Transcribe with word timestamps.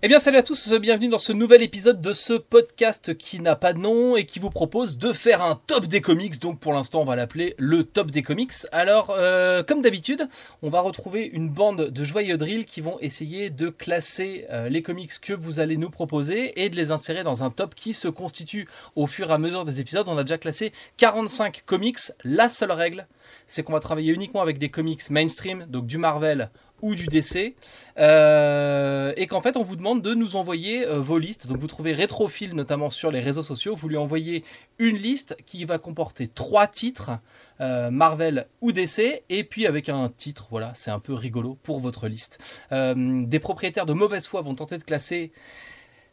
Eh 0.00 0.06
bien 0.06 0.20
salut 0.20 0.36
à 0.36 0.44
tous, 0.44 0.72
bienvenue 0.74 1.08
dans 1.08 1.18
ce 1.18 1.32
nouvel 1.32 1.60
épisode 1.60 2.00
de 2.00 2.12
ce 2.12 2.34
podcast 2.34 3.18
qui 3.18 3.40
n'a 3.40 3.56
pas 3.56 3.72
de 3.72 3.80
nom 3.80 4.14
et 4.14 4.26
qui 4.26 4.38
vous 4.38 4.48
propose 4.48 4.96
de 4.96 5.12
faire 5.12 5.42
un 5.42 5.60
top 5.66 5.86
des 5.86 6.00
comics. 6.00 6.38
Donc 6.38 6.60
pour 6.60 6.72
l'instant 6.72 7.00
on 7.00 7.04
va 7.04 7.16
l'appeler 7.16 7.56
le 7.58 7.82
top 7.82 8.12
des 8.12 8.22
comics. 8.22 8.52
Alors 8.70 9.10
euh, 9.10 9.64
comme 9.64 9.82
d'habitude, 9.82 10.28
on 10.62 10.70
va 10.70 10.82
retrouver 10.82 11.24
une 11.24 11.48
bande 11.48 11.90
de 11.90 12.04
joyeux 12.04 12.36
drills 12.36 12.64
qui 12.64 12.80
vont 12.80 12.96
essayer 13.00 13.50
de 13.50 13.70
classer 13.70 14.46
euh, 14.50 14.68
les 14.68 14.82
comics 14.82 15.10
que 15.20 15.32
vous 15.32 15.58
allez 15.58 15.76
nous 15.76 15.90
proposer 15.90 16.62
et 16.62 16.68
de 16.68 16.76
les 16.76 16.92
insérer 16.92 17.24
dans 17.24 17.42
un 17.42 17.50
top 17.50 17.74
qui 17.74 17.92
se 17.92 18.06
constitue 18.06 18.68
au 18.94 19.08
fur 19.08 19.30
et 19.30 19.34
à 19.34 19.38
mesure 19.38 19.64
des 19.64 19.80
épisodes. 19.80 20.06
On 20.06 20.16
a 20.16 20.22
déjà 20.22 20.38
classé 20.38 20.72
45 20.98 21.64
comics. 21.66 21.98
La 22.22 22.48
seule 22.48 22.70
règle, 22.70 23.08
c'est 23.48 23.64
qu'on 23.64 23.72
va 23.72 23.80
travailler 23.80 24.12
uniquement 24.12 24.42
avec 24.42 24.58
des 24.58 24.68
comics 24.68 25.10
mainstream, 25.10 25.66
donc 25.68 25.88
du 25.88 25.98
Marvel 25.98 26.50
ou 26.82 26.94
du 26.94 27.06
DC, 27.06 27.54
euh, 27.98 29.12
et 29.16 29.26
qu'en 29.26 29.40
fait 29.40 29.56
on 29.56 29.62
vous 29.62 29.76
demande 29.76 30.02
de 30.02 30.14
nous 30.14 30.36
envoyer 30.36 30.86
euh, 30.86 31.00
vos 31.00 31.18
listes. 31.18 31.46
Donc 31.46 31.58
vous 31.58 31.66
trouvez 31.66 31.92
Rétrophile 31.92 32.54
notamment 32.54 32.90
sur 32.90 33.10
les 33.10 33.20
réseaux 33.20 33.42
sociaux, 33.42 33.74
vous 33.76 33.88
lui 33.88 33.96
envoyez 33.96 34.44
une 34.78 34.96
liste 34.96 35.36
qui 35.46 35.64
va 35.64 35.78
comporter 35.78 36.28
trois 36.28 36.66
titres, 36.66 37.12
euh, 37.60 37.90
Marvel 37.90 38.46
ou 38.60 38.72
DC, 38.72 39.22
et 39.28 39.44
puis 39.44 39.66
avec 39.66 39.88
un 39.88 40.08
titre, 40.08 40.48
voilà, 40.50 40.72
c'est 40.74 40.90
un 40.90 41.00
peu 41.00 41.14
rigolo 41.14 41.58
pour 41.62 41.80
votre 41.80 42.08
liste. 42.08 42.64
des 42.70 43.38
propriétaires 43.38 43.86
de 43.86 43.92
mauvaise 43.92 44.26
foi 44.26 44.42
vont 44.42 44.54
tenter 44.54 44.78
de 44.78 44.84
classer 44.84 45.32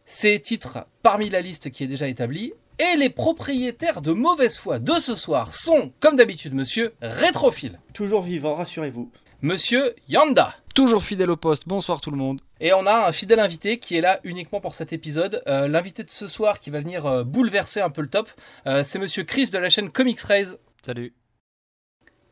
ces 0.06 0.40
titres 0.40 0.86
parmi 1.02 1.30
la 1.30 1.42
liste 1.42 1.72
qui 1.72 1.84
est 1.84 1.88
déjà 1.88 2.08
établie. 2.08 2.54
Et 2.78 2.98
les 2.98 3.10
propriétaires 3.10 4.02
de 4.02 4.12
mauvaise 4.12 4.58
foi 4.58 4.80
de 4.80 4.94
ce 5.00 5.16
soir 5.16 5.54
sont, 5.54 5.94
comme 6.02 6.18
d'habitude, 6.18 6.54
monsieur 6.54 6.94
Rétrophile. 7.02 7.80
Toujours 7.94 8.22
vivant, 8.22 8.56
rassurez-vous. 8.56 9.10
Monsieur 9.42 9.96
Yanda. 10.08 10.56
Toujours 10.74 11.04
fidèle 11.04 11.30
au 11.30 11.36
poste, 11.36 11.68
bonsoir 11.68 12.02
tout 12.02 12.12
le 12.12 12.18
monde. 12.18 12.42
Et 12.60 12.74
on 12.74 12.86
a 12.86 13.08
un 13.08 13.12
fidèle 13.12 13.40
invité 13.40 13.80
qui 13.80 13.98
est 13.98 14.02
là 14.02 14.20
uniquement 14.24 14.62
pour 14.62 14.74
cet 14.74 14.94
épisode. 14.94 15.44
Euh, 15.48 15.68
l'invité 15.68 16.04
de 16.04 16.10
ce 16.10 16.28
soir 16.28 16.60
qui 16.60 16.70
va 16.70 16.80
venir 16.80 17.06
euh, 17.06 17.24
bouleverser 17.24 17.82
un 17.82 17.90
peu 17.90 18.02
le 18.02 18.10
top, 18.10 18.30
euh, 18.66 18.84
c'est 18.84 19.00
Monsieur 19.00 19.24
Chris 19.24 19.50
de 19.50 19.58
la 19.58 19.70
chaîne 19.70 19.90
Comics 19.90 20.22
Raise. 20.22 20.58
Salut. 20.86 21.14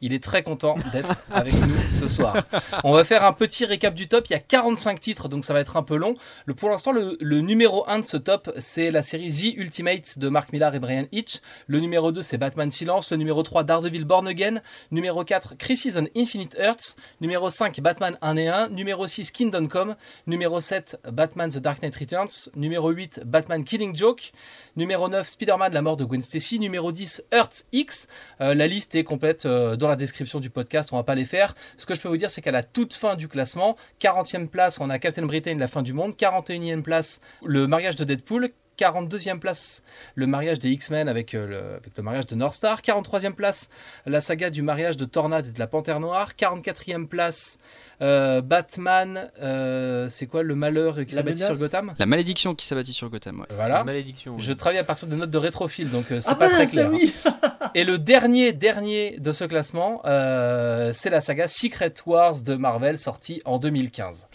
Il 0.04 0.14
est 0.14 0.22
très 0.22 0.44
content 0.44 0.76
d'être 0.92 1.16
avec 1.32 1.54
nous 1.54 1.78
ce 1.90 2.10
soir. 2.10 2.46
On 2.84 2.92
va 2.92 3.06
faire 3.06 3.24
un 3.24 3.32
petit 3.32 3.64
récap 3.64 3.96
du 3.96 4.10
top. 4.10 4.28
Il 4.30 4.34
y 4.34 4.36
a 4.36 4.40
45 4.40 5.00
titres, 5.00 5.30
donc 5.30 5.46
ça 5.46 5.54
va 5.54 5.62
être 5.62 5.78
un 5.78 5.82
peu 5.82 5.96
long. 5.96 6.16
Pour 6.58 6.70
l'instant, 6.70 6.92
le, 6.92 7.40
numéro 7.40 7.90
1 7.90 8.00
de 8.00 8.06
ce 8.06 8.18
top, 8.18 8.52
c'est 8.58 8.92
la 8.92 9.02
série 9.02 9.30
The 9.30 9.58
Ultimate 9.58 10.20
de 10.20 10.28
Mark 10.28 10.52
Millar 10.52 10.76
et 10.76 10.80
Brian 10.80 11.06
Hitch. 11.14 11.40
Le 11.68 11.80
numéro 11.80 12.12
2, 12.12 12.22
c'est 12.22 12.38
Batman 12.38 12.70
Silence. 12.70 13.12
Le 13.12 13.18
numéro 13.18 13.44
3, 13.44 13.64
Daredevil 13.64 14.04
Born 14.04 14.28
Again. 14.28 14.62
Numéro 14.92 15.24
4, 15.24 15.56
Crisis 15.58 15.96
on 15.96 16.06
Infinite 16.18 16.58
Earths. 16.60 16.98
Numéro 17.22 17.50
5, 17.50 17.80
Batman 17.80 18.18
1 18.22 18.36
et 18.36 18.50
1. 18.50 18.70
Numéro 18.72 19.08
6, 19.08 19.32
Kingdom 19.32 19.68
Come. 19.68 19.96
Numéro 20.28 20.60
7, 20.60 21.00
Batman 21.14 21.50
The 21.50 21.60
Dark 21.60 21.82
Knight 21.82 21.96
Returns. 21.96 22.50
Numéro 22.58 22.90
8, 22.90 23.22
Batman 23.24 23.64
Killing 23.64 23.96
Joke. 23.96 24.34
Numéro 24.76 25.08
9, 25.08 25.26
Spider-Man 25.26 25.72
La 25.72 25.82
mort 25.82 25.96
de 25.96 26.04
Gwen 26.04 26.22
Stacy. 26.22 26.60
Numéro 26.60 26.92
10, 26.92 27.24
Earth 27.32 27.66
X. 27.72 28.10
Euh, 28.42 28.54
la 28.54 28.68
liste 28.68 28.96
est 28.96 29.06
complète 29.06 29.46
euh, 29.46 29.78
dans 29.78 29.88
la 29.88 29.93
description 29.96 30.40
du 30.40 30.50
podcast, 30.50 30.92
on 30.94 30.98
va 30.98 31.04
pas 31.04 31.16
les 31.16 31.26
faire. 31.26 31.56
Ce 31.78 31.86
que 31.86 31.96
je 31.96 32.02
peux 32.02 32.10
vous 32.10 32.18
dire, 32.18 32.30
c'est 32.30 32.42
qu'à 32.42 32.52
la 32.52 32.64
toute 32.64 32.94
fin 32.94 33.16
du 33.16 33.28
classement, 33.28 33.76
40e 34.00 34.48
place, 34.48 34.80
on 34.80 34.90
a 34.90 35.00
Captain 35.00 35.26
Britain, 35.26 35.56
la 35.58 35.68
fin 35.68 35.82
du 35.82 35.94
monde. 35.94 36.14
41e 36.14 36.82
place, 36.82 37.22
le 37.44 37.68
mariage 37.68 37.96
de 37.96 38.04
Deadpool. 38.04 38.50
42e 38.84 39.40
place, 39.40 39.84
le 40.16 40.28
mariage 40.28 40.60
des 40.60 40.70
X-Men 40.70 41.08
avec, 41.08 41.34
euh, 41.34 41.48
le, 41.48 41.58
avec 41.76 41.96
le 41.96 42.04
mariage 42.04 42.28
de 42.28 42.36
North 42.36 42.56
Star. 42.56 42.82
43e 42.82 43.34
place, 43.34 43.70
la 44.06 44.22
saga 44.22 44.50
du 44.50 44.62
mariage 44.62 44.98
de 44.98 45.06
Tornade 45.06 45.48
et 45.48 45.52
de 45.52 45.60
la 45.60 45.68
Panthère 45.68 46.00
Noire. 46.00 46.32
44e 46.38 47.08
place, 47.08 47.60
euh, 48.02 48.42
Batman, 48.42 49.30
euh, 49.42 50.08
c'est 50.10 50.26
quoi 50.26 50.44
le 50.44 50.56
malheur 50.56 51.06
qui 51.06 51.16
s'abattit 51.16 51.44
sur 51.44 51.58
Gotham? 51.58 51.94
La 51.98 52.06
malédiction 52.06 52.54
qui 52.56 52.66
s'abattit 52.66 52.94
sur 52.94 53.10
Gotham. 53.10 53.46
Voilà. 53.56 53.84
malédiction. 53.84 54.38
Je 54.40 54.52
travaille 54.52 54.80
à 54.80 54.84
partir 54.84 55.08
des 55.08 55.16
notes 55.16 55.30
de 55.30 55.38
rétrophile, 55.38 55.90
donc 55.90 56.12
euh, 56.12 56.20
c'est 56.20 56.32
ah 56.32 56.36
pas 56.36 56.50
très 56.50 56.68
clair. 56.68 56.92
Et 57.76 57.86
le 57.86 57.98
dernier, 57.98 58.52
dernier 58.52 59.18
de 59.20 59.32
ce 59.32 59.46
classement, 59.46 60.02
c'est 60.04 61.10
la 61.10 61.22
saga 61.22 61.48
Secret 61.48 61.94
Wars 62.06 62.42
de 62.42 62.56
Marvel, 62.56 62.98
sortie 62.98 63.42
en 63.46 63.58
2015. 63.58 64.28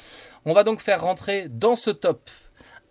On 0.44 0.54
va 0.54 0.64
donc 0.64 0.80
faire 0.80 1.02
rentrer 1.02 1.48
dans 1.48 1.76
ce 1.76 1.90
top 1.90 2.30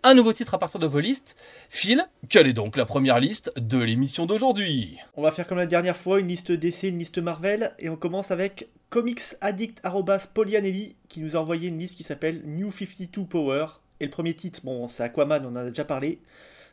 un 0.02 0.14
nouveau 0.14 0.32
titre 0.32 0.54
à 0.54 0.58
partir 0.58 0.80
de 0.80 0.86
vos 0.86 1.00
listes. 1.00 1.36
Phil, 1.68 2.06
quelle 2.28 2.46
est 2.46 2.52
donc 2.52 2.76
la 2.76 2.84
première 2.84 3.20
liste 3.20 3.52
de 3.56 3.78
l'émission 3.78 4.26
d'aujourd'hui? 4.26 4.98
On 5.16 5.22
va 5.22 5.32
faire 5.32 5.46
comme 5.46 5.58
la 5.58 5.66
dernière 5.66 5.96
fois, 5.96 6.20
une 6.20 6.28
liste 6.28 6.52
DC, 6.52 6.84
une 6.84 6.98
liste 6.98 7.18
Marvel, 7.18 7.72
et 7.78 7.88
on 7.88 7.96
commence 7.96 8.30
avec 8.30 8.68
comicsaddict.polianelli 8.90 10.94
qui 11.08 11.20
nous 11.20 11.36
a 11.36 11.40
envoyé 11.40 11.68
une 11.68 11.78
liste 11.78 11.96
qui 11.96 12.02
s'appelle 12.02 12.42
New 12.44 12.70
52 12.70 13.24
Power. 13.24 13.66
Et 14.00 14.04
le 14.04 14.10
premier 14.10 14.34
titre, 14.34 14.60
bon, 14.62 14.86
c'est 14.88 15.02
Aquaman, 15.02 15.44
on 15.44 15.50
en 15.50 15.56
a 15.56 15.64
déjà 15.64 15.84
parlé. 15.84 16.20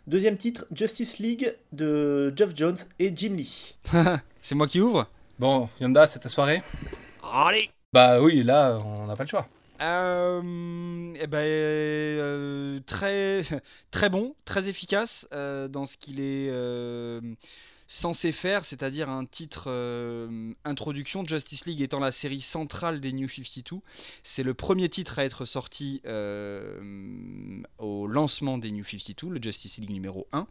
Deuxième 0.07 0.37
titre, 0.37 0.67
Justice 0.71 1.17
League 1.17 1.55
de 1.71 2.31
Jeff 2.35 2.55
Jones 2.55 2.77
et 2.99 3.11
Jim 3.15 3.33
Lee. 3.35 3.75
c'est 4.41 4.53
moi 4.53 4.67
qui 4.67 4.79
ouvre? 4.79 5.07
Bon, 5.39 5.67
Yonda, 5.81 6.05
c'est 6.05 6.19
ta 6.19 6.29
soirée? 6.29 6.61
Allez 7.23 7.71
Bah 7.91 8.21
oui, 8.21 8.43
là, 8.43 8.79
on 8.85 9.07
n'a 9.07 9.15
pas 9.15 9.23
le 9.23 9.29
choix. 9.29 9.47
Euh, 9.81 11.13
eh 11.19 11.27
ben, 11.27 11.37
euh, 11.39 12.79
très, 12.85 13.43
très 13.91 14.09
bon, 14.09 14.35
très 14.45 14.69
efficace 14.69 15.27
euh, 15.33 15.67
dans 15.67 15.85
ce 15.85 15.97
qu'il 15.97 16.19
est 16.21 16.49
censé 17.87 18.31
faire, 18.31 18.65
c'est-à-dire 18.65 19.09
un 19.09 19.25
titre 19.25 19.65
euh, 19.67 20.53
introduction. 20.63 21.23
Justice 21.23 21.65
League 21.65 21.81
étant 21.81 21.99
la 21.99 22.11
série 22.11 22.41
centrale 22.41 22.99
des 22.99 23.13
New 23.13 23.29
52, 23.29 23.77
c'est 24.23 24.43
le 24.43 24.53
premier 24.53 24.89
titre 24.89 25.19
à 25.19 25.25
être 25.25 25.45
sorti 25.45 26.01
euh, 26.05 27.61
au 27.77 28.07
lancement 28.07 28.57
des 28.57 28.71
New 28.71 28.83
52, 28.83 29.29
le 29.29 29.41
Justice 29.41 29.77
League 29.77 29.91
numéro 29.91 30.27
1. 30.31 30.47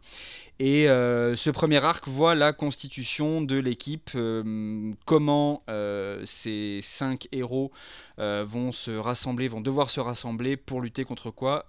Et 0.59 0.87
euh, 0.87 1.35
ce 1.35 1.49
premier 1.49 1.83
arc 1.83 2.07
voit 2.07 2.35
la 2.35 2.53
constitution 2.53 3.41
de 3.41 3.57
l'équipe, 3.57 4.11
comment 5.05 5.63
ces 6.25 6.79
cinq 6.81 7.27
héros 7.31 7.71
vont 8.17 8.71
se 8.71 8.91
rassembler, 8.91 9.47
vont 9.47 9.61
devoir 9.61 9.89
se 9.89 9.99
rassembler 9.99 10.55
pour 10.55 10.81
lutter 10.81 11.03
contre 11.03 11.31
quoi 11.31 11.65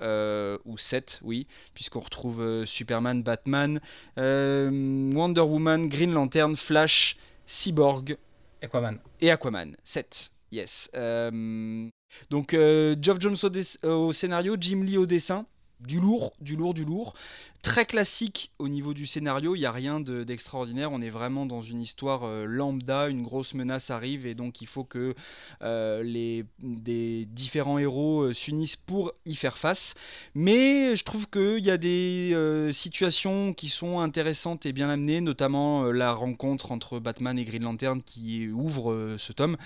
Ou 0.64 0.78
sept, 0.78 1.20
oui, 1.22 1.46
puisqu'on 1.74 2.00
retrouve 2.00 2.64
Superman, 2.64 3.22
Batman, 3.22 3.80
Wonder 4.16 5.40
Woman 5.40 5.55
Green 5.88 6.12
Lantern, 6.12 6.56
Flash, 6.56 7.16
Cyborg, 7.46 8.16
Aquaman. 8.62 8.98
Et 9.20 9.30
Aquaman. 9.30 9.76
7. 9.84 10.32
Yes. 10.52 10.90
Euh, 10.94 11.88
donc, 12.30 12.54
euh, 12.54 12.96
Geoff 13.00 13.20
Jones 13.20 13.36
au, 13.82 14.12
scénario, 14.12 14.56
Jim 14.58 14.82
Lee 14.82 14.98
au 14.98 15.06
dessin. 15.06 15.46
Du 15.80 16.00
lourd, 16.00 16.32
du 16.40 16.56
lourd, 16.56 16.74
du 16.74 16.84
lourd 16.84 17.14
très 17.66 17.84
classique 17.84 18.52
au 18.60 18.68
niveau 18.68 18.94
du 18.94 19.06
scénario, 19.06 19.56
il 19.56 19.58
n'y 19.58 19.66
a 19.66 19.72
rien 19.72 19.98
d'extraordinaire, 19.98 20.92
on 20.92 21.02
est 21.02 21.10
vraiment 21.10 21.46
dans 21.46 21.62
une 21.62 21.80
histoire 21.80 22.22
euh, 22.22 22.44
lambda, 22.44 23.08
une 23.08 23.24
grosse 23.24 23.54
menace 23.54 23.90
arrive 23.90 24.24
et 24.24 24.36
donc 24.36 24.60
il 24.60 24.68
faut 24.68 24.84
que 24.84 25.16
euh, 25.62 26.00
les 26.04 26.44
des 26.60 27.24
différents 27.24 27.78
héros 27.78 28.22
euh, 28.22 28.32
s'unissent 28.32 28.76
pour 28.76 29.14
y 29.26 29.34
faire 29.34 29.58
face. 29.58 29.94
Mais 30.36 30.94
je 30.94 31.02
trouve 31.02 31.28
qu'il 31.28 31.66
y 31.66 31.70
a 31.72 31.76
des 31.76 32.36
situations 32.72 33.52
qui 33.52 33.68
sont 33.68 33.98
intéressantes 33.98 34.64
et 34.64 34.72
bien 34.72 34.88
amenées, 34.88 35.20
notamment 35.20 35.90
la 35.90 36.12
rencontre 36.12 36.70
entre 36.70 37.00
Batman 37.00 37.36
et 37.36 37.44
Green 37.44 37.64
Lantern 37.64 38.00
qui 38.00 38.48
ouvre 38.48 39.16
ce 39.18 39.32
tome, 39.32 39.56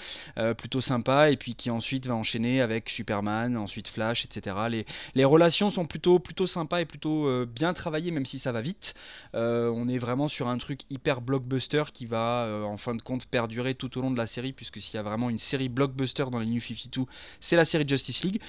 plutôt 0.56 0.80
sympa, 0.80 1.30
et 1.30 1.36
puis 1.36 1.54
qui 1.54 1.70
ensuite 1.70 2.06
va 2.06 2.14
enchaîner 2.14 2.62
avec 2.62 2.88
Superman, 2.88 3.56
ensuite 3.58 3.88
Flash, 3.88 4.24
etc. 4.24 4.56
Les, 4.70 4.86
les 5.14 5.24
relations 5.24 5.68
sont 5.68 5.84
plutôt, 5.84 5.99
plutôt 6.18 6.46
sympas 6.46 6.80
et 6.80 6.84
plutôt 6.84 7.46
bien 7.46 7.72
travaillées 7.72 8.10
même 8.10 8.26
si 8.26 8.38
ça 8.38 8.52
va 8.52 8.60
vite. 8.60 8.94
Euh, 9.34 9.70
on 9.74 9.88
est 9.88 9.98
vraiment 9.98 10.28
sur 10.28 10.48
un 10.48 10.58
truc 10.58 10.82
hyper 10.90 11.20
blockbuster 11.20 11.84
qui 11.92 12.06
va, 12.06 12.44
euh, 12.44 12.62
en 12.62 12.76
fin 12.76 12.94
de 12.94 13.02
compte, 13.02 13.26
perdurer 13.26 13.74
tout 13.74 13.98
au 13.98 14.02
long 14.02 14.10
de 14.10 14.18
la 14.18 14.26
série, 14.26 14.52
puisque 14.52 14.80
s'il 14.80 14.94
y 14.94 14.98
a 14.98 15.02
vraiment 15.02 15.30
une 15.30 15.38
série 15.38 15.68
blockbuster 15.68 16.24
dans 16.30 16.38
les 16.38 16.46
New 16.46 16.60
52, 16.60 17.06
c'est 17.40 17.56
la 17.56 17.64
série 17.64 17.86
Justice 17.86 18.22
League. 18.24 18.40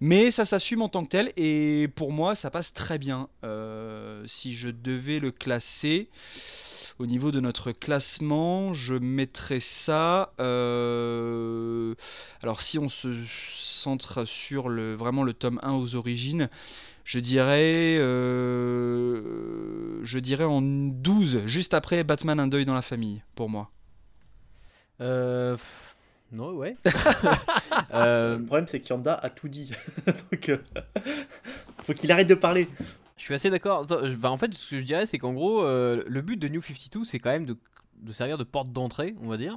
Mais 0.00 0.30
ça 0.30 0.44
s'assume 0.44 0.82
en 0.82 0.88
tant 0.88 1.04
que 1.04 1.08
tel, 1.08 1.32
et 1.36 1.88
pour 1.96 2.12
moi, 2.12 2.36
ça 2.36 2.50
passe 2.50 2.72
très 2.72 2.98
bien. 2.98 3.28
Euh, 3.44 4.22
si 4.26 4.54
je 4.54 4.68
devais 4.68 5.18
le 5.18 5.32
classer 5.32 6.08
au 7.00 7.06
niveau 7.06 7.32
de 7.32 7.40
notre 7.40 7.72
classement, 7.72 8.72
je 8.72 8.94
mettrais 8.94 9.60
ça. 9.60 10.32
alors, 12.42 12.60
si 12.60 12.78
on 12.78 12.88
se 12.88 13.08
centre 13.56 14.24
sur 14.24 14.68
le, 14.68 14.94
vraiment 14.94 15.24
le 15.24 15.32
tome 15.32 15.58
1 15.62 15.72
aux 15.72 15.96
origines, 15.96 16.48
je 17.08 17.20
dirais, 17.20 17.96
euh, 17.98 19.22
je 20.02 20.18
dirais 20.18 20.44
en 20.44 20.60
12, 20.60 21.46
juste 21.46 21.72
après 21.72 22.04
Batman 22.04 22.38
Un 22.38 22.48
deuil 22.48 22.66
dans 22.66 22.74
la 22.74 22.82
famille, 22.82 23.22
pour 23.34 23.48
moi. 23.48 23.70
Euh, 25.00 25.56
non, 26.32 26.50
ouais. 26.50 26.76
Euh, 27.94 28.36
le 28.36 28.44
problème, 28.44 28.66
c'est 28.68 28.80
qu'Yanda 28.80 29.14
a 29.14 29.30
tout 29.30 29.48
dit. 29.48 29.70
Donc, 30.06 30.50
faut 31.78 31.94
qu'il 31.94 32.12
arrête 32.12 32.28
de 32.28 32.34
parler. 32.34 32.68
Je 33.16 33.22
suis 33.22 33.32
assez 33.32 33.48
d'accord. 33.48 33.86
en 33.90 34.36
fait, 34.36 34.52
ce 34.52 34.68
que 34.68 34.80
je 34.80 34.84
dirais, 34.84 35.06
c'est 35.06 35.16
qu'en 35.16 35.32
gros, 35.32 35.62
le 35.64 36.20
but 36.20 36.36
de 36.36 36.48
New 36.48 36.60
52, 36.60 37.04
c'est 37.04 37.18
quand 37.18 37.30
même 37.30 37.46
de, 37.46 37.56
de, 38.02 38.12
servir 38.12 38.36
de 38.36 38.44
porte 38.44 38.70
d'entrée, 38.70 39.14
on 39.22 39.28
va 39.28 39.38
dire. 39.38 39.56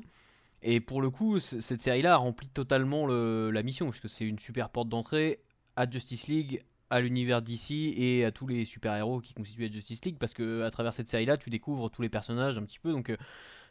Et 0.63 0.79
pour 0.79 1.01
le 1.01 1.09
coup, 1.09 1.41
cette 1.41 1.81
série-là 1.81 2.15
remplit 2.15 2.47
totalement 2.47 3.05
le, 3.05 3.51
la 3.51 3.61
mission, 3.61 3.89
puisque 3.89 4.07
c'est 4.07 4.25
une 4.25 4.39
super 4.39 4.69
porte 4.69 4.87
d'entrée 4.87 5.41
à 5.75 5.89
Justice 5.89 6.27
League, 6.27 6.63
à 6.91 6.99
l'univers 6.99 7.41
DC 7.41 7.71
et 7.71 8.25
à 8.25 8.31
tous 8.31 8.45
les 8.45 8.65
super-héros 8.65 9.21
qui 9.21 9.33
constituent 9.33 9.63
la 9.67 9.71
Justice 9.71 10.03
League 10.05 10.17
parce 10.19 10.33
que 10.33 10.61
à 10.61 10.69
travers 10.69 10.93
cette 10.93 11.09
série-là, 11.09 11.37
tu 11.37 11.49
découvres 11.49 11.89
tous 11.89 12.01
les 12.03 12.09
personnages 12.09 12.57
un 12.57 12.63
petit 12.63 12.79
peu. 12.79 12.91
Donc 12.91 13.09
euh, 13.09 13.17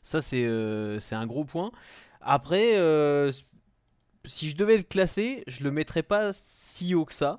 ça, 0.02 0.22
c'est 0.22 0.44
euh, 0.44 0.98
un 1.12 1.26
gros 1.26 1.44
point. 1.44 1.70
Après, 2.22 2.76
euh, 2.78 3.30
si 4.24 4.50
je 4.50 4.56
devais 4.56 4.76
le 4.76 4.82
classer, 4.82 5.44
je 5.46 5.64
le 5.64 5.70
mettrais 5.70 6.02
pas 6.02 6.32
si 6.32 6.94
haut 6.94 7.04
que 7.04 7.14
ça 7.14 7.38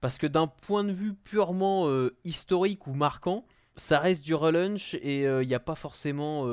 parce 0.00 0.18
que 0.18 0.26
d'un 0.26 0.46
point 0.48 0.84
de 0.84 0.92
vue 0.92 1.14
purement 1.14 1.88
euh, 1.88 2.14
historique 2.24 2.86
ou 2.86 2.92
marquant, 2.94 3.44
ça 3.76 3.98
reste 4.00 4.22
du 4.22 4.34
relunch 4.34 4.94
et 4.94 5.22
il 5.22 5.46
n'y 5.46 5.54
a 5.54 5.60
pas 5.60 5.74
forcément, 5.74 6.44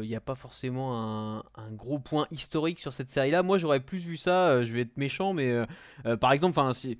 il 0.00 0.14
a 0.16 0.20
pas 0.20 0.34
forcément 0.34 0.98
un, 0.98 1.38
un 1.56 1.70
gros 1.72 1.98
point 1.98 2.26
historique 2.30 2.80
sur 2.80 2.94
cette 2.94 3.10
série-là. 3.10 3.42
Moi, 3.42 3.58
j'aurais 3.58 3.80
plus 3.80 3.98
vu 3.98 4.16
ça. 4.16 4.64
je 4.64 4.72
vais 4.72 4.80
être 4.80 4.96
méchant, 4.96 5.34
mais 5.34 5.52
par 6.20 6.32
exemple, 6.32 6.58
enfin, 6.58 6.72
si- 6.72 6.96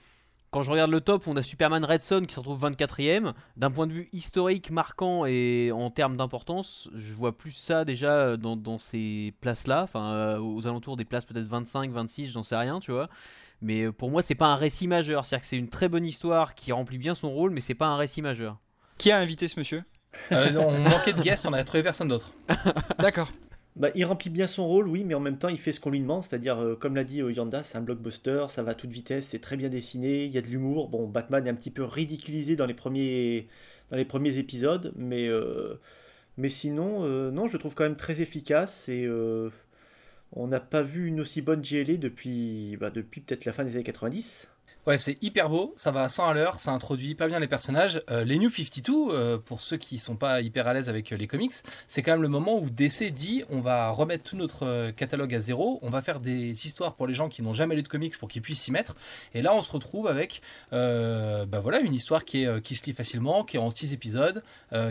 quand 0.54 0.62
je 0.62 0.70
regarde 0.70 0.92
le 0.92 1.00
top, 1.00 1.26
on 1.26 1.34
a 1.34 1.42
Superman 1.42 1.84
Red 1.84 2.04
Son 2.04 2.20
qui 2.20 2.32
se 2.32 2.38
retrouve 2.38 2.64
24ème. 2.64 3.32
D'un 3.56 3.72
point 3.72 3.88
de 3.88 3.92
vue 3.92 4.08
historique, 4.12 4.70
marquant 4.70 5.26
et 5.26 5.72
en 5.72 5.90
termes 5.90 6.16
d'importance, 6.16 6.88
je 6.94 7.12
vois 7.12 7.36
plus 7.36 7.50
ça 7.50 7.84
déjà 7.84 8.12
euh, 8.12 8.36
dans, 8.36 8.54
dans 8.56 8.78
ces 8.78 9.34
places-là, 9.40 9.82
enfin 9.82 10.12
euh, 10.12 10.38
aux 10.38 10.68
alentours 10.68 10.96
des 10.96 11.04
places 11.04 11.24
peut-être 11.24 11.48
25, 11.48 11.90
26, 11.90 12.28
j'en 12.28 12.44
sais 12.44 12.54
rien, 12.54 12.78
tu 12.78 12.92
vois. 12.92 13.08
Mais 13.62 13.86
euh, 13.86 13.90
pour 13.90 14.12
moi, 14.12 14.22
c'est 14.22 14.36
pas 14.36 14.46
un 14.46 14.54
récit 14.54 14.86
majeur. 14.86 15.26
C'est-à-dire 15.26 15.40
que 15.40 15.48
c'est 15.48 15.56
une 15.56 15.70
très 15.70 15.88
bonne 15.88 16.06
histoire 16.06 16.54
qui 16.54 16.70
remplit 16.70 16.98
bien 16.98 17.16
son 17.16 17.32
rôle, 17.32 17.50
mais 17.50 17.60
c'est 17.60 17.74
pas 17.74 17.86
un 17.86 17.96
récit 17.96 18.22
majeur. 18.22 18.60
Qui 18.96 19.10
a 19.10 19.18
invité 19.18 19.48
ce 19.48 19.58
monsieur? 19.58 19.82
Euh, 20.30 20.54
on 20.54 20.78
manquait 20.78 21.14
de 21.14 21.20
guests, 21.20 21.48
on 21.48 21.52
a 21.52 21.64
trouvé 21.64 21.82
personne 21.82 22.06
d'autre. 22.06 22.32
D'accord. 23.00 23.32
Bah, 23.76 23.90
il 23.96 24.04
remplit 24.04 24.30
bien 24.30 24.46
son 24.46 24.66
rôle, 24.68 24.86
oui, 24.86 25.02
mais 25.02 25.14
en 25.14 25.20
même 25.20 25.36
temps, 25.36 25.48
il 25.48 25.58
fait 25.58 25.72
ce 25.72 25.80
qu'on 25.80 25.90
lui 25.90 25.98
demande, 26.00 26.22
c'est-à-dire, 26.22 26.58
euh, 26.60 26.76
comme 26.76 26.94
l'a 26.94 27.02
dit 27.02 27.20
euh, 27.20 27.32
Yanda, 27.32 27.64
c'est 27.64 27.76
un 27.76 27.80
blockbuster, 27.80 28.46
ça 28.48 28.62
va 28.62 28.70
à 28.70 28.74
toute 28.74 28.90
vitesse, 28.90 29.26
c'est 29.30 29.40
très 29.40 29.56
bien 29.56 29.68
dessiné, 29.68 30.26
il 30.26 30.32
y 30.32 30.38
a 30.38 30.42
de 30.42 30.46
l'humour. 30.46 30.88
Bon, 30.88 31.08
Batman 31.08 31.44
est 31.44 31.50
un 31.50 31.54
petit 31.54 31.72
peu 31.72 31.82
ridiculisé 31.82 32.54
dans 32.54 32.66
les 32.66 32.74
premiers, 32.74 33.48
épisodes, 33.90 34.92
mais, 34.96 35.26
euh, 35.28 35.80
sinon, 36.48 37.00
non, 37.32 37.46
je 37.48 37.54
le 37.54 37.58
trouve 37.58 37.74
quand 37.74 37.84
même 37.84 37.96
très 37.96 38.20
efficace 38.20 38.88
et 38.88 39.08
on 40.32 40.46
n'a 40.48 40.60
pas 40.60 40.82
vu 40.82 41.06
une 41.08 41.20
aussi 41.20 41.42
bonne 41.42 41.62
GLA 41.62 41.96
depuis, 41.96 42.76
bah, 42.80 42.90
depuis 42.90 43.20
peut-être 43.20 43.44
la 43.44 43.52
fin 43.52 43.64
des 43.64 43.74
années 43.76 43.84
90. 43.84 44.48
Ouais, 44.86 44.98
c'est 44.98 45.16
hyper 45.22 45.48
beau, 45.48 45.72
ça 45.78 45.92
va 45.92 46.02
à 46.02 46.10
100 46.10 46.28
à 46.28 46.34
l'heure, 46.34 46.60
ça 46.60 46.70
introduit 46.70 47.08
hyper 47.08 47.26
bien 47.28 47.38
les 47.38 47.48
personnages. 47.48 48.02
Euh, 48.10 48.22
les 48.22 48.36
New 48.38 48.50
52, 48.50 48.92
euh, 48.92 49.38
pour 49.38 49.62
ceux 49.62 49.78
qui 49.78 49.98
sont 49.98 50.16
pas 50.16 50.42
hyper 50.42 50.68
à 50.68 50.74
l'aise 50.74 50.90
avec 50.90 51.10
euh, 51.10 51.16
les 51.16 51.26
comics, 51.26 51.54
c'est 51.86 52.02
quand 52.02 52.12
même 52.12 52.20
le 52.20 52.28
moment 52.28 52.58
où 52.58 52.68
DC 52.68 53.10
dit 53.10 53.44
on 53.48 53.62
va 53.62 53.88
remettre 53.88 54.24
tout 54.24 54.36
notre 54.36 54.90
catalogue 54.90 55.34
à 55.34 55.40
zéro, 55.40 55.78
on 55.80 55.88
va 55.88 56.02
faire 56.02 56.20
des 56.20 56.66
histoires 56.66 56.96
pour 56.96 57.06
les 57.06 57.14
gens 57.14 57.30
qui 57.30 57.40
n'ont 57.40 57.54
jamais 57.54 57.74
lu 57.76 57.82
de 57.82 57.88
comics 57.88 58.18
pour 58.18 58.28
qu'ils 58.28 58.42
puissent 58.42 58.60
s'y 58.60 58.72
mettre. 58.72 58.94
Et 59.32 59.40
là, 59.40 59.54
on 59.54 59.62
se 59.62 59.72
retrouve 59.72 60.06
avec 60.06 60.42
bah 60.70 61.60
voilà, 61.62 61.80
une 61.80 61.94
histoire 61.94 62.24
qui, 62.24 62.44
est, 62.44 62.62
qui 62.62 62.76
se 62.76 62.84
lit 62.84 62.92
facilement, 62.92 63.42
qui 63.44 63.56
est 63.56 63.60
en 63.60 63.70
6 63.70 63.92
épisodes, 63.94 64.42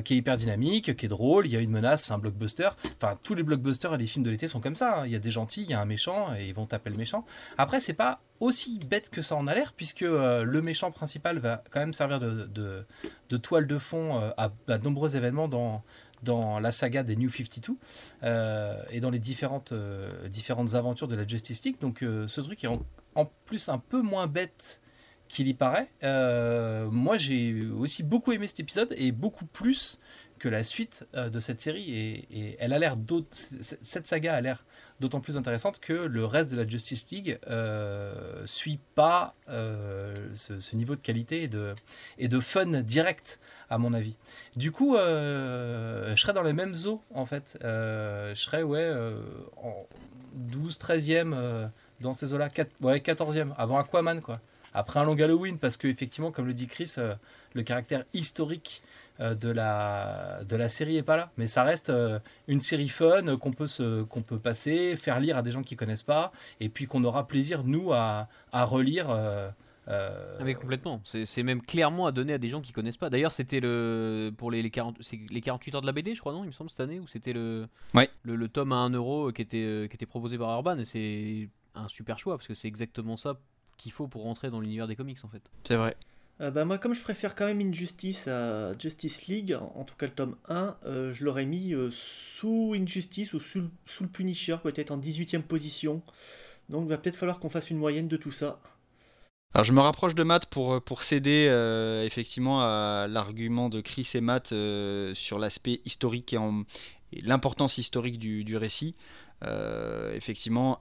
qui 0.04 0.14
est 0.14 0.18
hyper 0.18 0.38
dynamique, 0.38 0.96
qui 0.96 1.06
est 1.06 1.10
drôle, 1.10 1.46
il 1.46 1.52
y 1.52 1.58
a 1.58 1.60
une 1.60 1.72
menace, 1.72 2.04
c'est 2.06 2.14
un 2.14 2.18
blockbuster. 2.18 2.70
Enfin, 3.00 3.18
tous 3.22 3.36
les 3.36 3.44
blockbusters 3.44 3.94
et 3.94 3.98
les 3.98 4.08
films 4.08 4.26
de 4.26 4.32
l'été 4.32 4.48
sont 4.48 4.60
comme 4.60 4.76
ça. 4.76 5.02
hein. 5.02 5.04
Il 5.06 5.12
y 5.12 5.16
a 5.16 5.20
des 5.20 5.32
gentils, 5.32 5.64
il 5.64 5.70
y 5.70 5.74
a 5.74 5.82
un 5.82 5.86
méchant, 5.86 6.34
et 6.36 6.48
ils 6.48 6.54
vont 6.56 6.66
taper 6.66 6.90
le 6.90 6.98
méchant. 6.98 7.26
Après, 7.58 7.80
c'est 7.80 7.94
pas 7.94 8.22
aussi 8.40 8.80
bête 8.80 9.10
que 9.10 9.22
ça 9.22 9.36
en 9.36 9.48
a 9.48 9.56
l'air, 9.56 9.74
puisque 9.74 10.04
euh, 10.04 10.44
le 10.44 10.62
méchant 10.62 10.92
principal 10.92 11.40
va 11.40 11.64
quand 11.72 11.80
même 11.80 11.94
servir 11.94 12.20
de, 12.20 13.38
toile 13.38 13.68
de 13.68 13.80
fond 13.80 14.20
euh, 14.22 14.30
à, 14.38 14.50
de 14.68 14.84
nombreux 14.84 15.16
événements 15.16 15.48
dans, 15.48 16.60
la 16.60 16.72
saga 16.72 17.04
des 17.04 17.16
New 17.16 17.30
52 17.30 17.76
euh, 18.24 18.82
et 18.92 19.00
dans 19.00 19.10
les 19.10 19.20
différentes, 19.20 19.74
aventures 20.74 21.08
de 21.08 21.16
la 21.16 21.28
Justice 21.28 21.64
League. 21.64 21.78
Donc 21.82 22.00
ce 22.00 22.42
truc 22.42 22.64
est 22.64 22.70
en, 23.16 23.26
plus 23.46 23.70
un 23.70 23.78
peu 23.78 24.02
moins 24.02 24.28
bête 24.28 24.82
qu'il 25.28 25.48
y 25.48 25.54
paraît. 25.54 25.90
Moi 26.02 27.18
j'ai 27.18 27.66
aussi 27.78 28.04
beaucoup 28.04 28.32
aimé 28.32 28.48
cet 28.48 28.60
épisode 28.60 28.94
et 28.98 29.12
beaucoup 29.12 29.46
plus 29.46 30.00
que 30.44 30.50
la 30.50 30.64
suite 30.64 31.08
euh, 31.16 31.30
de 31.30 31.40
cette 31.40 31.62
série 31.62 31.90
et, 31.90 32.58
elle 32.60 32.74
a 32.74 32.80
l'air 32.80 32.98
cette 33.32 34.08
saga 34.08 34.36
a 34.36 34.42
l'air 34.42 34.66
d'autant 35.00 35.22
plus 35.22 35.38
intéressante 35.38 35.80
que 35.80 35.94
le 35.94 36.26
reste 36.26 36.52
de 36.52 36.58
la 36.58 36.68
Justice 36.68 37.10
League 37.12 37.40
euh, 37.48 38.46
suit 38.46 38.82
pas 38.94 39.36
euh, 39.48 40.14
ce, 40.34 40.76
niveau 40.76 40.98
de 40.98 41.02
qualité 41.02 41.44
et 41.44 41.48
de, 41.48 41.74
et 42.18 42.28
de 42.28 42.42
fun 42.42 42.82
direct 42.82 43.40
à 43.70 43.78
mon 43.78 43.94
avis. 43.94 44.18
Du 44.58 44.74
coup, 44.74 44.98
je 44.98 46.14
serais 46.18 46.34
dans 46.34 46.44
le 46.44 46.52
même 46.52 46.74
zoo 46.74 47.02
en 47.14 47.26
fait. 47.26 47.58
Je 47.62 48.34
serais 48.36 48.64
ouais 48.64 48.92
en 49.64 49.88
12, 50.34 50.78
13e 50.78 51.34
euh, 51.34 51.68
dans 52.02 52.12
ces 52.12 52.34
eaux-là, 52.34 52.50
ouais 52.82 53.00
14e 53.00 53.54
avant 53.58 53.78
Aquaman 53.78 54.22
quoi. 54.22 54.42
Après 54.74 55.00
un 55.00 55.06
long 55.06 55.18
Halloween 55.18 55.58
parce 55.58 55.78
que 55.78 55.88
effectivement 55.88 56.32
comme 56.32 56.48
le 56.48 56.54
dit 56.54 56.68
Chris, 56.68 56.96
le 57.54 57.64
caractère 57.64 58.04
historique 58.14 58.82
de 59.20 59.50
la 59.50 60.44
de 60.44 60.56
la 60.56 60.70
série 60.70 60.98
est 60.98 61.04
pas 61.04 61.18
là, 61.18 61.32
mais 61.38 61.48
ça 61.48 61.64
reste 61.64 61.90
euh, 61.90 62.20
une 62.48 62.60
série 62.60 62.90
fun 62.90 63.28
euh, 63.28 63.38
qu'on 63.38 63.52
peut 63.54 63.68
se 63.68 64.04
qu'on 64.04 64.22
peut 64.24 64.40
passer, 64.40 64.96
faire 64.98 65.20
lire 65.20 65.38
à 65.38 65.42
des 65.44 65.52
gens 65.52 65.64
qui 65.64 65.76
connaissent 65.76 66.04
pas, 66.04 66.32
et 66.60 66.70
puis 66.70 66.88
qu'on 66.88 67.04
aura 67.04 67.28
plaisir 67.28 67.64
nous 67.64 67.94
à, 67.94 68.28
à 68.52 68.66
relire. 68.66 69.10
euh, 69.10 69.50
euh, 69.90 70.38
Ah 70.40 70.44
mais 70.46 70.54
complètement, 70.56 71.02
c'est 71.04 71.26
c'est 71.26 71.44
même 71.44 71.62
clairement 71.62 72.06
à 72.08 72.12
donner 72.12 72.34
à 72.34 72.38
des 72.38 72.48
gens 72.48 72.62
qui 72.62 72.72
connaissent 72.72 72.98
pas. 72.98 73.10
D'ailleurs, 73.10 73.34
c'était 73.34 73.60
le 73.60 74.32
pour 74.38 74.50
les, 74.50 74.62
les, 74.62 74.70
40 74.72 74.98
c'est 75.02 75.20
les 75.30 75.42
48 75.42 75.76
heures 75.76 75.82
de 75.82 75.86
la 75.88 75.92
BD, 75.92 76.16
je 76.16 76.20
crois, 76.22 76.32
non 76.34 76.44
Il 76.44 76.48
me 76.48 76.52
semble 76.52 76.70
cette 76.70 76.80
année, 76.80 77.00
ou 77.00 77.08
c'était 77.08 77.34
le, 77.34 77.68
Ouais. 77.94 78.10
le 78.24 78.36
le 78.36 78.48
tome 78.48 78.72
à 78.72 78.78
1 78.78 78.92
euro 78.92 79.32
qui 79.32 79.42
était 79.42 79.58
euh, 79.58 79.88
qui 79.88 79.96
était 79.96 80.06
proposé 80.06 80.38
par 80.38 80.50
Urban, 80.56 80.78
et 80.80 80.86
c'est 80.86 81.50
un 81.76 81.88
super 81.88 82.18
choix 82.18 82.38
parce 82.38 82.48
que 82.48 82.54
c'est 82.54 82.68
exactement 82.68 83.18
ça 83.18 83.36
qu'il 83.78 83.92
faut 83.92 84.08
pour 84.08 84.24
rentrer 84.24 84.50
dans 84.50 84.60
l'univers 84.62 84.88
des 84.88 84.96
comics 84.96 85.18
en 85.24 85.28
fait. 85.28 85.42
C'est 85.66 85.76
vrai. 85.76 85.96
Euh, 86.42 86.50
bah, 86.50 86.66
moi, 86.66 86.78
comme 86.78 86.94
je 86.94 87.02
préfère 87.02 87.36
quand 87.36 87.46
même 87.46 87.62
Injustice 87.62 88.28
à 88.28 88.78
Justice 88.78 89.28
League, 89.28 89.56
en 89.76 89.84
tout 89.84 89.96
cas 89.96 90.08
le 90.08 90.14
tome 90.14 90.36
1, 90.50 90.78
euh, 90.86 91.14
je 91.14 91.24
l'aurais 91.24 91.46
mis 91.46 91.74
euh, 91.74 91.90
sous 91.92 92.74
Injustice 92.76 93.34
ou 93.34 93.40
sous, 93.40 93.62
le- 93.62 93.70
sous 93.86 94.08
Punisher, 94.08 94.58
peut-être 94.62 94.92
en 94.92 94.98
18ème 94.98 95.44
position. 95.44 96.02
Donc, 96.70 96.88
va 96.88 96.98
peut-être 96.98 97.16
falloir 97.16 97.40
qu'on 97.40 97.50
fasse 97.50 97.70
une 97.70 97.78
moyenne 97.78 98.08
de 98.08 98.18
tout 98.18 98.32
ça. 98.32 98.60
Alors 99.56 99.66
je 99.66 99.74
me 99.74 99.82
rapproche 99.82 100.16
de 100.16 100.24
Matt 100.24 100.48
pour, 100.48 100.82
pour 100.82 101.04
céder 101.04 101.46
effectivement 102.08 102.62
à 102.62 103.08
l'argument 103.08 103.70
de 103.70 103.82
Chris 103.82 104.10
et 104.16 104.22
Matt 104.22 104.48
sur 104.48 105.38
l'aspect 105.38 105.80
historique 105.86 106.34
et, 106.34 106.40
l'importance 107.22 107.78
historique 107.78 108.18
du, 108.18 108.44
du 108.44 108.58
récit. 108.58 108.96
Effectivement, 110.16 110.80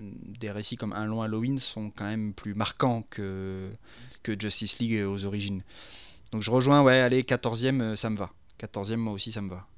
des 0.00 0.52
récits 0.52 0.76
comme 0.76 0.92
Un 0.92 1.06
long 1.06 1.22
Halloween 1.22 1.58
sont 1.58 1.90
quand 1.90 2.04
même 2.04 2.32
plus 2.32 2.54
marquants 2.54 3.02
que, 3.10 3.72
que 4.24 4.38
Justice 4.38 4.80
League 4.80 5.06
aux 5.06 5.24
origines. 5.24 5.62
Donc 6.32 6.42
je 6.42 6.50
rejoins, 6.50 6.82
ouais, 6.82 6.98
allez, 6.98 7.22
14e, 7.22 7.80
euh, 7.80 7.96
ça 7.96 8.10
me 8.10 8.16
va. 8.16 8.32
14e, 8.60 8.96
moi 8.96 9.12
aussi, 9.12 9.30
ça 9.30 9.40
me 9.40 9.50
va. 9.50 9.68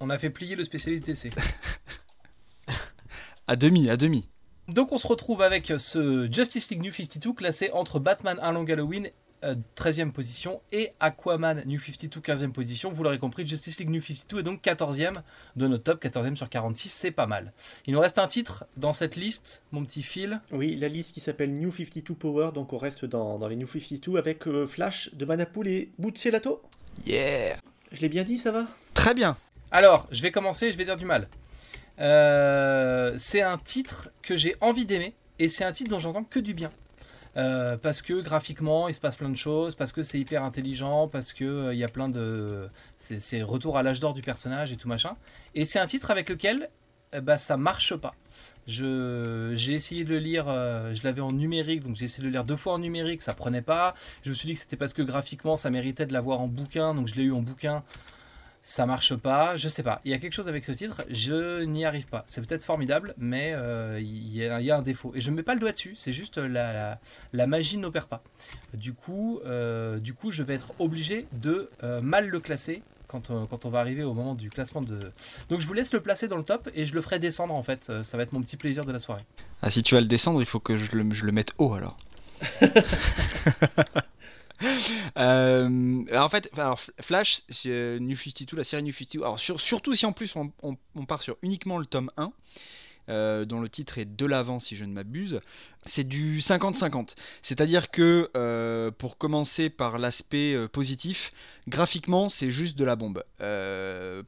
on 0.00 0.08
a 0.08 0.16
fait 0.16 0.30
plier 0.30 0.56
le 0.56 0.64
spécialiste 0.64 1.04
DC. 1.04 1.30
À 3.46 3.56
demi, 3.56 3.90
à 3.90 3.96
demi. 3.96 4.28
Donc 4.68 4.92
on 4.92 4.98
se 4.98 5.08
retrouve 5.08 5.42
avec 5.42 5.72
ce 5.78 6.28
Justice 6.30 6.70
League 6.70 6.82
New 6.82 6.92
52 6.92 7.32
classé 7.32 7.70
entre 7.72 7.98
Batman 7.98 8.38
Un 8.40 8.52
Long 8.52 8.64
Halloween 8.64 9.10
euh, 9.44 9.54
13e 9.76 10.12
position 10.12 10.60
et 10.72 10.90
Aquaman 11.00 11.62
New 11.66 11.80
52 11.80 12.20
15e 12.20 12.52
position. 12.52 12.90
Vous 12.90 13.02
l'aurez 13.02 13.18
compris, 13.18 13.46
Justice 13.46 13.78
League 13.78 13.90
New 13.90 14.00
52 14.00 14.40
est 14.40 14.42
donc 14.42 14.62
14e 14.62 15.22
de 15.56 15.66
notre 15.66 15.84
top, 15.84 16.02
14e 16.02 16.36
sur 16.36 16.48
46, 16.48 16.88
c'est 16.88 17.10
pas 17.10 17.26
mal. 17.26 17.52
Il 17.86 17.94
nous 17.94 18.00
reste 18.00 18.18
un 18.18 18.26
titre 18.26 18.66
dans 18.76 18.92
cette 18.92 19.16
liste, 19.16 19.62
mon 19.72 19.84
petit 19.84 20.02
fil. 20.02 20.40
Oui, 20.52 20.76
la 20.76 20.88
liste 20.88 21.12
qui 21.12 21.20
s'appelle 21.20 21.52
New 21.52 21.70
52 21.70 22.14
Power, 22.14 22.50
donc 22.54 22.72
on 22.72 22.78
reste 22.78 23.04
dans, 23.04 23.38
dans 23.38 23.48
les 23.48 23.56
New 23.56 23.66
52 23.66 24.16
avec 24.16 24.46
euh, 24.46 24.66
Flash 24.66 25.10
de 25.14 25.24
Manapool 25.24 25.68
et 25.68 25.90
Buccellato. 25.98 26.62
Yeah 27.06 27.56
Je 27.92 28.00
l'ai 28.00 28.08
bien 28.08 28.24
dit, 28.24 28.38
ça 28.38 28.52
va? 28.52 28.66
Très 28.94 29.14
bien. 29.14 29.36
Alors, 29.70 30.08
je 30.10 30.22
vais 30.22 30.30
commencer, 30.30 30.72
je 30.72 30.76
vais 30.76 30.84
dire 30.84 30.96
du 30.96 31.04
mal. 31.04 31.28
Euh, 32.00 33.12
c'est 33.16 33.42
un 33.42 33.58
titre 33.58 34.10
que 34.22 34.36
j'ai 34.36 34.56
envie 34.60 34.86
d'aimer 34.86 35.14
et 35.38 35.48
c'est 35.48 35.64
un 35.64 35.72
titre 35.72 35.90
dont 35.90 35.98
j'entends 35.98 36.24
que 36.24 36.40
du 36.40 36.54
bien. 36.54 36.70
Euh, 37.36 37.76
parce 37.76 38.02
que 38.02 38.14
graphiquement 38.20 38.88
il 38.88 38.94
se 38.94 39.00
passe 39.00 39.16
plein 39.16 39.28
de 39.28 39.36
choses, 39.36 39.74
parce 39.74 39.92
que 39.92 40.02
c'est 40.02 40.18
hyper 40.18 40.42
intelligent, 40.42 41.08
parce 41.08 41.32
que 41.32 41.44
euh, 41.44 41.74
il 41.74 41.78
y 41.78 41.84
a 41.84 41.88
plein 41.88 42.08
de. 42.08 42.68
C'est 42.98 43.42
retour 43.42 43.78
à 43.78 43.82
l'âge 43.82 44.00
d'or 44.00 44.14
du 44.14 44.22
personnage 44.22 44.72
et 44.72 44.76
tout 44.76 44.88
machin. 44.88 45.16
Et 45.54 45.64
c'est 45.64 45.78
un 45.78 45.86
titre 45.86 46.10
avec 46.10 46.28
lequel 46.28 46.68
eh 47.12 47.20
ben, 47.20 47.38
ça 47.38 47.56
marche 47.56 47.96
pas. 47.96 48.14
J'ai 48.66 49.72
essayé 49.72 50.04
de 50.04 50.10
le 50.10 50.18
lire, 50.18 50.44
euh, 50.48 50.94
je 50.94 51.02
l'avais 51.02 51.20
en 51.20 51.32
numérique, 51.32 51.82
donc 51.82 51.96
j'ai 51.96 52.04
essayé 52.04 52.22
de 52.22 52.28
le 52.28 52.32
lire 52.32 52.44
deux 52.44 52.56
fois 52.56 52.74
en 52.74 52.78
numérique, 52.78 53.22
ça 53.22 53.34
prenait 53.34 53.62
pas. 53.62 53.94
Je 54.22 54.30
me 54.30 54.34
suis 54.34 54.46
dit 54.46 54.54
que 54.54 54.60
c'était 54.60 54.76
parce 54.76 54.92
que 54.92 55.02
graphiquement 55.02 55.56
ça 55.56 55.70
méritait 55.70 56.06
de 56.06 56.12
l'avoir 56.12 56.40
en 56.40 56.46
bouquin, 56.46 56.94
donc 56.94 57.08
je 57.08 57.16
l'ai 57.16 57.24
eu 57.24 57.32
en 57.32 57.42
bouquin 57.42 57.82
ça 58.62 58.84
marche 58.86 59.14
pas, 59.16 59.56
je 59.56 59.68
sais 59.68 59.82
pas. 59.82 60.00
Il 60.04 60.10
y 60.10 60.14
a 60.14 60.18
quelque 60.18 60.32
chose 60.34 60.48
avec 60.48 60.64
ce 60.64 60.72
titre, 60.72 61.04
je 61.08 61.62
n'y 61.64 61.84
arrive 61.84 62.06
pas. 62.06 62.24
C'est 62.26 62.46
peut-être 62.46 62.62
formidable, 62.64 63.14
mais 63.18 63.52
euh, 63.54 63.98
il 64.00 64.34
y, 64.34 64.44
a- 64.46 64.60
il 64.60 64.66
y 64.66 64.70
a 64.70 64.76
un 64.76 64.82
défaut. 64.82 65.12
Et 65.14 65.20
je 65.20 65.30
ne 65.30 65.36
mets 65.36 65.42
pas 65.42 65.54
le 65.54 65.60
doigt 65.60 65.72
dessus, 65.72 65.94
c'est 65.96 66.12
juste 66.12 66.36
la, 66.38 66.72
la, 66.72 66.98
la 67.32 67.46
magie 67.46 67.78
n'opère 67.78 68.06
pas. 68.06 68.22
Du 68.74 68.92
coup, 68.92 69.40
euh, 69.46 69.98
du 69.98 70.12
coup, 70.14 70.30
je 70.30 70.42
vais 70.42 70.54
être 70.54 70.72
obligé 70.78 71.26
de 71.32 71.70
euh, 71.82 72.00
mal 72.02 72.28
le 72.28 72.38
classer 72.40 72.82
quand, 73.08 73.30
on- 73.30 73.46
quand 73.46 73.64
on 73.64 73.70
va 73.70 73.80
arriver 73.80 74.04
au 74.04 74.12
moment 74.14 74.34
du 74.34 74.50
classement 74.50 74.82
de. 74.82 75.10
Donc 75.48 75.60
je 75.60 75.66
vous 75.66 75.72
laisse 75.74 75.92
le 75.92 76.00
placer 76.00 76.28
dans 76.28 76.36
le 76.36 76.44
top 76.44 76.70
et 76.74 76.86
je 76.86 76.94
le 76.94 77.02
ferai 77.02 77.18
descendre 77.18 77.54
en 77.54 77.62
fait. 77.62 77.90
Ça 78.02 78.16
va 78.16 78.22
être 78.22 78.32
mon 78.32 78.42
petit 78.42 78.56
plaisir 78.56 78.84
de 78.84 78.92
la 78.92 78.98
soirée. 79.00 79.24
Ah, 79.62 79.70
si 79.70 79.82
tu 79.82 79.94
vas 79.94 80.00
le 80.00 80.06
descendre, 80.06 80.40
il 80.42 80.46
faut 80.46 80.60
que 80.60 80.76
je 80.76 80.94
le, 80.96 81.12
je 81.14 81.24
le 81.24 81.32
mette 81.32 81.52
haut 81.58 81.72
alors. 81.74 81.96
Euh, 85.18 86.04
en 86.14 86.28
fait, 86.28 86.50
alors, 86.56 86.80
Flash, 87.00 87.42
New 87.64 88.16
52, 88.16 88.56
la 88.56 88.64
série 88.64 88.82
New 88.82 88.92
52, 88.92 89.22
alors 89.22 89.40
surtout 89.40 89.94
si 89.94 90.06
en 90.06 90.12
plus 90.12 90.34
on, 90.36 91.06
part 91.06 91.22
sur 91.22 91.36
uniquement 91.42 91.78
le 91.78 91.86
tome 91.86 92.10
1, 92.16 92.32
euh, 93.08 93.44
dont 93.44 93.60
le 93.60 93.68
titre 93.68 93.98
est 93.98 94.04
De 94.04 94.24
l'avant 94.24 94.60
si 94.60 94.76
je 94.76 94.84
ne 94.84 94.92
m'abuse, 94.92 95.40
c'est 95.84 96.04
du 96.04 96.38
50-50. 96.38 97.16
C'est-à-dire 97.42 97.90
que, 97.90 98.30
euh, 98.36 98.90
pour 98.92 99.18
commencer 99.18 99.68
par 99.68 99.98
l'aspect 99.98 100.54
euh, 100.54 100.68
positif, 100.68 101.32
graphiquement 101.66 102.28
c'est 102.28 102.50
juste 102.50 102.78
de 102.78 102.84
la 102.84 102.96
bombe. 102.96 103.24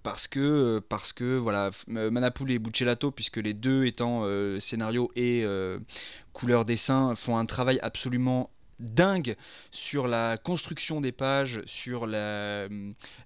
parce 0.02 0.26
que, 0.26 0.80
parce 0.88 1.14
voilà, 1.20 1.70
Manapool 1.86 2.50
et 2.50 2.58
Buccelato, 2.58 3.12
puisque 3.12 3.36
les 3.36 3.54
deux 3.54 3.84
étant 3.84 4.26
scénario 4.58 5.12
et 5.14 5.44
couleur 6.32 6.64
dessin, 6.64 7.14
font 7.14 7.36
un 7.38 7.46
travail 7.46 7.78
absolument 7.82 8.50
dingue 8.82 9.36
sur 9.70 10.06
la 10.06 10.36
construction 10.36 11.00
des 11.00 11.12
pages, 11.12 11.62
sur 11.64 12.06
la, 12.06 12.68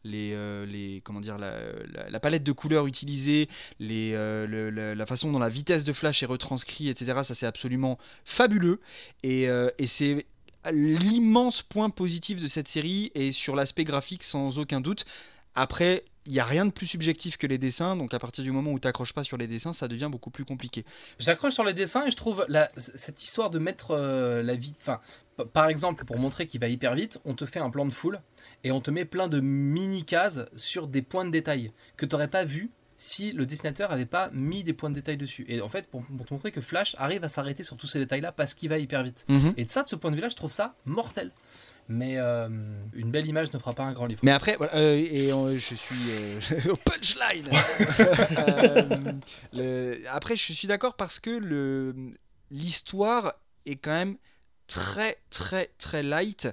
les, 0.05 0.33
euh, 0.35 0.67
les, 0.67 1.01
comment 1.03 1.21
dire, 1.21 1.39
la, 1.39 2.21
palette 2.21 2.45
de 2.45 2.53
couleurs 2.53 2.87
utilisée, 2.87 3.49
les, 3.81 4.13
euh, 4.15 4.95
la 4.95 5.07
façon 5.07 5.33
dont 5.33 5.39
la 5.39 5.49
vitesse 5.49 5.85
de 5.85 5.93
flash 5.93 6.23
est 6.23 6.27
retranscrite, 6.27 6.89
etc. 6.89 7.21
Ça, 7.25 7.35
c'est 7.35 7.47
absolument 7.47 7.99
fabuleux. 8.25 8.81
Et, 9.23 9.49
euh, 9.49 9.71
et 9.79 9.87
c'est 9.87 10.27
l'immense 10.71 11.63
point 11.63 11.91
positif 11.91 12.41
de 12.41 12.47
cette 12.47 12.69
série 12.69 13.11
et 13.15 13.33
sur 13.33 13.57
l'aspect 13.57 13.85
graphique 13.85 14.23
sans 14.23 14.59
aucun 14.59 14.81
doute. 14.81 15.05
Après, 15.57 16.05
il 16.27 16.33
n'y 16.33 16.41
a 16.41 16.45
rien 16.45 16.67
de 16.67 16.71
plus 16.71 16.87
subjectif 16.87 17.37
que 17.37 17.47
les 17.47 17.59
dessins, 17.59 17.97
donc 17.97 18.13
à 18.13 18.19
partir 18.19 18.45
du 18.45 18.53
moment 18.53 18.73
où 18.73 18.79
tu 18.79 18.87
n'accroches 18.87 19.13
pas 19.13 19.25
sur 19.25 19.37
les 19.37 19.47
dessins, 19.47 19.73
ça 19.73 19.89
devient 19.89 20.09
beaucoup 20.11 20.31
plus 20.31 20.45
compliqué. 20.45 20.85
J'accroche 21.19 21.55
sur 21.55 21.65
les 21.65 21.73
dessins 21.73 22.05
et 22.07 22.11
je 22.11 22.17
trouve 22.17 22.45
la, 22.49 22.69
cette 22.77 23.23
histoire 23.23 23.51
de 23.51 23.59
mettre 23.59 23.93
euh, 23.93 24.43
la 24.43 24.55
vie. 24.55 24.75
Enfin, 24.81 25.01
par 25.53 25.69
exemple, 25.69 26.05
pour 26.05 26.19
montrer 26.19 26.47
qu'il 26.47 26.61
va 26.61 26.69
hyper 26.69 26.95
vite, 26.95 27.21
on 27.25 27.35
te 27.35 27.47
fait 27.47 27.61
un 27.61 27.71
plan 27.71 27.87
de 27.87 27.93
foule 27.93 28.21
et 28.65 28.73
on 28.73 28.81
te 28.81 28.91
met 28.91 29.05
plein 29.05 29.29
de 29.29 29.41
mini-cases 29.41 30.41
sur 30.57 30.89
des 30.89 31.03
points 31.03 31.25
de 31.25 31.31
détail 31.31 31.73
que 31.97 32.07
tu 32.07 32.15
n'aurais 32.15 32.29
pas 32.29 32.45
vu 32.45 32.71
si 32.99 33.33
le 33.33 33.47
dessinateur 33.47 33.93
avait 33.93 34.07
pas 34.07 34.31
mis 34.33 34.65
des 34.65 34.73
points 34.73 34.91
de 34.91 34.95
détail 34.95 35.17
dessus. 35.17 35.45
Et 35.49 35.61
en 35.61 35.69
fait, 35.69 35.89
pour, 35.89 36.03
te 36.07 36.33
montrer 36.33 36.51
que 36.51 36.61
Flash 36.61 36.97
arrive 36.99 37.25
à 37.25 37.29
s'arrêter 37.29 37.63
sur 37.63 37.77
tous 37.77 37.87
ces 37.87 37.99
détails-là 37.99 38.33
parce 38.33 38.55
qu'il 38.55 38.71
va 38.71 38.79
hyper 38.79 39.03
vite. 39.03 39.27
Mhm. 39.29 39.55
Et 39.57 39.65
de 39.65 39.71
ça, 39.71 39.83
de 39.83 39.89
ce 39.89 39.97
point 39.97 40.11
de 40.11 40.17
vue-là, 40.17 40.29
je 40.29 40.37
trouve 40.37 40.53
ça 40.53 40.75
mortel. 40.87 41.31
Mais 41.89 42.15
euh, 42.17 42.49
une 42.95 43.11
belle 43.11 43.27
image 43.27 43.53
ne 43.53 43.59
fera 43.59 43.73
pas 43.73 43.85
un 43.85 43.93
grand 43.93 44.07
livre. 44.07 44.21
Mais 44.23 44.33
après, 44.33 44.57
euh, 44.75 44.97
et 44.97 45.29
je 45.29 45.75
suis 45.75 46.11
euh, 46.11 46.41
au 46.73 46.77
punchline. 46.77 47.49
après, 50.11 50.37
je 50.37 50.53
suis 50.53 50.67
d'accord 50.67 50.95
parce 50.95 51.21
que 51.21 51.95
l'histoire 52.51 53.35
est 53.67 53.77
quand 53.77 53.93
même 53.93 54.17
très, 54.67 55.19
très, 55.31 55.71
très 55.79 56.03
light. 56.03 56.49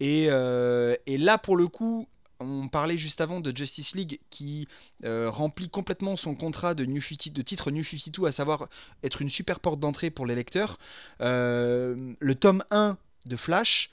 Et, 0.00 0.24
et 0.24 1.18
là, 1.18 1.36
pour 1.36 1.56
le 1.56 1.68
coup, 1.68 2.08
on 2.40 2.68
parlait 2.68 2.96
juste 2.96 3.20
avant 3.20 3.40
de 3.40 3.54
Justice 3.54 3.94
League 3.94 4.20
qui 4.30 4.68
remplit 5.04 5.68
complètement 5.68 6.16
son 6.16 6.34
contrat 6.34 6.72
de, 6.72 6.86
New 6.86 7.02
50, 7.02 7.34
de 7.34 7.42
titre 7.42 7.70
New 7.70 7.84
52, 7.84 8.24
à 8.24 8.32
savoir 8.32 8.68
être 9.02 9.20
une 9.20 9.28
super 9.28 9.60
porte 9.60 9.80
d'entrée 9.80 10.08
pour 10.08 10.24
les 10.24 10.34
lecteurs. 10.34 10.78
le 11.20 12.32
tome 12.40 12.64
1 12.70 12.96
de 13.26 13.36
Flash 13.36 13.90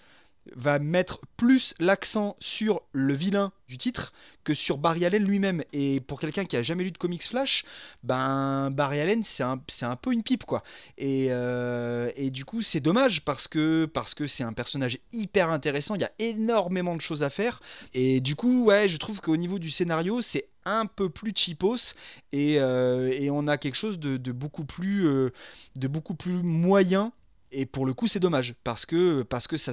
va 0.55 0.79
mettre 0.79 1.21
plus 1.37 1.73
l'accent 1.79 2.35
sur 2.39 2.81
le 2.91 3.13
vilain 3.13 3.51
du 3.67 3.77
titre 3.77 4.13
que 4.43 4.53
sur 4.53 4.77
Barry 4.77 5.05
Allen 5.05 5.23
lui-même. 5.23 5.63
Et 5.73 5.99
pour 5.99 6.19
quelqu'un 6.19 6.45
qui 6.45 6.55
a 6.55 6.61
jamais 6.61 6.83
lu 6.83 6.91
de 6.91 6.97
comics 6.97 7.23
Flash, 7.23 7.65
ben 8.03 8.69
Barry 8.71 8.99
Allen 8.99 9.23
c'est 9.23 9.43
un, 9.43 9.59
un, 9.81 9.95
peu 9.95 10.13
une 10.13 10.23
pipe 10.23 10.43
quoi. 10.43 10.63
Et, 10.97 11.27
euh, 11.29 12.11
et 12.15 12.29
du 12.29 12.45
coup 12.45 12.61
c'est 12.61 12.79
dommage 12.79 13.21
parce 13.21 13.47
que 13.47 13.85
parce 13.85 14.13
que 14.13 14.27
c'est 14.27 14.43
un 14.43 14.53
personnage 14.53 14.99
hyper 15.11 15.49
intéressant. 15.49 15.95
Il 15.95 16.01
y 16.01 16.05
a 16.05 16.11
énormément 16.19 16.95
de 16.95 17.01
choses 17.01 17.23
à 17.23 17.29
faire. 17.29 17.59
Et 17.93 18.21
du 18.21 18.35
coup 18.35 18.65
ouais 18.65 18.87
je 18.87 18.97
trouve 18.97 19.19
qu'au 19.21 19.37
niveau 19.37 19.59
du 19.59 19.71
scénario 19.71 20.21
c'est 20.21 20.47
un 20.65 20.87
peu 20.87 21.09
plus 21.09 21.33
cheapos 21.35 21.93
et, 22.31 22.59
euh, 22.59 23.11
et, 23.13 23.29
on 23.29 23.47
a 23.47 23.57
quelque 23.57 23.75
chose 23.75 23.99
de, 23.99 24.31
beaucoup 24.31 24.65
plus 24.65 25.07
euh, 25.07 25.31
de 25.75 25.87
beaucoup 25.87 26.15
plus 26.15 26.41
moyen 26.41 27.11
et 27.55 27.65
pour 27.65 27.85
le 27.85 27.93
coup, 27.93 28.07
c'est 28.07 28.19
dommage 28.19 28.53
parce 28.63 28.85
que, 28.85 29.23
parce 29.23 29.47
que 29.47 29.57
ça, 29.57 29.71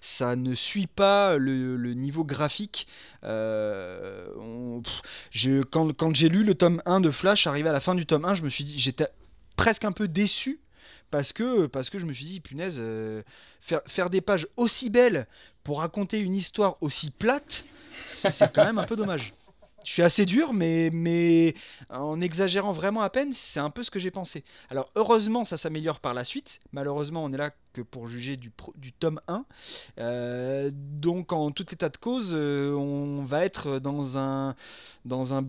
ça 0.00 0.36
ne 0.36 0.54
suit 0.54 0.88
pas 0.88 1.36
le, 1.36 1.94
niveau 1.94 2.24
graphique. 2.24 2.86
Euh, 3.24 4.28
quand 5.70 6.14
j'ai 6.14 6.28
lu 6.28 6.44
le 6.44 6.54
tome 6.54 6.82
1 6.86 7.00
de 7.00 7.10
Flash, 7.10 7.46
arrivé 7.46 7.68
à 7.68 7.72
la 7.72 7.80
fin 7.80 7.94
du 7.94 8.04
tome 8.04 8.24
1, 8.24 8.34
je 8.34 8.42
me 8.42 8.48
suis 8.48 8.64
dit, 8.64 8.78
j'étais 8.78 9.06
presque 9.56 9.84
un 9.84 9.92
peu 9.92 10.08
déçu 10.08 10.60
parce 11.10 11.32
que, 11.32 11.66
parce 11.66 11.90
que 11.90 11.98
je 11.98 12.06
me 12.06 12.12
suis 12.12 12.24
dit, 12.24 12.40
punaise, 12.40 12.76
euh, 12.78 13.22
faire, 13.60 13.80
faire 13.86 14.10
des 14.10 14.20
pages 14.20 14.46
aussi 14.56 14.90
belles 14.90 15.26
pour 15.62 15.80
raconter 15.80 16.18
une 16.18 16.34
histoire 16.34 16.76
aussi 16.80 17.10
plate, 17.10 17.64
c'est 18.06 18.52
quand 18.52 18.64
même 18.64 18.78
un 18.78 18.84
peu 18.84 18.96
dommage. 18.96 19.34
Je 19.84 19.92
suis 19.92 20.02
assez 20.02 20.26
dur, 20.26 20.52
mais, 20.52 20.90
mais 20.92 21.54
en 21.88 22.20
exagérant 22.20 22.72
vraiment 22.72 23.00
à 23.02 23.10
peine, 23.10 23.32
c'est 23.32 23.60
un 23.60 23.70
peu 23.70 23.82
ce 23.82 23.90
que 23.90 23.98
j'ai 23.98 24.10
pensé. 24.10 24.44
Alors 24.68 24.90
heureusement, 24.94 25.44
ça 25.44 25.56
s'améliore 25.56 26.00
par 26.00 26.14
la 26.14 26.24
suite. 26.24 26.60
Malheureusement, 26.72 27.24
on 27.24 27.32
est 27.32 27.36
là 27.36 27.50
que 27.72 27.80
pour 27.82 28.06
juger 28.06 28.36
du, 28.36 28.52
du 28.76 28.92
tome 28.92 29.20
1. 29.28 29.44
Euh, 29.98 30.70
donc 30.74 31.32
en 31.32 31.50
tout 31.50 31.72
état 31.72 31.88
de 31.88 31.96
cause, 31.96 32.32
euh, 32.34 32.72
on 32.74 33.24
va 33.24 33.44
être 33.44 33.78
dans 33.78 34.18
un, 34.18 34.54
dans 35.04 35.34
un... 35.34 35.44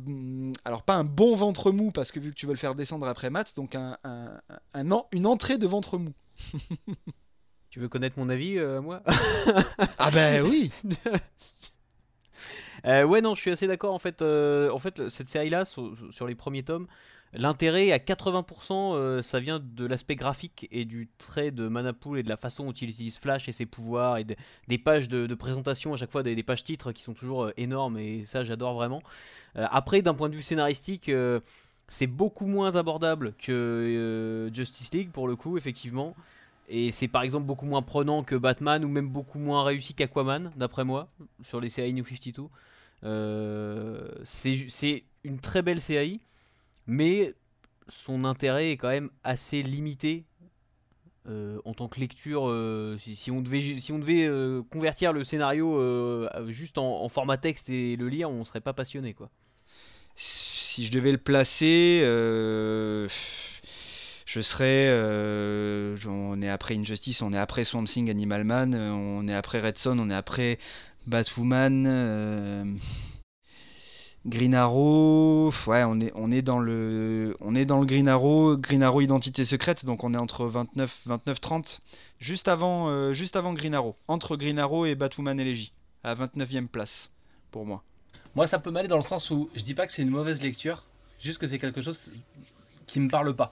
Alors 0.65 0.83
pas 0.83 0.95
un 0.95 1.03
bon 1.03 1.35
ventre 1.35 1.71
mou, 1.71 1.91
parce 1.91 2.11
que 2.11 2.19
vu 2.19 2.31
que 2.31 2.35
tu 2.35 2.45
veux 2.45 2.53
le 2.53 2.59
faire 2.59 2.75
descendre 2.75 3.07
après 3.07 3.29
maths, 3.29 3.55
donc 3.55 3.75
un, 3.75 3.97
un, 4.03 5.03
une 5.11 5.25
entrée 5.25 5.57
de 5.57 5.67
ventre 5.67 5.97
mou. 5.97 6.13
tu 7.69 7.79
veux 7.79 7.89
connaître 7.89 8.17
mon 8.17 8.29
avis, 8.29 8.57
euh, 8.57 8.81
moi? 8.81 9.01
Ah 9.97 10.11
ben 10.11 10.41
oui 10.43 10.71
Euh, 12.85 13.03
ouais, 13.03 13.21
non, 13.21 13.35
je 13.35 13.41
suis 13.41 13.51
assez 13.51 13.67
d'accord. 13.67 13.93
En 13.93 13.99
fait, 13.99 14.21
euh, 14.21 14.71
en 14.71 14.79
fait 14.79 15.09
cette 15.09 15.29
série-là, 15.29 15.65
sur, 15.65 16.27
les 16.27 16.35
premiers 16.35 16.63
tomes, 16.63 16.87
l'intérêt 17.33 17.91
à 17.91 17.97
80%, 17.97 18.95
euh, 18.95 19.21
ça 19.21 19.39
vient 19.39 19.59
de 19.63 19.85
l'aspect 19.85 20.15
graphique 20.15 20.67
et 20.71 20.85
du 20.85 21.09
trait 21.17 21.51
de 21.51 21.67
Manapool 21.67 22.19
et 22.19 22.23
de 22.23 22.29
la 22.29 22.37
façon 22.37 22.65
dont 22.65 22.71
il 22.71 22.89
utilise 22.89 23.17
Flash 23.17 23.47
et 23.47 23.51
ses 23.51 23.65
pouvoirs 23.65 24.17
et 24.17 24.25
des 24.67 24.77
pages 24.77 25.07
de, 25.07 25.33
présentation 25.35 25.93
à 25.93 25.97
chaque 25.97 26.11
fois, 26.11 26.23
des, 26.23 26.43
pages 26.43 26.63
titres 26.63 26.91
qui 26.91 27.03
sont 27.03 27.13
toujours 27.13 27.51
énormes 27.57 27.97
et 27.97 28.25
ça, 28.25 28.43
j'adore 28.43 28.73
vraiment. 28.73 29.01
après, 29.55 30.01
d'un 30.01 30.13
point 30.13 30.29
de 30.29 30.35
vue 30.35 30.41
scénaristique, 30.41 31.11
c'est 31.87 32.07
beaucoup 32.07 32.47
moins 32.47 32.75
abordable 32.75 33.33
que 33.41 34.49
Justice 34.53 34.93
League 34.93 35.11
pour 35.11 35.27
le 35.27 35.35
coup, 35.35 35.57
effectivement. 35.57 36.15
Et 36.73 36.91
c'est 36.91 37.09
par 37.09 37.23
exemple 37.23 37.45
beaucoup 37.45 37.65
moins 37.65 37.81
prenant 37.81 38.23
que 38.23 38.35
Batman 38.35 38.85
ou 38.85 38.87
même 38.87 39.09
beaucoup 39.09 39.39
moins 39.39 39.63
réussi 39.65 39.93
qu'Aquaman, 39.93 40.53
d'après 40.55 40.85
moi, 40.85 41.09
sur 41.43 41.59
les 41.59 41.67
séries 41.67 41.93
New 41.93 42.05
52. 42.05 42.43
Euh, 43.03 44.07
c'est 44.23 45.03
une 45.23 45.39
très 45.39 45.61
belle 45.61 45.81
série, 45.81 46.21
mais 46.87 47.33
son 47.87 48.25
intérêt 48.25 48.71
est 48.71 48.77
quand 48.77 48.89
même 48.89 49.09
assez 49.23 49.63
limité 49.63 50.25
euh, 51.27 51.59
en 51.65 51.73
tant 51.73 51.87
que 51.87 51.99
lecture. 51.99 52.47
Euh, 52.47 52.97
si, 52.97 53.31
on 53.31 53.41
devait, 53.41 53.79
si 53.79 53.91
on 53.91 53.99
devait 53.99 54.29
convertir 54.69 55.13
le 55.13 55.23
scénario 55.23 56.27
juste 56.47 56.77
en, 56.77 57.07
format 57.09 57.37
texte 57.37 57.69
et 57.69 57.95
le 57.95 58.09
lire, 58.09 58.29
on 58.29 58.43
serait 58.45 58.61
pas 58.61 58.73
passionné. 58.73 59.13
quoi. 59.13 59.29
Si 60.15 60.85
je 60.85 60.91
devais 60.91 61.11
le 61.11 61.17
placer 61.17 62.01
je 64.25 64.39
serais. 64.39 64.89
on 66.07 66.41
est 66.41 66.49
après 66.49 66.75
Injustice, 66.77 67.21
on 67.21 67.33
est 67.33 67.37
après 67.37 67.65
Swamp 67.65 67.83
Thing, 67.83 68.09
Animal 68.09 68.45
Man, 68.45 68.75
on 68.75 69.27
est 69.27 69.33
après 69.33 69.59
Red 69.59 69.77
Son, 69.77 69.99
on 69.99 70.09
est 70.09 70.15
après 70.15 70.57
Batwoman, 71.07 71.85
euh, 71.87 72.63
Green 74.25 74.53
Arrow, 74.53 75.51
ouais, 75.67 75.83
on 75.83 76.31
est, 76.31 76.41
dans 76.41 76.59
le, 76.59 77.35
on 77.39 77.55
est 77.55 77.65
dans 77.65 77.79
le 77.79 77.85
Green 77.85 78.07
Arrow, 78.07 79.01
Identité 79.01 79.45
secrète, 79.45 79.83
donc 79.83 80.03
on 80.03 80.13
est 80.13 80.17
entre 80.17 80.45
29, 80.45 80.99
29, 81.05 81.41
30, 81.41 81.81
juste 82.19 82.47
avant, 82.47 82.89
euh, 82.89 83.13
juste 83.13 83.35
avant 83.35 83.53
Green 83.53 83.73
Arrow, 83.73 83.95
entre 84.07 84.37
Green 84.37 84.59
Arrow 84.59 84.85
et 84.85 84.93
Batwoman 84.93 85.39
Elegy, 85.39 85.73
à 86.03 86.13
29e 86.13 86.67
place 86.67 87.11
pour 87.49 87.65
moi. 87.65 87.83
Moi, 88.35 88.45
ça 88.45 88.59
peut 88.59 88.71
m'aller 88.71 88.87
dans 88.87 88.95
le 88.95 89.01
sens 89.01 89.31
où 89.31 89.49
je 89.55 89.63
dis 89.63 89.73
pas 89.73 89.87
que 89.87 89.91
c'est 89.91 90.03
une 90.03 90.11
mauvaise 90.11 90.41
lecture, 90.41 90.85
juste 91.19 91.39
que 91.39 91.47
c'est 91.47 91.59
quelque 91.59 91.81
chose 91.81 92.11
qui 92.85 92.99
me 92.99 93.09
parle 93.09 93.35
pas. 93.35 93.51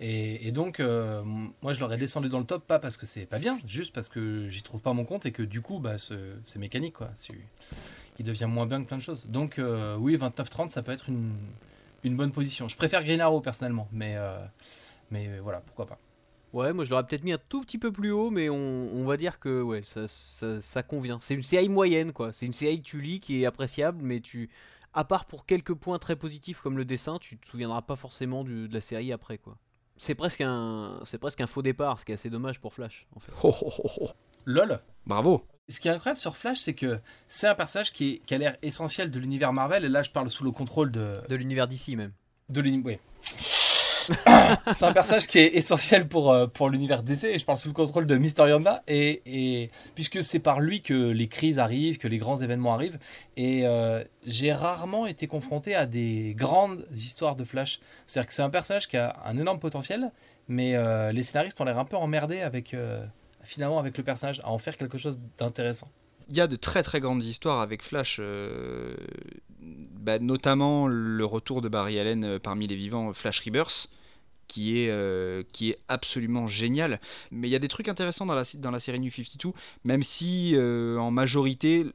Et, 0.00 0.50
donc, 0.50 0.80
euh, 0.80 1.22
moi, 1.62 1.72
je 1.72 1.80
l'aurais 1.80 1.96
descendu 1.96 2.28
dans 2.28 2.40
le 2.40 2.44
top, 2.44 2.66
pas 2.66 2.78
parce 2.78 2.96
que 2.96 3.06
c'est 3.06 3.26
pas 3.26 3.38
bien, 3.38 3.60
juste 3.64 3.94
parce 3.94 4.08
que 4.08 4.48
j'y 4.48 4.62
trouve 4.62 4.80
pas 4.80 4.92
mon 4.92 5.04
compte 5.04 5.24
et 5.24 5.32
que 5.32 5.42
du 5.42 5.60
coup, 5.60 5.78
bah, 5.78 5.96
c'est 5.98 6.58
mécanique, 6.58 6.94
quoi. 6.94 7.10
Il 8.18 8.24
devient 8.24 8.46
moins 8.48 8.66
bien 8.66 8.82
que 8.82 8.88
plein 8.88 8.96
de 8.96 9.02
choses. 9.02 9.26
Donc, 9.26 9.58
euh, 9.58 9.96
oui, 9.96 10.16
29-30, 10.16 10.68
ça 10.68 10.82
peut 10.82 10.92
être 10.92 11.08
une, 11.08 12.16
bonne 12.16 12.32
position. 12.32 12.68
Je 12.68 12.76
préfère 12.76 13.04
Green 13.04 13.20
Arrow, 13.20 13.40
personnellement, 13.40 13.88
mais, 13.92 14.14
euh, 14.16 14.44
voilà, 15.42 15.60
pourquoi 15.60 15.86
pas. 15.86 15.98
Ouais, 16.52 16.72
moi 16.72 16.84
je 16.84 16.90
l'aurais 16.90 17.04
peut-être 17.04 17.24
mis 17.24 17.32
un 17.32 17.38
tout 17.48 17.62
petit 17.62 17.78
peu 17.78 17.90
plus 17.90 18.12
haut, 18.12 18.30
mais 18.30 18.48
on, 18.48 19.04
va 19.04 19.16
dire 19.16 19.40
que 19.40 19.60
ouais, 19.60 19.82
ça, 19.84 20.82
convient. 20.84 21.18
C'est 21.20 21.34
une 21.34 21.42
série 21.42 21.68
moyenne, 21.68 22.12
quoi. 22.12 22.32
C'est 22.32 22.46
une 22.46 22.52
série 22.52 22.80
que 22.80 22.86
tu 22.86 23.00
lis 23.00 23.18
qui 23.18 23.42
est 23.42 23.46
appréciable, 23.46 23.98
mais 24.00 24.22
à 24.92 25.04
part 25.04 25.24
pour 25.24 25.46
quelques 25.46 25.74
points 25.74 25.98
très 25.98 26.14
positifs 26.14 26.60
comme 26.60 26.78
le 26.78 26.84
dessin, 26.84 27.18
tu 27.20 27.38
te 27.38 27.46
souviendras 27.48 27.82
pas 27.82 27.96
forcément 27.96 28.44
de 28.44 28.68
la 28.72 28.80
série 28.80 29.12
après, 29.12 29.38
quoi 29.38 29.56
c'est 29.96 30.14
presque 30.14 30.40
un 30.40 31.00
c'est 31.04 31.18
presque 31.18 31.40
un 31.40 31.46
faux 31.46 31.62
départ, 31.62 31.98
ce 32.00 32.04
qui 32.04 32.12
est 32.12 32.14
assez 32.14 32.30
dommage 32.30 32.60
pour 32.60 32.74
Flash 32.74 33.06
en 33.14 33.20
fait. 33.20 33.32
LOL 34.46 34.80
Bravo 35.06 35.42
Ce 35.68 35.80
qui 35.80 35.88
est 35.88 35.90
incroyable 35.90 36.18
sur 36.18 36.36
Flash, 36.36 36.58
c'est 36.58 36.74
que 36.74 37.00
c'est 37.28 37.46
un 37.46 37.54
personnage 37.54 37.92
qui, 37.92 38.20
qui 38.26 38.34
a 38.34 38.38
l'air 38.38 38.56
essentiel 38.62 39.10
de 39.10 39.18
l'univers 39.18 39.52
Marvel, 39.52 39.84
et 39.84 39.88
là 39.88 40.02
je 40.02 40.10
parle 40.10 40.28
sous 40.28 40.44
le 40.44 40.50
contrôle 40.50 40.90
de... 40.90 41.20
De 41.28 41.34
l'univers 41.34 41.68
d'ici 41.68 41.96
même. 41.96 42.12
De 42.48 42.60
l'univers... 42.60 42.98
Oui. 43.20 43.63
c'est 44.74 44.84
un 44.84 44.92
personnage 44.92 45.26
qui 45.26 45.38
est 45.38 45.54
essentiel 45.54 46.08
pour, 46.08 46.32
euh, 46.32 46.46
pour 46.46 46.68
l'univers 46.68 47.02
DC 47.02 47.24
et 47.24 47.38
je 47.38 47.44
parle 47.44 47.58
sous 47.58 47.68
le 47.68 47.74
contrôle 47.74 48.06
de 48.06 48.16
Mister 48.16 48.48
Yanda 48.48 48.82
et, 48.88 49.70
puisque 49.94 50.22
c'est 50.22 50.38
par 50.38 50.60
lui 50.60 50.80
que 50.82 51.10
les 51.10 51.28
crises 51.28 51.58
arrivent, 51.58 51.98
que 51.98 52.08
les 52.08 52.18
grands 52.18 52.36
événements 52.36 52.74
arrivent 52.74 52.98
et 53.36 53.66
euh, 53.66 54.02
j'ai 54.26 54.52
rarement 54.52 55.06
été 55.06 55.26
confronté 55.26 55.74
à 55.74 55.86
des 55.86 56.34
grandes 56.36 56.84
histoires 56.94 57.36
de 57.36 57.44
Flash. 57.44 57.80
C'est-à-dire 58.06 58.28
que 58.28 58.34
c'est 58.34 58.42
un 58.42 58.50
personnage 58.50 58.88
qui 58.88 58.96
a 58.96 59.16
un 59.24 59.36
énorme 59.38 59.58
potentiel 59.58 60.10
mais 60.48 60.74
euh, 60.74 61.12
les 61.12 61.22
scénaristes 61.22 61.60
ont 61.60 61.64
l'air 61.64 61.78
un 61.78 61.84
peu 61.84 61.96
emmerdés 61.96 62.40
avec 62.40 62.76
finalement 63.42 63.78
avec 63.78 63.96
le 63.96 64.04
personnage 64.04 64.40
à 64.40 64.50
en 64.50 64.58
faire 64.58 64.76
quelque 64.76 64.98
chose 64.98 65.20
d'intéressant. 65.38 65.90
Il 66.30 66.36
y 66.36 66.40
a 66.40 66.46
de 66.46 66.56
très 66.56 66.82
très 66.82 67.00
grandes 67.00 67.22
histoires 67.22 67.60
avec 67.60 67.82
Flash, 67.82 68.18
bah, 69.64 70.18
notamment 70.18 70.86
le 70.86 71.24
retour 71.24 71.62
de 71.62 71.68
Barry 71.68 71.98
Allen 71.98 72.38
parmi 72.38 72.66
les 72.66 72.76
vivants, 72.76 73.12
Flash 73.12 73.40
Rebirth, 73.40 73.88
qui 74.46 74.80
est, 74.80 74.90
euh, 74.90 75.42
qui 75.52 75.70
est 75.70 75.78
absolument 75.88 76.46
génial. 76.46 77.00
Mais 77.30 77.48
il 77.48 77.50
y 77.50 77.56
a 77.56 77.58
des 77.58 77.68
trucs 77.68 77.88
intéressants 77.88 78.26
dans 78.26 78.34
la, 78.34 78.44
dans 78.58 78.70
la 78.70 78.80
série 78.80 79.00
New 79.00 79.10
52, 79.10 79.52
même 79.84 80.02
si 80.02 80.52
euh, 80.54 80.98
en 80.98 81.10
majorité, 81.10 81.86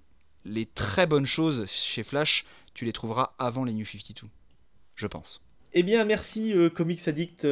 les 0.46 0.66
très 0.66 1.06
bonnes 1.06 1.26
choses 1.26 1.66
chez 1.68 2.04
Flash, 2.04 2.46
tu 2.74 2.86
les 2.86 2.94
trouveras 2.94 3.34
avant 3.38 3.64
les 3.64 3.74
New 3.74 3.86
52, 3.86 4.28
je 4.96 5.08
pense. 5.08 5.42
Eh 5.74 5.84
bien, 5.84 6.04
merci 6.06 6.54
euh, 6.54 6.70
Comics 6.70 7.08
Addict, 7.08 7.48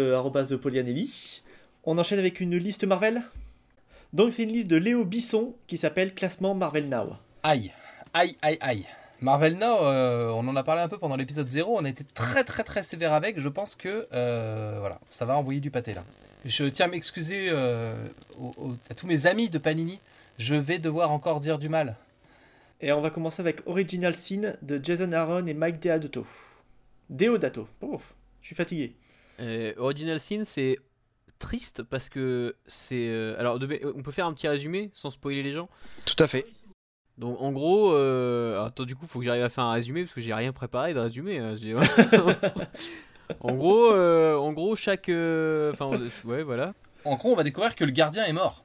Polianelli. 0.62 1.42
On 1.84 1.98
enchaîne 1.98 2.20
avec 2.20 2.40
une 2.40 2.58
liste 2.58 2.84
Marvel 2.84 3.22
Donc, 4.14 4.34
c'est 4.34 4.44
une 4.44 4.52
liste 4.52 4.68
de 4.68 4.76
Léo 4.76 5.06
Bisson 5.06 5.56
qui 5.68 5.78
s'appelle 5.78 6.14
Classement 6.16 6.56
Marvel 6.56 6.90
Now. 6.90 7.16
Aïe, 7.44 7.72
aïe, 8.14 8.36
aïe, 8.42 8.58
aïe. 8.60 8.86
Marvel 9.22 9.58
Now, 9.58 9.84
euh, 9.84 10.30
on 10.30 10.48
en 10.48 10.56
a 10.56 10.64
parlé 10.64 10.82
un 10.82 10.88
peu 10.88 10.98
pendant 10.98 11.16
l'épisode 11.16 11.48
0, 11.48 11.78
on 11.78 11.86
a 11.86 11.90
été 11.90 12.04
très 12.04 12.44
très 12.44 12.64
très 12.64 12.84
sévère 12.84 13.14
avec, 13.14 13.40
je 13.40 13.50
pense 13.50 13.76
que 13.76 14.08
euh, 14.14 14.78
voilà, 14.80 15.00
ça 15.10 15.26
va 15.26 15.36
envoyer 15.36 15.60
du 15.60 15.72
pâté 15.72 15.94
là. 15.94 16.04
Je 16.46 16.66
tiens 16.66 16.86
à 16.86 16.90
m'excuser 16.90 17.48
euh, 17.50 17.96
à 18.90 18.94
tous 18.94 19.08
mes 19.08 19.26
amis 19.26 19.50
de 19.50 19.58
Panini, 19.58 20.00
je 20.38 20.56
vais 20.56 20.78
devoir 20.78 21.12
encore 21.12 21.40
dire 21.40 21.58
du 21.58 21.68
mal. 21.68 21.96
Et 22.80 22.92
on 22.92 23.02
va 23.02 23.10
commencer 23.10 23.42
avec 23.42 23.66
Original 23.66 24.16
Sin 24.16 24.54
de 24.62 24.80
Jason 24.84 25.12
Aaron 25.12 25.48
et 25.48 25.56
Mike 25.56 25.82
Deodato. 25.82 26.28
Deodato, 27.10 27.68
oh, 27.82 28.00
je 28.42 28.48
suis 28.48 28.56
fatigué. 28.56 28.94
Original 29.78 30.20
Sin, 30.20 30.44
c'est 30.46 30.78
triste 31.40 31.82
parce 31.82 32.10
que 32.10 32.56
c'est... 32.68 33.36
alors, 33.40 33.60
on 33.96 34.02
peut 34.04 34.12
faire 34.12 34.28
un 34.28 34.34
petit 34.34 34.48
résumé 34.48 34.92
sans 34.94 35.10
spoiler 35.10 35.42
les 35.42 35.54
gens? 35.54 35.70
Tout 36.06 36.22
à 36.24 36.28
fait. 36.28 36.46
Donc 37.18 37.42
en 37.42 37.52
gros, 37.52 37.94
euh... 37.94 38.64
attends 38.64 38.84
du 38.84 38.96
coup 38.96 39.08
faut 39.08 39.20
que 39.20 39.26
j'arrive 39.26 39.44
à 39.44 39.50
faire 39.50 39.64
un 39.64 39.74
résumé 39.74 40.04
parce 40.04 40.14
que 40.14 40.22
j'ai 40.22 40.34
rien 40.34 40.52
préparé 40.52 40.94
de 40.94 41.00
résumé. 41.00 41.40
Hein, 41.40 41.56
en 43.40 43.54
gros, 43.54 43.92
euh, 43.92 44.36
en 44.36 44.54
gros 44.54 44.76
chaque, 44.76 45.10
euh, 45.10 45.72
enfin 45.72 45.90
ouais 46.26 46.44
voilà. 46.44 46.74
En 47.06 47.16
gros 47.16 47.32
on 47.32 47.36
va 47.36 47.44
découvrir 47.44 47.76
que 47.76 47.86
le 47.86 47.92
gardien 47.92 48.24
est 48.26 48.34
mort. 48.34 48.64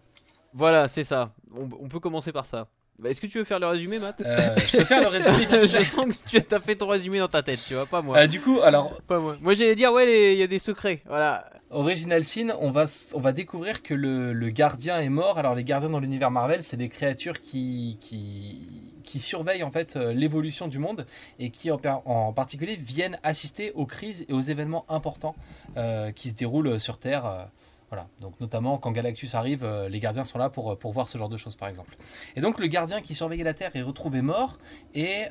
Voilà 0.52 0.86
c'est 0.88 1.04
ça. 1.04 1.32
On, 1.54 1.88
peut 1.88 2.00
commencer 2.00 2.32
par 2.32 2.44
ça. 2.44 2.68
Bah, 2.98 3.10
est-ce 3.10 3.20
que 3.20 3.26
tu 3.26 3.38
veux 3.38 3.44
faire 3.44 3.58
le 3.58 3.66
résumé, 3.66 3.98
Matt 3.98 4.20
euh, 4.20 4.56
Je 4.66 4.76
peux 4.76 4.84
faire 4.84 5.00
le 5.00 5.08
résumé. 5.08 5.46
je 5.50 5.82
sens 5.82 6.16
que 6.16 6.38
tu 6.38 6.54
as 6.54 6.60
fait 6.60 6.76
ton 6.76 6.86
résumé 6.86 7.18
dans 7.18 7.28
ta 7.28 7.42
tête, 7.42 7.60
tu 7.66 7.74
vois, 7.74 7.86
pas 7.86 8.02
moi. 8.02 8.26
du 8.26 8.40
coup, 8.40 8.60
alors. 8.60 9.00
Pas 9.02 9.18
moi. 9.18 9.36
Moi, 9.40 9.54
j'allais 9.54 9.74
dire, 9.74 9.92
ouais, 9.92 10.34
il 10.34 10.38
y 10.38 10.42
a 10.42 10.46
des 10.46 10.58
secrets. 10.58 11.02
Voilà. 11.06 11.50
Original 11.70 12.22
Sin, 12.22 12.54
on 12.60 12.70
va, 12.70 12.84
on 13.14 13.20
va 13.20 13.32
découvrir 13.32 13.82
que 13.82 13.94
le, 13.94 14.32
le 14.32 14.48
gardien 14.50 14.98
est 14.98 15.08
mort. 15.08 15.38
Alors, 15.38 15.54
les 15.54 15.64
gardiens 15.64 15.88
dans 15.88 16.00
l'univers 16.00 16.30
Marvel, 16.30 16.62
c'est 16.62 16.76
des 16.76 16.90
créatures 16.90 17.40
qui, 17.40 17.96
qui, 18.00 18.92
qui 19.02 19.18
surveillent 19.18 19.62
en 19.62 19.70
fait 19.70 19.96
euh, 19.96 20.12
l'évolution 20.12 20.68
du 20.68 20.78
monde 20.78 21.06
et 21.38 21.50
qui, 21.50 21.70
en, 21.70 21.80
en, 22.04 22.32
particulier, 22.32 22.76
viennent 22.76 23.18
assister 23.22 23.72
aux 23.72 23.86
crises 23.86 24.26
et 24.28 24.32
aux 24.32 24.40
événements 24.40 24.84
importants 24.88 25.34
euh, 25.76 26.12
qui 26.12 26.28
se 26.28 26.34
déroulent 26.34 26.78
sur 26.78 26.98
Terre. 26.98 27.26
Euh, 27.26 27.44
voilà. 27.92 28.08
Donc 28.20 28.40
notamment 28.40 28.78
quand 28.78 28.90
Galactus 28.90 29.34
arrive, 29.34 29.68
les 29.88 30.00
gardiens 30.00 30.24
sont 30.24 30.38
là 30.38 30.48
pour, 30.48 30.78
pour 30.78 30.92
voir 30.92 31.08
ce 31.08 31.18
genre 31.18 31.28
de 31.28 31.36
choses 31.36 31.56
par 31.56 31.68
exemple. 31.68 31.94
Et 32.36 32.40
donc 32.40 32.58
le 32.58 32.66
gardien 32.66 33.02
qui 33.02 33.14
surveillait 33.14 33.44
la 33.44 33.54
Terre 33.54 33.70
est 33.74 33.82
retrouvé 33.82 34.22
mort 34.22 34.58
et, 34.94 35.26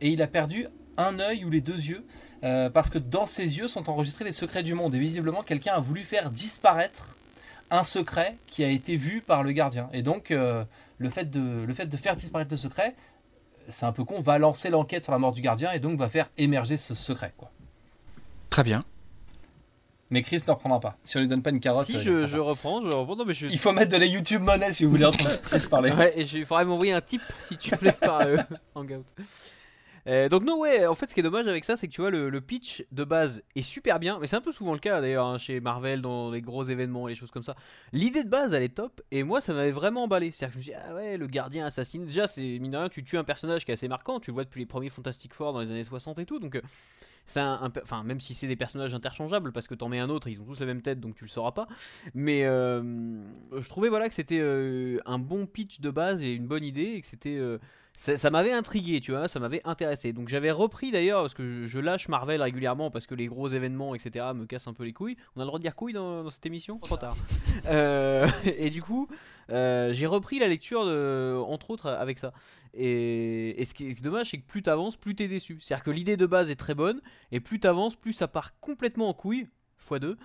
et 0.00 0.08
il 0.08 0.20
a 0.20 0.26
perdu 0.26 0.66
un 0.96 1.18
œil 1.18 1.44
ou 1.44 1.50
les 1.50 1.60
deux 1.60 1.76
yeux, 1.76 2.04
euh, 2.44 2.70
parce 2.70 2.90
que 2.90 2.98
dans 2.98 3.26
ses 3.26 3.58
yeux 3.58 3.68
sont 3.68 3.88
enregistrés 3.88 4.24
les 4.24 4.32
secrets 4.32 4.62
du 4.62 4.74
monde. 4.74 4.94
Et 4.94 4.98
visiblement, 4.98 5.42
quelqu'un 5.42 5.74
a 5.74 5.80
voulu 5.80 6.02
faire 6.02 6.30
disparaître 6.30 7.16
un 7.70 7.84
secret 7.84 8.36
qui 8.46 8.64
a 8.64 8.68
été 8.68 8.96
vu 8.96 9.22
par 9.22 9.42
le 9.42 9.52
gardien. 9.52 9.88
Et 9.92 10.02
donc, 10.02 10.30
euh, 10.30 10.64
le, 10.98 11.10
fait 11.10 11.30
de, 11.30 11.64
le 11.64 11.74
fait 11.74 11.86
de 11.86 11.96
faire 11.96 12.16
disparaître 12.16 12.50
le 12.50 12.56
secret, 12.56 12.94
c'est 13.68 13.86
un 13.86 13.92
peu 13.92 14.04
con, 14.04 14.20
va 14.20 14.38
lancer 14.38 14.70
l'enquête 14.70 15.04
sur 15.04 15.12
la 15.12 15.18
mort 15.18 15.32
du 15.32 15.40
gardien 15.40 15.72
et 15.72 15.78
donc 15.78 15.98
va 15.98 16.08
faire 16.08 16.28
émerger 16.36 16.76
ce 16.76 16.94
secret. 16.94 17.32
Quoi. 17.36 17.50
Très 18.50 18.64
bien. 18.64 18.84
Mais 20.12 20.20
Chris 20.20 20.42
n'en 20.46 20.54
reprendra 20.56 20.78
pas. 20.78 20.98
Si 21.04 21.16
on 21.16 21.20
lui 21.20 21.26
donne 21.26 21.40
pas 21.40 21.48
une 21.48 21.58
carotte. 21.58 21.86
Si, 21.86 22.02
je, 22.02 22.26
je 22.26 22.36
reprends, 22.36 22.82
je 22.82 22.88
reprends. 22.94 23.16
Non, 23.16 23.24
mais 23.24 23.32
je... 23.32 23.46
Il 23.46 23.58
faut 23.58 23.72
mettre 23.72 23.92
de 23.92 23.96
la 23.96 24.04
YouTube 24.04 24.42
monnaie 24.42 24.70
si 24.70 24.84
vous 24.84 24.90
voulez 24.90 25.06
entendre 25.06 25.40
Chris 25.50 25.66
parler. 25.70 25.90
Ouais, 25.90 26.12
et 26.14 26.28
il 26.30 26.44
faudrait 26.44 26.66
m'envoyer 26.66 26.92
un 26.92 27.00
tip 27.00 27.22
si 27.40 27.56
tu 27.56 27.74
plais 27.78 27.92
par 27.92 28.20
euh, 28.20 28.36
Hangout. 28.74 29.06
Euh, 30.08 30.28
donc 30.28 30.42
non 30.42 30.58
ouais, 30.58 30.86
en 30.86 30.96
fait 30.96 31.08
ce 31.08 31.14
qui 31.14 31.20
est 31.20 31.22
dommage 31.22 31.46
avec 31.46 31.64
ça 31.64 31.76
c'est 31.76 31.86
que 31.86 31.92
tu 31.92 32.00
vois 32.00 32.10
le, 32.10 32.40
pitch 32.40 32.84
de 32.90 33.04
base 33.04 33.42
est 33.54 33.62
super 33.62 34.00
bien, 34.00 34.18
mais 34.20 34.26
c'est 34.26 34.34
un 34.34 34.40
peu 34.40 34.50
souvent 34.50 34.72
le 34.72 34.80
cas 34.80 35.00
d'ailleurs 35.00 35.26
hein, 35.26 35.38
chez 35.38 35.60
Marvel 35.60 36.02
dans 36.02 36.32
les 36.32 36.42
gros 36.42 36.64
événements, 36.64 37.06
les 37.06 37.14
choses 37.14 37.30
comme 37.30 37.44
ça. 37.44 37.54
L'idée 37.92 38.24
de 38.24 38.28
base 38.28 38.52
elle 38.52 38.64
est 38.64 38.74
top 38.74 39.00
et 39.12 39.22
moi 39.22 39.40
ça 39.40 39.54
m'avait 39.54 39.70
vraiment 39.70 40.04
emballé. 40.04 40.32
C'est-à-dire 40.32 40.56
que 40.56 40.62
je 40.62 40.70
me 40.70 40.74
suis 40.74 40.80
dit 40.80 40.86
ah 40.90 40.94
ouais 40.94 41.16
le 41.16 41.26
gardien 41.28 41.66
assassine, 41.66 42.04
déjà 42.04 42.26
c'est 42.26 42.58
mine 42.58 42.72
de 42.72 42.78
rien 42.78 42.88
tu 42.88 43.04
tues 43.04 43.16
un 43.16 43.24
personnage 43.24 43.64
qui 43.64 43.70
est 43.70 43.74
assez 43.74 43.88
marquant, 43.88 44.18
tu 44.18 44.30
le 44.30 44.34
vois 44.34 44.44
depuis 44.44 44.60
les 44.60 44.66
premiers 44.66 44.90
Fantastic 44.90 45.34
Four 45.34 45.52
dans 45.52 45.60
les 45.60 45.70
années 45.70 45.84
60 45.84 46.18
et 46.18 46.26
tout, 46.26 46.40
donc 46.40 46.56
euh, 46.56 46.62
c'est 47.24 47.38
un, 47.38 47.72
enfin 47.80 48.02
même 48.02 48.18
si 48.18 48.34
c'est 48.34 48.48
des 48.48 48.56
personnages 48.56 48.94
interchangeables 48.94 49.52
parce 49.52 49.68
que 49.68 49.74
t'en 49.76 49.88
mets 49.88 50.00
un 50.00 50.10
autre 50.10 50.26
ils 50.26 50.40
ont 50.40 50.44
tous 50.44 50.58
la 50.58 50.66
même 50.66 50.82
tête 50.82 50.98
donc 50.98 51.14
tu 51.14 51.22
le 51.22 51.30
sauras 51.30 51.52
pas 51.52 51.68
mais 52.14 52.44
euh, 52.44 52.82
je 53.56 53.68
trouvais 53.68 53.88
voilà 53.88 54.08
que 54.08 54.14
c'était 54.14 54.40
un 55.06 55.18
bon 55.20 55.46
pitch 55.46 55.80
de 55.80 55.90
base 55.92 56.20
et 56.20 56.32
une 56.32 56.48
bonne 56.48 56.64
idée 56.64 56.94
et 56.94 57.00
que 57.00 57.06
c'était 57.06 57.38
ça, 57.96 58.30
m'avait 58.30 58.52
intrigué, 58.52 59.00
tu 59.00 59.12
vois, 59.12 59.28
ça 59.28 59.38
m'avait 59.38 59.60
intéressé. 59.64 60.12
Donc 60.12 60.28
j'avais 60.28 60.50
repris 60.50 60.90
d'ailleurs, 60.90 61.22
parce 61.22 61.34
que 61.34 61.66
je, 61.66 61.78
lâche 61.78 62.08
Marvel 62.08 62.40
régulièrement, 62.42 62.90
parce 62.90 63.06
que 63.06 63.14
les 63.14 63.26
gros 63.26 63.48
événements, 63.48 63.94
etc., 63.94 64.26
me 64.34 64.46
cassent 64.46 64.66
un 64.66 64.72
peu 64.72 64.84
les 64.84 64.92
couilles. 64.92 65.16
On 65.36 65.40
a 65.40 65.44
le 65.44 65.46
droit 65.46 65.58
de 65.58 65.62
dire 65.62 65.76
couilles 65.76 65.92
dans, 65.92 66.28
cette 66.30 66.46
émission? 66.46 66.78
Trop 66.78 66.96
tard. 66.96 67.16
Euh, 67.66 68.28
et 68.44 68.70
du 68.70 68.82
coup, 68.82 69.08
euh, 69.50 69.92
j'ai 69.92 70.06
repris 70.06 70.38
la 70.38 70.48
lecture, 70.48 70.84
de, 70.84 71.40
entre 71.46 71.70
autres, 71.70 71.88
avec 71.88 72.18
ça. 72.18 72.32
Et, 72.74 73.62
ce 73.64 73.74
qui 73.74 73.88
est 73.88 74.02
dommage, 74.02 74.30
c'est 74.30 74.38
que 74.38 74.46
plus 74.46 74.62
t'avances, 74.62 74.96
plus 74.96 75.14
t'es 75.14 75.28
déçu. 75.28 75.58
C'est-à-dire 75.60 75.84
que 75.84 75.90
l'idée 75.90 76.16
de 76.16 76.26
base 76.26 76.50
est 76.50 76.56
très 76.56 76.74
bonne, 76.74 77.00
et 77.30 77.40
plus 77.40 77.60
t'avances, 77.60 77.94
plus 77.94 78.12
ça 78.12 78.26
part 78.26 78.58
complètement 78.60 79.08
en 79.08 79.14
couilles, 79.14 79.48
x2. 79.88 80.16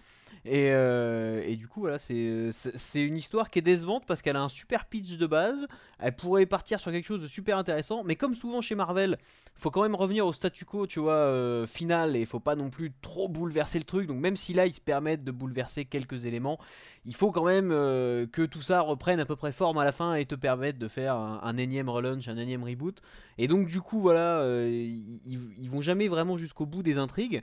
Euh, 0.45 1.41
et, 1.45 1.56
du 1.56 1.67
coup, 1.67 1.82
voilà, 1.82 1.97
c'est 2.00 2.52
une 2.95 3.17
histoire 3.17 3.50
qui 3.50 3.60
est 3.60 3.63
décevante 3.63 4.06
parce 4.06 4.21
qu'elle 4.21 4.36
a 4.36 4.41
un 4.41 4.50
super 4.50 4.86
pitch 4.86 5.17
de 5.17 5.26
base. 5.26 5.67
Elle 6.00 6.15
pourrait 6.15 6.45
partir 6.45 6.80
sur 6.80 6.91
quelque 6.91 7.06
chose 7.06 7.21
de 7.21 7.28
super 7.28 7.58
intéressant. 7.58 8.04
Mais 8.04 8.15
comme 8.15 8.36
souvent 8.36 8.62
chez 8.62 8.76
Marvel, 8.76 9.17
faut 9.56 9.71
quand 9.71 9.82
même 9.82 9.95
revenir 9.95 10.26
au 10.26 10.34
statu 10.34 10.65
quo, 10.65 10.88
tu 10.88 11.00
vois, 11.00 11.13
euh, 11.13 11.65
final. 11.65 12.15
Et 12.15 12.26
faut 12.26 12.39
pas 12.39 12.56
non 12.56 12.69
plus 12.69 12.91
trop 13.02 13.28
bouleverser 13.28 13.80
le 13.80 13.86
truc. 13.86 14.08
Donc 14.08 14.19
même 14.19 14.38
si 14.38 14.54
là, 14.54 14.65
ils 14.65 14.73
se 14.73 14.82
permettent 14.82 15.23
de 15.23 15.32
bouleverser 15.32 15.86
quelques 15.86 16.26
éléments, 16.26 16.60
il 17.06 17.15
faut 17.15 17.32
quand 17.32 17.45
même 17.45 17.71
euh, 17.71 18.28
que 18.28 18.43
tout 18.43 18.62
ça 18.62 18.82
reprenne 18.82 19.19
à 19.19 19.26
peu 19.26 19.36
près 19.36 19.52
forme 19.52 19.78
à 19.78 19.86
la 19.86 19.91
fin 19.91 20.15
et 20.15 20.26
te 20.26 20.36
permette 20.36 20.78
de 20.78 20.88
faire 20.88 21.15
un, 21.15 21.58
énième 21.58 21.89
relaunch, 21.89 22.28
un 22.28 22.38
énième 22.38 22.63
reboot. 22.63 23.02
Et 23.38 23.47
donc 23.47 23.67
du 23.67 23.82
coup, 23.82 24.00
voilà, 24.02 24.43
ils, 24.67 25.19
ils 25.26 25.69
vont 25.69 25.82
jamais 25.82 26.08
vraiment 26.08 26.38
jusqu'au 26.38 26.65
bout 26.65 26.84
des 26.84 26.97
intrigues. 26.97 27.41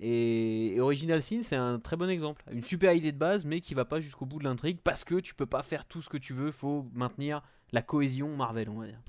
Et, 0.00 0.76
Original 0.78 1.22
Sin, 1.22 1.42
c'est 1.42 1.56
un 1.56 1.78
très 1.78 1.96
bon 1.96 2.08
exemple. 2.08 2.42
Une 2.50 2.62
super 2.62 2.92
idée 2.92 3.12
de 3.12 3.18
base, 3.18 3.44
mais 3.44 3.60
qui 3.60 3.74
va 3.74 3.84
pas 3.84 4.00
jusqu'au 4.00 4.26
bout 4.26 4.38
de 4.38 4.44
l'intrigue 4.44 4.78
parce 4.82 5.04
que 5.04 5.16
tu 5.16 5.34
peux 5.34 5.46
pas 5.46 5.62
faire 5.62 5.86
tout 5.86 6.02
ce 6.02 6.08
que 6.08 6.18
tu 6.18 6.32
veux. 6.32 6.50
Faut 6.50 6.86
maintenir 6.92 7.42
la 7.72 7.82
cohésion 7.82 8.36
Marvel, 8.36 8.68
on 8.68 8.80
va 8.80 8.86
dire. 8.86 9.00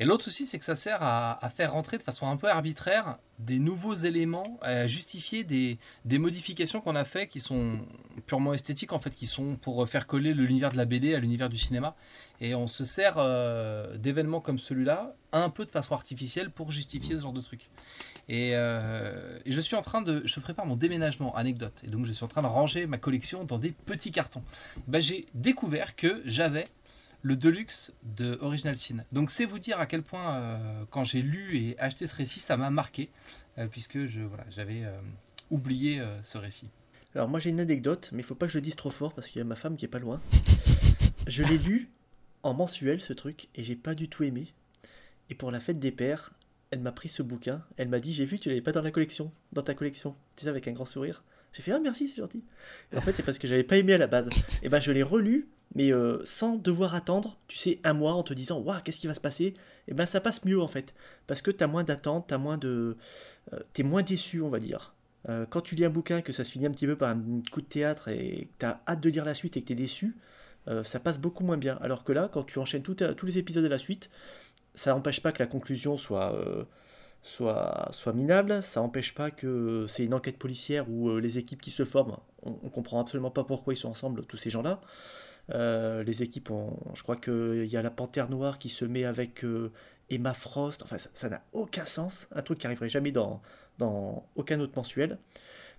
Et 0.00 0.04
l'autre 0.04 0.24
souci, 0.24 0.44
c'est 0.44 0.58
que 0.58 0.64
ça 0.64 0.74
sert 0.74 0.98
à, 1.02 1.38
faire 1.54 1.72
rentrer 1.72 1.98
de 1.98 2.02
façon 2.02 2.26
un 2.26 2.36
peu 2.36 2.48
arbitraire 2.48 3.18
des 3.38 3.60
nouveaux 3.60 3.94
éléments, 3.94 4.58
à 4.60 4.88
justifier 4.88 5.44
des, 5.44 5.78
modifications 6.18 6.80
qu'on 6.80 6.96
a 6.96 7.04
fait 7.04 7.28
qui 7.28 7.38
sont 7.38 7.86
purement 8.26 8.54
esthétiques, 8.54 8.92
en 8.92 8.98
fait, 8.98 9.14
qui 9.14 9.26
sont 9.26 9.54
pour 9.54 9.88
faire 9.88 10.08
coller 10.08 10.34
l'univers 10.34 10.72
de 10.72 10.76
la 10.76 10.84
BD 10.84 11.14
à 11.14 11.20
l'univers 11.20 11.48
du 11.48 11.58
cinéma. 11.58 11.94
Et 12.40 12.56
on 12.56 12.66
se 12.66 12.84
sert 12.84 13.14
euh, 13.18 13.96
d'événements 13.96 14.40
comme 14.40 14.58
celui-là 14.58 15.14
un 15.30 15.48
peu 15.48 15.64
de 15.64 15.70
façon 15.70 15.94
artificielle 15.94 16.50
pour 16.50 16.72
justifier 16.72 17.14
ce 17.14 17.20
genre 17.20 17.32
de 17.32 17.40
Euh, 18.30 19.38
et, 19.44 19.52
je 19.52 19.60
suis 19.60 19.76
en 19.76 19.82
train 19.82 20.02
de. 20.02 20.22
Je 20.24 20.40
prépare 20.40 20.66
mon 20.66 20.76
déménagement, 20.76 21.34
anecdote. 21.36 21.82
Et 21.84 21.88
donc 21.88 22.06
je 22.06 22.12
suis 22.12 22.24
en 22.24 22.28
train 22.28 22.42
de 22.42 22.46
ranger 22.46 22.86
ma 22.86 22.98
collection 22.98 23.44
dans 23.44 23.58
des 23.58 23.72
petits 23.72 24.10
cartons. 24.10 24.42
Ben, 24.88 25.00
j'ai 25.00 25.26
découvert 25.34 25.96
que 25.96 26.22
j'avais 26.24 26.68
le 27.22 27.36
Deluxe 27.36 27.92
de 28.02 28.38
Original 28.40 28.76
Sin. 28.76 29.04
Donc 29.12 29.30
c'est 29.30 29.44
vous 29.44 29.58
dire 29.58 29.80
à 29.80 29.86
quel 29.86 30.02
point, 30.02 30.34
euh, 30.34 30.84
quand 30.90 31.04
j'ai 31.04 31.22
lu 31.22 31.56
et 31.56 31.78
acheté 31.78 32.06
ce 32.06 32.14
récit, 32.14 32.40
ça 32.40 32.56
m'a 32.56 32.70
marqué, 32.70 33.10
euh, 33.58 33.66
puisque 33.66 34.06
je, 34.06 34.20
voilà, 34.20 34.44
j'avais 34.50 34.82
oublié 35.50 36.02
ce 36.22 36.38
récit. 36.38 36.68
Alors 37.14 37.28
moi 37.28 37.38
j'ai 37.38 37.50
une 37.50 37.60
anecdote, 37.60 38.10
mais 38.12 38.20
il 38.20 38.24
faut 38.24 38.34
pas 38.34 38.46
que 38.46 38.52
je 38.52 38.58
le 38.58 38.62
dise 38.62 38.76
trop 38.76 38.90
fort 38.90 39.14
parce 39.14 39.28
qu'il 39.28 39.38
y 39.38 39.42
a 39.42 39.44
ma 39.44 39.56
femme 39.56 39.76
qui 39.76 39.84
est 39.84 39.88
pas 39.88 39.98
loin. 39.98 40.20
Je 41.26 41.42
l'ai 41.42 41.58
lu 41.58 41.88
en 42.42 42.52
mensuel 42.52 43.00
ce 43.00 43.12
truc 43.12 43.48
et 43.54 43.62
j'ai 43.62 43.76
pas 43.76 43.94
du 43.94 44.08
tout 44.08 44.24
aimé. 44.24 44.52
Et 45.30 45.34
pour 45.34 45.50
la 45.50 45.60
fête 45.60 45.78
des 45.78 45.92
pères, 45.92 46.32
elle 46.74 46.80
m'a 46.80 46.90
pris 46.90 47.08
ce 47.08 47.22
bouquin. 47.22 47.62
Elle 47.76 47.88
m'a 47.88 48.00
dit 48.00 48.12
J'ai 48.12 48.24
vu, 48.24 48.40
tu 48.40 48.48
l'avais 48.48 48.60
pas 48.60 48.72
dans 48.72 48.82
la 48.82 48.90
collection, 48.90 49.30
dans 49.52 49.62
ta 49.62 49.74
collection. 49.74 50.16
Tu 50.36 50.42
sais, 50.42 50.50
avec 50.50 50.66
un 50.66 50.72
grand 50.72 50.84
sourire. 50.84 51.22
J'ai 51.52 51.62
fait 51.62 51.70
Ah, 51.70 51.78
merci, 51.78 52.08
c'est 52.08 52.16
gentil. 52.16 52.42
En 52.96 53.00
fait, 53.00 53.12
c'est 53.12 53.22
parce 53.22 53.38
que 53.38 53.46
j'avais 53.46 53.62
pas 53.62 53.76
aimé 53.76 53.94
à 53.94 53.98
la 53.98 54.08
base. 54.08 54.28
Et 54.64 54.68
ben, 54.68 54.80
je 54.80 54.90
l'ai 54.90 55.04
relu, 55.04 55.48
mais 55.76 55.92
euh, 55.92 56.20
sans 56.24 56.56
devoir 56.56 56.96
attendre, 56.96 57.38
tu 57.46 57.56
sais, 57.58 57.78
un 57.84 57.92
mois 57.92 58.14
en 58.14 58.24
te 58.24 58.34
disant 58.34 58.58
Waouh, 58.58 58.80
qu'est-ce 58.82 58.98
qui 58.98 59.06
va 59.06 59.14
se 59.14 59.20
passer? 59.20 59.54
Et 59.86 59.94
ben, 59.94 60.04
ça 60.04 60.20
passe 60.20 60.44
mieux 60.44 60.60
en 60.60 60.66
fait. 60.66 60.94
Parce 61.28 61.42
que 61.42 61.52
tu 61.52 61.62
as 61.62 61.68
moins 61.68 61.84
d'attente, 61.84 62.26
tu 62.26 62.36
moins 62.38 62.58
de. 62.58 62.96
Euh, 63.52 63.60
tu 63.72 63.82
es 63.82 63.84
moins 63.84 64.02
déçu, 64.02 64.42
on 64.42 64.48
va 64.50 64.58
dire. 64.58 64.96
Euh, 65.28 65.46
quand 65.46 65.60
tu 65.60 65.76
lis 65.76 65.84
un 65.84 65.90
bouquin, 65.90 66.22
que 66.22 66.32
ça 66.32 66.44
se 66.44 66.50
finit 66.50 66.66
un 66.66 66.72
petit 66.72 66.86
peu 66.86 66.96
par 66.96 67.10
un 67.10 67.22
coup 67.52 67.62
de 67.62 67.66
théâtre 67.66 68.08
et 68.08 68.48
que 68.52 68.58
tu 68.58 68.66
as 68.66 68.82
hâte 68.88 69.00
de 69.00 69.10
lire 69.10 69.24
la 69.24 69.34
suite 69.34 69.56
et 69.56 69.62
que 69.62 69.68
tu 69.68 69.74
es 69.74 69.76
déçu, 69.76 70.16
ça 70.82 70.98
passe 70.98 71.20
beaucoup 71.20 71.44
moins 71.44 71.58
bien. 71.58 71.78
Alors 71.82 72.04
que 72.04 72.12
là, 72.12 72.30
quand 72.32 72.42
tu 72.42 72.58
enchaînes 72.58 72.82
tous 72.82 73.26
les 73.26 73.36
épisodes 73.36 73.62
de 73.62 73.68
la 73.68 73.78
suite, 73.78 74.08
ça 74.74 74.92
n'empêche 74.92 75.20
pas 75.22 75.32
que 75.32 75.38
la 75.38 75.46
conclusion 75.46 75.96
soit, 75.96 76.34
euh, 76.34 76.64
soit, 77.22 78.12
minable, 78.12 78.62
ça 78.62 78.80
n'empêche 78.80 79.14
pas 79.14 79.30
que 79.30 79.86
c'est 79.88 80.04
une 80.04 80.14
enquête 80.14 80.38
policière 80.38 80.90
où 80.90 81.10
euh, 81.10 81.20
les 81.20 81.38
équipes 81.38 81.60
qui 81.60 81.70
se 81.70 81.84
forment, 81.84 82.18
on, 82.42 82.58
ne 82.62 82.68
comprend 82.68 83.00
absolument 83.00 83.30
pas 83.30 83.44
pourquoi 83.44 83.72
ils 83.72 83.76
sont 83.76 83.88
ensemble, 83.88 84.26
tous 84.26 84.36
ces 84.36 84.50
gens-là. 84.50 84.80
Euh, 85.50 86.02
les 86.02 86.22
équipes, 86.22 86.50
je 86.94 87.02
crois 87.02 87.16
qu'il 87.16 87.66
y 87.66 87.76
a 87.76 87.82
la 87.82 87.90
Panthère 87.90 88.30
Noire 88.30 88.58
qui 88.58 88.68
se 88.68 88.84
met 88.84 89.04
avec 89.04 89.44
Emma 90.10 90.34
Frost, 90.34 90.82
enfin 90.82 90.96
ça 90.98 91.28
n'a 91.28 91.42
aucun 91.52 91.84
sens, 91.84 92.26
un 92.32 92.42
truc 92.42 92.58
qui 92.58 92.66
arriverait 92.66 92.88
jamais 92.88 93.12
dans, 93.12 93.42
aucun 94.36 94.60
autre 94.60 94.72
mensuel. 94.76 95.18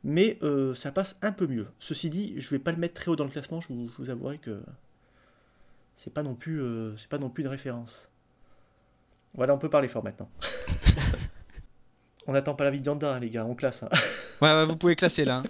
Mais 0.04 0.40
ça 0.76 0.92
passe 0.92 1.18
un 1.22 1.32
peu 1.32 1.48
mieux. 1.48 1.68
Ceci 1.80 2.10
dit, 2.10 2.36
je 2.38 2.50
vais 2.50 2.60
pas 2.60 2.72
le 2.72 2.78
mettre 2.78 2.94
très 2.94 3.10
haut 3.10 3.16
dans 3.16 3.24
le 3.26 3.32
classement, 3.32 3.60
je 3.60 3.70
vous, 3.74 4.10
avouerai 4.10 4.38
que 4.38 4.62
c'est 5.96 6.14
pas 6.14 6.22
pas 6.22 6.28
non 6.28 6.36
plus 7.30 7.44
une 7.44 7.48
référence. 7.48 8.10
Voilà, 9.36 9.54
on 9.54 9.58
peut 9.58 9.70
parler 9.70 9.88
fort 9.88 10.04
maintenant. 10.04 10.30
on 12.28 12.34
n'attend 12.34 12.56
pas 12.56 12.64
la 12.64 12.72
vie 12.72 12.80
de 12.80 12.86
Yanda, 12.86 13.14
hein, 13.14 13.20
les 13.20 13.30
gars, 13.30 13.46
on 13.46 13.56
classe. 13.56 13.84
Hein. 13.84 13.90
ouais, 14.42 14.66
vous 14.66 14.78
pouvez 14.78 14.96
classer 14.96 15.26
là. 15.26 15.38
Hein. 15.38 15.44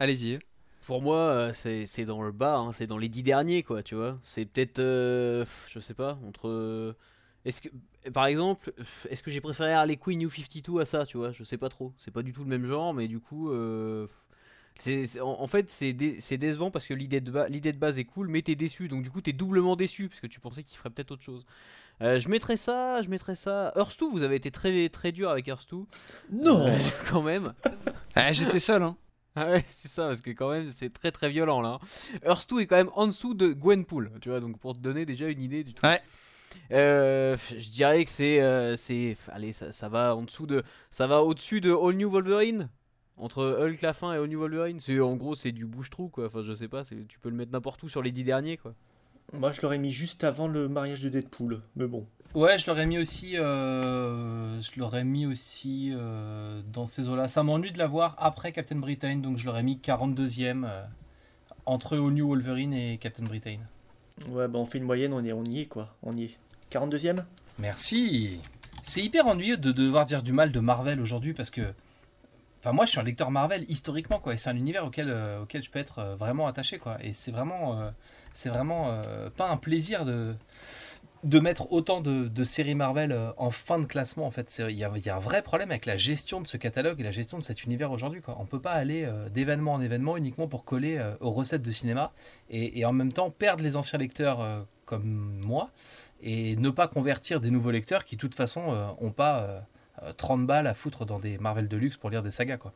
Allez-y. 0.00 0.38
Pour 0.86 1.00
moi, 1.00 1.18
euh, 1.18 1.52
c'est 1.52 2.04
dans 2.04 2.22
le 2.22 2.32
bas, 2.32 2.68
c'est 2.72 2.88
dans 2.88 2.98
les 2.98 3.08
dix 3.08 3.22
derniers, 3.22 3.62
quoi, 3.62 3.84
tu 3.84 3.94
vois. 3.94 4.18
C'est 4.24 4.44
peut-être, 4.44 4.80
euh, 4.80 5.44
je 5.68 5.78
sais 5.78 5.94
pas, 5.94 6.18
entre. 6.26 6.96
Est-ce 7.44 7.62
que, 7.62 7.68
par 8.12 8.26
exemple, 8.26 8.72
est-ce 9.08 9.22
que 9.22 9.30
j'ai 9.30 9.40
préféré 9.40 9.72
Harley 9.72 9.96
Quinn 9.96 10.18
New 10.18 10.30
52 10.30 10.80
à 10.80 10.84
ça, 10.84 11.06
tu 11.06 11.16
vois 11.16 11.32
Je 11.32 11.44
sais 11.44 11.58
pas 11.58 11.68
trop. 11.68 11.92
C'est 11.98 12.10
pas 12.10 12.22
du 12.22 12.32
tout 12.32 12.42
le 12.42 12.48
même 12.48 12.64
genre, 12.64 12.94
mais 12.94 13.06
du 13.06 13.20
coup, 13.20 13.50
euh, 13.50 14.08
en, 15.20 15.46
fait, 15.46 15.70
c'est 15.70 15.92
décevant 15.92 16.70
parce 16.70 16.86
que 16.86 16.94
l'idée 16.94 17.20
de, 17.20 17.30
de, 17.30 17.78
base 17.78 17.98
est 17.98 18.04
cool, 18.04 18.28
mais 18.28 18.42
t'es 18.42 18.54
déçu. 18.56 18.88
Donc, 18.88 19.02
du 19.02 19.10
coup, 19.10 19.20
t'es 19.20 19.32
doublement 19.32 19.76
déçu 19.76 20.08
parce 20.08 20.20
que 20.20 20.26
tu 20.26 20.40
pensais 20.40 20.64
qu'il 20.64 20.76
ferait 20.76 20.90
peut-être 20.90 21.12
autre 21.12 21.22
chose. 21.22 21.46
Euh, 22.02 22.18
je 22.18 22.28
mettrais 22.28 22.56
ça, 22.56 23.00
je 23.02 23.08
mettrais 23.08 23.36
ça. 23.36 23.72
Hearthstone, 23.76 24.10
vous 24.10 24.24
avez 24.24 24.36
été 24.36 24.50
très, 24.50 24.88
très 24.88 25.12
dur 25.12 25.30
avec 25.30 25.46
Hearthstone. 25.46 25.86
Non 26.30 26.66
euh, 26.66 26.76
Quand 27.10 27.22
même. 27.22 27.54
Ah, 28.14 28.32
j'étais 28.32 28.60
seul, 28.60 28.82
hein. 28.82 28.96
Ah 29.34 29.50
ouais, 29.50 29.64
c'est 29.66 29.88
ça, 29.88 30.08
parce 30.08 30.20
que 30.20 30.30
quand 30.30 30.50
même, 30.50 30.70
c'est 30.70 30.92
très 30.92 31.10
très 31.10 31.30
violent 31.30 31.62
là. 31.62 31.78
Hearthstone 32.22 32.60
est 32.60 32.66
quand 32.66 32.76
même 32.76 32.90
en 32.94 33.06
dessous 33.06 33.32
de 33.32 33.52
Gwenpool, 33.52 34.10
tu 34.20 34.28
vois, 34.28 34.40
donc 34.40 34.58
pour 34.58 34.74
te 34.74 34.78
donner 34.78 35.06
déjà 35.06 35.28
une 35.28 35.40
idée 35.40 35.64
du 35.64 35.72
tout. 35.72 35.86
Ouais. 35.86 36.02
Euh, 36.70 37.34
je 37.48 37.70
dirais 37.70 38.04
que 38.04 38.10
c'est, 38.10 38.76
c'est, 38.76 39.16
allez, 39.28 39.52
ça, 39.52 39.72
ça, 39.72 39.88
va 39.88 40.14
en 40.14 40.22
dessous 40.22 40.46
de, 40.46 40.62
ça 40.90 41.06
va 41.06 41.22
au-dessus 41.22 41.62
de 41.62 41.72
All 41.72 41.94
New 41.94 42.10
Wolverine, 42.10 42.68
entre 43.16 43.42
Hulk 43.42 43.80
la 43.80 43.94
fin 43.94 44.12
et 44.12 44.16
All 44.16 44.26
New 44.26 44.40
Wolverine. 44.40 44.80
C'est 44.80 45.00
en 45.00 45.16
gros 45.16 45.34
c'est 45.34 45.52
du 45.52 45.64
bouche-trou 45.64 46.08
quoi. 46.08 46.26
Enfin 46.26 46.42
je 46.44 46.52
sais 46.52 46.68
pas, 46.68 46.84
tu 46.84 47.18
peux 47.18 47.30
le 47.30 47.36
mettre 47.36 47.52
n'importe 47.52 47.82
où 47.84 47.88
sur 47.88 48.02
les 48.02 48.12
dix 48.12 48.24
derniers 48.24 48.58
quoi. 48.58 48.74
Moi, 49.32 49.52
je 49.52 49.62
l'aurais 49.62 49.78
mis 49.78 49.90
juste 49.90 50.24
avant 50.24 50.46
le 50.46 50.68
mariage 50.68 51.02
de 51.02 51.08
Deadpool, 51.08 51.62
mais 51.76 51.86
bon. 51.86 52.06
Ouais, 52.34 52.58
je 52.58 52.66
l'aurais 52.66 52.86
mis 52.86 52.98
aussi, 52.98 53.38
euh, 53.38 54.60
je 54.60 54.80
l'aurais 54.80 55.04
mis 55.04 55.26
aussi 55.26 55.90
euh, 55.92 56.62
dans 56.72 56.86
ces 56.86 57.08
eaux-là. 57.08 57.28
Ça 57.28 57.42
m'ennuie 57.42 57.72
de 57.72 57.78
l'avoir 57.78 58.14
après 58.18 58.52
Captain 58.52 58.76
Britain, 58.76 59.16
donc 59.16 59.36
je 59.36 59.44
l'aurais 59.46 59.62
mis 59.62 59.76
42e 59.76 60.64
euh, 60.64 60.82
entre 61.66 61.96
All 61.96 62.12
New 62.12 62.28
Wolverine 62.28 62.72
et 62.72 62.96
Captain 62.98 63.24
Britain. 63.24 63.58
Ouais, 64.28 64.48
bah 64.48 64.58
on 64.58 64.66
fait 64.66 64.78
une 64.78 64.84
moyenne, 64.84 65.12
on, 65.12 65.24
est, 65.24 65.32
on 65.32 65.44
y 65.44 65.60
est 65.60 65.66
quoi, 65.66 65.94
on 66.02 66.16
y 66.16 66.24
est. 66.24 66.38
42e 66.70 67.22
Merci. 67.58 68.40
C'est 68.82 69.02
hyper 69.02 69.26
ennuyeux 69.26 69.58
de 69.58 69.70
devoir 69.70 70.06
dire 70.06 70.22
du 70.22 70.32
mal 70.32 70.52
de 70.52 70.60
Marvel 70.60 71.00
aujourd'hui 71.00 71.34
parce 71.34 71.50
que 71.50 71.62
Enfin, 72.62 72.72
moi, 72.72 72.84
je 72.84 72.92
suis 72.92 73.00
un 73.00 73.02
lecteur 73.02 73.32
Marvel 73.32 73.64
historiquement, 73.68 74.20
quoi. 74.20 74.34
Et 74.34 74.36
c'est 74.36 74.48
un 74.48 74.56
univers 74.56 74.86
auquel, 74.86 75.10
euh, 75.10 75.42
auquel 75.42 75.64
je 75.64 75.70
peux 75.70 75.80
être 75.80 75.98
euh, 75.98 76.14
vraiment 76.14 76.46
attaché, 76.46 76.78
quoi. 76.78 76.96
Et 77.02 77.12
c'est 77.12 77.32
vraiment, 77.32 77.80
euh, 77.80 77.90
c'est 78.32 78.50
vraiment 78.50 79.02
pas 79.36 79.50
un 79.50 79.56
plaisir 79.56 80.04
de, 80.04 80.36
de 81.24 81.40
mettre 81.40 81.72
autant 81.72 82.00
de, 82.00 82.44
séries 82.44 82.76
Marvel 82.76 83.18
en 83.36 83.50
fin 83.50 83.80
de 83.80 83.84
classement, 83.84 84.26
en 84.26 84.30
fait. 84.30 84.62
Il 84.68 84.76
y, 84.76 84.84
a, 84.84 85.16
un 85.16 85.18
vrai 85.18 85.42
problème 85.42 85.72
avec 85.72 85.86
la 85.86 85.96
gestion 85.96 86.40
de 86.40 86.46
ce 86.46 86.56
catalogue 86.56 87.00
et 87.00 87.02
la 87.02 87.10
gestion 87.10 87.36
de 87.36 87.42
cet 87.42 87.64
univers 87.64 87.90
aujourd'hui, 87.90 88.20
quoi. 88.20 88.36
On 88.38 88.46
peut 88.46 88.60
pas 88.60 88.72
aller 88.72 89.10
d'événement 89.34 89.72
en 89.72 89.80
événement 89.80 90.16
uniquement 90.16 90.46
pour 90.46 90.64
coller 90.64 91.04
aux 91.20 91.32
recettes 91.32 91.62
de 91.62 91.72
cinéma 91.72 92.12
et, 92.48 92.78
et, 92.78 92.84
en 92.84 92.92
même 92.92 93.12
temps 93.12 93.30
perdre 93.30 93.64
les 93.64 93.74
anciens 93.76 93.98
lecteurs 93.98 94.66
comme 94.84 95.40
moi 95.44 95.70
et 96.22 96.54
ne 96.56 96.70
pas 96.70 96.86
convertir 96.86 97.40
des 97.40 97.50
nouveaux 97.50 97.72
lecteurs 97.72 98.04
qui, 98.04 98.14
de 98.14 98.20
toute 98.20 98.36
façon, 98.36 98.94
ont 99.00 99.10
pas 99.10 99.66
30 100.16 100.40
euh, 100.40 100.44
balles 100.44 100.66
à 100.66 100.74
foutre 100.74 101.04
dans 101.04 101.18
des 101.18 101.38
Marvel 101.38 101.68
de 101.68 101.76
luxe 101.76 101.96
pour 101.96 102.10
lire 102.10 102.22
des 102.22 102.30
sagas 102.30 102.56
quoi. 102.56 102.72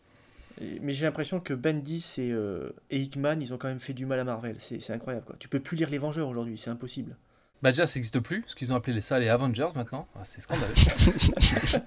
Mais 0.80 0.92
j'ai 0.92 1.04
l'impression 1.04 1.38
que 1.38 1.52
Bendis 1.52 2.14
et, 2.16 2.30
euh, 2.30 2.74
et, 2.90 2.98
Hickman, 3.00 3.40
ils 3.40 3.52
ont 3.52 3.58
quand 3.58 3.68
même 3.68 3.78
fait 3.78 3.92
du 3.92 4.06
mal 4.06 4.18
à 4.20 4.24
Marvel. 4.24 4.56
C'est 4.58 4.90
incroyable. 4.90 5.26
Quoi. 5.26 5.36
Tu 5.38 5.48
peux 5.48 5.60
plus 5.60 5.76
lire 5.76 5.90
les 5.90 5.98
Vengeurs 5.98 6.28
aujourd'hui, 6.28 6.56
c'est 6.56 6.70
impossible. 6.70 7.14
Bah 7.62 7.72
déjà, 7.72 7.86
ça 7.86 7.98
n'existe 7.98 8.20
plus, 8.20 8.40
parce 8.40 8.54
qu'ils 8.54 8.72
ont 8.72 8.76
appelé 8.76 8.98
ça 9.02 9.18
les 9.18 9.28
Avengers 9.28 9.68
maintenant. 9.74 10.08
Ah, 10.14 10.20
c'est 10.24 10.40
scandaleux. 10.40 10.74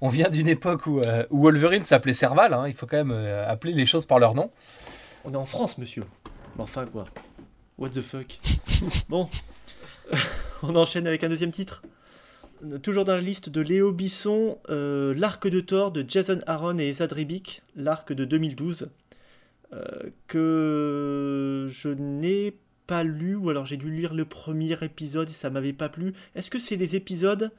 On 0.00 0.08
vient 0.08 0.30
d'une 0.30 0.48
époque 0.48 0.86
où, 0.86 1.00
euh, 1.00 1.24
où 1.30 1.42
Wolverine 1.42 1.84
s'appelait 1.84 2.12
Serval. 2.12 2.54
Hein. 2.54 2.66
Il 2.66 2.74
faut 2.74 2.86
quand 2.86 3.04
même 3.04 3.12
appeler 3.46 3.72
les 3.72 3.86
choses 3.86 4.06
par 4.06 4.18
leur 4.18 4.34
nom. 4.34 4.50
On 5.24 5.32
est 5.32 5.36
en 5.36 5.44
France, 5.44 5.78
monsieur. 5.78 6.04
Mais 6.56 6.62
enfin, 6.62 6.86
quoi. 6.86 7.04
What 7.78 7.90
the 7.90 8.00
fuck. 8.00 8.40
bon. 9.08 9.28
On 10.62 10.74
enchaîne 10.74 11.06
avec 11.06 11.22
un 11.24 11.28
deuxième 11.28 11.52
titre 11.52 11.82
toujours 12.82 13.04
dans 13.04 13.14
la 13.14 13.20
liste 13.20 13.48
de 13.48 13.60
Léo 13.60 13.92
Bisson, 13.92 14.58
euh, 14.68 15.14
l'arc 15.16 15.46
de 15.48 15.60
Thor 15.60 15.90
de 15.90 16.04
Jason 16.06 16.40
Aaron 16.46 16.78
et 16.78 16.88
Esad 16.88 17.12
Ribic, 17.12 17.62
l'arc 17.76 18.12
de 18.12 18.24
2012, 18.24 18.88
euh, 19.72 19.84
que 20.26 21.68
je 21.70 21.88
n'ai 21.88 22.56
pas 22.86 23.02
lu, 23.02 23.36
ou 23.36 23.50
alors 23.50 23.66
j'ai 23.66 23.76
dû 23.76 23.90
lire 23.90 24.14
le 24.14 24.24
premier 24.24 24.76
épisode 24.82 25.28
et 25.28 25.32
ça 25.32 25.50
m'avait 25.50 25.72
pas 25.72 25.88
plu. 25.88 26.12
Est-ce 26.34 26.50
que 26.50 26.58
c'est 26.58 26.76
les 26.76 26.96
épisodes 26.96 27.50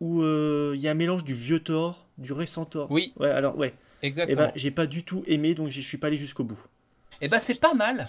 où 0.00 0.22
euh, 0.22 0.72
il 0.74 0.80
y 0.80 0.88
a 0.88 0.90
un 0.90 0.94
mélange 0.94 1.24
du 1.24 1.34
vieux 1.34 1.60
Thor, 1.60 2.06
du 2.18 2.32
récent 2.32 2.64
Thor? 2.64 2.90
Oui. 2.90 3.12
Ouais, 3.18 3.30
alors 3.30 3.56
ouais. 3.56 3.74
Exactement. 4.02 4.42
Et 4.42 4.46
ben, 4.46 4.52
j'ai 4.56 4.72
pas 4.72 4.86
du 4.86 5.04
tout 5.04 5.22
aimé, 5.26 5.54
donc 5.54 5.68
je 5.68 5.80
suis 5.80 5.98
pas 5.98 6.08
allé 6.08 6.16
jusqu'au 6.16 6.44
bout. 6.44 6.60
Et 7.20 7.26
eh 7.26 7.28
ben, 7.28 7.38
c'est 7.38 7.60
pas 7.60 7.74
mal. 7.74 8.08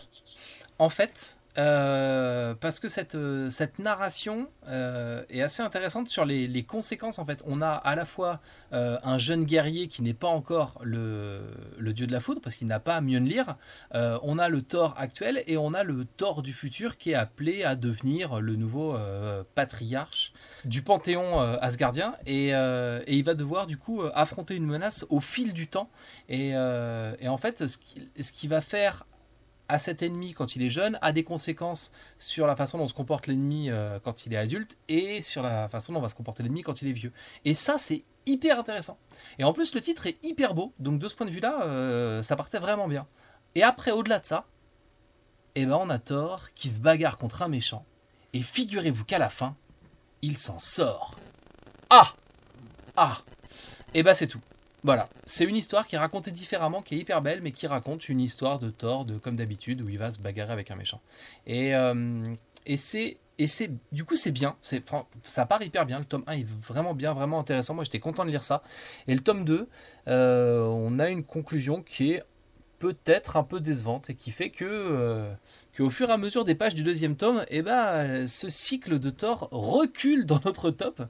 En 0.79 0.89
fait, 0.89 1.37
euh, 1.59 2.55
parce 2.55 2.79
que 2.79 2.87
cette, 2.87 3.13
euh, 3.13 3.51
cette 3.51 3.77
narration 3.77 4.47
euh, 4.67 5.23
est 5.29 5.41
assez 5.41 5.61
intéressante 5.61 6.07
sur 6.07 6.25
les, 6.25 6.63
conséquences 6.63 7.19
en 7.19 7.25
fait. 7.25 7.43
On 7.45 7.61
a 7.61 7.69
à 7.69 7.95
la 7.95 8.05
fois 8.05 8.39
un 8.71 9.17
jeune 9.17 9.43
guerrier 9.43 9.87
qui 9.87 10.01
n'est 10.01 10.15
pas 10.15 10.29
encore 10.29 10.79
le, 10.83 11.41
le, 11.77 11.93
dieu 11.93 12.07
de 12.07 12.11
la 12.11 12.19
foudre 12.21 12.41
parce 12.41 12.55
qu'il 12.55 12.65
n'a 12.65 12.79
pas 12.79 13.01
Mjolnir. 13.01 13.57
on 13.93 14.39
a 14.39 14.49
le 14.49 14.61
Thor 14.61 14.95
actuel 14.97 15.43
et 15.45 15.57
on 15.57 15.73
a 15.73 15.83
le 15.83 16.05
Thor 16.05 16.41
du 16.41 16.53
futur 16.53 16.97
qui 16.97 17.11
est 17.11 17.15
appelé 17.15 17.63
à 17.63 17.75
devenir 17.75 18.39
le 18.39 18.55
nouveau 18.55 18.97
patriarche 19.53 20.33
du 20.65 20.81
panthéon 20.81 21.39
asgardien 21.59 22.15
et, 22.25 22.49
et, 22.49 23.15
il 23.15 23.23
va 23.23 23.35
devoir 23.35 23.67
du 23.67 23.77
coup 23.77 24.01
affronter 24.13 24.55
une 24.55 24.65
menace 24.65 25.05
au 25.09 25.19
fil 25.19 25.53
du 25.53 25.67
temps. 25.67 25.89
Et, 26.29 26.49
et 26.49 27.27
en 27.27 27.37
fait, 27.37 27.67
ce 27.67 27.77
qui, 27.77 28.07
ce 28.19 28.31
qui 28.31 28.47
va 28.47 28.61
faire 28.61 29.05
à 29.69 29.77
cet 29.79 30.01
ennemi 30.01 30.33
quand 30.33 30.55
il 30.55 30.61
est 30.61 30.69
jeune 30.69 30.97
a 31.01 31.11
des 31.11 31.23
conséquences 31.23 31.91
sur 32.17 32.47
la 32.47 32.55
façon 32.55 32.77
dont 32.77 32.87
se 32.87 32.93
comporte 32.93 33.27
l'ennemi 33.27 33.69
euh, 33.69 33.99
quand 34.03 34.25
il 34.25 34.33
est 34.33 34.37
adulte 34.37 34.77
et 34.87 35.21
sur 35.21 35.41
la 35.41 35.69
façon 35.69 35.93
dont 35.93 36.01
va 36.01 36.09
se 36.09 36.15
comporter 36.15 36.43
l'ennemi 36.43 36.61
quand 36.61 36.81
il 36.81 36.89
est 36.89 36.93
vieux. 36.93 37.11
Et 37.45 37.53
ça, 37.53 37.77
c'est 37.77 38.03
hyper 38.25 38.59
intéressant. 38.59 38.97
Et 39.39 39.43
en 39.43 39.53
plus, 39.53 39.73
le 39.75 39.81
titre 39.81 40.07
est 40.07 40.23
hyper 40.25 40.53
beau, 40.53 40.73
donc 40.79 40.99
de 40.99 41.07
ce 41.07 41.15
point 41.15 41.25
de 41.25 41.31
vue-là, 41.31 41.63
euh, 41.63 42.21
ça 42.23 42.35
partait 42.35 42.59
vraiment 42.59 42.87
bien. 42.87 43.07
Et 43.55 43.63
après, 43.63 43.91
au-delà 43.91 44.19
de 44.19 44.25
ça, 44.25 44.45
eh 45.55 45.65
ben, 45.65 45.77
on 45.79 45.89
a 45.89 45.99
Thor 45.99 46.49
qui 46.55 46.69
se 46.69 46.79
bagarre 46.79 47.17
contre 47.17 47.41
un 47.41 47.47
méchant. 47.47 47.85
Et 48.33 48.41
figurez-vous 48.41 49.05
qu'à 49.05 49.19
la 49.19 49.29
fin, 49.29 49.55
il 50.21 50.37
s'en 50.37 50.57
sort. 50.57 51.15
Ah 51.89 52.13
Ah 52.95 53.21
Et 53.93 53.99
eh 53.99 54.03
ben 54.03 54.13
c'est 54.13 54.27
tout. 54.27 54.41
Voilà, 54.85 55.07
c'est 55.25 55.45
une 55.45 55.55
histoire 55.55 55.87
qui 55.87 55.95
est 55.95 55.99
racontée 55.99 56.31
différemment, 56.31 56.81
qui 56.81 56.95
est 56.95 56.97
hyper 56.97 57.21
belle, 57.21 57.39
mais 57.41 57.51
qui 57.51 57.67
raconte 57.67 58.09
une 58.09 58.19
histoire 58.19 58.59
de 58.59 58.69
Thor, 58.69 59.05
de 59.05 59.17
comme 59.17 59.37
d'habitude, 59.37 59.81
où 59.81 59.87
il 59.87 59.97
va 59.97 60.11
se 60.11 60.19
bagarrer 60.19 60.51
avec 60.51 60.71
un 60.71 60.75
méchant. 60.75 60.99
Et, 61.47 61.73
euh, 61.73 62.21
c'est 62.75 63.17
du 63.91 64.03
coup 64.05 64.15
c'est 64.15 64.31
bien, 64.31 64.55
ça 64.61 65.45
part 65.45 65.63
hyper 65.63 65.85
bien. 65.85 65.99
Le 65.99 66.05
tome 66.05 66.23
1 66.27 66.33
est 66.33 66.47
vraiment 66.47 66.93
bien, 66.93 67.13
vraiment 67.13 67.39
intéressant. 67.39 67.73
Moi 67.73 67.83
j'étais 67.85 67.99
content 67.99 68.25
de 68.25 68.29
lire 68.29 68.43
ça. 68.43 68.61
Et 69.07 69.15
le 69.15 69.21
tome 69.21 69.45
2, 69.45 69.67
euh, 70.07 70.61
on 70.65 70.99
a 70.99 71.09
une 71.09 71.23
conclusion 71.23 71.81
qui 71.81 72.11
est 72.11 72.23
peut-être 72.79 73.37
un 73.37 73.43
peu 73.43 73.61
décevante 73.61 74.09
et 74.09 74.15
qui 74.15 74.31
fait 74.31 74.49
que, 74.49 74.65
euh, 74.65 75.33
au 75.79 75.89
fur 75.89 76.09
et 76.09 76.11
à 76.11 76.17
mesure 76.17 76.43
des 76.43 76.55
pages 76.55 76.75
du 76.75 76.83
deuxième 76.83 77.15
tome, 77.15 77.45
eh 77.47 77.61
ben, 77.61 78.27
ce 78.27 78.49
cycle 78.49 78.99
de 78.99 79.09
Thor 79.09 79.47
recule 79.51 80.25
dans 80.25 80.41
notre 80.43 80.69
top 80.69 81.01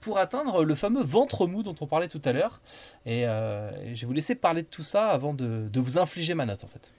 pour 0.00 0.18
atteindre 0.18 0.64
le 0.64 0.74
fameux 0.74 1.02
ventre 1.02 1.46
mou 1.46 1.62
dont 1.62 1.76
on 1.80 1.86
parlait 1.86 2.08
tout 2.08 2.22
à 2.24 2.32
l'heure. 2.32 2.60
Et, 3.06 3.26
euh, 3.26 3.70
et 3.82 3.94
je 3.94 4.02
vais 4.02 4.06
vous 4.06 4.12
laisser 4.12 4.34
parler 4.34 4.62
de 4.62 4.68
tout 4.68 4.82
ça 4.82 5.08
avant 5.08 5.34
de, 5.34 5.68
de 5.68 5.80
vous 5.80 5.98
infliger 5.98 6.34
ma 6.34 6.46
note 6.46 6.64
en 6.64 6.68
fait. 6.68 6.92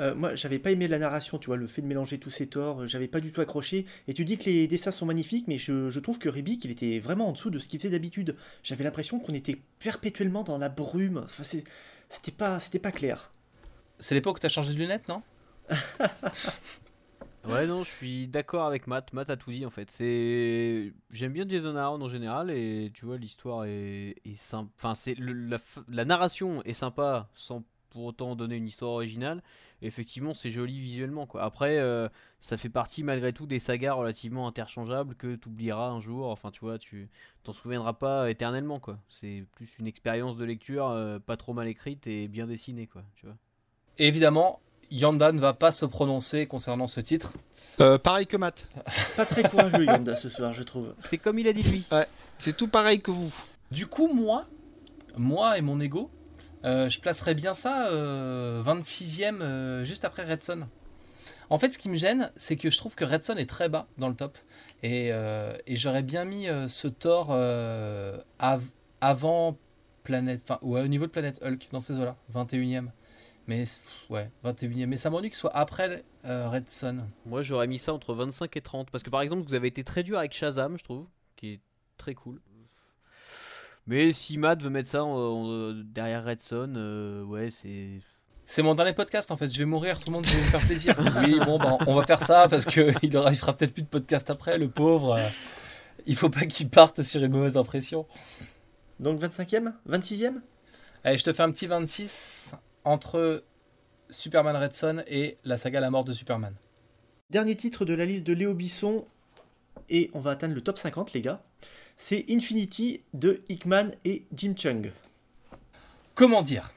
Euh, 0.00 0.14
moi, 0.14 0.34
j'avais 0.34 0.58
pas 0.58 0.70
aimé 0.70 0.88
la 0.88 0.98
narration, 0.98 1.38
tu 1.38 1.46
vois, 1.46 1.56
le 1.56 1.66
fait 1.66 1.82
de 1.82 1.86
mélanger 1.86 2.18
tous 2.18 2.30
ces 2.30 2.46
torts, 2.46 2.82
euh, 2.82 2.86
j'avais 2.86 3.08
pas 3.08 3.20
du 3.20 3.30
tout 3.30 3.40
accroché. 3.40 3.86
Et 4.08 4.14
tu 4.14 4.24
dis 4.24 4.38
que 4.38 4.44
les 4.44 4.66
dessins 4.66 4.90
sont 4.90 5.06
magnifiques, 5.06 5.46
mais 5.48 5.58
je, 5.58 5.90
je 5.90 6.00
trouve 6.00 6.18
que 6.18 6.28
Ribic, 6.28 6.64
il 6.64 6.70
était 6.70 6.98
vraiment 6.98 7.28
en 7.28 7.32
dessous 7.32 7.50
de 7.50 7.58
ce 7.58 7.68
qu'il 7.68 7.78
faisait 7.78 7.90
d'habitude. 7.90 8.36
J'avais 8.62 8.84
l'impression 8.84 9.18
qu'on 9.18 9.34
était 9.34 9.60
perpétuellement 9.78 10.42
dans 10.42 10.58
la 10.58 10.70
brume. 10.70 11.20
Enfin, 11.24 11.44
c'était 11.44 12.32
pas, 12.32 12.58
c'était 12.58 12.78
pas 12.78 12.92
clair. 12.92 13.30
C'est 13.98 14.14
l'époque 14.14 14.36
où 14.36 14.40
tu 14.40 14.46
as 14.46 14.48
changé 14.48 14.72
de 14.72 14.78
lunettes, 14.78 15.08
non? 15.08 15.22
Ouais, 17.44 17.66
non, 17.66 17.82
je 17.82 17.90
suis 17.90 18.28
d'accord 18.28 18.66
avec 18.66 18.86
Matt. 18.86 19.12
Matt 19.12 19.30
a 19.30 19.36
tout 19.36 19.50
dit 19.50 19.66
en 19.66 19.70
fait. 19.70 19.90
C'est, 19.90 20.92
j'aime 21.10 21.32
bien 21.32 21.44
Jason 21.48 21.74
Aaron 21.74 22.00
en 22.00 22.08
général 22.08 22.50
et 22.50 22.90
tu 22.94 23.04
vois 23.04 23.18
l'histoire 23.18 23.64
est, 23.64 24.16
est 24.24 24.36
sympa. 24.36 24.70
Enfin, 24.78 24.94
c'est 24.94 25.14
le- 25.18 25.58
la, 25.88 26.04
narration 26.04 26.62
est 26.62 26.72
sympa 26.72 27.28
sans 27.34 27.64
pour 27.90 28.04
autant 28.04 28.36
donner 28.36 28.56
une 28.56 28.66
histoire 28.66 28.92
originale. 28.92 29.42
Effectivement, 29.82 30.34
c'est 30.34 30.50
joli 30.50 30.80
visuellement 30.80 31.26
quoi. 31.26 31.42
Après, 31.42 31.78
euh, 31.78 32.08
ça 32.40 32.56
fait 32.56 32.68
partie 32.68 33.02
malgré 33.02 33.32
tout 33.32 33.46
des 33.46 33.58
sagas 33.58 33.94
relativement 33.94 34.46
interchangeables 34.46 35.16
que 35.16 35.34
tu 35.34 35.48
oublieras 35.48 35.88
un 35.88 36.00
jour. 36.00 36.28
Enfin, 36.28 36.52
tu 36.52 36.60
vois, 36.60 36.78
tu 36.78 37.10
t'en 37.42 37.52
souviendras 37.52 37.94
pas 37.94 38.30
éternellement 38.30 38.78
quoi. 38.78 38.98
C'est 39.08 39.44
plus 39.56 39.76
une 39.78 39.88
expérience 39.88 40.36
de 40.36 40.44
lecture 40.44 40.88
euh, 40.88 41.18
pas 41.18 41.36
trop 41.36 41.52
mal 41.54 41.66
écrite 41.66 42.06
et 42.06 42.28
bien 42.28 42.46
dessinée 42.46 42.86
quoi. 42.86 43.02
Tu 43.16 43.26
vois. 43.26 43.36
Évidemment, 43.98 44.60
Yanda 44.92 45.32
ne 45.32 45.40
va 45.40 45.52
pas 45.54 45.72
se 45.72 45.84
prononcer 45.86 46.46
concernant 46.46 46.86
ce 46.86 47.00
titre. 47.00 47.32
Euh, 47.80 47.98
pareil 47.98 48.26
que 48.26 48.36
Matt. 48.36 48.68
Pas 49.16 49.24
très 49.24 49.42
courageux, 49.44 49.84
Yanda, 49.84 50.16
ce 50.16 50.28
soir, 50.28 50.52
je 50.52 50.62
trouve. 50.62 50.94
C'est 50.98 51.18
comme 51.18 51.38
il 51.38 51.48
a 51.48 51.52
dit 51.52 51.62
lui. 51.62 51.84
C'est 52.38 52.56
tout 52.56 52.68
pareil 52.68 53.00
que 53.00 53.10
vous. 53.10 53.32
Du 53.70 53.86
coup, 53.86 54.12
moi, 54.12 54.46
moi 55.16 55.56
et 55.56 55.62
mon 55.62 55.80
ego, 55.80 56.10
euh, 56.64 56.88
je 56.90 57.00
placerais 57.00 57.34
bien 57.34 57.54
ça 57.54 57.88
euh, 57.88 58.62
26e 58.62 59.40
euh, 59.40 59.84
juste 59.84 60.04
après 60.04 60.24
Redson. 60.24 60.66
En 61.50 61.58
fait, 61.58 61.70
ce 61.70 61.78
qui 61.78 61.88
me 61.88 61.94
gêne, 61.96 62.30
c'est 62.36 62.56
que 62.56 62.68
je 62.70 62.76
trouve 62.78 62.94
que 62.94 63.04
Redson 63.04 63.36
est 63.36 63.48
très 63.48 63.68
bas 63.68 63.86
dans 63.98 64.08
le 64.08 64.14
top. 64.14 64.36
Et, 64.82 65.08
euh, 65.12 65.54
et 65.66 65.76
j'aurais 65.76 66.02
bien 66.02 66.24
mis 66.24 66.48
euh, 66.48 66.68
ce 66.68 66.88
Thor 66.88 67.28
euh, 67.30 68.18
av- 68.38 68.62
avant 69.00 69.56
Planète. 70.02 70.42
Enfin, 70.44 70.58
ouais, 70.62 70.82
au 70.82 70.88
niveau 70.88 71.06
de 71.06 71.10
Planète 71.10 71.40
Hulk, 71.42 71.68
dans 71.72 71.80
ces 71.80 71.94
eaux-là. 71.98 72.16
21e. 72.34 72.86
Mais 73.48 73.64
ouais, 74.08 74.30
21e. 74.44 74.86
Mais 74.86 74.96
ça 74.96 75.10
m'ennuie 75.10 75.30
que 75.30 75.36
ce 75.36 75.40
soit 75.40 75.56
après 75.56 76.04
euh, 76.24 76.48
Redson. 76.48 77.04
Moi, 77.26 77.42
j'aurais 77.42 77.66
mis 77.66 77.78
ça 77.78 77.92
entre 77.92 78.14
25 78.14 78.56
et 78.56 78.60
30. 78.60 78.90
Parce 78.90 79.02
que 79.02 79.10
par 79.10 79.20
exemple, 79.22 79.42
vous 79.46 79.54
avez 79.54 79.68
été 79.68 79.82
très 79.84 80.02
dur 80.02 80.18
avec 80.18 80.32
Shazam, 80.32 80.78
je 80.78 80.84
trouve, 80.84 81.06
qui 81.36 81.54
est 81.54 81.60
très 81.98 82.14
cool. 82.14 82.40
Mais 83.86 84.12
si 84.12 84.38
Matt 84.38 84.62
veut 84.62 84.70
mettre 84.70 84.88
ça 84.88 85.02
en- 85.04 85.08
en- 85.10 85.72
derrière 85.84 86.24
Redson, 86.24 86.72
euh, 86.76 87.24
ouais, 87.24 87.50
c'est. 87.50 88.00
C'est 88.44 88.62
mon 88.62 88.74
dernier 88.74 88.92
podcast 88.92 89.30
en 89.30 89.36
fait, 89.36 89.48
je 89.52 89.58
vais 89.58 89.64
mourir, 89.64 89.98
tout 90.00 90.08
le 90.08 90.12
monde 90.14 90.26
va 90.26 90.34
me 90.36 90.42
faire 90.46 90.60
plaisir. 90.66 90.94
Oui, 91.24 91.38
bon, 91.44 91.58
ben, 91.58 91.78
on 91.86 91.94
va 91.94 92.04
faire 92.04 92.20
ça 92.22 92.48
parce 92.48 92.64
qu'il 92.66 92.92
il 93.02 93.36
fera 93.36 93.56
peut-être 93.56 93.72
plus 93.72 93.82
de 93.84 93.88
podcast 93.88 94.28
après, 94.30 94.58
le 94.58 94.68
pauvre. 94.68 95.14
euh, 95.14 95.28
il 96.06 96.16
faut 96.16 96.28
pas 96.28 96.44
qu'il 96.46 96.68
parte 96.68 97.02
sur 97.02 97.22
une 97.22 97.30
mauvaise 97.32 97.56
impression. 97.56 98.04
Donc 99.00 99.20
25e 99.20 99.72
26e 99.88 100.34
Allez, 101.04 101.16
je 101.18 101.24
te 101.24 101.32
fais 101.32 101.42
un 101.44 101.50
petit 101.52 101.66
26 101.68 102.54
entre 102.84 103.44
Superman 104.10 104.56
Red 104.56 104.74
Son 104.74 105.02
et 105.06 105.36
la 105.44 105.56
saga 105.56 105.80
La 105.80 105.90
mort 105.90 106.04
de 106.04 106.12
Superman. 106.12 106.54
Dernier 107.30 107.56
titre 107.56 107.84
de 107.84 107.94
la 107.94 108.04
liste 108.04 108.24
de 108.24 108.32
Léo 108.32 108.54
Bisson, 108.54 109.06
et 109.88 110.10
on 110.14 110.20
va 110.20 110.32
atteindre 110.32 110.54
le 110.54 110.60
top 110.60 110.78
50, 110.78 111.12
les 111.12 111.22
gars. 111.22 111.42
C'est 111.96 112.24
Infinity 112.28 113.02
de 113.14 113.42
Hickman 113.48 113.90
et 114.04 114.24
Jim 114.34 114.54
Chung. 114.56 114.92
Comment 116.14 116.42
dire? 116.42 116.72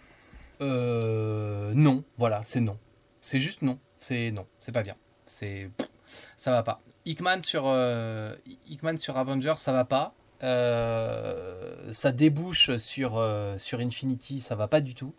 Euh, 0.62 1.74
Non, 1.74 2.04
voilà, 2.18 2.42
c'est 2.46 2.62
non. 2.62 2.78
C'est 3.22 3.40
juste 3.40 3.62
non. 3.62 3.80
C'est 3.98 4.32
non, 4.32 4.46
c'est 4.60 4.72
pas 4.72 4.84
bien. 4.84 4.96
C'est 5.26 5.70
ça 6.38 6.52
va 6.52 6.64
pas. 6.64 6.82
Hickman 7.06 7.42
sur 7.42 7.64
euh, 7.66 8.36
Hickman 8.68 8.98
sur 8.98 9.18
Avengers, 9.18 9.56
ça 9.58 9.72
va 9.72 9.86
pas. 9.86 10.14
Euh, 10.44 11.92
ça 11.92 12.12
débouche 12.12 12.76
sur 12.78 13.18
euh, 13.18 13.58
sur 13.58 13.80
Infinity, 13.80 14.42
ça 14.42 14.56
va 14.56 14.68
pas 14.68 14.82
du 14.82 14.96
tout. 14.96 15.14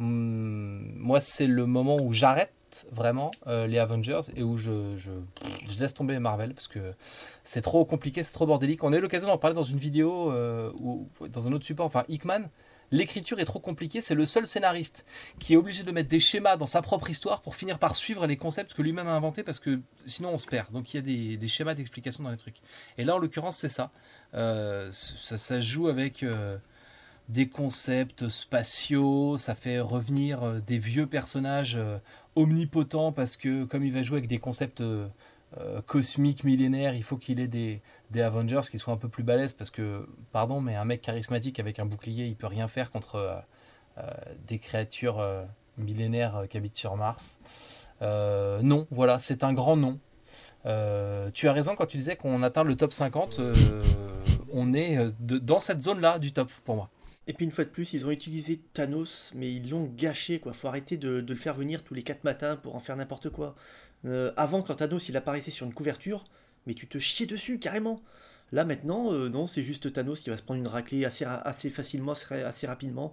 Hum, 0.00 0.92
moi, 0.96 1.20
c'est 1.20 1.46
le 1.46 1.66
moment 1.66 1.96
où 2.00 2.12
j'arrête 2.12 2.86
vraiment 2.92 3.30
euh, 3.46 3.66
les 3.66 3.78
Avengers 3.78 4.20
et 4.36 4.42
où 4.42 4.56
je, 4.56 4.94
laisse 5.78 5.94
tomber 5.94 6.18
Marvel 6.18 6.54
parce 6.54 6.68
que 6.68 6.94
c'est 7.44 7.62
trop 7.62 7.84
compliqué, 7.84 8.22
c'est 8.22 8.32
trop 8.32 8.46
bordélique. 8.46 8.84
On 8.84 8.92
a 8.92 8.98
eu 8.98 9.00
l'occasion 9.00 9.28
d'en 9.28 9.38
parler 9.38 9.54
dans 9.54 9.62
une 9.62 9.78
vidéo 9.78 10.32
euh, 10.32 10.70
ou 10.80 11.08
dans 11.30 11.48
un 11.48 11.52
autre 11.52 11.64
support. 11.64 11.86
Enfin, 11.86 12.04
Hickman, 12.08 12.48
l'écriture 12.90 13.40
est 13.40 13.44
trop 13.44 13.58
compliquée. 13.58 14.00
C'est 14.00 14.14
le 14.14 14.26
seul 14.26 14.46
scénariste 14.46 15.04
qui 15.40 15.54
est 15.54 15.56
obligé 15.56 15.82
de 15.82 15.90
mettre 15.90 16.08
des 16.08 16.20
schémas 16.20 16.56
dans 16.56 16.66
sa 16.66 16.82
propre 16.82 17.10
histoire 17.10 17.40
pour 17.40 17.56
finir 17.56 17.78
par 17.78 17.96
suivre 17.96 18.26
les 18.26 18.36
concepts 18.36 18.74
que 18.74 18.82
lui-même 18.82 19.08
a 19.08 19.12
inventés 19.12 19.42
parce 19.42 19.58
que 19.58 19.80
sinon 20.06 20.30
on 20.30 20.38
se 20.38 20.46
perd. 20.46 20.70
Donc 20.72 20.92
il 20.94 20.96
y 20.98 21.32
a 21.34 21.36
des, 21.36 21.48
schémas 21.48 21.74
d'explication 21.74 22.22
dans 22.22 22.30
les 22.30 22.36
trucs. 22.36 22.58
Et 22.98 23.04
là, 23.04 23.16
en 23.16 23.18
l'occurrence, 23.18 23.56
c'est 23.56 23.68
ça. 23.68 23.90
Euh, 24.34 24.90
ça. 24.92 25.60
Joue 25.60 25.88
avec 25.88 26.24
des 27.28 27.48
concepts 27.48 28.28
spatiaux. 28.28 29.38
Ça 29.38 29.54
fait 29.54 29.80
revenir 29.80 30.42
euh, 30.42 30.60
des 30.60 30.78
vieux 30.78 31.06
personnages 31.06 31.76
euh, 31.76 31.98
omnipotents 32.36 33.12
parce 33.12 33.36
que 33.36 33.64
comme 33.64 33.84
il 33.84 33.92
va 33.92 34.02
jouer 34.02 34.18
avec 34.18 34.28
des 34.28 34.38
concepts 34.38 34.80
euh, 34.80 35.08
cosmiques, 35.86 36.44
millénaires, 36.44 36.94
il 36.94 37.02
faut 37.02 37.16
qu'il 37.16 37.40
ait 37.40 37.48
des, 37.48 37.80
Avengers 38.20 38.62
qui 38.70 38.78
soient 38.78 38.94
un 38.94 38.98
peu 38.98 39.08
plus 39.08 39.22
balèzes 39.22 39.52
parce 39.52 39.70
que, 39.70 40.08
pardon, 40.32 40.60
mais 40.60 40.74
un 40.76 40.84
mec 40.84 41.00
charismatique 41.00 41.58
avec 41.58 41.78
un 41.78 41.86
bouclier, 41.86 42.26
il 42.26 42.36
peut 42.36 42.46
rien 42.46 42.68
faire 42.68 42.90
contre 42.90 43.44
des 44.46 44.58
créatures 44.58 45.24
millénaires 45.78 46.44
qui 46.50 46.58
habitent 46.58 46.76
sur 46.76 46.96
Mars. 46.96 47.40
Non, 48.02 48.86
voilà, 48.90 49.18
c'est 49.18 49.42
un 49.42 49.54
grand 49.54 49.76
non. 49.76 49.98
Tu 51.32 51.48
as 51.48 51.52
raison 51.52 51.74
quand 51.74 51.86
tu 51.86 51.96
disais 51.96 52.16
qu'on 52.16 52.42
atteint 52.42 52.64
le 52.64 52.76
top 52.76 52.92
50, 52.92 53.38
euh, 53.38 53.54
on 54.52 54.74
est 54.74 54.98
dans 55.20 55.60
cette 55.60 55.82
zone-là 55.82 56.18
du 56.18 56.32
top 56.32 56.50
pour 56.64 56.76
moi. 56.76 56.90
Et 57.28 57.34
puis 57.34 57.44
une 57.44 57.50
fois 57.50 57.64
de 57.64 57.68
plus, 57.68 57.92
ils 57.92 58.06
ont 58.06 58.10
utilisé 58.10 58.58
Thanos, 58.72 59.32
mais 59.34 59.52
ils 59.52 59.68
l'ont 59.68 59.84
gâché, 59.84 60.40
quoi. 60.40 60.54
Faut 60.54 60.66
arrêter 60.66 60.96
de, 60.96 61.24
le 61.28 61.34
faire 61.36 61.52
venir 61.52 61.84
tous 61.84 61.92
les 61.92 62.02
4 62.02 62.24
matins 62.24 62.56
pour 62.56 62.74
en 62.74 62.80
faire 62.80 62.96
n'importe 62.96 63.28
quoi. 63.28 63.54
Euh, 64.06 64.32
avant, 64.38 64.62
quand 64.62 64.76
Thanos 64.76 65.10
il 65.10 65.16
apparaissait 65.16 65.50
sur 65.50 65.66
une 65.66 65.74
couverture, 65.74 66.24
mais 66.66 66.72
tu 66.72 66.86
te 66.88 66.98
chiais 66.98 67.26
dessus 67.26 67.58
carrément. 67.58 68.00
Là 68.50 68.64
maintenant, 68.64 69.12
euh, 69.12 69.28
non, 69.28 69.46
c'est 69.46 69.62
juste 69.62 69.92
Thanos 69.92 70.20
qui 70.20 70.30
va 70.30 70.38
se 70.38 70.42
prendre 70.42 70.58
une 70.58 70.66
raclée 70.66 71.04
assez, 71.04 71.26
facilement, 71.68 72.14
assez, 72.30 72.66
rapidement. 72.66 73.12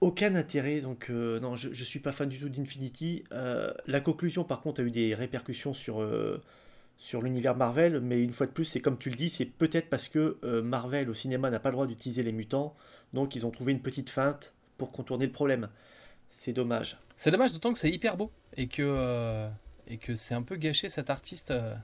Aucun 0.00 0.34
intérêt, 0.34 0.80
donc 0.80 1.10
euh, 1.10 1.40
non, 1.40 1.56
je, 1.56 1.68
je 1.70 1.84
suis 1.84 2.00
pas 2.00 2.12
fan 2.12 2.30
du 2.30 2.38
tout 2.38 2.48
d'Infinity. 2.48 3.24
La 3.30 4.00
conclusion, 4.00 4.44
par 4.44 4.62
contre, 4.62 4.80
a 4.80 4.84
eu 4.84 4.90
des 4.90 5.14
répercussions 5.14 5.74
sur, 5.74 6.02
sur 6.98 7.22
l'univers 7.22 7.54
Marvel, 7.54 8.00
mais 8.00 8.20
une 8.22 8.32
fois 8.32 8.46
de 8.46 8.50
plus, 8.52 8.64
c'est 8.64 8.80
comme 8.80 8.98
tu 8.98 9.08
le 9.08 9.14
dis, 9.16 9.30
c'est 9.30 9.44
peut-être 9.46 9.88
parce 9.88 10.08
que 10.08 10.36
euh, 10.44 10.62
Marvel 10.62 11.08
au 11.08 11.14
cinéma 11.14 11.48
n'a 11.48 11.60
pas 11.60 11.68
le 11.70 11.74
droit 11.74 11.86
d'utiliser 11.86 12.22
les 12.22 12.32
mutants, 12.32 12.74
donc 13.12 13.36
ils 13.36 13.46
ont 13.46 13.50
trouvé 13.50 13.72
une 13.72 13.80
petite 13.80 14.10
feinte 14.10 14.52
pour 14.78 14.90
contourner 14.92 15.26
le 15.26 15.32
problème. 15.32 15.68
C'est 16.30 16.52
dommage. 16.52 16.98
C'est 17.16 17.30
dommage, 17.30 17.52
d'autant 17.52 17.72
que 17.72 17.78
c'est 17.78 17.90
hyper 17.90 18.16
beau 18.16 18.30
et 18.56 18.66
que, 18.66 18.82
euh, 18.84 19.48
et 19.86 19.96
que 19.96 20.14
c'est 20.16 20.34
un 20.34 20.42
peu 20.42 20.56
gâché 20.56 20.88
cet 20.88 21.08
artiste, 21.08 21.52
euh, 21.52 21.74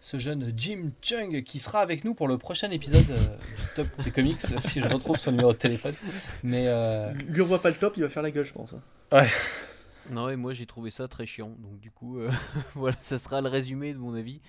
ce 0.00 0.18
jeune 0.18 0.52
Jim 0.56 0.90
Chung, 1.00 1.42
qui 1.42 1.58
sera 1.58 1.80
avec 1.80 2.04
nous 2.04 2.14
pour 2.14 2.28
le 2.28 2.36
prochain 2.38 2.70
épisode 2.70 3.06
du 3.06 3.64
Top 3.74 3.88
des 4.04 4.10
Comics, 4.10 4.40
si 4.58 4.80
je 4.80 4.88
retrouve 4.88 5.16
son 5.16 5.32
numéro 5.32 5.52
de 5.52 5.58
téléphone. 5.58 5.94
Mais 6.42 6.66
Lui 7.26 7.40
on 7.40 7.46
voit 7.46 7.60
pas 7.62 7.70
le 7.70 7.76
top, 7.76 7.96
il 7.96 8.02
va 8.02 8.10
faire 8.10 8.22
la 8.22 8.30
gueule, 8.30 8.44
je 8.44 8.52
pense. 8.52 8.74
hein. 8.74 9.26
Non, 10.10 10.30
et 10.30 10.36
moi 10.36 10.52
j'ai 10.54 10.66
trouvé 10.66 10.90
ça 10.90 11.06
très 11.08 11.26
chiant. 11.26 11.50
Donc 11.58 11.80
du 11.80 11.90
coup, 11.90 12.18
euh, 12.18 12.30
voilà, 12.74 12.96
ça 13.00 13.18
sera 13.18 13.40
le 13.40 13.48
résumé 13.48 13.92
de 13.92 13.98
mon 13.98 14.14
avis. 14.14 14.40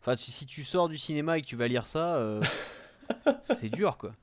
Enfin, 0.00 0.16
tu- 0.16 0.30
si 0.30 0.46
tu 0.46 0.64
sors 0.64 0.88
du 0.88 0.98
cinéma 0.98 1.38
et 1.38 1.42
que 1.42 1.46
tu 1.46 1.56
vas 1.56 1.68
lire 1.68 1.86
ça, 1.86 2.16
euh, 2.16 2.42
c'est 3.44 3.70
dur 3.70 3.96
quoi. 3.98 4.14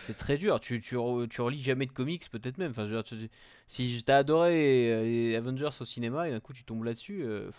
C'est 0.00 0.16
très 0.16 0.38
dur. 0.38 0.60
Tu, 0.60 0.80
tu, 0.80 0.96
tu 1.30 1.40
relis 1.42 1.62
jamais 1.62 1.86
de 1.86 1.92
comics, 1.92 2.30
peut-être 2.30 2.58
même. 2.58 2.72
Enfin, 2.72 2.84
je 2.88 2.94
veux 2.94 3.02
dire, 3.02 3.04
tu- 3.04 3.30
si 3.68 4.02
t'as 4.04 4.18
adoré 4.18 4.92
euh, 4.92 5.02
les 5.04 5.36
Avengers 5.36 5.70
au 5.80 5.84
cinéma 5.84 6.28
et 6.28 6.32
d'un 6.32 6.40
coup 6.40 6.52
tu 6.52 6.64
tombes 6.64 6.84
là-dessus, 6.84 7.22
euh, 7.24 7.50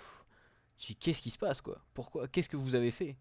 qu'est-ce 1.00 1.22
qui 1.22 1.30
se 1.30 1.38
passe 1.38 1.62
quoi? 1.62 1.80
Pourquoi? 1.94 2.28
Qu'est-ce 2.28 2.50
que 2.50 2.58
vous 2.58 2.76
avez 2.76 2.92
fait? 2.92 3.18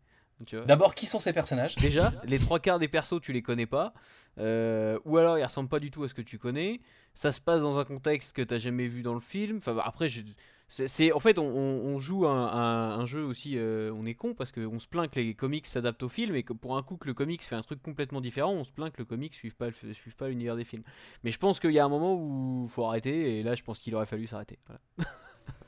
D'abord, 0.67 0.95
qui 0.95 1.07
sont 1.07 1.19
ces 1.19 1.33
personnages? 1.33 1.77
Déjà, 1.77 2.13
les 2.25 2.39
trois 2.39 2.61
quarts 2.61 2.79
des 2.79 2.89
persos, 2.89 3.21
tu 3.21 3.33
les 3.33 3.43
connais 3.43 3.67
pas. 3.67 3.93
Euh, 4.39 4.99
ou 5.05 5.19
alors, 5.19 5.39
ils 5.39 5.45
ressemblent 5.45 5.69
pas 5.69 5.81
du 5.81 5.91
tout 5.91 6.05
à 6.05 6.09
ce 6.09 6.15
que 6.15 6.23
tu 6.23 6.39
connais. 6.39 6.81
Ça 7.15 7.33
se 7.33 7.41
passe 7.41 7.61
dans 7.61 7.79
un 7.79 7.85
contexte 7.85 8.35
que 8.35 8.43
t'as 8.43 8.59
jamais 8.59 8.87
vu 8.87 9.03
dans 9.03 9.15
le 9.15 9.21
film. 9.21 9.59
Enfin, 9.59 9.77
après, 9.85 10.09
je- 10.09 10.23
c'est 10.71 11.11
en 11.13 11.19
fait 11.19 11.39
on, 11.39 11.99
joue 11.99 12.27
un, 12.27 13.05
jeu 13.05 13.25
aussi 13.25 13.59
euh, 13.59 13.93
on 13.93 14.07
est 14.07 14.15
con 14.15 14.35
parce 14.35 14.53
qu'on 14.53 14.79
se 14.79 14.87
plaint 14.87 15.11
que 15.11 15.19
les 15.19 15.35
comics 15.35 15.67
s'adaptent 15.67 16.05
au 16.05 16.09
film 16.09 16.37
et 16.37 16.45
que 16.45 16.53
pour 16.53 16.77
un 16.77 16.83
coup 16.85 16.97
que 16.97 17.09
le 17.09 17.15
comics 17.15 17.43
fait 17.43 17.57
un 17.57 17.63
truc 17.63 17.83
complètement 17.83 18.21
différent 18.21 18.53
on 18.53 18.63
se 18.63 18.71
plaint 18.71 18.93
que 18.93 18.99
le 18.99 19.05
comics 19.05 19.35
suive 19.35 19.57
pas 19.57 19.73
suive 19.73 20.15
pas 20.17 20.29
l'univers 20.29 20.55
des 20.55 20.65
films 20.65 20.85
mais 21.25 21.33
je 21.33 21.39
pense 21.39 21.59
qu'il 21.59 21.73
y 21.73 21.81
a 21.81 21.85
un 21.85 21.89
moment 21.89 22.15
où 22.15 22.67
il 22.67 22.71
faut 22.71 22.85
arrêter 22.85 23.41
et 23.41 23.43
là 23.43 23.57
je 23.57 23.65
pense 23.65 23.81
qu'il 23.81 23.97
aurait 23.97 24.07
fallu 24.07 24.29
s'arrêter 24.29 24.61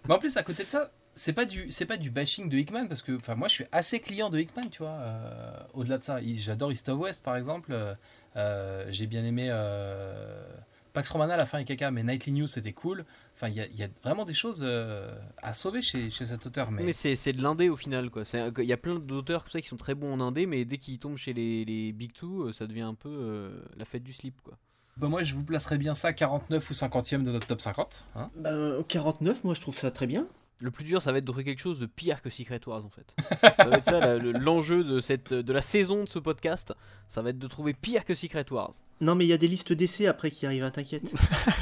mais 0.06 0.14
en 0.14 0.18
plus 0.20 0.36
à 0.36 0.44
côté 0.44 0.62
de 0.62 0.70
ça 0.70 0.92
c'est 1.14 1.32
pas 1.32 1.44
du 1.44 1.70
c'est 1.70 1.86
pas 1.86 1.96
du 1.96 2.10
bashing 2.10 2.48
de 2.48 2.56
Hickman 2.56 2.86
parce 2.88 3.02
que 3.02 3.12
enfin 3.16 3.34
moi 3.34 3.48
je 3.48 3.54
suis 3.54 3.64
assez 3.72 4.00
client 4.00 4.30
de 4.30 4.38
Hickman 4.38 4.68
tu 4.70 4.78
vois 4.78 4.98
euh, 5.00 5.52
au-delà 5.74 5.98
de 5.98 6.04
ça 6.04 6.18
j'adore 6.22 6.72
East 6.72 6.88
of 6.88 6.98
West 6.98 7.22
par 7.22 7.36
exemple 7.36 7.74
euh, 8.36 8.86
j'ai 8.88 9.06
bien 9.06 9.24
aimé 9.24 9.50
Pax 10.92 11.10
Romana 11.10 11.34
à 11.34 11.36
la 11.38 11.46
fin 11.46 11.58
est 11.58 11.64
caca 11.64 11.90
mais 11.90 12.02
Nightly 12.02 12.32
News 12.32 12.48
c'était 12.48 12.72
cool 12.72 13.04
Enfin, 13.42 13.48
il 13.48 13.76
y, 13.76 13.82
a 13.82 13.88
vraiment 14.04 14.24
des 14.24 14.34
choses 14.34 14.60
euh, 14.62 15.12
à 15.42 15.52
sauver 15.52 15.82
chez, 15.82 16.10
chez, 16.10 16.26
cet 16.26 16.46
auteur. 16.46 16.70
Mais, 16.70 16.84
mais 16.84 16.92
c'est 16.92 17.32
de 17.32 17.42
l'indé 17.42 17.70
au 17.70 17.76
final. 17.76 18.08
Il 18.58 18.64
y 18.64 18.72
a 18.72 18.76
plein 18.76 19.00
d'auteurs 19.00 19.42
comme 19.42 19.50
ça 19.50 19.60
qui 19.60 19.66
sont 19.66 19.76
très 19.76 19.96
bons 19.96 20.12
en 20.12 20.20
indé, 20.20 20.46
mais 20.46 20.64
dès 20.64 20.78
qu'ils 20.78 21.00
tombent 21.00 21.16
chez 21.16 21.32
les, 21.32 21.64
les 21.64 21.90
Big 21.90 22.12
Two, 22.12 22.44
euh, 22.44 22.52
ça 22.52 22.68
devient 22.68 22.82
un 22.82 22.94
peu 22.94 23.08
euh, 23.08 23.50
la 23.76 23.84
fête 23.84 24.04
du 24.04 24.12
slip. 24.12 24.40
Quoi. 24.42 24.56
Bah 24.96 25.08
moi, 25.08 25.24
je 25.24 25.34
vous 25.34 25.42
placerais 25.42 25.78
bien 25.78 25.94
ça 25.94 26.12
49 26.12 26.70
ou 26.70 26.72
50e 26.72 27.24
de 27.24 27.32
notre 27.32 27.48
top 27.48 27.60
50. 27.60 28.04
Hein 28.14 28.30
bah, 28.36 28.76
49, 28.86 29.42
moi, 29.42 29.54
je 29.54 29.60
trouve 29.60 29.76
ça 29.76 29.90
très 29.90 30.06
bien. 30.06 30.28
Le 30.62 30.70
plus 30.70 30.84
dur, 30.84 31.02
ça 31.02 31.10
va 31.10 31.18
être 31.18 31.24
de 31.24 31.28
trouver 31.28 31.42
quelque 31.42 31.60
chose 31.60 31.80
de 31.80 31.86
pire 31.86 32.22
que 32.22 32.30
Secret 32.30 32.60
Wars 32.66 32.84
en 32.84 32.88
fait. 32.88 33.12
ça 33.56 33.64
va 33.64 33.76
être 33.78 33.84
ça 33.84 34.16
l'enjeu 34.16 34.84
de, 34.84 35.00
cette, 35.00 35.34
de 35.34 35.52
la 35.52 35.60
saison 35.60 36.04
de 36.04 36.08
ce 36.08 36.20
podcast. 36.20 36.72
Ça 37.08 37.20
va 37.20 37.30
être 37.30 37.38
de 37.40 37.48
trouver 37.48 37.74
pire 37.74 38.04
que 38.04 38.14
Secret 38.14 38.46
Wars. 38.52 38.72
Non, 39.00 39.16
mais 39.16 39.24
il 39.24 39.28
y 39.28 39.32
a 39.32 39.38
des 39.38 39.48
listes 39.48 39.72
d'essais 39.72 40.06
après 40.06 40.30
qui 40.30 40.46
arrivent, 40.46 40.62
hein, 40.62 40.70
t'inquiète. 40.70 41.12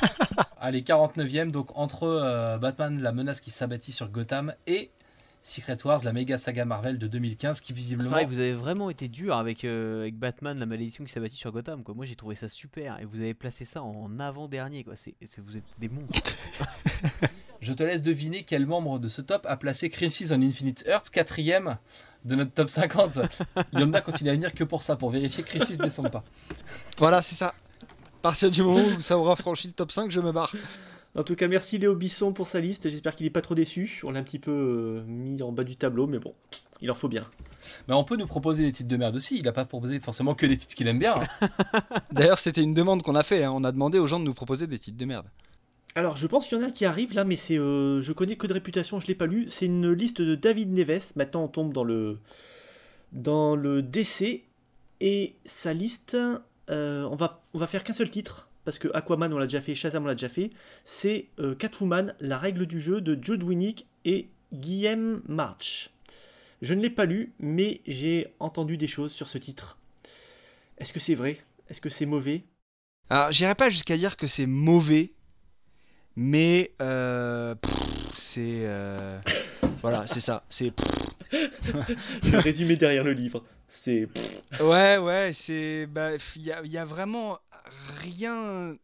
Allez, 0.60 0.82
49ème, 0.82 1.50
donc 1.50 1.70
entre 1.78 2.02
euh, 2.02 2.58
Batman, 2.58 3.00
la 3.00 3.12
menace 3.12 3.40
qui 3.40 3.50
s'abattit 3.50 3.92
sur 3.92 4.10
Gotham, 4.10 4.52
et 4.66 4.90
Secret 5.42 5.78
Wars, 5.82 6.04
la 6.04 6.12
méga 6.12 6.36
saga 6.36 6.66
Marvel 6.66 6.98
de 6.98 7.06
2015, 7.06 7.62
qui 7.62 7.72
visiblement. 7.72 8.10
vous 8.26 8.38
avez 8.38 8.52
vraiment 8.52 8.90
été 8.90 9.08
dur 9.08 9.34
avec, 9.34 9.64
euh, 9.64 10.02
avec 10.02 10.18
Batman, 10.18 10.58
la 10.58 10.66
malédiction 10.66 11.04
qui 11.04 11.12
s'abattit 11.12 11.36
sur 11.36 11.50
Gotham. 11.50 11.82
Quoi. 11.82 11.94
Moi, 11.94 12.04
j'ai 12.04 12.16
trouvé 12.16 12.34
ça 12.34 12.50
super, 12.50 13.00
et 13.00 13.06
vous 13.06 13.16
avez 13.16 13.32
placé 13.32 13.64
ça 13.64 13.82
en 13.82 14.20
avant-dernier. 14.20 14.84
Quoi. 14.84 14.92
vous 15.38 15.56
êtes 15.56 15.64
des 15.78 15.88
monstres. 15.88 16.36
Je 17.60 17.74
te 17.74 17.82
laisse 17.82 18.00
deviner 18.00 18.42
quel 18.42 18.66
membre 18.66 18.98
de 18.98 19.08
ce 19.08 19.20
top 19.20 19.46
a 19.46 19.56
placé 19.56 19.90
Crisis 19.90 20.30
on 20.32 20.40
Infinite 20.40 20.84
Earth, 20.86 21.10
quatrième 21.10 21.76
de 22.24 22.34
notre 22.34 22.52
top 22.52 22.70
50. 22.70 23.18
Yonda 23.74 24.00
continue 24.00 24.30
à 24.30 24.32
venir 24.32 24.54
que 24.54 24.64
pour 24.64 24.82
ça, 24.82 24.96
pour 24.96 25.10
vérifier 25.10 25.44
que 25.44 25.48
Crisis 25.48 25.78
ne 25.78 25.84
descende 25.84 26.10
pas. 26.10 26.24
Voilà, 26.98 27.20
c'est 27.20 27.34
ça. 27.34 27.48
À 27.48 28.22
partir 28.22 28.50
du 28.50 28.62
moment 28.62 28.84
où 28.96 29.00
ça 29.00 29.18
aura 29.18 29.36
franchi 29.36 29.68
le 29.68 29.74
top 29.74 29.92
5, 29.92 30.10
je 30.10 30.20
me 30.20 30.32
barre. 30.32 30.54
En 31.14 31.22
tout 31.22 31.34
cas, 31.34 31.48
merci 31.48 31.76
Léo 31.76 31.94
Bisson 31.94 32.32
pour 32.32 32.46
sa 32.46 32.60
liste. 32.60 32.88
J'espère 32.88 33.14
qu'il 33.14 33.24
n'est 33.24 33.30
pas 33.30 33.42
trop 33.42 33.54
déçu. 33.54 34.00
On 34.04 34.10
l'a 34.10 34.20
un 34.20 34.22
petit 34.22 34.38
peu 34.38 34.50
euh, 34.50 35.04
mis 35.06 35.42
en 35.42 35.52
bas 35.52 35.64
du 35.64 35.76
tableau, 35.76 36.06
mais 36.06 36.18
bon, 36.18 36.34
il 36.80 36.90
en 36.90 36.94
faut 36.94 37.08
bien. 37.08 37.26
Mais 37.88 37.94
on 37.94 38.04
peut 38.04 38.16
nous 38.16 38.26
proposer 38.26 38.62
des 38.62 38.72
titres 38.72 38.88
de 38.88 38.96
merde 38.96 39.16
aussi. 39.16 39.36
Il 39.36 39.44
n'a 39.44 39.52
pas 39.52 39.64
proposé 39.66 40.00
forcément 40.00 40.34
que 40.34 40.46
des 40.46 40.56
titres 40.56 40.74
qu'il 40.74 40.88
aime 40.88 40.98
bien. 40.98 41.16
Hein. 41.42 41.48
D'ailleurs, 42.12 42.38
c'était 42.38 42.62
une 42.62 42.74
demande 42.74 43.02
qu'on 43.02 43.16
a 43.16 43.22
fait. 43.22 43.44
Hein. 43.44 43.50
On 43.52 43.64
a 43.64 43.72
demandé 43.72 43.98
aux 43.98 44.06
gens 44.06 44.20
de 44.20 44.24
nous 44.24 44.34
proposer 44.34 44.66
des 44.66 44.78
titres 44.78 44.96
de 44.96 45.04
merde. 45.04 45.26
Alors, 45.96 46.16
je 46.16 46.26
pense 46.26 46.46
qu'il 46.46 46.58
y 46.58 46.60
en 46.60 46.64
a 46.64 46.70
qui 46.70 46.84
arrivent 46.84 47.14
là, 47.14 47.24
mais 47.24 47.36
c'est, 47.36 47.58
euh, 47.58 48.00
je 48.00 48.12
connais 48.12 48.36
que 48.36 48.46
de 48.46 48.52
réputation, 48.52 49.00
je 49.00 49.06
l'ai 49.08 49.14
pas 49.14 49.26
lu. 49.26 49.46
C'est 49.48 49.66
une 49.66 49.90
liste 49.92 50.22
de 50.22 50.34
David 50.34 50.72
Neves. 50.72 51.12
Maintenant, 51.16 51.44
on 51.44 51.48
tombe 51.48 51.72
dans 51.72 51.84
le 51.84 52.18
dans 53.12 53.56
le 53.56 53.82
DC 53.82 54.44
et 55.00 55.34
sa 55.44 55.72
liste 55.72 56.16
euh, 56.70 57.02
on, 57.04 57.16
va, 57.16 57.42
va 57.52 57.66
faire 57.66 57.82
qu'un 57.82 57.92
seul 57.92 58.10
titre, 58.10 58.48
parce 58.64 58.78
que 58.78 58.88
Aquaman 58.94 59.32
on 59.32 59.38
l'a 59.38 59.46
déjà 59.46 59.60
fait, 59.60 59.74
Shazam 59.74 60.04
on 60.04 60.06
l'a 60.06 60.14
déjà 60.14 60.28
fait, 60.28 60.50
c'est 60.84 61.26
euh, 61.40 61.54
Catwoman, 61.54 62.14
la 62.20 62.38
règle 62.38 62.66
du 62.66 62.80
jeu 62.80 63.00
de 63.00 63.18
Jude 63.20 63.42
Winnick 63.42 63.86
et 64.04 64.28
Guillaume 64.52 65.22
March. 65.26 65.90
Je 66.62 66.74
ne 66.74 66.82
l'ai 66.82 66.90
pas 66.90 67.06
lu, 67.06 67.32
mais 67.40 67.80
j'ai 67.86 68.28
entendu 68.38 68.76
des 68.76 68.86
choses 68.86 69.12
sur 69.12 69.28
ce 69.28 69.38
titre. 69.38 69.78
Est-ce 70.78 70.92
que 70.92 71.00
c'est 71.00 71.14
vrai? 71.14 71.38
Est-ce 71.68 71.80
que 71.80 71.88
c'est 71.88 72.06
mauvais? 72.06 72.44
Alors, 73.08 73.32
j'irai 73.32 73.54
pas 73.54 73.70
jusqu'à 73.70 73.96
dire 73.96 74.16
que 74.16 74.26
c'est 74.26 74.46
mauvais, 74.46 75.12
mais 76.16 76.72
euh, 76.80 77.54
c'est. 78.14 78.66
voilà, 79.82 80.06
c'est 80.06 80.20
ça. 80.20 80.44
C'est. 80.48 80.72
le 81.32 82.38
résumé 82.38 82.76
derrière 82.76 83.04
le 83.04 83.12
livre. 83.12 83.44
C'est. 83.66 84.08
Ouais, 84.60 84.98
ouais, 84.98 85.32
c'est. 85.32 85.86
Bah, 85.86 86.10
il 86.36 86.42
y 86.42 86.52
a, 86.52 86.62
y 86.64 86.78
a, 86.78 86.84
vraiment 86.84 87.38
rien. 88.02 88.76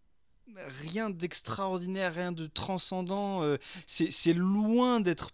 Rien 0.81 1.11
d'extraordinaire, 1.11 2.15
rien 2.15 2.33
de 2.33 2.47
transcendant. 2.47 3.43
Euh, 3.43 3.59
c'est 3.87 4.33
loin 4.33 5.01
d'être 5.01 5.33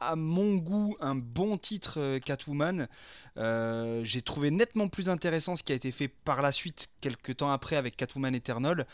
à 0.00 0.16
mon 0.16 0.56
goût 0.56 0.96
un 1.00 1.14
bon 1.14 1.58
titre 1.58 1.98
euh, 1.98 2.18
Catwoman. 2.18 2.88
Euh, 3.36 4.00
j'ai 4.04 4.22
trouvé 4.22 4.50
nettement 4.50 4.88
plus 4.88 5.08
intéressant 5.08 5.56
ce 5.56 5.62
qui 5.62 5.72
a 5.72 5.74
été 5.74 5.92
fait 5.92 6.08
par 6.08 6.42
la 6.42 6.52
suite, 6.52 6.88
quelques 7.00 7.36
temps 7.36 7.52
après, 7.52 7.76
avec 7.76 7.96
Catwoman 7.96 8.34
Eternal. 8.34 8.86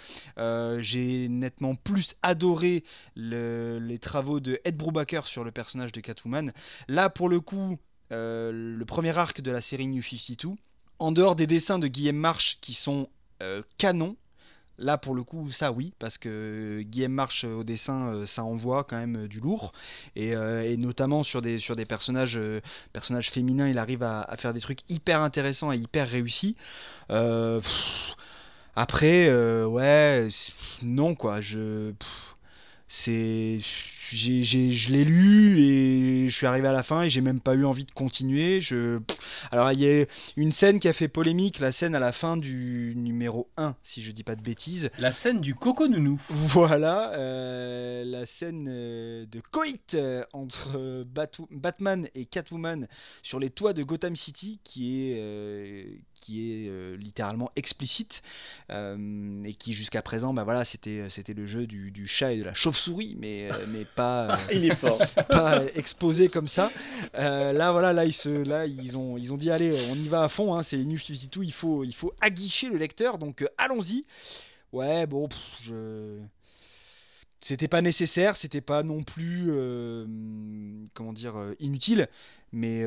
j'ai 0.81 1.29
nettement 1.29 1.75
plus 1.75 2.15
adoré 2.23 2.85
les 3.17 3.99
travaux 3.99 4.41
de 4.41 4.61
Ed 4.65 4.77
Brubaker 4.77 5.27
sur 5.27 5.45
le 5.45 5.51
personnage 5.51 5.93
de 5.93 6.01
Catwoman. 6.01 6.53
Là, 6.89 7.09
pour 7.09 7.29
le 7.29 7.41
coup, 7.41 7.79
euh, 8.13 8.53
le 8.53 8.85
premier 8.85 9.17
arc 9.17 9.41
de 9.41 9.51
la 9.51 9.61
série 9.61 9.87
New 9.87 10.03
52. 10.03 10.51
En 10.99 11.13
dehors 11.13 11.37
des 11.37 11.47
dessins 11.47 11.79
de 11.79 11.89
Guillaume 11.89 12.17
March 12.17 12.59
qui 12.61 12.75
sont 12.75 13.09
euh, 13.43 13.63
canons, 13.79 14.17
Là, 14.79 14.99
pour 14.99 15.15
le 15.15 15.23
coup, 15.23 15.51
ça 15.51 15.73
oui, 15.73 15.93
parce 15.99 16.19
que 16.19 16.83
Guillaume 16.83 17.13
March 17.13 17.45
au 17.45 17.65
dessin, 17.65 18.09
euh, 18.09 18.27
ça 18.27 18.45
envoie 18.45 18.85
quand 18.85 18.97
même 18.97 19.29
du 19.29 19.41
lourd. 19.41 19.73
Et, 20.17 20.35
notamment 20.77 21.23
sur 21.23 21.43
des, 21.43 21.59
sur 21.59 21.77
des 21.77 21.85
personnages, 21.85 22.41
personnages 22.93 23.31
féminins, 23.31 23.69
il 23.69 23.79
arrive 23.79 24.03
à, 24.03 24.35
faire 24.39 24.53
des 24.53 24.61
trucs 24.61 24.81
hyper 24.89 25.21
intéressants 25.21 25.73
et 25.73 25.77
hyper 25.77 26.09
réussis. 26.09 26.57
après, 28.77 29.31
ouais, 29.65 30.29
non, 30.83 31.15
quoi. 31.15 31.41
Je. 31.41 31.93
C'est 32.87 33.61
je 34.13 34.93
l'ai 34.93 35.05
lu 35.05 35.61
et 35.61 36.29
je 36.29 36.35
suis 36.35 36.47
arrivé 36.47 36.69
à 36.69 36.73
la 36.73 36.83
fin 36.83 37.03
et 37.03 37.11
j'ai 37.11 37.21
même 37.21 37.41
pas 37.41 37.55
eu 37.55 37.65
envie 37.65 37.85
de 37.85 37.91
continuer. 37.91 38.61
Je... 38.61 39.01
Alors 39.51 39.73
il 39.73 39.81
y 39.81 39.89
a 39.89 40.05
une 40.37 40.53
scène 40.53 40.79
qui 40.79 40.89
a 40.89 40.93
fait 40.93 41.09
polémique, 41.09 41.61
la 41.61 41.73
scène 41.73 41.95
à 41.95 42.01
la 42.01 42.13
fin 42.13 42.37
du 42.37 42.95
numéro 42.97 43.49
1, 43.57 43.77
si 43.83 44.03
je 44.03 44.13
dis 44.13 44.25
pas 44.25 44.37
de 44.37 44.43
bêtises. 44.43 44.91
La 44.99 45.13
scène 45.13 45.41
du 45.41 45.55
coco 45.55 45.89
nounou. 45.89 46.21
Voilà, 46.31 47.13
euh, 47.15 48.05
la 48.05 48.27
scène 48.27 48.67
euh, 48.69 49.27
de 49.27 49.41
coït 49.41 49.95
euh, 49.95 50.25
entre 50.33 51.05
Batman 51.51 52.09
et 52.15 52.27
Catwoman 52.27 52.87
sur 53.23 53.39
les 53.39 53.51
toits 53.51 53.73
de 53.73 53.83
Gotham 53.83 54.17
City 54.17 54.61
qui 54.63 55.11
est, 55.11 56.01
qui 56.15 56.67
est 56.67 56.97
littéralement 56.97 57.51
explicite 57.57 58.23
et 58.71 59.55
qui 59.55 59.73
jusqu'à 59.73 60.03
présent, 60.03 60.35
bah 60.35 60.45
voilà, 60.45 60.65
c'était 60.65 61.09
le 61.37 61.47
jeu 61.47 61.67
du, 61.67 61.91
du, 61.91 62.07
chat 62.07 62.33
et 62.33 62.39
de 62.39 62.45
la 62.45 62.55
chauve-souris, 62.55 63.17
mais, 63.19 63.49
mais 63.69 63.85
pas, 63.95 64.37
il 64.53 64.65
est 64.65 64.75
fort. 64.75 64.99
pas 65.29 65.63
exposé 65.75 66.29
comme 66.29 66.49
ça. 66.49 66.71
Euh, 67.15 67.53
là, 67.53 67.73
voilà, 67.73 67.93
là, 67.93 68.05
ils, 68.05 68.13
se, 68.13 68.29
là 68.29 68.67
ils, 68.67 68.97
ont, 68.97 69.17
ils 69.17 69.33
ont 69.33 69.37
dit 69.37 69.51
allez, 69.51 69.77
on 69.91 69.95
y 69.95 70.09
va 70.09 70.25
à 70.25 70.29
fond, 70.29 70.55
hein, 70.55 70.63
c'est 70.63 70.79
New 70.79 70.99
tout 71.31 71.43
il 71.43 71.53
faut, 71.53 71.85
il 71.85 71.95
faut 71.95 72.13
aguicher 72.21 72.69
le 72.69 72.77
lecteur, 72.77 73.19
donc 73.19 73.43
euh, 73.43 73.49
allons-y. 73.59 74.05
Ouais, 74.73 75.07
bon, 75.07 75.29
je. 75.61 76.19
C'était 77.41 77.69
pas 77.69 77.83
nécessaire, 77.83 78.39
c'était 78.39 78.63
pas 78.63 78.83
non 78.83 79.03
plus, 79.03 79.49
euh, 79.51 80.07
comment 80.95 81.13
dire, 81.13 81.35
inutile, 81.61 82.09
mais, 82.53 82.83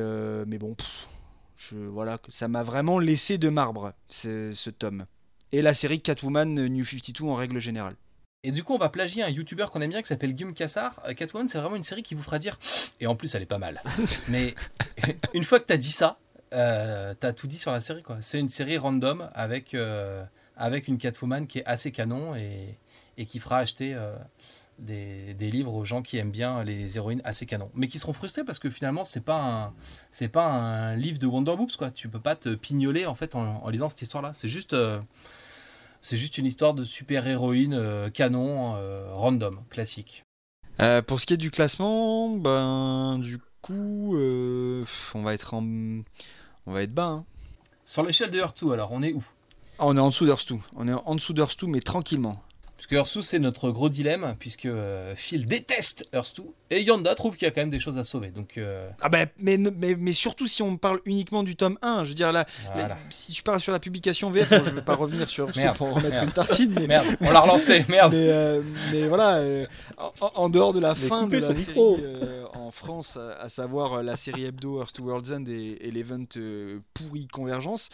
mais 0.46 0.58
bon, 0.58 0.74
je, 1.56 1.76
voilà, 1.76 2.18
ça 2.28 2.48
m'a 2.48 2.64
vraiment 2.64 2.98
laissé 2.98 3.38
de 3.38 3.48
marbre, 3.50 3.92
ce, 4.08 4.52
ce 4.54 4.70
tome. 4.70 5.06
Et 5.52 5.62
la 5.62 5.74
série 5.74 6.00
Catwoman 6.00 6.66
New 6.66 6.84
52 6.84 7.24
en 7.24 7.36
règle 7.36 7.60
générale. 7.60 7.94
Et 8.44 8.52
du 8.52 8.62
coup, 8.62 8.72
on 8.72 8.78
va 8.78 8.88
plagier 8.88 9.24
un 9.24 9.28
youtubeur 9.28 9.70
qu'on 9.70 9.80
aime 9.80 9.90
bien 9.90 10.00
qui 10.00 10.06
s'appelle 10.06 10.32
Guillaume 10.32 10.54
Cassard. 10.54 11.00
Euh, 11.06 11.12
Catwoman, 11.12 11.48
c'est 11.48 11.58
vraiment 11.58 11.74
une 11.74 11.82
série 11.82 12.04
qui 12.04 12.14
vous 12.14 12.22
fera 12.22 12.38
dire. 12.38 12.56
Et 13.00 13.08
en 13.08 13.16
plus, 13.16 13.34
elle 13.34 13.42
est 13.42 13.46
pas 13.46 13.58
mal. 13.58 13.82
Mais 14.28 14.54
une 15.34 15.42
fois 15.42 15.58
que 15.58 15.64
t'as 15.64 15.76
dit 15.76 15.90
ça, 15.90 16.18
euh, 16.52 17.14
t'as 17.18 17.32
tout 17.32 17.48
dit 17.48 17.58
sur 17.58 17.72
la 17.72 17.80
série. 17.80 18.02
quoi. 18.02 18.18
C'est 18.20 18.38
une 18.38 18.48
série 18.48 18.78
random 18.78 19.28
avec, 19.34 19.74
euh, 19.74 20.22
avec 20.56 20.86
une 20.86 20.98
Catwoman 20.98 21.48
qui 21.48 21.58
est 21.58 21.64
assez 21.66 21.90
canon 21.90 22.36
et, 22.36 22.78
et 23.16 23.26
qui 23.26 23.40
fera 23.40 23.58
acheter 23.58 23.94
euh, 23.94 24.14
des, 24.78 25.34
des, 25.34 25.50
livres 25.50 25.74
aux 25.74 25.84
gens 25.84 26.02
qui 26.02 26.16
aiment 26.16 26.30
bien 26.30 26.62
les 26.62 26.96
héroïnes 26.96 27.22
assez 27.24 27.44
canon. 27.44 27.72
Mais 27.74 27.88
qui 27.88 27.98
seront 27.98 28.12
frustrés 28.12 28.44
parce 28.44 28.60
que 28.60 28.70
finalement, 28.70 29.02
c'est 29.02 29.24
pas 29.24 29.42
un, 29.42 29.74
c'est 30.12 30.28
pas 30.28 30.44
un 30.44 30.94
livre 30.94 31.18
de 31.18 31.26
Wonder 31.26 31.56
Boobs. 31.56 31.76
Quoi. 31.76 31.90
Tu 31.90 32.08
peux 32.08 32.20
pas 32.20 32.36
te 32.36 32.54
pignoler 32.54 33.04
en, 33.04 33.16
fait, 33.16 33.34
en, 33.34 33.64
en 33.64 33.68
lisant 33.68 33.88
cette 33.88 34.02
histoire-là. 34.02 34.30
C'est 34.32 34.48
juste 34.48 34.76
c'est 36.00 36.16
juste 36.16 36.38
une 36.38 36.46
histoire 36.46 36.74
de 36.74 36.84
super-héroïne 36.84 37.74
euh, 37.74 38.10
canon, 38.10 38.76
euh, 38.76 39.08
random, 39.12 39.60
classique. 39.70 40.24
Euh, 40.80 41.02
pour 41.02 41.20
ce 41.20 41.26
qui 41.26 41.34
est 41.34 41.38
du 41.38 41.50
classement, 41.50 42.30
ben 42.30 43.18
du 43.18 43.38
coup, 43.62 44.16
on 44.16 45.22
va 45.22 45.34
être 45.34 45.54
en... 45.54 45.62
on 45.62 46.72
va 46.72 46.82
être 46.82 46.94
bas. 46.94 47.06
Hein. 47.06 47.24
Sur 47.84 48.04
l'échelle 48.04 48.30
de 48.30 48.38
Earth 48.38 48.62
2, 48.64 48.72
alors, 48.72 48.92
on 48.92 49.02
est 49.02 49.12
où? 49.12 49.24
Ah, 49.78 49.86
On 49.86 49.96
est 49.96 50.00
en 50.00 50.08
dessous 50.08 50.26
d'Earth 50.26 50.46
2. 50.48 50.58
On 50.76 50.88
est 50.88 50.92
en 50.92 51.14
dessous 51.14 51.32
d'Earth 51.32 51.58
2, 51.60 51.66
mais 51.66 51.80
tranquillement. 51.80 52.42
Parce 52.78 52.86
que 52.86 52.94
Earth 52.94 53.12
2, 53.16 53.22
c'est 53.22 53.40
notre 53.40 53.70
gros 53.72 53.88
dilemme, 53.88 54.36
puisque 54.38 54.66
euh, 54.66 55.12
Phil 55.16 55.46
déteste 55.46 56.04
Earth 56.14 56.36
2, 56.36 56.44
et 56.70 56.82
Yanda 56.82 57.12
trouve 57.16 57.36
qu'il 57.36 57.44
y 57.46 57.48
a 57.48 57.50
quand 57.50 57.60
même 57.60 57.70
des 57.70 57.80
choses 57.80 57.98
à 57.98 58.04
sauver. 58.04 58.28
Donc, 58.28 58.56
euh, 58.56 58.88
Ah 59.00 59.08
ben, 59.08 59.26
mais, 59.40 59.58
ne- 59.58 59.70
mais, 59.70 59.96
mais 59.98 60.12
surtout 60.12 60.46
si 60.46 60.62
on 60.62 60.76
parle 60.76 61.00
uniquement 61.04 61.42
du 61.42 61.56
tome 61.56 61.76
1, 61.82 62.04
je 62.04 62.10
veux 62.10 62.14
dire 62.14 62.30
là, 62.30 62.46
voilà. 62.72 62.88
là, 62.90 62.98
si 63.10 63.32
tu 63.32 63.42
parles 63.42 63.58
sur 63.60 63.72
la 63.72 63.80
publication 63.80 64.30
VF, 64.30 64.48
bon, 64.50 64.62
je 64.64 64.70
vais 64.76 64.82
pas 64.82 64.94
revenir 64.94 65.28
sur 65.28 65.50
Merde, 65.56 65.76
pour 65.76 65.88
remettre 65.92 66.10
merde. 66.10 66.24
une 66.26 66.32
tartine, 66.32 66.72
mais, 66.78 66.86
Merde, 66.86 67.06
on 67.20 67.32
l'a 67.32 67.40
relancé, 67.40 67.84
merde. 67.88 68.12
mais, 68.14 68.28
euh, 68.30 68.62
mais 68.92 69.08
voilà, 69.08 69.38
euh, 69.38 69.66
en, 69.96 70.12
en 70.36 70.48
dehors 70.48 70.72
de 70.72 70.78
la 70.78 70.94
Mais 70.94 71.08
fin 71.08 71.26
de 71.26 71.34
la 71.36 71.40
série 71.40 71.66
euh, 71.76 72.44
en 72.58 72.70
France, 72.70 73.16
à, 73.16 73.48
savoir 73.48 73.94
euh, 73.94 74.02
la 74.02 74.16
série 74.16 74.44
hebdo 74.44 74.80
Earth 74.80 74.92
to 74.92 75.04
World's 75.04 75.30
End 75.30 75.44
et, 75.46 75.78
et 75.80 75.90
l'event 75.90 76.24
euh, 76.36 76.80
pourri 76.94 77.26
Convergence, 77.26 77.88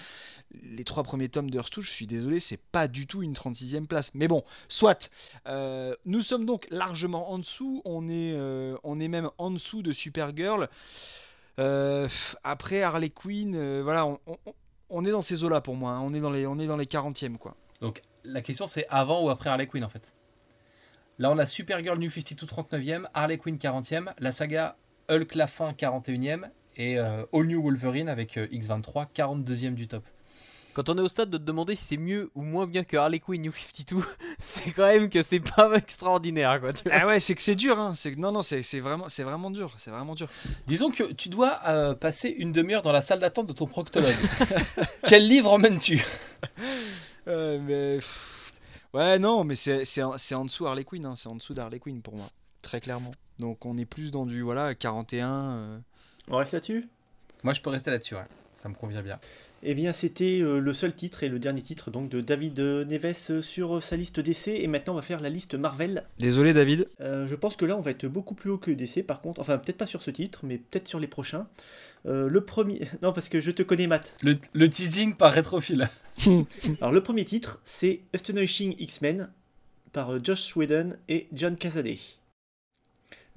les 0.62 0.84
trois 0.84 1.02
premiers 1.02 1.28
tomes 1.28 1.50
de 1.50 1.56
Earth 1.56 1.74
2, 1.74 1.82
je 1.82 1.90
suis 1.90 2.06
désolé, 2.06 2.40
c'est 2.40 2.60
pas 2.60 2.88
du 2.88 3.06
tout 3.06 3.22
une 3.22 3.34
36e 3.34 3.86
place. 3.86 4.10
Mais 4.14 4.28
bon, 4.28 4.44
soit. 4.68 5.10
Euh, 5.46 5.94
nous 6.04 6.22
sommes 6.22 6.46
donc 6.46 6.66
largement 6.70 7.30
en 7.30 7.38
dessous, 7.38 7.82
on 7.84 8.08
est, 8.08 8.36
on 8.82 9.00
est 9.00 9.08
même 9.08 9.30
en 9.38 9.50
dessous 9.50 9.82
de 9.82 9.92
Supergirl. 9.92 10.68
Euh, 11.58 12.08
après 12.42 12.82
Harley 12.82 13.10
Quinn, 13.10 13.80
voilà, 13.82 14.08
on 14.88 15.04
est 15.04 15.10
dans 15.10 15.22
ces 15.22 15.44
eaux-là 15.44 15.60
pour 15.60 15.76
moi, 15.76 15.92
hein. 15.92 16.00
on 16.00 16.14
est 16.14 16.20
dans 16.20 16.30
les, 16.30 16.46
on 16.46 16.58
est 16.58 16.66
dans 16.66 16.76
les 16.76 16.86
40e 16.86 17.36
quoi. 17.36 17.56
Donc 17.80 18.02
la 18.24 18.40
question 18.40 18.66
c'est 18.66 18.86
avant 18.88 19.22
ou 19.24 19.30
après 19.30 19.50
Harley 19.50 19.66
Quinn 19.66 19.84
en 19.84 19.88
fait? 19.88 20.13
Là 21.18 21.30
on 21.30 21.38
a 21.38 21.46
Supergirl 21.46 21.98
New 21.98 22.10
52 22.10 22.46
39e, 22.46 23.04
Harley 23.14 23.38
Quinn 23.38 23.56
40e, 23.56 24.08
la 24.18 24.32
saga 24.32 24.76
Hulk 25.08 25.34
la 25.34 25.46
fin 25.46 25.72
41e 25.72 26.44
et 26.76 26.98
euh, 26.98 27.24
All 27.32 27.46
New 27.46 27.62
Wolverine 27.62 28.08
avec 28.08 28.36
euh, 28.36 28.46
X23 28.48 29.06
42e 29.14 29.74
du 29.74 29.86
top. 29.86 30.04
Quand 30.72 30.88
on 30.88 30.98
est 30.98 31.02
au 31.02 31.08
stade 31.08 31.30
de 31.30 31.38
te 31.38 31.44
demander 31.44 31.76
si 31.76 31.84
c'est 31.84 31.96
mieux 31.96 32.32
ou 32.34 32.42
moins 32.42 32.66
bien 32.66 32.82
que 32.82 32.96
Harley 32.96 33.20
Quinn 33.20 33.40
New 33.42 33.52
52, 33.52 34.02
c'est 34.40 34.72
quand 34.72 34.88
même 34.88 35.08
que 35.08 35.22
c'est 35.22 35.38
pas 35.38 35.72
extraordinaire 35.76 36.60
quoi. 36.60 36.72
tu. 36.72 36.82
Ah 36.90 37.06
ouais, 37.06 37.20
c'est 37.20 37.36
que 37.36 37.42
c'est 37.42 37.54
dur, 37.54 37.78
hein. 37.78 37.92
c'est 37.94 38.12
que- 38.12 38.18
non 38.18 38.32
non, 38.32 38.42
c'est 38.42 38.64
c'est 38.64 38.80
vraiment, 38.80 39.08
c'est 39.08 39.22
vraiment 39.22 39.52
dur, 39.52 39.72
c'est 39.78 39.92
vraiment 39.92 40.16
dur. 40.16 40.26
Disons 40.66 40.90
que 40.90 41.12
tu 41.12 41.28
dois 41.28 41.60
euh, 41.68 41.94
passer 41.94 42.28
une 42.28 42.50
demi-heure 42.50 42.82
dans 42.82 42.90
la 42.90 43.02
salle 43.02 43.20
d'attente 43.20 43.46
de 43.46 43.52
ton 43.52 43.66
proctologue. 43.68 44.16
Quel 45.06 45.28
livre 45.28 45.52
emmènes-tu? 45.52 46.04
Euh, 47.28 47.60
mais 47.62 48.00
ouais 48.94 49.18
non, 49.18 49.44
mais 49.44 49.56
c'est 49.56 49.84
c'est 49.84 50.02
en, 50.02 50.16
c'est 50.16 50.34
en 50.34 50.44
dessous 50.46 50.66
Harley 50.66 50.84
Quinn, 50.84 51.04
hein. 51.04 51.14
c'est 51.16 51.28
en 51.28 51.36
dessous 51.36 51.52
d'Harley 51.54 51.78
Quinn 51.78 52.00
pour 52.00 52.16
moi, 52.16 52.30
très 52.62 52.80
clairement. 52.80 53.12
Donc 53.38 53.66
on 53.66 53.76
est 53.76 53.84
plus 53.84 54.10
dans 54.10 54.24
du 54.26 54.40
voilà 54.42 54.74
41. 54.74 55.28
euh, 55.30 55.78
On 56.28 56.36
reste 56.36 56.52
là-dessus? 56.52 56.88
Moi 57.42 57.52
je 57.52 57.60
peux 57.60 57.70
rester 57.70 57.90
là-dessus, 57.90 58.14
ouais. 58.14 58.24
ça 58.52 58.68
me 58.68 58.74
convient 58.74 59.02
bien. 59.02 59.18
Eh 59.66 59.74
bien, 59.74 59.94
c'était 59.94 60.40
euh, 60.42 60.58
le 60.58 60.74
seul 60.74 60.94
titre 60.94 61.22
et 61.22 61.30
le 61.30 61.38
dernier 61.38 61.62
titre 61.62 61.90
donc 61.90 62.10
de 62.10 62.20
David 62.20 62.60
euh, 62.60 62.84
Neves 62.84 63.40
sur 63.40 63.82
sa 63.82 63.96
liste 63.96 64.20
DC. 64.20 64.48
Et 64.48 64.66
maintenant, 64.66 64.92
on 64.92 64.96
va 64.96 65.00
faire 65.02 65.20
la 65.20 65.30
liste 65.30 65.54
Marvel. 65.54 66.02
Désolé 66.18 66.52
David. 66.52 66.86
Euh, 67.00 67.26
je 67.26 67.34
pense 67.34 67.56
que 67.56 67.64
là, 67.64 67.74
on 67.74 67.80
va 67.80 67.92
être 67.92 68.04
beaucoup 68.06 68.34
plus 68.34 68.50
haut 68.50 68.58
que 68.58 68.70
DC, 68.70 69.06
par 69.06 69.22
contre. 69.22 69.40
Enfin, 69.40 69.56
peut-être 69.56 69.78
pas 69.78 69.86
sur 69.86 70.02
ce 70.02 70.10
titre, 70.10 70.40
mais 70.42 70.58
peut-être 70.58 70.86
sur 70.86 71.00
les 71.00 71.06
prochains. 71.06 71.46
Euh, 72.06 72.28
le 72.28 72.40
premier. 72.44 72.80
Non, 73.02 73.12
parce 73.12 73.28
que 73.28 73.40
je 73.40 73.50
te 73.50 73.62
connais, 73.62 73.86
Matt. 73.86 74.14
Le, 74.22 74.36
le 74.52 74.68
teasing 74.68 75.14
par 75.14 75.32
rétrophile. 75.32 75.88
Alors, 76.80 76.92
le 76.92 77.02
premier 77.02 77.24
titre, 77.24 77.58
c'est 77.62 78.00
Astonishing 78.12 78.74
X-Men 78.78 79.30
par 79.92 80.10
euh, 80.12 80.20
Josh 80.22 80.54
Whedon 80.56 80.94
et 81.08 81.28
John 81.32 81.56
Cassaday. 81.56 81.98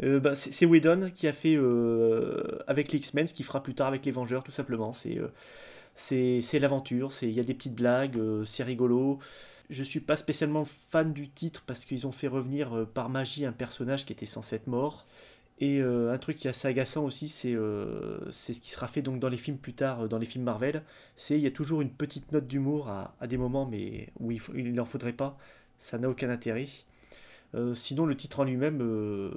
Euh, 0.03 0.19
bah, 0.19 0.35
c'est 0.35 0.65
Whedon 0.65 1.09
qui 1.13 1.27
a 1.27 1.33
fait 1.33 1.55
euh, 1.55 2.59
avec 2.67 2.91
les 2.91 2.99
X-Men 2.99 3.27
ce 3.27 3.33
qu'il 3.33 3.45
fera 3.45 3.63
plus 3.63 3.73
tard 3.73 3.87
avec 3.87 4.05
les 4.05 4.11
Vengeurs, 4.11 4.43
tout 4.43 4.51
simplement. 4.51 4.93
C'est 4.93 6.59
l'aventure, 6.59 7.11
c'est- 7.11 7.27
il 7.27 7.33
y 7.33 7.39
a 7.39 7.43
des 7.43 7.53
petites 7.55 7.73
blagues, 7.75 8.19
c'est 8.45 8.63
rigolo. 8.63 9.19
Je 9.69 9.83
suis 9.83 9.99
pas 9.99 10.15
spécialement 10.15 10.65
fan 10.65 11.13
du 11.13 11.29
titre 11.29 11.63
parce 11.65 11.83
qu'ils 11.83 12.05
ont 12.07 12.11
fait 12.11 12.27
revenir 12.27 12.85
par 12.93 13.09
magie 13.09 13.45
un 13.45 13.51
personnage 13.51 14.05
qui 14.05 14.13
était 14.13 14.25
censé 14.27 14.55
être 14.57 14.67
mort. 14.67 15.07
Et 15.59 15.81
euh, 15.81 16.13
un 16.13 16.17
truc 16.19 16.37
qui 16.37 16.47
est 16.47 16.51
assez 16.51 16.67
agaçant 16.67 17.03
aussi, 17.03 17.29
c'est 17.29 17.53
euh, 17.53 18.19
c'est 18.31 18.53
ce 18.53 18.61
qui 18.61 18.69
sera 18.69 18.87
fait 18.87 19.01
donc 19.01 19.19
dans 19.19 19.29
les 19.29 19.37
films 19.37 19.57
plus 19.57 19.73
tard, 19.73 20.01
euh, 20.01 20.07
dans 20.07 20.19
les 20.19 20.27
films 20.27 20.43
Marvel. 20.43 20.83
C'est 21.15 21.35
il 21.35 21.41
y 21.41 21.47
a 21.47 21.51
toujours 21.51 21.81
une 21.81 21.89
petite 21.89 22.31
note 22.31 22.47
d'humour 22.47 22.89
à, 22.89 23.15
à 23.19 23.27
des 23.27 23.37
moments, 23.37 23.65
mais 23.65 24.09
où 24.19 24.31
il, 24.31 24.73
n'en 24.73 24.85
faudrait 24.85 25.13
pas. 25.13 25.37
Ça 25.79 25.97
n'a 25.97 26.09
aucun 26.09 26.29
intérêt. 26.29 26.67
Euh, 27.55 27.73
sinon, 27.73 28.05
le 28.05 28.15
titre 28.15 28.41
en 28.41 28.43
lui-même 28.43 29.31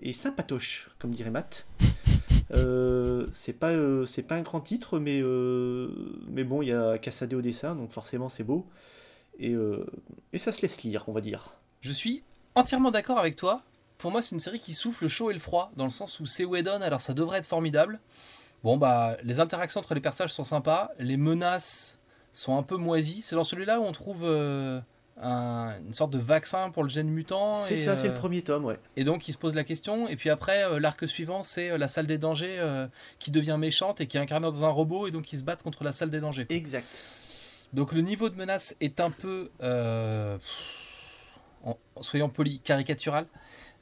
est 0.00 0.12
sympatoche, 0.12 0.90
comme 0.98 1.12
dirait 1.12 1.30
Matt. 1.30 1.66
C'est 3.32 3.54
pas, 3.54 3.72
pas 4.28 4.34
un 4.34 4.42
grand 4.42 4.60
titre, 4.60 4.98
mais, 4.98 5.22
mais 6.30 6.44
bon, 6.44 6.62
il 6.62 6.68
y 6.68 6.72
a 6.72 6.98
Cassadé 6.98 7.34
au 7.34 7.42
dessin, 7.42 7.74
donc 7.74 7.90
forcément 7.90 8.28
c'est 8.28 8.44
beau. 8.44 8.66
Et, 9.40 9.54
et 10.32 10.38
ça 10.38 10.52
se 10.52 10.62
laisse 10.62 10.82
lire, 10.82 11.04
on 11.08 11.12
va 11.12 11.20
dire. 11.20 11.54
Je 11.80 11.90
suis 11.90 12.22
entièrement 12.54 12.92
d'accord 12.92 13.18
avec 13.18 13.34
toi. 13.34 13.62
Pour 14.04 14.12
moi, 14.12 14.20
c'est 14.20 14.34
une 14.34 14.40
série 14.40 14.58
qui 14.58 14.74
souffle 14.74 15.04
le 15.04 15.08
chaud 15.08 15.30
et 15.30 15.32
le 15.32 15.40
froid, 15.40 15.72
dans 15.78 15.84
le 15.84 15.90
sens 15.90 16.20
où 16.20 16.26
c'est 16.26 16.44
Whedon, 16.44 16.82
alors 16.82 17.00
ça 17.00 17.14
devrait 17.14 17.38
être 17.38 17.46
formidable. 17.46 18.00
Bon, 18.62 18.76
bah, 18.76 19.16
les 19.24 19.40
interactions 19.40 19.80
entre 19.80 19.94
les 19.94 20.00
personnages 20.02 20.34
sont 20.34 20.44
sympas, 20.44 20.90
les 20.98 21.16
menaces 21.16 21.98
sont 22.34 22.54
un 22.58 22.62
peu 22.62 22.76
moisies. 22.76 23.22
C'est 23.22 23.34
dans 23.34 23.44
celui-là 23.44 23.80
où 23.80 23.84
on 23.84 23.92
trouve 23.92 24.18
euh, 24.24 24.78
un- 25.22 25.72
une 25.86 25.94
sorte 25.94 26.10
de 26.10 26.18
vaccin 26.18 26.68
pour 26.68 26.82
le 26.82 26.90
gène 26.90 27.08
mutant. 27.08 27.54
C'est 27.64 27.78
ça, 27.78 27.96
c'est 27.96 28.08
euh, 28.08 28.12
le 28.12 28.14
premier 28.18 28.42
tome, 28.42 28.66
ouais. 28.66 28.78
Et 28.96 29.04
donc, 29.04 29.26
il 29.26 29.32
se 29.32 29.38
pose 29.38 29.54
la 29.54 29.64
question. 29.64 30.06
Et 30.06 30.16
puis 30.16 30.28
après, 30.28 30.64
euh, 30.64 30.78
l'arc 30.80 31.08
suivant, 31.08 31.42
c'est 31.42 31.70
euh, 31.70 31.78
la 31.78 31.88
salle 31.88 32.06
des 32.06 32.18
dangers 32.18 32.56
euh, 32.58 32.86
qui 33.18 33.30
devient 33.30 33.56
méchante 33.58 34.02
et 34.02 34.06
qui 34.06 34.18
est 34.18 34.20
incarnée 34.20 34.48
dans 34.48 34.66
un 34.66 34.68
robot 34.68 35.06
et 35.06 35.12
donc 35.12 35.22
qui 35.22 35.38
se 35.38 35.42
battent 35.44 35.62
contre 35.62 35.82
la 35.82 35.92
salle 35.92 36.10
des 36.10 36.20
dangers. 36.20 36.44
Exact. 36.50 36.84
Donc 37.72 37.94
le 37.94 38.02
niveau 38.02 38.28
de 38.28 38.36
menace 38.36 38.76
est 38.82 39.00
un 39.00 39.10
peu, 39.10 39.50
euh, 39.62 40.36
en 41.64 41.78
soyons 42.02 42.28
polis, 42.28 42.60
caricatural. 42.62 43.24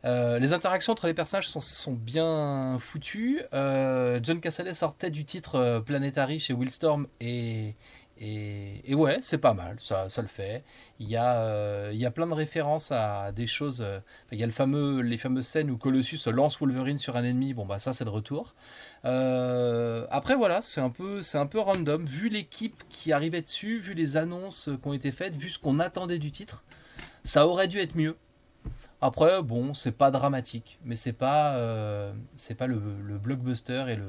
Euh, 0.04 0.38
les 0.38 0.52
interactions 0.52 0.92
entre 0.92 1.06
les 1.06 1.14
personnages 1.14 1.48
sont, 1.48 1.92
bien 1.92 2.78
foutues. 2.80 3.42
Euh, 3.54 4.18
John 4.22 4.40
Cassaday 4.40 4.74
sortait 4.74 5.10
du 5.10 5.24
titre 5.24 5.56
euh, 5.56 5.80
Planetary 5.80 6.38
chez 6.40 6.54
Willstorm 6.54 7.06
et, 7.20 7.76
et, 8.18 8.94
ouais, 8.94 9.18
c'est 9.20 9.38
pas 9.38 9.52
mal, 9.52 9.76
ça, 9.80 10.08
ça 10.08 10.22
le 10.22 10.28
fait. 10.28 10.62
Il 11.00 11.08
y, 11.08 11.16
a, 11.16 11.90
il 11.90 11.98
y 11.98 12.06
a 12.06 12.10
plein 12.12 12.26
de 12.28 12.34
références 12.34 12.92
à 12.92 13.32
des 13.32 13.48
choses. 13.48 13.84
il 14.30 14.38
y 14.38 14.44
a 14.44 14.46
le 14.46 14.52
fameux, 14.52 15.00
les 15.00 15.16
fameuses 15.16 15.46
scènes 15.46 15.70
où 15.70 15.76
Colossus 15.76 16.20
lance 16.30 16.60
Wolverine 16.60 16.98
sur 16.98 17.16
un 17.16 17.24
ennemi. 17.24 17.52
Bon, 17.52 17.66
bah 17.66 17.80
ça, 17.80 17.92
c'est 17.92 18.04
le 18.04 18.10
retour. 18.10 18.54
Après, 19.02 20.36
voilà, 20.36 20.62
c'est 20.62 20.80
un, 20.80 20.90
peu, 20.90 21.22
c'est 21.22 21.38
un 21.38 21.46
peu 21.46 21.58
random. 21.58 22.06
Vu 22.06 22.28
l'équipe 22.28 22.84
qui 22.90 23.12
arrivait 23.12 23.42
dessus, 23.42 23.80
vu 23.80 23.94
les 23.94 24.16
annonces 24.16 24.70
qui 24.80 24.88
ont 24.88 24.92
été 24.92 25.10
faites, 25.10 25.34
vu 25.34 25.50
ce 25.50 25.58
qu'on 25.58 25.80
attendait 25.80 26.20
du 26.20 26.30
titre, 26.30 26.62
ça 27.24 27.48
aurait 27.48 27.66
dû 27.66 27.78
être 27.80 27.96
mieux. 27.96 28.16
Après, 29.02 29.42
bon, 29.42 29.74
c'est 29.74 29.92
pas 29.92 30.10
dramatique, 30.10 30.78
mais 30.84 30.96
c'est 30.96 31.12
pas, 31.12 31.56
euh, 31.56 32.12
c'est 32.36 32.54
pas 32.54 32.66
le, 32.66 32.80
le 33.04 33.18
blockbuster 33.18 33.84
et 33.88 33.96
le 33.96 34.06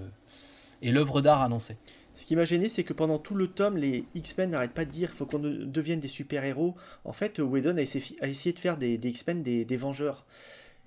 et 0.83 0.91
l'œuvre 0.91 1.21
d'art 1.21 1.41
annoncée. 1.41 1.77
Ce 2.13 2.25
qui 2.25 2.35
m'a 2.35 2.45
gêné, 2.45 2.69
c'est 2.69 2.83
que 2.83 2.93
pendant 2.93 3.17
tout 3.17 3.33
le 3.33 3.47
tome, 3.47 3.77
les 3.77 4.05
X-Men 4.13 4.51
n'arrêtent 4.51 4.73
pas 4.73 4.85
de 4.85 4.91
dire 4.91 5.09
faut 5.09 5.25
qu'on 5.25 5.39
de- 5.39 5.63
devienne 5.65 5.99
des 5.99 6.07
super-héros. 6.07 6.75
En 7.05 7.13
fait, 7.13 7.39
Whedon 7.39 7.77
a 7.77 7.81
essayé, 7.81 8.53
de 8.53 8.59
faire 8.59 8.77
des, 8.77 8.99
X-Men 9.01 9.41
des, 9.41 9.77
Vengeurs. 9.77 10.25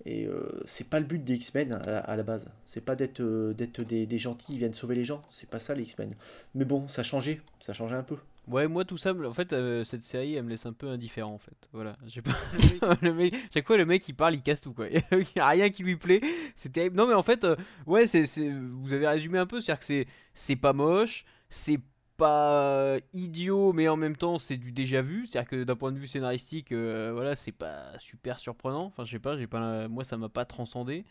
Et 0.04 0.26
euh, 0.26 0.62
c'est 0.66 0.88
pas 0.88 1.00
le 1.00 1.06
but 1.06 1.24
des 1.24 1.34
X-Men 1.34 1.72
à, 1.72 2.14
la- 2.14 2.22
base. 2.22 2.48
C'est 2.64 2.80
pas 2.80 2.94
d'être 2.94 3.20
euh, 3.20 3.54
des, 3.54 4.18
gentils 4.18 4.46
qui 4.46 4.58
viennent 4.58 4.72
sauver 4.72 4.94
les 4.94 5.04
gens. 5.04 5.22
C'est 5.30 5.50
pas 5.50 5.58
ça 5.58 5.74
les 5.74 5.82
X-Men. 5.82 6.14
Mais 6.54 6.64
bon, 6.64 6.86
ça 6.86 7.02
changé. 7.02 7.40
Ça 7.60 7.72
changé 7.72 7.96
un 7.96 8.04
peu. 8.04 8.18
Ouais, 8.46 8.68
moi 8.68 8.84
tout 8.84 8.96
ça, 8.96 9.12
en 9.12 9.32
fait, 9.32 9.52
euh, 9.52 9.82
cette 9.82 10.04
série, 10.04 10.34
elle 10.34 10.44
me 10.44 10.50
laisse 10.50 10.66
un 10.66 10.72
peu 10.72 10.88
indifférent 10.88 11.32
en 11.32 11.38
fait. 11.38 11.68
Voilà, 11.72 11.96
j'ai 12.06 12.22
pas. 12.22 12.30
le 13.02 13.12
mec, 13.12 13.34
chaque 13.52 13.66
fois 13.66 13.76
le 13.76 13.84
mec 13.84 14.06
il 14.08 14.14
parle, 14.14 14.34
il 14.34 14.42
casse 14.42 14.60
tout 14.60 14.72
quoi. 14.72 14.86
Il 14.90 15.26
y 15.34 15.40
a 15.40 15.48
rien 15.48 15.68
qui 15.70 15.82
lui 15.82 15.96
plaît. 15.96 16.20
C'est 16.54 16.72
terrible. 16.72 16.96
Non 16.96 17.08
mais 17.08 17.14
en 17.14 17.24
fait, 17.24 17.42
euh, 17.44 17.56
ouais, 17.86 18.06
c'est, 18.06 18.24
vous 18.50 18.92
avez 18.92 19.08
résumé 19.08 19.38
un 19.38 19.46
peu, 19.46 19.60
c'est-à-dire 19.60 19.80
que 19.80 19.84
c'est, 19.84 20.06
c'est 20.34 20.54
pas 20.56 20.72
moche, 20.72 21.24
c'est 21.50 21.80
pas 22.16 22.96
idiot, 23.12 23.72
mais 23.72 23.88
en 23.88 23.96
même 23.96 24.16
temps 24.16 24.38
c'est 24.38 24.56
du 24.56 24.70
déjà 24.70 25.02
vu. 25.02 25.26
C'est-à-dire 25.26 25.50
que 25.50 25.64
d'un 25.64 25.74
point 25.76 25.90
de 25.90 25.98
vue 25.98 26.06
scénaristique, 26.06 26.70
euh, 26.70 27.10
voilà, 27.12 27.34
c'est 27.34 27.50
pas 27.52 27.98
super 27.98 28.38
surprenant. 28.38 28.84
Enfin, 28.84 29.04
je 29.04 29.10
sais 29.10 29.18
pas, 29.18 29.36
j'ai 29.36 29.48
pas, 29.48 29.58
la- 29.60 29.88
moi 29.88 30.04
ça 30.04 30.16
m'a 30.16 30.28
pas 30.28 30.44
transcendé. 30.44 31.04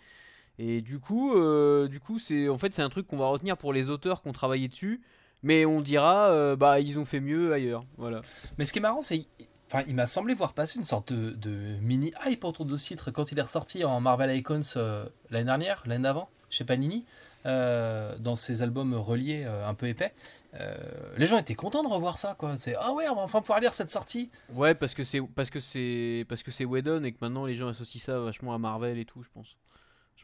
Et 0.58 0.82
du 0.82 1.00
coup, 1.00 1.34
euh, 1.36 1.88
du 1.88 2.00
coup, 2.00 2.20
c'est 2.20 2.48
en 2.50 2.58
fait 2.58 2.74
c'est 2.74 2.82
un 2.82 2.90
truc 2.90 3.08
qu'on 3.08 3.18
va 3.18 3.28
retenir 3.28 3.58
pour 3.58 3.74
les 3.74 3.90
auteurs 3.90 4.22
qui 4.22 4.30
ont 4.30 4.34
travaillé 4.34 4.68
dessus. 4.70 5.02
Mais 5.46 5.64
on 5.64 5.80
dira, 5.80 6.32
euh, 6.32 6.56
bah 6.56 6.80
ils 6.80 6.98
ont 6.98 7.06
fait 7.06 7.20
mieux 7.20 7.54
ailleurs. 7.54 7.86
Voilà. 7.98 8.22
Mais 8.58 8.66
ce 8.66 8.74
qui 8.74 8.80
est 8.80 8.82
marrant, 8.82 9.04
c'est. 9.04 9.26
Enfin, 9.72 9.84
il 9.88 9.94
m'a 9.94 10.08
semblé 10.08 10.34
voir 10.34 10.54
passer 10.54 10.80
une 10.80 10.84
sorte 10.84 11.14
de, 11.14 11.32
de 11.32 11.78
mini 11.82 12.12
hype 12.26 12.44
autour 12.44 12.66
de 12.66 12.76
ce 12.78 12.88
titre 12.88 13.12
quand 13.12 13.32
il 13.32 13.38
est 13.38 13.44
ressorti 13.44 13.84
en 13.84 14.02
Marvel 14.02 14.36
Icons 14.36 14.62
euh, 14.76 15.06
l'année 15.30 15.46
dernière, 15.46 15.84
l'année 15.86 16.04
d'avant, 16.04 16.30
chez 16.50 16.64
Panini, 16.64 17.06
euh, 17.46 18.16
dans 18.18 18.36
ses 18.36 18.64
albums 18.64 18.96
reliés 18.96 19.44
euh, 19.46 19.68
un 19.68 19.76
peu 19.76 19.88
épais. 19.88 20.16
Euh, 20.60 20.76
les 21.18 21.28
gens 21.28 21.38
étaient 21.38 21.54
contents 21.54 21.84
de 21.84 21.90
revoir 21.90 22.18
ça, 22.18 22.34
quoi. 22.36 22.58
C'est 22.58 22.76
ah 22.80 22.94
ouais, 22.94 23.08
on 23.08 23.14
va 23.14 23.22
enfin 23.22 23.42
pouvoir 23.42 23.60
lire 23.60 23.72
cette 23.74 23.92
sortie. 23.92 24.32
Ouais, 24.52 24.74
parce 24.74 24.96
que 24.96 25.04
c'est 25.04 25.22
parce 25.22 25.52
que 25.52 25.60
c'est 25.60 26.26
parce 26.28 26.42
que 26.42 26.50
c'est 26.50 26.66
Whedon 26.66 27.04
et 27.04 27.12
que 27.12 27.18
maintenant 27.22 27.46
les 27.46 27.54
gens 27.54 27.68
associent 27.68 28.02
ça 28.02 28.18
vachement 28.18 28.56
à 28.56 28.58
Marvel 28.58 28.98
et 28.98 29.06
tout, 29.06 29.22
je 29.22 29.30
pense. 29.32 29.58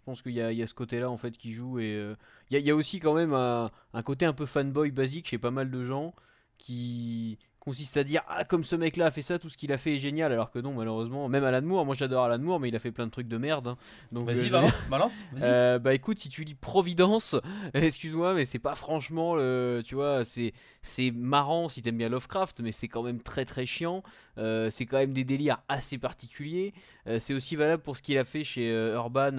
Je 0.01 0.05
pense 0.05 0.21
qu'il 0.23 0.33
y 0.33 0.41
a, 0.41 0.67
ce 0.67 0.73
côté-là 0.73 1.09
en 1.11 1.17
fait 1.17 1.37
qui 1.37 1.53
joue 1.53 1.79
et 1.79 1.93
euh, 1.95 2.15
il 2.49 2.59
y, 2.59 2.71
a- 2.71 2.75
aussi 2.75 2.99
quand 2.99 3.13
même 3.13 3.33
un 3.33 3.69
côté 4.03 4.25
un 4.25 4.33
peu 4.33 4.47
fanboy 4.47 4.89
basique 4.91 5.27
chez 5.27 5.37
pas 5.37 5.51
mal 5.51 5.69
de 5.69 5.83
gens 5.83 6.15
qui 6.57 7.37
consiste 7.61 7.95
à 7.95 8.03
dire 8.03 8.23
ah 8.27 8.43
comme 8.43 8.63
ce 8.63 8.75
mec 8.75 8.97
là 8.97 9.05
a 9.05 9.11
fait 9.11 9.21
ça 9.21 9.37
tout 9.37 9.47
ce 9.47 9.55
qu'il 9.55 9.71
a 9.71 9.77
fait 9.77 9.93
est 9.95 9.97
génial 9.99 10.31
alors 10.31 10.49
que 10.49 10.57
non 10.57 10.73
malheureusement 10.73 11.29
même 11.29 11.43
Alan 11.43 11.61
Moore 11.61 11.85
moi 11.85 11.93
j'adore 11.93 12.23
Alan 12.25 12.39
Moore 12.39 12.59
mais 12.59 12.69
il 12.69 12.75
a 12.75 12.79
fait 12.79 12.91
plein 12.91 13.05
de 13.05 13.11
trucs 13.11 13.27
de 13.27 13.37
merde 13.37 13.67
hein. 13.67 13.77
donc 14.11 14.25
Vas-y, 14.25 14.47
euh, 14.47 14.49
balance, 14.49 14.83
balance. 14.89 15.25
vas-y. 15.31 15.43
euh, 15.47 15.77
bah 15.79 15.93
écoute, 15.93 16.17
si 16.19 16.27
tu 16.27 16.43
lis 16.43 16.55
Providence, 16.55 17.35
excuse-moi, 17.75 18.33
mais 18.33 18.45
c'est 18.45 18.59
pas 18.59 18.73
franchement 18.75 19.35
le. 19.35 19.83
Tu 19.85 19.93
vois, 19.95 20.25
c'est 20.25 20.53
c'est 20.81 21.11
marrant 21.11 21.69
si 21.69 21.83
t'aimes 21.83 21.97
bien 21.97 22.09
Lovecraft, 22.09 22.59
mais 22.61 22.71
c'est 22.71 22.87
quand 22.87 23.03
même 23.03 23.21
très 23.21 23.45
très 23.45 23.67
chiant. 23.67 24.01
Euh, 24.39 24.69
c'est 24.71 24.87
quand 24.87 24.97
même 24.97 25.13
des 25.13 25.23
délires 25.23 25.61
assez 25.69 25.99
particuliers. 25.99 26.73
Euh, 27.05 27.19
c'est 27.19 27.35
aussi 27.35 27.55
valable 27.55 27.83
pour 27.83 27.95
ce 27.95 28.01
qu'il 28.01 28.17
a 28.17 28.23
fait 28.23 28.43
chez 28.43 28.69
Urban. 28.93 29.37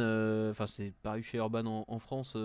Enfin, 0.51 0.67
c'est 0.69 0.93
paru 1.03 1.23
chez 1.23 1.39
Urban 1.39 1.67
en, 1.67 1.85
en 1.89 1.99
France, 1.99 2.37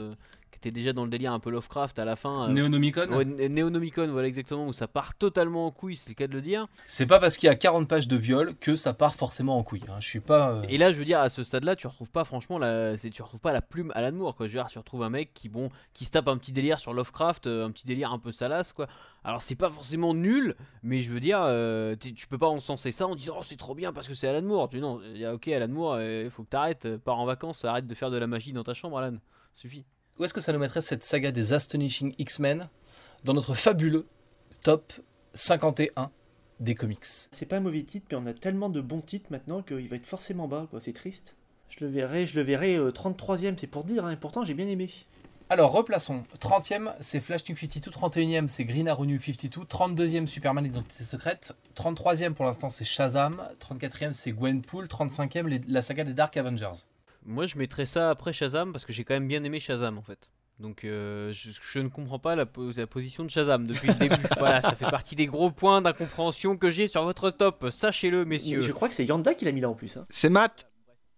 qui 0.51 0.57
était 0.57 0.71
déjà 0.71 0.93
dans 0.93 1.03
le 1.03 1.09
délire 1.09 1.33
un 1.33 1.39
peu 1.39 1.49
Lovecraft 1.49 1.99
à 1.99 2.05
la 2.05 2.15
fin. 2.15 2.49
euh, 2.49 2.53
Neonomicon 2.53 3.07
ouais, 3.09 3.25
Né- 3.25 3.49
Néonomicon, 3.49 4.07
voilà 4.07 4.27
exactement, 4.27 4.67
où 4.67 4.73
ça 4.73 4.87
part 4.87 5.13
totalement 5.15 5.65
en 5.67 5.71
couille, 5.71 5.95
c'est 5.97 6.09
le 6.09 6.15
cas 6.15 6.27
de 6.27 6.33
le 6.33 6.41
dire. 6.41 6.67
C'est 6.87 7.05
pas 7.05 7.19
parce 7.19 7.37
qu'il 7.37 7.47
y 7.47 7.49
a 7.49 7.55
40 7.55 7.87
pages 7.87 8.07
de 8.07 8.15
viol 8.15 8.55
que 8.55 8.75
ça 8.75 8.93
part 8.93 9.13
forcément 9.15 9.57
en 9.57 9.63
couille. 9.63 9.83
hein. 9.89 9.97
Je 9.99 10.07
suis 10.07 10.19
pas. 10.19 10.51
euh, 10.51 10.61
Et 10.69 10.77
là, 10.77 10.91
je 10.93 10.97
veux 10.97 11.05
dire, 11.05 11.19
à 11.19 11.29
ce 11.29 11.43
stade-là, 11.43 11.75
tu 11.75 11.87
retrouves 11.87 12.09
pas 12.09 12.23
franchement 12.23 12.57
la, 12.57 12.95
tu 12.97 13.21
retrouves 13.21 13.39
pas 13.39 13.53
la 13.53 13.61
plume 13.61 13.91
Alan 13.95 14.11
Moore, 14.11 14.35
quoi. 14.35 14.47
Je 14.47 14.53
veux 14.53 14.59
dire, 14.59 14.67
tu 14.67 14.77
retrouves 14.79 15.03
un 15.03 15.09
mec 15.09 15.33
qui, 15.33 15.49
bon, 15.49 15.69
qui 15.93 16.05
se 16.05 16.11
tape 16.11 16.27
un 16.27 16.37
petit 16.37 16.51
délire 16.53 16.79
sur 16.79 16.93
Lovecraft, 16.93 17.47
euh, 17.47 17.65
un 17.65 17.71
petit 17.71 17.85
délire 17.85 18.11
un 18.11 18.19
peu 18.19 18.31
salace, 18.31 18.71
quoi. 18.73 18.87
Alors, 19.23 19.41
c'est 19.41 19.55
pas 19.55 19.69
forcément 19.69 20.13
nul, 20.13 20.55
mais 20.83 21.01
je 21.01 21.11
veux 21.11 21.19
dire, 21.19 21.39
euh, 21.41 21.95
tu 21.97 22.27
peux 22.27 22.37
pas 22.37 22.47
encenser 22.47 22.91
ça 22.91 23.05
en 23.07 23.15
disant, 23.15 23.35
oh, 23.39 23.43
c'est 23.43 23.57
trop 23.57 23.75
bien 23.75 23.91
parce 23.91 24.07
que 24.07 24.13
c'est 24.13 24.27
Alan 24.29 24.41
Moore. 24.41 24.69
Tu 24.69 24.79
non, 24.79 25.01
y 25.13 25.25
a, 25.25 25.33
ok, 25.33 25.47
Alan 25.49 25.67
Moore, 25.67 26.01
il 26.01 26.29
faut 26.29 26.43
que 26.43 26.49
t'arrêtes, 26.49 26.97
pars 26.97 27.19
en 27.19 27.25
vacances, 27.25 27.65
arrête 27.65 27.85
de 27.87 27.93
faire 27.95 28.09
de 28.09 28.17
la 28.17 28.27
magie 28.27 28.53
dans 28.53 28.63
ta 28.63 28.73
chambre, 28.73 28.97
Alan. 28.97 29.17
Suffit. 29.53 29.85
Où 30.19 30.25
est-ce 30.25 30.33
que 30.33 30.41
ça 30.41 30.51
nous 30.53 30.59
mettrait 30.59 30.81
cette 30.81 31.03
saga 31.03 31.31
des 31.31 31.53
Astonishing 31.53 32.13
X-Men 32.17 32.69
dans 33.23 33.33
notre 33.33 33.53
fabuleux 33.53 34.07
top 34.63 34.93
51 35.35 36.09
des 36.59 36.73
comics? 36.75 37.05
C'est 37.31 37.45
pas 37.45 37.57
un 37.57 37.61
mauvais 37.61 37.83
titre, 37.83 38.07
mais 38.11 38.17
on 38.17 38.25
a 38.25 38.33
tellement 38.33 38.69
de 38.69 38.81
bons 38.81 39.01
titres 39.01 39.27
maintenant 39.29 39.61
qu'il 39.61 39.87
va 39.87 39.95
être 39.95 40.07
forcément 40.07 40.47
bas, 40.47 40.67
quoi. 40.69 40.79
C'est 40.81 40.93
triste. 40.93 41.35
Je 41.69 41.83
le 41.85 41.91
verrai, 41.91 42.25
je 42.25 42.35
le 42.35 42.41
verrai 42.41 42.75
euh, 42.77 42.91
33ème, 42.91 43.55
c'est 43.59 43.67
pour 43.67 43.83
dire, 43.83 44.05
hein, 44.05 44.11
et 44.11 44.15
pourtant 44.17 44.43
j'ai 44.43 44.53
bien 44.53 44.67
aimé. 44.67 44.89
Alors, 45.49 45.71
replaçons. 45.71 46.23
30e, 46.41 46.93
c'est 46.99 47.21
Flash 47.21 47.47
New 47.47 47.55
52. 47.55 47.89
31e, 47.91 48.47
c'est 48.49 48.65
Green 48.65 48.89
Arrow 48.89 49.05
New 49.05 49.19
52. 49.21 49.61
32e, 49.65 50.25
Superman 50.27 50.65
Identité 50.65 51.03
Secrète. 51.05 51.55
33e, 51.75 52.33
pour 52.33 52.43
l'instant, 52.45 52.69
c'est 52.69 52.83
Shazam. 52.83 53.41
34e, 53.61 54.11
c'est 54.11 54.33
Gwenpool. 54.33 54.87
35e, 54.87 55.47
les- 55.47 55.61
la 55.67 55.81
saga 55.81 56.03
des 56.03 56.13
Dark 56.13 56.35
Avengers. 56.35 56.73
Moi, 57.27 57.45
je 57.45 57.57
mettrais 57.57 57.85
ça 57.85 58.09
après 58.09 58.33
Shazam 58.33 58.71
parce 58.71 58.85
que 58.85 58.93
j'ai 58.93 59.03
quand 59.03 59.13
même 59.13 59.27
bien 59.27 59.43
aimé 59.43 59.59
Shazam 59.59 59.97
en 59.97 60.01
fait. 60.01 60.29
Donc, 60.59 60.85
euh, 60.85 61.31
je, 61.33 61.49
je 61.61 61.79
ne 61.79 61.87
comprends 61.89 62.17
pas 62.17 62.35
la, 62.35 62.47
po- 62.47 62.71
la 62.75 62.87
position 62.87 63.23
de 63.23 63.29
Shazam 63.29 63.67
depuis 63.67 63.89
le 63.89 63.93
début. 63.93 64.15
voilà, 64.39 64.61
ça 64.63 64.75
fait 64.75 64.89
partie 64.89 65.13
des 65.15 65.27
gros 65.27 65.51
points 65.51 65.81
d'incompréhension 65.83 66.57
que 66.57 66.71
j'ai 66.71 66.87
sur 66.87 67.03
votre 67.03 67.29
top. 67.29 67.67
Sachez-le, 67.71 68.25
messieurs. 68.25 68.61
Je 68.61 68.71
crois 68.71 68.87
que 68.87 68.95
c'est 68.95 69.05
Yanda 69.05 69.35
qui 69.35 69.45
l'a 69.45 69.51
mis 69.51 69.61
là 69.61 69.69
en 69.69 69.75
plus. 69.75 69.97
hein. 69.97 70.05
C'est 70.09 70.29
Matt. 70.29 70.67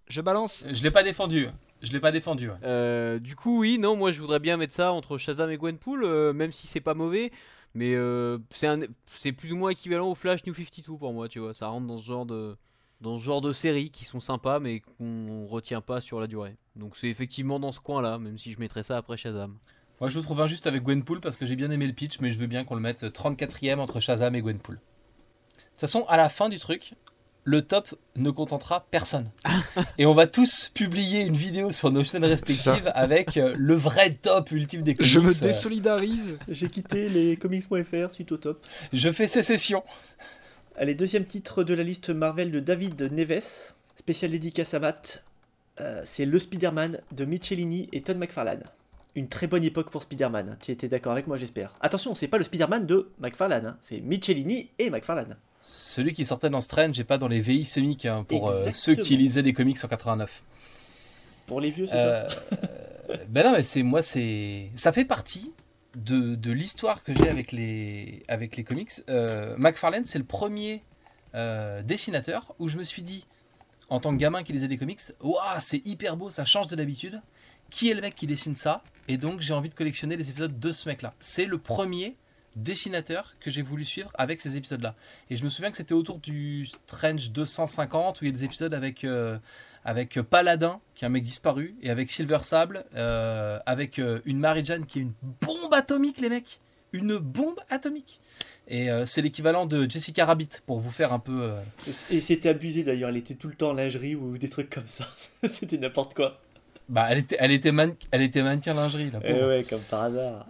Je 0.10 0.20
balance. 0.20 0.66
Je 0.70 0.84
l'ai 0.84 0.92
pas 0.92 1.04
défendu. 1.04 1.48
Je 1.82 1.94
l'ai 1.94 2.02
pas 2.02 2.12
défendu. 2.12 2.50
ouais. 2.50 2.56
Euh, 2.66 3.20
du 3.20 3.38
coup, 3.38 3.60
oui, 3.62 3.78
non, 3.80 3.96
moi 3.96 4.12
je 4.12 4.20
voudrais 4.20 4.40
bien 4.40 4.58
mettre 4.58 4.74
ça 4.76 4.92
entre 4.92 5.18
Shazam 5.18 5.50
et 5.52 5.58
Gwenpool, 5.58 6.04
euh, 6.04 6.34
même 6.34 6.52
si 6.52 6.68
c'est 6.68 6.82
pas 6.82 6.94
mauvais. 6.96 7.32
Mais 7.76 7.94
euh, 7.96 8.40
c'est 8.50 9.32
plus 9.32 9.54
ou 9.54 9.56
moins 9.56 9.70
équivalent 9.70 10.10
au 10.10 10.16
Flash 10.16 10.44
New 10.46 10.54
52 10.56 10.98
pour 10.98 11.14
moi, 11.14 11.30
tu 11.30 11.40
vois. 11.40 11.54
Ça 11.54 11.68
rentre 11.68 11.86
dans 11.88 11.98
ce 12.00 12.06
genre 12.06 12.26
de, 12.26 12.58
dans 13.02 13.18
ce 13.18 13.24
genre 13.24 13.42
de 13.42 13.54
séries 13.54 13.92
qui 13.92 14.06
sont 14.06 14.20
sympas, 14.20 14.60
mais 14.60 14.82
qu'on 14.82 15.46
retient 15.46 15.82
pas 15.82 16.02
sur 16.02 16.20
la 16.20 16.28
durée. 16.28 16.58
Donc 16.76 16.96
c'est 16.98 17.08
effectivement 17.08 17.60
dans 17.60 17.72
ce 17.72 17.80
coin-là, 17.80 18.20
même 18.20 18.38
si 18.38 18.52
je 18.52 18.60
mettrais 18.60 18.84
ça 18.84 18.98
après 18.98 19.18
Shazam. 19.18 19.58
Moi, 20.00 20.10
je 20.10 20.18
le 20.18 20.24
trouve 20.24 20.40
injuste 20.40 20.66
avec 20.66 20.84
Gwenpool 20.84 21.20
parce 21.20 21.36
que 21.36 21.46
j'ai 21.46 21.58
bien 21.58 21.72
aimé 21.72 21.86
le 21.86 21.94
pitch, 21.94 22.20
mais 22.22 22.32
je 22.32 22.40
veux 22.40 22.48
bien 22.48 22.64
qu'on 22.64 22.76
le 22.76 22.82
mette 22.82 23.04
34e 23.04 23.80
entre 23.80 24.00
Shazam 24.00 24.34
et 24.36 24.42
Gwenpool. 24.42 24.76
De 24.76 24.82
toute 24.82 25.80
façon, 25.82 26.06
à 26.08 26.16
la 26.16 26.30
fin 26.30 26.48
du 26.48 26.58
truc, 26.58 26.94
le 27.44 27.62
top 27.62 27.96
ne 28.16 28.32
contentera 28.32 28.86
personne. 28.92 29.30
et 29.98 30.06
on 30.06 30.14
va 30.14 30.28
tous 30.28 30.70
publier 30.74 31.26
une 31.26 31.36
vidéo 31.36 31.72
sur 31.72 31.92
nos 31.92 32.04
chaînes 32.04 32.26
respectives 32.26 32.92
avec 32.96 33.36
euh, 33.38 33.54
le 33.58 33.74
vrai 33.76 34.12
top 34.12 34.52
ultime 34.52 34.84
des 34.84 34.94
comics. 34.94 35.12
Je 35.12 35.20
me 35.20 35.32
Euh, 35.32 35.48
désolidarise. 35.48 36.38
J'ai 36.48 36.68
quitté 36.70 37.10
les 37.10 37.36
comics.fr 37.36 38.12
suite 38.12 38.32
au 38.32 38.38
top. 38.38 38.62
je 38.94 39.12
fais 39.12 39.28
sécession. 39.28 39.84
Allez, 40.82 40.96
deuxième 40.96 41.26
titre 41.26 41.66
de 41.66 41.74
la 41.74 41.84
liste 41.84 42.10
Marvel 42.10 42.52
de 42.52 42.62
David 42.62 43.02
Neves, 43.12 43.74
spécial 43.98 44.32
dédicace 44.32 44.74
à 44.74 44.80
Matt. 44.80 45.26
Euh, 45.82 46.02
c'est 46.06 46.26
le 46.26 46.40
Spider-Man 46.40 47.02
de 47.12 47.26
Michelini 47.26 47.90
et 47.92 48.00
Todd 48.02 48.18
McFarlane. 48.18 48.64
Une 49.16 49.28
très 49.28 49.48
bonne 49.48 49.66
époque 49.66 49.90
pour 49.90 50.04
Spider-Man. 50.04 50.52
hein. 50.54 50.58
Tu 50.62 50.72
étais 50.72 50.88
d'accord 50.88 51.12
avec 51.12 51.28
moi, 51.28 51.36
j'espère. 51.36 51.76
Attention, 51.82 52.16
c'est 52.16 52.30
pas 52.30 52.38
le 52.38 52.46
Spider-Man 52.46 52.86
de 52.86 53.10
McFarlane, 53.20 53.66
hein. 53.66 53.78
c'est 53.82 54.00
Michelini 54.00 54.70
et 54.80 54.90
McFarlane. 54.90 55.36
Celui 55.60 56.14
qui 56.14 56.24
sortait 56.24 56.50
dans 56.50 56.62
Strange 56.62 56.98
et 56.98 57.04
pas 57.04 57.18
dans 57.18 57.28
les 57.28 57.42
VI 57.42 57.66
sémiques 57.66 58.06
hein, 58.06 58.24
pour 58.26 58.50
euh, 58.50 58.72
ceux 58.72 58.96
qui 58.96 59.18
lisaient 59.18 59.42
les 59.42 59.52
comics 59.52 59.84
en 59.84 59.88
89. 59.90 60.44
Pour 61.46 61.60
les 61.60 61.72
vieux, 61.72 61.88
c'est 61.88 61.96
ça 61.96 62.28
Euh, 63.12 63.18
ben 63.28 63.44
non, 63.44 63.52
mais 63.52 63.64
c'est 63.64 63.84
moi, 63.84 64.02
c'est 64.02 64.70
ça 64.76 64.94
fait 64.94 65.04
partie 65.04 65.52
de, 65.96 66.52
l'histoire 66.52 67.04
que 67.04 67.14
j'ai 67.14 67.30
avec 67.30 67.52
les 67.52 68.64
comics. 68.64 68.92
Euh, 69.10 69.56
McFarlane, 69.58 70.06
c'est 70.06 70.20
le 70.20 70.26
premier 70.26 70.84
euh, 71.36 71.82
dessinateur 71.84 72.56
où 72.60 72.68
je 72.68 72.78
me 72.78 72.84
suis 72.84 73.02
dit, 73.02 73.28
en 73.90 74.00
tant 74.00 74.12
que 74.12 74.18
gamin 74.18 74.44
qui 74.44 74.54
lisait 74.54 74.68
des 74.68 74.78
comics, 74.78 75.02
waouh, 75.22 75.42
c'est 75.60 75.86
hyper 75.86 76.18
beau, 76.18 76.30
ça 76.30 76.46
change 76.46 76.68
de 76.68 76.76
d'habitude. 76.76 77.22
Qui 77.70 77.92
est 77.92 77.94
le 77.94 78.02
mec 78.02 78.16
qui 78.16 78.26
dessine 78.26 78.56
ça? 78.56 78.84
Et 79.08 79.18
donc 79.18 79.42
j'ai 79.42 79.54
envie 79.54 79.70
de 79.70 79.76
collectionner 79.76 80.18
les 80.18 80.30
épisodes 80.30 80.60
de 80.60 80.72
ce 80.72 80.90
mec-là. 80.90 81.14
C'est 81.20 81.46
le 81.46 81.58
premier 81.58 82.16
dessinateur 82.56 83.36
que 83.40 83.52
j'ai 83.52 83.62
voulu 83.62 83.86
suivre 83.86 84.12
avec 84.16 84.42
ces 84.42 84.58
épisodes-là. 84.58 84.96
Et 85.30 85.36
je 85.36 85.44
me 85.44 85.50
souviens 85.50 85.70
que 85.70 85.78
c'était 85.78 85.94
autour 85.94 86.20
du 86.20 86.68
Strange 86.88 87.32
250 87.32 88.22
où 88.22 88.26
il 88.26 88.28
y 88.28 88.30
a 88.30 88.34
des 88.34 88.44
épisodes 88.44 88.74
avec 88.74 89.04
euh, 89.04 89.38
avec 89.86 90.22
Paladin, 90.22 90.80
qui 90.96 91.06
est 91.06 91.08
un 91.08 91.12
mec 91.12 91.24
disparu, 91.24 91.76
et 91.82 91.90
avec 91.90 92.10
Silver 92.12 92.40
Sable, 92.42 92.86
euh, 92.96 93.60
avec 93.66 94.00
euh, 94.00 94.20
une 94.26 94.40
Mary 94.40 94.64
Jane 94.66 94.86
qui 94.86 95.00
est 95.00 95.02
une 95.04 95.14
bombe 95.46 95.74
atomique, 95.74 96.20
les 96.22 96.30
mecs. 96.30 96.60
Une 96.92 97.18
bombe 97.18 97.60
atomique. 97.70 98.20
Et 98.68 98.90
euh, 98.90 99.06
c'est 99.06 99.22
l'équivalent 99.22 99.66
de 99.66 99.90
Jessica 99.90 100.26
Rabbit, 100.26 100.50
pour 100.66 100.80
vous 100.80 100.90
faire 100.92 101.14
un 101.14 101.20
peu. 101.20 101.42
euh, 101.44 101.62
Et 102.12 102.20
c'était 102.22 102.50
abusé 102.50 102.84
d'ailleurs, 102.84 103.10
elle 103.10 103.18
était 103.18 103.36
tout 103.36 103.48
le 103.48 103.56
temps 103.56 103.70
en 103.70 103.74
lingerie 103.74 104.16
ou 104.16 104.38
des 104.38 104.50
trucs 104.50 104.70
comme 104.70 104.86
ça. 104.88 105.08
c'était 105.52 105.78
n'importe 105.78 106.14
quoi. 106.16 106.40
Bah, 106.88 107.06
elle 107.12 107.20
était, 107.20 107.38
elle 107.40 107.52
était, 107.52 107.72
man- 107.72 107.94
elle 108.10 108.24
était 108.24 108.42
mannequin 108.42 108.74
lingerie, 108.74 109.12
là. 109.12 109.20
Eh 109.24 109.34
ouais, 109.44 109.64
comme 109.70 109.82
par 109.82 110.02
hasard. 110.04 110.48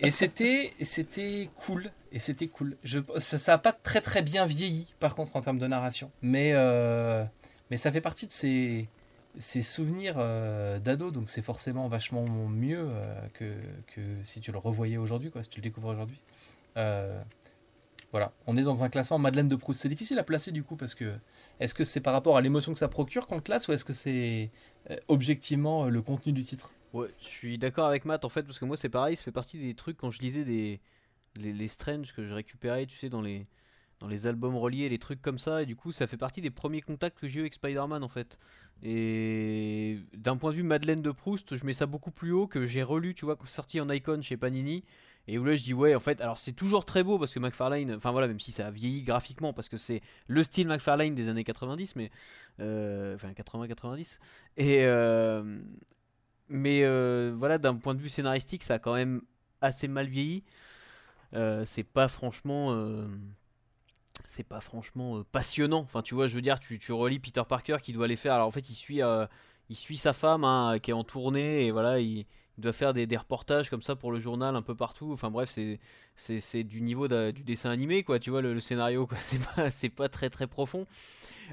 Et 0.00 0.10
c'était, 0.10 0.74
c'était 0.82 1.48
cool. 1.64 1.90
Et 2.12 2.18
c'était 2.18 2.48
cool. 2.48 2.76
Je, 2.84 2.98
ça, 3.18 3.38
ça 3.38 3.54
a 3.54 3.58
pas 3.58 3.72
très 3.72 4.02
très 4.02 4.20
bien 4.20 4.44
vieilli, 4.44 4.88
par 5.00 5.14
contre, 5.14 5.36
en 5.36 5.40
termes 5.40 5.58
de 5.58 5.66
narration. 5.66 6.10
Mais, 6.20 6.50
euh, 6.54 7.24
mais 7.70 7.76
ça 7.76 7.92
fait 7.92 8.00
partie 8.00 8.26
de 8.26 8.32
ces, 8.32 8.88
souvenirs 9.62 10.14
euh, 10.18 10.78
d'ado, 10.78 11.10
donc 11.10 11.28
c'est 11.28 11.42
forcément 11.42 11.88
vachement 11.88 12.24
mieux 12.48 12.80
euh, 12.80 13.28
que, 13.34 13.54
que 13.94 14.00
si 14.22 14.40
tu 14.40 14.52
le 14.52 14.58
revoyais 14.58 14.96
aujourd'hui, 14.96 15.30
quoi, 15.30 15.42
si 15.42 15.48
tu 15.48 15.60
le 15.60 15.62
découvres 15.62 15.88
aujourd'hui. 15.88 16.20
Euh, 16.76 17.20
voilà, 18.10 18.32
on 18.46 18.56
est 18.56 18.64
dans 18.64 18.82
un 18.82 18.88
classement 18.88 19.18
Madeleine 19.18 19.48
de 19.48 19.54
Proust. 19.54 19.80
C'est 19.80 19.88
difficile 19.88 20.18
à 20.18 20.24
placer 20.24 20.50
du 20.50 20.64
coup, 20.64 20.74
parce 20.74 20.94
que 20.94 21.14
est-ce 21.60 21.74
que 21.74 21.84
c'est 21.84 22.00
par 22.00 22.12
rapport 22.12 22.36
à 22.36 22.40
l'émotion 22.40 22.72
que 22.72 22.78
ça 22.78 22.88
procure 22.88 23.26
qu'on 23.28 23.36
le 23.36 23.40
classe, 23.40 23.68
ou 23.68 23.72
est-ce 23.72 23.84
que 23.84 23.92
c'est 23.92 24.50
objectivement 25.06 25.88
le 25.88 26.02
contenu 26.02 26.32
du 26.32 26.42
titre? 26.42 26.72
Ouais, 26.92 27.08
je 27.20 27.26
suis 27.26 27.56
d'accord 27.56 27.86
avec 27.86 28.04
Matt 28.04 28.24
en 28.24 28.28
fait, 28.28 28.42
parce 28.42 28.58
que 28.58 28.64
moi 28.64 28.76
c'est 28.76 28.88
pareil, 28.88 29.14
ça 29.14 29.22
fait 29.22 29.30
partie 29.30 29.60
des 29.60 29.74
trucs 29.74 29.96
quand 29.96 30.10
je 30.10 30.22
lisais 30.22 30.44
des 30.44 30.80
les, 31.36 31.52
les 31.52 31.68
Strange 31.68 32.12
que 32.12 32.26
je 32.26 32.32
récupérais, 32.32 32.86
tu 32.86 32.96
sais, 32.96 33.08
dans 33.08 33.22
les 33.22 33.46
dans 34.00 34.08
les 34.08 34.26
albums 34.26 34.56
reliés, 34.56 34.88
les 34.88 34.98
trucs 34.98 35.22
comme 35.22 35.38
ça, 35.38 35.62
et 35.62 35.66
du 35.66 35.76
coup 35.76 35.92
ça 35.92 36.06
fait 36.06 36.16
partie 36.16 36.40
des 36.40 36.50
premiers 36.50 36.80
contacts 36.80 37.18
que 37.18 37.28
j'ai 37.28 37.38
eu 37.38 37.42
avec 37.42 37.54
Spider-Man 37.54 38.02
en 38.02 38.08
fait. 38.08 38.38
Et 38.82 39.98
d'un 40.14 40.36
point 40.36 40.50
de 40.50 40.56
vue 40.56 40.62
Madeleine 40.62 41.02
de 41.02 41.10
Proust, 41.10 41.56
je 41.56 41.64
mets 41.64 41.72
ça 41.74 41.86
beaucoup 41.86 42.10
plus 42.10 42.32
haut 42.32 42.46
que 42.46 42.64
j'ai 42.64 42.82
relu, 42.82 43.14
tu 43.14 43.24
vois, 43.26 43.36
sorti 43.44 43.80
en 43.80 43.88
icon 43.90 44.22
chez 44.22 44.36
Panini. 44.36 44.84
Et 45.28 45.38
où 45.38 45.44
là 45.44 45.54
je 45.54 45.62
dis 45.62 45.74
ouais 45.74 45.94
en 45.94 46.00
fait 46.00 46.20
alors 46.22 46.38
c'est 46.38 46.54
toujours 46.54 46.84
très 46.86 47.04
beau 47.04 47.18
parce 47.18 47.34
que 47.34 47.38
McFarlane 47.38 47.94
enfin 47.94 48.10
voilà 48.10 48.26
même 48.26 48.40
si 48.40 48.52
ça 48.52 48.66
a 48.66 48.70
vieilli 48.70 49.02
graphiquement 49.02 49.52
parce 49.52 49.68
que 49.68 49.76
c'est 49.76 50.00
le 50.26 50.42
style 50.42 50.66
McFarlane 50.66 51.14
des 51.14 51.28
années 51.28 51.44
90 51.44 51.94
mais 51.94 52.10
euh, 52.58 53.14
enfin 53.16 53.30
80-90 53.30 54.18
et 54.56 54.86
euh, 54.86 55.60
mais 56.50 56.82
euh, 56.82 57.32
voilà, 57.36 57.58
d'un 57.58 57.76
point 57.76 57.94
de 57.94 58.00
vue 58.00 58.08
scénaristique, 58.08 58.64
ça 58.64 58.74
a 58.74 58.78
quand 58.80 58.94
même 58.94 59.22
assez 59.60 59.86
mal 59.86 60.08
vieilli. 60.08 60.42
Euh, 61.32 61.64
c'est 61.64 61.84
pas 61.84 62.08
franchement. 62.08 62.76
Euh, 64.20 64.24
c'est 64.26 64.46
pas 64.46 64.60
franchement 64.60 65.18
euh, 65.18 65.24
passionnant. 65.32 65.80
Enfin, 65.80 66.02
tu 66.02 66.14
vois, 66.14 66.28
je 66.28 66.34
veux 66.34 66.40
dire, 66.42 66.60
tu, 66.60 66.78
tu 66.78 66.92
relis 66.92 67.18
Peter 67.18 67.42
Parker 67.48 67.78
qui 67.82 67.92
doit 67.92 68.04
aller 68.04 68.16
faire. 68.16 68.34
Alors 68.34 68.46
en 68.46 68.50
fait, 68.50 68.68
il 68.70 68.74
suit, 68.74 69.02
euh, 69.02 69.26
il 69.68 69.76
suit 69.76 69.96
sa 69.96 70.12
femme 70.12 70.44
hein, 70.44 70.78
qui 70.82 70.90
est 70.90 70.94
en 70.94 71.04
tournée 71.04 71.66
et 71.66 71.70
voilà, 71.70 71.98
il, 72.00 72.26
il 72.58 72.60
doit 72.62 72.72
faire 72.72 72.92
des, 72.92 73.06
des 73.06 73.16
reportages 73.16 73.70
comme 73.70 73.82
ça 73.82 73.96
pour 73.96 74.12
le 74.12 74.20
journal 74.20 74.54
un 74.56 74.62
peu 74.62 74.74
partout. 74.74 75.10
Enfin 75.12 75.30
bref, 75.30 75.50
c'est 75.50 75.78
c'est 76.16 76.40
c'est 76.40 76.64
du 76.64 76.82
niveau 76.82 77.08
du 77.08 77.42
dessin 77.44 77.70
animé 77.70 78.02
quoi. 78.02 78.18
Tu 78.18 78.30
vois 78.30 78.42
le, 78.42 78.52
le 78.54 78.60
scénario 78.60 79.06
quoi. 79.06 79.16
C'est 79.20 79.40
pas 79.54 79.70
c'est 79.70 79.88
pas 79.88 80.08
très 80.08 80.28
très 80.30 80.46
profond. 80.46 80.86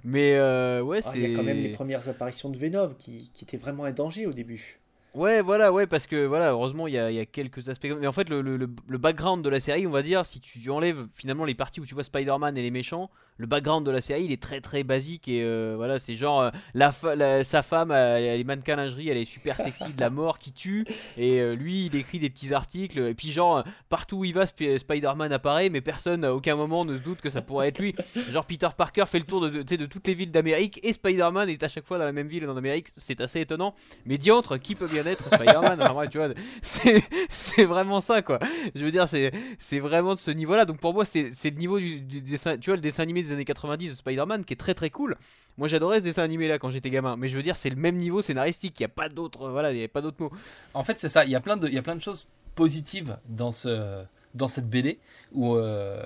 Mais 0.04 0.36
euh, 0.36 0.82
ouais, 0.82 1.00
Ah, 1.04 1.10
c'est. 1.12 1.20
Il 1.20 1.30
y 1.30 1.34
a 1.34 1.38
quand 1.38 1.44
même 1.44 1.62
les 1.62 1.74
premières 1.74 2.08
apparitions 2.10 2.50
de 2.50 2.58
Venom 2.58 2.94
qui, 3.00 3.32
qui 3.34 3.46
étaient 3.46 3.58
vraiment 3.58 3.86
un 3.86 3.92
danger 3.92 4.26
au 4.28 4.34
début. 4.34 4.80
Ouais, 5.18 5.42
voilà, 5.42 5.74
ouais, 5.74 5.88
parce 5.88 6.06
que 6.06 6.28
voilà, 6.28 6.52
heureusement, 6.52 6.86
il 6.86 6.94
y 6.94 7.00
a, 7.00 7.10
y 7.10 7.18
a 7.20 7.26
quelques 7.26 7.70
aspects. 7.70 7.88
Mais 8.00 8.06
en 8.06 8.12
fait, 8.12 8.30
le, 8.30 8.68
background 9.00 9.44
de 9.44 9.50
la 9.50 9.60
série, 9.60 9.88
on 9.88 9.92
va 9.92 10.04
dire, 10.04 10.24
si 10.28 10.40
tu 10.40 10.70
enlèves 10.70 11.08
finalement 11.12 11.44
les 11.44 11.56
parties 11.56 11.80
où 11.82 11.88
tu 11.88 11.96
vois 11.96 12.04
Spider-Man 12.04 12.56
et 12.56 12.62
les 12.62 12.70
méchants, 12.70 13.10
le 13.38 13.48
background 13.48 13.84
de 13.84 13.90
la 13.90 14.00
série, 14.02 14.26
il 14.26 14.32
est 14.32 14.42
très 14.42 14.62
très 14.62 14.84
basique 14.84 15.28
et 15.28 15.44
euh, 15.44 15.74
voilà, 15.76 15.98
c'est 15.98 16.14
genre 16.16 16.52
euh, 16.76 17.44
sa 17.44 17.62
femme, 17.64 17.92
elle, 17.92 18.24
elle 18.24 18.40
est 18.40 18.44
mannequin 18.44 18.76
lingerie, 18.76 19.10
elle 19.10 19.18
est 19.18 19.26
super 19.26 19.60
sexy, 19.60 19.94
de 19.94 20.00
la 20.00 20.10
mort 20.10 20.38
qui 20.40 20.54
tue, 20.54 20.86
et 21.18 21.40
euh, 21.40 21.56
lui, 21.56 21.86
il 21.88 21.96
écrit 21.96 22.20
des 22.20 22.30
petits 22.30 22.54
articles, 22.54 23.00
et 23.00 23.14
puis 23.14 23.32
genre, 23.32 23.64
partout 23.90 24.18
où 24.18 24.26
il 24.26 24.34
va, 24.34 24.46
Sp- 24.46 24.78
Spider-Man 24.78 25.32
apparaît, 25.34 25.70
mais 25.70 25.82
personne 25.82 26.26
à 26.26 26.34
aucun 26.34 26.56
moment 26.56 26.86
ne 26.86 26.98
se 26.98 27.02
doute 27.02 27.22
que 27.22 27.30
ça 27.30 27.42
pourrait 27.42 27.70
être 27.70 27.80
lui. 27.80 27.96
Genre, 28.32 28.46
Peter 28.46 28.70
Parker 28.76 29.06
fait 29.08 29.20
le 29.20 29.26
tour 29.26 29.42
de, 29.42 29.62
de 29.62 29.86
toutes 29.86 30.08
les 30.08 30.14
villes 30.14 30.32
d'Amérique, 30.32 30.80
et 30.84 30.94
Spider-Man 30.94 31.50
est 31.50 31.64
à 31.64 31.70
chaque 31.70 31.86
fois 31.86 31.98
dans 32.00 32.06
la 32.06 32.12
même 32.12 32.28
ville 32.28 32.48
en 32.48 32.58
Amérique, 32.58 32.88
c'est 32.98 33.22
assez 33.22 33.42
étonnant. 33.42 33.74
Mais 34.06 34.18
diantre, 34.18 34.58
qui 34.58 34.76
peut 34.76 34.88
bien 34.88 35.07
être 35.10 35.26
Spider-Man 35.34 35.80
tu 36.10 36.18
vois, 36.18 36.30
c'est 36.62 37.66
vraiment 37.66 38.02
ça, 38.02 38.22
quoi. 38.22 38.40
Je 38.76 38.84
veux 38.84 38.92
dire, 38.92 39.08
c'est 39.08 39.80
vraiment 39.80 40.14
de 40.14 40.20
ce 40.20 40.32
niveau-là. 40.32 40.66
Donc 40.66 40.80
pour 40.80 40.94
moi, 40.94 41.06
c'est 41.06 41.30
le 41.44 41.50
niveau 41.52 41.80
du, 41.80 42.00
dessin. 42.22 42.58
Tu 42.58 42.70
vois, 42.70 42.76
le 42.76 42.82
dessin 42.82 43.04
animé 43.04 43.24
des 43.24 43.32
années 43.32 43.46
90 43.46 43.90
de 43.90 43.96
Spider-Man 43.96 44.46
qui 44.46 44.54
est 44.54 44.58
très 44.58 44.74
très 44.74 44.90
cool. 44.90 45.18
Moi, 45.58 45.68
j'adorais 45.68 46.00
ce 46.00 46.04
dessin 46.04 46.24
animé-là 46.24 46.60
quand 46.60 46.70
j'étais 46.70 46.90
gamin. 46.90 47.18
Mais 47.18 47.30
je 47.30 47.36
veux 47.36 47.44
dire, 47.44 47.58
c'est 47.58 47.70
le 47.70 47.76
même 47.76 47.98
niveau 47.98 48.22
scénaristique. 48.22 48.80
Il 48.80 48.84
n'y 48.84 48.86
a 48.86 48.90
pas 48.90 49.10
d'autres. 49.10 49.50
Voilà, 49.50 49.72
il 49.72 49.84
a 49.84 49.88
pas 49.88 50.02
mots. 50.02 50.32
En 50.74 50.84
fait, 50.84 51.00
c'est 51.00 51.10
ça. 51.10 51.26
Y 51.26 51.36
a 51.36 51.40
plein 51.40 51.58
de, 51.58 51.68
il 51.68 51.74
y 51.74 51.78
a 51.78 51.82
plein 51.82 51.96
de 51.96 52.02
choses 52.02 52.28
positives 52.56 53.18
dans 53.28 53.52
ce, 53.52 54.04
dans 54.38 54.48
cette 54.48 54.70
BD 54.70 55.00
où 55.34 55.56
euh, 55.56 56.02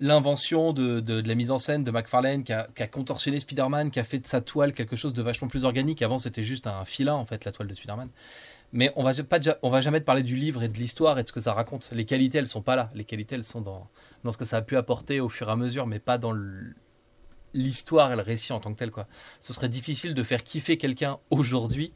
l'invention 0.00 0.72
de, 0.72 1.00
de- 1.00 1.26
la 1.26 1.34
mise 1.34 1.50
en 1.50 1.58
scène 1.58 1.82
de 1.84 1.90
McFarlane 1.90 2.44
qui 2.44 2.52
a, 2.52 2.68
qui 2.74 2.82
a 2.82 2.86
contorsionné 2.86 3.40
Spider-Man, 3.40 3.90
qui 3.90 3.98
a 4.00 4.04
fait 4.04 4.18
de 4.18 4.26
sa 4.26 4.40
toile 4.40 4.72
quelque 4.72 4.96
chose 4.96 5.12
de 5.14 5.22
vachement 5.22 5.48
plus 5.48 5.64
organique. 5.64 6.02
Avant, 6.02 6.18
c'était 6.18 6.44
juste 6.44 6.66
un 6.66 6.84
filin 6.84 7.14
en 7.14 7.26
fait, 7.26 7.44
la 7.44 7.52
toile 7.52 7.68
de 7.68 7.74
Spider-Man. 7.74 8.08
Mais 8.72 8.92
on 8.96 9.04
va 9.04 9.12
va 9.12 9.80
jamais 9.80 10.00
te 10.00 10.04
parler 10.04 10.24
du 10.24 10.36
livre 10.36 10.62
et 10.62 10.68
de 10.68 10.76
l'histoire 10.78 11.18
et 11.18 11.22
de 11.22 11.28
ce 11.28 11.32
que 11.32 11.40
ça 11.40 11.52
raconte. 11.54 11.90
Les 11.92 12.04
qualités, 12.06 12.38
elles 12.38 12.46
sont 12.48 12.62
pas 12.62 12.74
là. 12.76 12.88
Les 12.94 13.04
qualités, 13.04 13.36
elles 13.36 13.44
sont 13.44 13.60
dans, 13.60 13.88
dans 14.24 14.32
ce 14.32 14.36
que 14.38 14.44
ça 14.44 14.56
a 14.56 14.62
pu 14.62 14.76
apporter 14.76 15.20
au 15.20 15.28
fur 15.28 15.48
et 15.48 15.52
à 15.52 15.56
mesure, 15.56 15.86
mais 15.86 16.00
pas 16.00 16.18
dans 16.18 16.34
l'histoire 17.54 18.12
et 18.12 18.16
le 18.16 18.22
récit 18.22 18.52
en 18.52 18.60
tant 18.60 18.72
que 18.72 18.78
tel. 18.78 18.90
Quoi. 18.90 19.06
Ce 19.40 19.52
serait 19.52 19.68
difficile 19.68 20.12
de 20.14 20.22
faire 20.24 20.42
kiffer 20.42 20.76
quelqu'un 20.76 21.18
aujourd'hui 21.30 21.92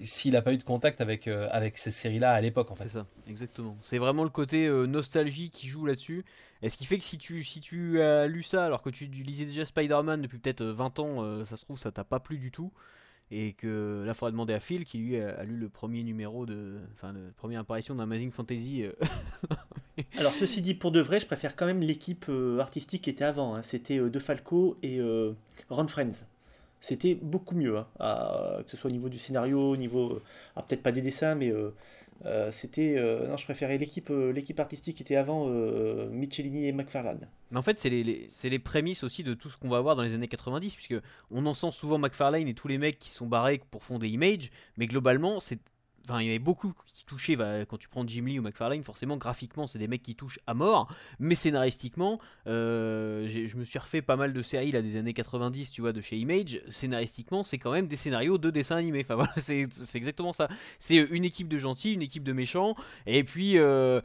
s'il 0.00 0.32
n'a 0.32 0.42
pas 0.42 0.52
eu 0.52 0.58
de 0.58 0.62
contact 0.62 1.00
avec, 1.00 1.28
euh, 1.28 1.48
avec 1.50 1.78
ces 1.78 1.90
séries-là 1.90 2.32
à 2.32 2.40
l'époque. 2.40 2.70
En 2.70 2.74
fait. 2.74 2.84
C'est 2.84 2.90
ça, 2.90 3.06
exactement. 3.28 3.76
C'est 3.82 3.98
vraiment 3.98 4.24
le 4.24 4.30
côté 4.30 4.66
euh, 4.66 4.86
nostalgie 4.86 5.50
qui 5.50 5.66
joue 5.68 5.86
là-dessus. 5.86 6.24
Et 6.62 6.68
ce 6.68 6.76
qui 6.76 6.84
fait 6.86 6.98
que 6.98 7.04
si 7.04 7.18
tu, 7.18 7.42
si 7.44 7.60
tu 7.60 8.00
as 8.00 8.26
lu 8.26 8.42
ça 8.42 8.64
alors 8.66 8.82
que 8.82 8.90
tu 8.90 9.06
lisais 9.06 9.44
déjà 9.44 9.64
Spider-Man 9.64 10.22
depuis 10.22 10.38
peut-être 10.38 10.60
euh, 10.60 10.72
20 10.72 10.98
ans, 11.00 11.22
euh, 11.24 11.44
ça 11.44 11.56
se 11.56 11.64
trouve, 11.64 11.78
ça 11.78 11.90
t'a 11.92 12.04
pas 12.04 12.20
plu 12.20 12.38
du 12.38 12.50
tout. 12.50 12.72
Et 13.34 13.54
que 13.54 14.02
là, 14.04 14.12
il 14.12 14.14
faudra 14.14 14.30
demander 14.30 14.52
à 14.52 14.60
Phil 14.60 14.84
qui 14.84 14.98
lui 14.98 15.18
a, 15.18 15.30
a 15.38 15.44
lu 15.44 15.56
le 15.56 15.70
premier 15.70 16.02
numéro 16.02 16.44
de. 16.44 16.78
Enfin, 16.94 17.14
la 17.14 17.30
première 17.38 17.60
apparition 17.60 17.94
d'Amazing 17.94 18.30
Fantasy. 18.30 18.82
euh, 18.84 18.92
Alors 20.18 20.32
ceci 20.32 20.60
dit, 20.60 20.74
pour 20.74 20.90
de 20.92 21.00
vrai, 21.00 21.18
je 21.18 21.26
préfère 21.26 21.56
quand 21.56 21.64
même 21.66 21.80
l'équipe 21.80 22.26
euh, 22.28 22.58
artistique 22.60 23.02
qui 23.02 23.10
était 23.10 23.24
avant. 23.24 23.54
hein. 23.54 23.62
C'était 23.62 23.98
euh, 23.98 24.10
De 24.10 24.18
Falco 24.18 24.76
et 24.82 25.00
euh, 25.00 25.32
Ron 25.70 25.88
Friends. 25.88 26.26
C'était 26.82 27.14
beaucoup 27.14 27.54
mieux, 27.54 27.78
hein, 27.78 27.86
à- 27.98 28.58
que 28.64 28.70
ce 28.70 28.76
soit 28.76 28.90
au 28.90 28.92
niveau 28.92 29.08
du 29.08 29.18
scénario, 29.18 29.58
au 29.70 29.76
niveau, 29.78 30.10
euh, 30.16 30.22
ah, 30.56 30.62
peut-être 30.62 30.82
pas 30.82 30.92
des 30.92 31.00
dessins, 31.00 31.34
mais 31.34 31.50
euh, 31.50 31.70
euh, 32.26 32.50
c'était, 32.52 32.96
euh, 32.98 33.28
non, 33.28 33.36
je 33.38 33.44
préférais 33.44 33.78
l'équipe, 33.78 34.10
euh, 34.10 34.32
l'équipe 34.32 34.60
artistique 34.60 34.96
qui 34.96 35.02
était 35.04 35.16
avant 35.16 35.46
euh, 35.48 36.08
Michelini 36.10 36.66
et 36.66 36.72
McFarlane. 36.72 37.28
Mais 37.50 37.58
en 37.58 37.62
fait, 37.62 37.78
c'est 37.80 37.88
les, 37.90 38.04
les- 38.04 38.24
c'est 38.28 38.48
les 38.50 38.58
prémices 38.58 39.04
aussi 39.04 39.22
de 39.24 39.34
tout 39.34 39.48
ce 39.48 39.56
qu'on 39.56 39.68
va 39.68 39.78
avoir 39.78 39.96
dans 39.96 40.02
les 40.02 40.14
années 40.14 40.28
90, 40.28 40.74
puisque 40.74 40.94
on 41.30 41.46
en 41.46 41.54
sent 41.54 41.70
souvent 41.72 41.98
McFarlane 41.98 42.48
et 42.48 42.54
tous 42.54 42.68
les 42.68 42.78
mecs 42.78 42.98
qui 42.98 43.10
sont 43.10 43.26
barrés 43.26 43.60
pour 43.70 43.84
fonder 43.84 44.08
Image, 44.08 44.50
mais 44.76 44.86
globalement, 44.86 45.40
c'est. 45.40 45.60
Enfin, 46.04 46.20
il 46.20 46.26
y 46.26 46.30
avait 46.30 46.38
beaucoup 46.38 46.72
qui 46.86 47.04
touchaient, 47.04 47.36
quand 47.68 47.78
tu 47.78 47.88
prends 47.88 48.06
Jim 48.06 48.24
Lee 48.24 48.38
ou 48.38 48.42
McFarlane, 48.42 48.82
forcément, 48.82 49.16
graphiquement, 49.16 49.66
c'est 49.66 49.78
des 49.78 49.88
mecs 49.88 50.02
qui 50.02 50.14
touchent 50.14 50.40
à 50.46 50.54
mort, 50.54 50.92
mais 51.18 51.34
scénaristiquement, 51.34 52.20
euh, 52.46 53.28
je 53.28 53.56
me 53.56 53.64
suis 53.64 53.78
refait 53.78 54.02
pas 54.02 54.16
mal 54.16 54.32
de 54.32 54.42
séries 54.42 54.72
là, 54.72 54.82
des 54.82 54.96
années 54.96 55.14
90, 55.14 55.70
tu 55.70 55.80
vois, 55.80 55.92
de 55.92 56.00
chez 56.00 56.16
Image, 56.16 56.60
scénaristiquement, 56.70 57.44
c'est 57.44 57.58
quand 57.58 57.72
même 57.72 57.86
des 57.86 57.96
scénarios 57.96 58.38
de 58.38 58.50
dessins 58.50 58.76
animés, 58.76 59.00
enfin 59.04 59.14
voilà, 59.16 59.32
c'est 59.36 59.66
c'est 59.72 59.98
exactement 59.98 60.32
ça. 60.32 60.48
C'est 60.78 60.96
une 60.96 61.24
équipe 61.24 61.48
de 61.48 61.58
gentils, 61.58 61.92
une 61.92 62.02
équipe 62.02 62.24
de 62.24 62.32
méchants, 62.32 62.74
et 63.06 63.24
puis... 63.24 63.58
euh, 63.58 64.00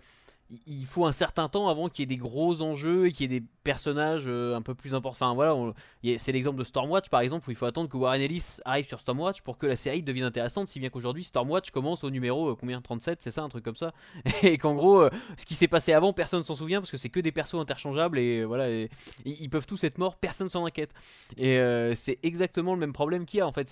il 0.65 0.85
faut 0.85 1.05
un 1.05 1.11
certain 1.11 1.49
temps 1.49 1.67
avant 1.67 1.89
qu'il 1.89 2.03
y 2.03 2.03
ait 2.03 2.15
des 2.15 2.21
gros 2.21 2.61
enjeux 2.61 3.07
et 3.07 3.11
qu'il 3.11 3.29
y 3.31 3.35
ait 3.35 3.39
des 3.41 3.45
personnages 3.63 4.23
euh, 4.27 4.55
un 4.55 4.61
peu 4.61 4.73
plus 4.75 4.93
importants. 4.93 5.31
Enfin 5.31 5.35
voilà, 5.35 5.73
c'est 6.17 6.31
l'exemple 6.31 6.57
de 6.57 6.63
Stormwatch 6.63 7.09
par 7.09 7.19
exemple 7.19 7.49
où 7.49 7.51
il 7.51 7.57
faut 7.57 7.65
attendre 7.65 7.89
que 7.89 7.97
Warren 7.97 8.21
Ellis 8.21 8.57
arrive 8.63 8.85
sur 8.87 8.99
Stormwatch 9.01 9.41
pour 9.41 9.57
que 9.57 9.65
la 9.67 9.75
série 9.75 10.03
devienne 10.03 10.23
intéressante. 10.25 10.69
Si 10.69 10.79
bien 10.79 10.89
qu'aujourd'hui 10.89 11.25
Stormwatch 11.25 11.71
commence 11.71 12.03
au 12.05 12.09
numéro 12.09 12.51
euh, 12.51 12.55
combien 12.57 12.79
37, 12.81 13.21
c'est 13.21 13.31
ça, 13.31 13.43
un 13.43 13.49
truc 13.49 13.65
comme 13.65 13.75
ça. 13.75 13.93
Et 14.43 14.57
qu'en 14.57 14.75
gros, 14.75 15.01
euh, 15.01 15.09
ce 15.37 15.45
qui 15.45 15.53
s'est 15.53 15.67
passé 15.67 15.91
avant, 15.91 16.13
personne 16.13 16.43
s'en 16.45 16.55
souvient 16.55 16.79
parce 16.79 16.91
que 16.91 16.97
c'est 16.97 17.09
que 17.09 17.19
des 17.19 17.33
persos 17.33 17.59
interchangeables 17.59 18.17
et 18.19 18.45
voilà, 18.45 18.69
et- 18.69 18.89
ils 19.25 19.49
peuvent 19.49 19.67
tous 19.67 19.83
être 19.83 19.97
morts, 19.97 20.15
personne 20.15 20.47
s'en 20.49 20.65
inquiète. 20.65 20.91
Et 21.37 21.59
c'est 21.95 22.19
exactement 22.23 22.73
le 22.73 22.79
même 22.79 22.93
problème 22.93 23.25
qu'il 23.25 23.39
y 23.39 23.41
a 23.41 23.47
en 23.47 23.51
fait. 23.51 23.69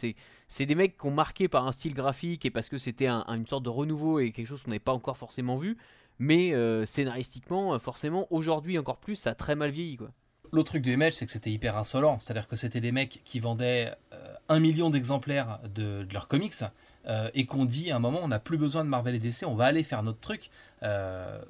C'est 0.47 0.65
des 0.65 0.75
mecs 0.75 0.97
qui 0.97 1.05
ont 1.07 1.11
marqué 1.11 1.47
par 1.47 1.65
un 1.67 1.71
style 1.71 1.93
graphique 1.93 2.45
et 2.45 2.49
parce 2.51 2.67
que 2.69 2.77
c'était 2.77 3.07
un- 3.07 3.23
un- 3.27 3.35
une 3.35 3.47
sorte 3.47 3.63
de 3.63 3.69
renouveau 3.69 4.19
et 4.19 4.31
quelque 4.31 4.47
chose 4.47 4.61
qu'on 4.63 4.71
n'avait 4.71 4.79
pas 4.79 4.93
encore 4.93 5.17
forcément 5.17 5.55
vu. 5.57 5.77
Mais 6.19 6.53
euh, 6.53 6.85
scénaristiquement, 6.85 7.73
euh, 7.73 7.79
forcément, 7.79 8.27
aujourd'hui 8.29 8.77
encore 8.77 8.97
plus, 8.97 9.15
ça 9.15 9.31
a 9.31 9.35
très 9.35 9.55
mal 9.55 9.71
vieilli 9.71 9.97
quoi. 9.97 10.11
L'autre 10.51 10.71
truc 10.71 10.83
de 10.83 10.91
Image, 10.91 11.13
c'est 11.13 11.25
que 11.25 11.31
c'était 11.31 11.51
hyper 11.51 11.75
insolent. 11.75 12.19
C'est-à-dire 12.19 12.47
que 12.47 12.55
c'était 12.55 12.79
des 12.79 12.91
mecs 12.91 13.21
qui 13.25 13.39
vendaient 13.39 13.91
euh, 14.13 14.33
un 14.47 14.59
million 14.59 14.89
d'exemplaires 14.89 15.59
de, 15.73 16.03
de 16.03 16.13
leurs 16.13 16.27
comics 16.27 16.53
euh, 17.07 17.29
et 17.33 17.45
qu'on 17.45 17.65
dit 17.65 17.91
à 17.91 17.97
un 17.97 17.99
moment, 17.99 18.19
on 18.23 18.29
n'a 18.29 18.39
plus 18.39 18.57
besoin 18.57 18.85
de 18.85 18.89
Marvel 18.89 19.15
et 19.15 19.19
DC, 19.19 19.43
on 19.45 19.55
va 19.55 19.65
aller 19.65 19.83
faire 19.83 20.03
notre 20.03 20.19
truc. 20.19 20.49
Euh, 20.83 21.41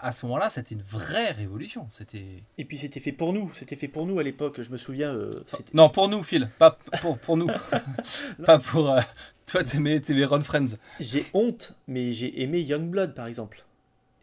à 0.00 0.12
ce 0.12 0.26
moment-là, 0.26 0.48
c'était 0.48 0.74
une 0.74 0.82
vraie 0.82 1.32
révolution. 1.32 1.86
C'était 1.90 2.42
Et 2.56 2.64
puis 2.64 2.78
c'était 2.78 3.00
fait 3.00 3.12
pour 3.12 3.32
nous, 3.32 3.52
c'était 3.54 3.76
fait 3.76 3.88
pour 3.88 4.06
nous 4.06 4.18
à 4.18 4.22
l'époque, 4.22 4.62
je 4.62 4.70
me 4.70 4.76
souviens. 4.76 5.12
euh, 5.12 5.30
non 5.74 5.88
pour 5.88 6.08
nous, 6.08 6.22
Phil, 6.22 6.48
pas 6.58 6.78
pour, 7.00 7.18
pour 7.18 7.36
nous, 7.36 7.48
pas 8.46 8.58
pour 8.58 8.90
euh, 8.90 9.00
toi. 9.46 9.64
T'aimais, 9.64 10.00
t'aimais 10.00 10.24
Ron 10.24 10.40
Friends. 10.40 10.76
J'ai 11.00 11.26
honte, 11.34 11.74
mais 11.86 12.12
j'ai 12.12 12.42
aimé 12.42 12.60
Youngblood 12.60 13.14
par 13.14 13.26
exemple. 13.26 13.64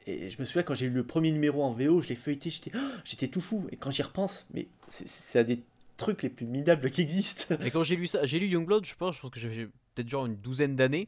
Et 0.08 0.30
je 0.30 0.40
me 0.40 0.46
souviens 0.46 0.64
quand 0.64 0.76
j'ai 0.76 0.88
lu 0.88 0.94
le 0.96 1.04
premier 1.06 1.32
numéro 1.32 1.64
en 1.64 1.72
VO, 1.72 2.00
je 2.02 2.10
l'ai 2.10 2.16
feuilleté, 2.16 2.50
j'étais 2.50 2.72
oh, 2.76 2.80
j'étais 3.04 3.28
tout 3.28 3.42
fou. 3.42 3.66
Et 3.72 3.76
quand 3.78 3.92
j'y 3.92 4.04
repense, 4.04 4.46
mais 4.54 4.68
c'est- 4.88 5.08
c'est 5.08 5.40
un 5.40 5.44
des 5.44 5.64
trucs 5.98 6.22
les 6.24 6.30
plus 6.30 6.46
minables 6.46 6.92
qui 6.92 7.02
existent. 7.02 7.56
Et 7.64 7.72
quand 7.72 7.84
j'ai 7.84 7.96
lu 7.96 8.06
ça, 8.08 8.24
j'ai 8.26 8.38
lu 8.40 8.48
Youngblood, 8.48 8.86
je 8.86 8.94
pense, 8.96 9.16
je 9.16 9.22
pense 9.22 9.32
que 9.32 9.40
j'avais 9.40 9.66
peut-être 9.96 10.10
genre 10.10 10.26
une 10.26 10.36
douzaine 10.36 10.76
d'années. 10.76 11.08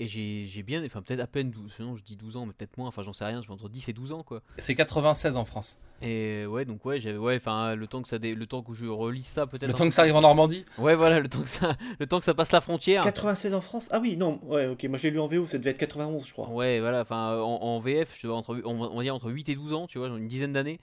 Et 0.00 0.06
j'ai 0.06 0.46
j'ai 0.46 0.62
bien, 0.62 0.84
enfin 0.84 1.02
peut-être 1.02 1.18
à 1.18 1.26
peine 1.26 1.50
12, 1.50 1.72
sinon 1.74 1.96
je 1.96 2.04
dis 2.04 2.14
12 2.14 2.36
ans, 2.36 2.46
mais 2.46 2.52
peut-être 2.52 2.78
moins, 2.78 2.86
enfin 2.86 3.02
j'en 3.02 3.12
sais 3.12 3.24
rien, 3.24 3.42
je 3.42 3.48
vais 3.48 3.52
entre 3.52 3.68
10 3.68 3.88
et 3.88 3.92
12 3.92 4.12
ans 4.12 4.22
quoi. 4.22 4.42
C'est 4.56 4.76
96 4.76 5.36
en 5.36 5.44
France. 5.44 5.80
Et 6.02 6.46
ouais, 6.46 6.64
donc 6.64 6.84
ouais, 6.86 7.00
j'avais, 7.00 7.18
ouais, 7.18 7.34
enfin 7.34 7.74
le 7.74 7.84
temps 7.88 8.00
que 8.00 8.06
ça, 8.06 8.20
dé- 8.20 8.36
le 8.36 8.46
temps 8.46 8.62
que 8.62 8.72
je 8.74 8.86
relise 8.86 9.26
ça 9.26 9.48
peut-être. 9.48 9.66
Le 9.66 9.74
temps 9.74 9.88
que 9.88 9.92
ça 9.92 10.02
arrive 10.02 10.14
en 10.14 10.20
Normandie. 10.20 10.64
Ouais, 10.78 10.94
voilà, 10.94 11.18
le 11.18 11.28
temps 11.28 11.42
que 11.42 11.48
ça, 11.48 11.76
le 11.98 12.06
temps 12.06 12.20
que 12.20 12.24
ça 12.26 12.34
passe 12.34 12.52
la 12.52 12.60
frontière. 12.60 13.02
96 13.02 13.54
en 13.54 13.60
France? 13.60 13.88
Ah 13.90 13.98
oui, 14.00 14.16
non, 14.16 14.38
ouais, 14.44 14.68
ok, 14.68 14.84
moi 14.84 14.98
je 14.98 15.02
l'ai 15.02 15.10
lu 15.10 15.18
en 15.18 15.26
VO, 15.26 15.48
ça 15.48 15.58
devait 15.58 15.70
être 15.70 15.78
91, 15.78 16.24
je 16.24 16.32
crois. 16.32 16.48
Ouais, 16.48 16.78
voilà, 16.78 17.00
enfin 17.00 17.36
en, 17.40 17.60
en 17.60 17.80
VF, 17.80 18.16
je 18.20 18.28
entre, 18.28 18.60
on, 18.64 18.78
va- 18.78 18.90
on 18.92 18.98
va 18.98 19.02
dire 19.02 19.16
entre 19.16 19.32
8 19.32 19.48
et 19.48 19.56
12 19.56 19.72
ans, 19.72 19.88
tu 19.88 19.98
vois, 19.98 20.06
une 20.06 20.28
dizaine 20.28 20.52
d'années. 20.52 20.78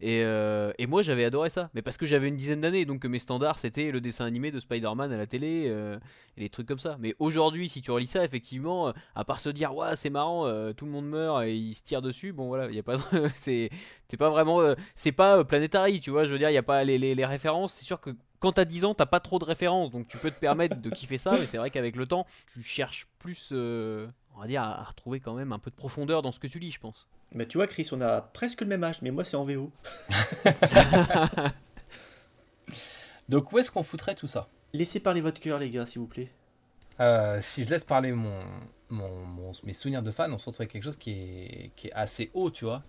Et, 0.00 0.22
euh, 0.24 0.72
et 0.78 0.86
moi 0.86 1.02
j'avais 1.02 1.24
adoré 1.24 1.50
ça, 1.50 1.70
mais 1.74 1.82
parce 1.82 1.96
que 1.96 2.06
j'avais 2.06 2.28
une 2.28 2.36
dizaine 2.36 2.62
d'années, 2.62 2.86
donc 2.86 3.04
mes 3.04 3.18
standards 3.18 3.58
c'était 3.58 3.90
le 3.90 4.00
dessin 4.00 4.24
animé 4.24 4.50
de 4.50 4.58
Spider-Man 4.58 5.12
à 5.12 5.16
la 5.16 5.26
télé 5.26 5.66
euh, 5.68 5.98
et 6.36 6.40
les 6.40 6.48
trucs 6.48 6.66
comme 6.66 6.78
ça. 6.78 6.96
Mais 7.00 7.14
aujourd'hui, 7.18 7.68
si 7.68 7.82
tu 7.82 7.90
relis 7.90 8.06
ça, 8.06 8.24
effectivement, 8.24 8.88
euh, 8.88 8.92
à 9.14 9.24
part 9.24 9.40
se 9.40 9.50
dire, 9.50 9.74
ouais, 9.74 9.96
c'est 9.96 10.10
marrant, 10.10 10.50
tout 10.72 10.86
le 10.86 10.90
monde 10.90 11.08
meurt 11.08 11.44
et 11.44 11.54
il 11.54 11.74
se 11.74 11.82
tire 11.82 12.00
dessus, 12.00 12.32
bon 12.32 12.48
voilà, 12.48 12.70
il 12.70 12.78
a 12.78 12.82
pas, 12.82 12.96
c'est, 13.34 13.70
pas 14.18 14.30
vraiment, 14.30 14.74
c'est 14.94 15.12
pas 15.12 15.44
Planetary, 15.44 16.00
tu 16.00 16.10
vois, 16.10 16.24
je 16.24 16.32
veux 16.32 16.38
dire, 16.38 16.50
il 16.50 16.54
y 16.54 16.58
a 16.58 16.62
pas 16.62 16.82
les, 16.84 17.24
références, 17.26 17.74
c'est 17.74 17.84
sûr 17.84 18.00
que 18.00 18.10
quand 18.38 18.52
t'as 18.52 18.64
10 18.64 18.86
ans, 18.86 18.94
t'as 18.94 19.04
pas 19.04 19.20
trop 19.20 19.38
de 19.38 19.44
références, 19.44 19.90
donc 19.90 20.08
tu 20.08 20.16
peux 20.16 20.30
te 20.30 20.38
permettre 20.40 20.80
de 20.80 20.88
kiffer 20.88 21.18
ça, 21.18 21.36
mais 21.38 21.46
c'est 21.46 21.58
vrai 21.58 21.70
qu'avec 21.70 21.94
le 21.94 22.06
temps, 22.06 22.26
tu 22.54 22.62
cherches 22.62 23.06
plus, 23.18 23.52
on 24.36 24.40
va 24.40 24.46
dire, 24.46 24.62
à, 24.62 24.84
retrouver 24.84 25.20
quand 25.20 25.34
même 25.34 25.52
un 25.52 25.58
peu 25.58 25.70
de 25.70 25.76
profondeur 25.76 26.22
dans 26.22 26.32
ce 26.32 26.38
que 26.38 26.46
tu 26.46 26.58
lis, 26.58 26.70
je 26.70 26.80
pense. 26.80 27.08
Bah 27.34 27.46
tu 27.46 27.58
vois 27.58 27.66
Chris, 27.66 27.88
on 27.92 28.00
a 28.00 28.20
presque 28.20 28.60
le 28.60 28.66
même 28.66 28.84
âge, 28.84 29.02
mais 29.02 29.10
moi 29.10 29.24
c'est 29.24 29.36
en 29.36 29.44
VO. 29.44 29.70
Donc 33.28 33.52
où 33.52 33.58
est-ce 33.58 33.70
qu'on 33.70 33.82
foutrait 33.84 34.14
tout 34.14 34.26
ça? 34.26 34.48
Laissez 34.72 35.00
parler 35.00 35.20
votre 35.20 35.40
cœur 35.40 35.58
les 35.58 35.70
gars, 35.70 35.86
s'il 35.86 36.00
vous 36.00 36.06
plaît. 36.06 36.30
Euh, 37.00 37.40
si 37.42 37.64
je 37.64 37.70
laisse 37.70 37.84
parler 37.84 38.12
mon, 38.12 38.40
mon, 38.90 39.24
mon- 39.24 39.52
mes 39.64 39.72
souvenirs 39.72 40.02
de 40.02 40.10
fan, 40.10 40.32
on 40.32 40.38
se 40.38 40.46
retrouve 40.46 40.62
avec 40.62 40.72
quelque 40.72 40.82
chose 40.82 40.96
qui 40.96 41.10
est, 41.12 41.70
qui 41.76 41.88
est 41.88 41.92
assez 41.92 42.30
haut, 42.34 42.50
tu 42.50 42.64
vois. 42.64 42.82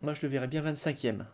Moi 0.00 0.14
je 0.14 0.22
le 0.22 0.28
verrais 0.28 0.48
bien 0.48 0.62
25ème. 0.62 1.24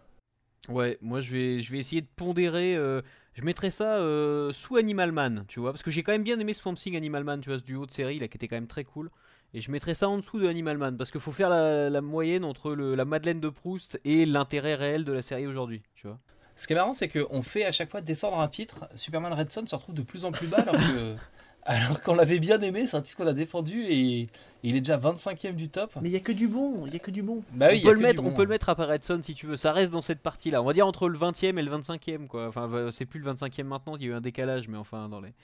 Ouais, 0.69 0.99
moi 1.01 1.21
je 1.21 1.31
vais, 1.31 1.61
je 1.61 1.73
vais 1.73 1.79
essayer 1.79 2.03
de 2.03 2.09
pondérer. 2.17 2.77
euh, 2.77 3.01
je 3.35 3.43
mettrais 3.43 3.71
ça 3.71 3.99
euh, 3.99 4.53
sous 4.53 4.77
Animal 4.77 5.13
Man, 5.13 5.45
tu 5.49 5.61
vois, 5.61 5.73
parce 5.73 5.83
que 5.83 5.91
j'ai 5.91 6.03
quand 6.03 6.13
même 6.13 6.25
bien 6.25 6.39
aimé 6.39 6.53
Swamp 6.53 6.75
Thing 6.75 6.97
Animal 6.97 7.25
Man, 7.25 7.41
tu 7.41 7.49
vois, 7.49 7.59
ce 7.59 7.65
duo 7.65 7.87
de 7.87 7.93
série 7.93 8.19
là 8.19 8.29
qui 8.29 8.37
était 8.37 8.49
quand 8.49 8.57
même 8.57 8.67
très 8.67 8.85
cool. 8.85 9.11
Et 9.55 9.61
je 9.61 9.71
mettrais 9.71 9.95
ça 9.95 10.09
en 10.09 10.19
dessous 10.19 10.39
de 10.39 10.47
Animal 10.47 10.77
Man, 10.79 10.97
parce 10.97 11.11
qu'il 11.11 11.21
faut 11.21 11.33
faire 11.33 11.49
la, 11.49 11.89
la 11.89 12.01
moyenne 12.01 12.45
entre 12.45 12.75
le, 12.75 12.95
la 12.95 13.05
Madeleine 13.05 13.41
de 13.41 13.49
Proust 13.49 13.99
et 14.05 14.27
l'intérêt 14.27 14.75
réel 14.75 15.05
de 15.05 15.13
la 15.13 15.23
série 15.23 15.47
aujourd'hui, 15.47 15.83
tu 15.95 16.07
vois. 16.07 16.19
Ce 16.55 16.67
qui 16.67 16.73
est 16.73 16.77
marrant, 16.77 16.93
c'est 16.93 17.09
qu'on 17.09 17.43
fait 17.43 17.65
à 17.65 17.73
chaque 17.73 17.91
fois 17.91 18.01
descendre 18.01 18.41
un 18.41 18.49
titre. 18.49 18.89
Superman 18.95 19.33
Red 19.33 19.53
Son 19.53 19.67
se 19.67 19.75
retrouve 19.75 19.95
de 19.95 20.03
plus 20.03 20.25
en 20.25 20.33
plus 20.33 20.49
bas, 20.49 20.59
alors 20.59 20.75
que, 20.75 21.17
Alors 21.69 22.01
qu'on 22.01 22.15
l'avait 22.15 22.39
bien 22.39 22.61
aimé, 22.63 22.87
c'est 22.87 22.97
un 22.97 23.03
titre 23.03 23.19
qu'on 23.19 23.27
a 23.27 23.35
défendu 23.35 23.83
et, 23.83 24.21
et 24.21 24.29
il 24.63 24.75
est 24.75 24.81
déjà 24.81 24.97
25ème 24.97 25.55
du 25.55 25.69
top. 25.69 25.93
Mais 26.01 26.09
il 26.09 26.13
y 26.13 26.17
a 26.17 26.21
que 26.21 26.33
du 26.33 26.49
bon, 26.49 26.87
il 26.87 26.95
y 26.95 26.97
a 26.97 26.99
que 26.99 27.11
du 27.11 27.23
bon. 27.23 27.43
Bah 27.53 27.69
oui, 27.71 27.83
on 27.85 27.89
peut, 27.89 27.93
le 27.93 28.01
mettre, 28.01 28.23
du 28.23 28.27
on 28.27 28.31
bon. 28.31 28.37
peut 28.37 28.45
le 28.45 28.49
mettre 28.49 28.71
après 28.71 28.87
Redson 28.87 29.21
si 29.23 29.35
tu 29.35 29.47
veux, 29.47 29.59
ça 29.59 29.75
reste 29.75 29.93
dans 29.93 30.01
cette 30.01 30.21
partie-là. 30.21 30.63
On 30.63 30.65
va 30.65 30.73
dire 30.73 30.87
entre 30.87 31.11
le 31.11 31.19
20e 31.19 31.59
et 31.59 31.63
le 31.63 31.71
25e, 31.71 32.27
quoi. 32.27 32.49
Enfin, 32.49 32.89
c'est 32.91 33.05
plus 33.05 33.21
le 33.21 33.31
25e 33.31 33.65
maintenant, 33.65 33.97
il 33.97 34.03
y 34.03 34.07
a 34.07 34.09
eu 34.09 34.15
un 34.15 34.23
décalage, 34.23 34.67
mais 34.69 34.79
enfin, 34.79 35.11
dans 35.11 35.21
les. 35.21 35.35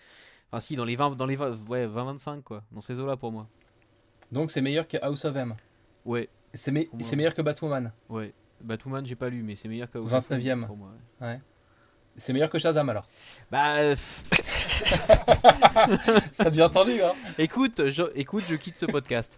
Enfin, 0.50 0.60
si, 0.60 0.76
dans 0.76 0.86
les 0.86 0.96
20, 0.96 1.14
dans 1.16 1.26
les 1.26 1.36
20, 1.36 1.68
ouais, 1.68 1.86
20-25, 1.86 2.42
quoi. 2.42 2.62
Dans 2.72 2.80
ces 2.80 2.98
eaux-là 2.98 3.18
pour 3.18 3.30
moi. 3.30 3.46
Donc 4.32 4.50
c'est 4.50 4.60
meilleur 4.60 4.88
que 4.88 4.96
House 5.02 5.24
of 5.24 5.36
M. 5.36 5.54
Ouais, 6.04 6.28
C'est 6.54 6.70
me- 6.72 6.86
meilleur 7.16 7.34
que 7.34 7.42
Batwoman. 7.42 7.92
ouais. 8.08 8.32
Batwoman, 8.60 9.04
j'ai 9.04 9.16
pas 9.16 9.28
lu, 9.28 9.42
mais 9.42 9.56
c'est 9.56 9.68
meilleur 9.68 9.90
que. 9.90 9.98
29e. 9.98 10.66
pour 10.66 10.76
moi. 10.76 10.90
ouais. 11.20 11.38
C'est 12.16 12.32
meilleur 12.32 12.48
que 12.48 12.58
Shazam 12.58 12.88
alors. 12.88 13.06
Bah, 13.50 13.76
euh, 13.78 13.94
Ça 16.32 16.50
bien 16.50 16.66
entendu, 16.66 17.02
hein 17.02 17.12
écoute, 17.38 17.90
je, 17.90 18.02
écoute, 18.14 18.44
je 18.48 18.54
quitte 18.54 18.76
ce 18.78 18.86
podcast. 18.86 19.36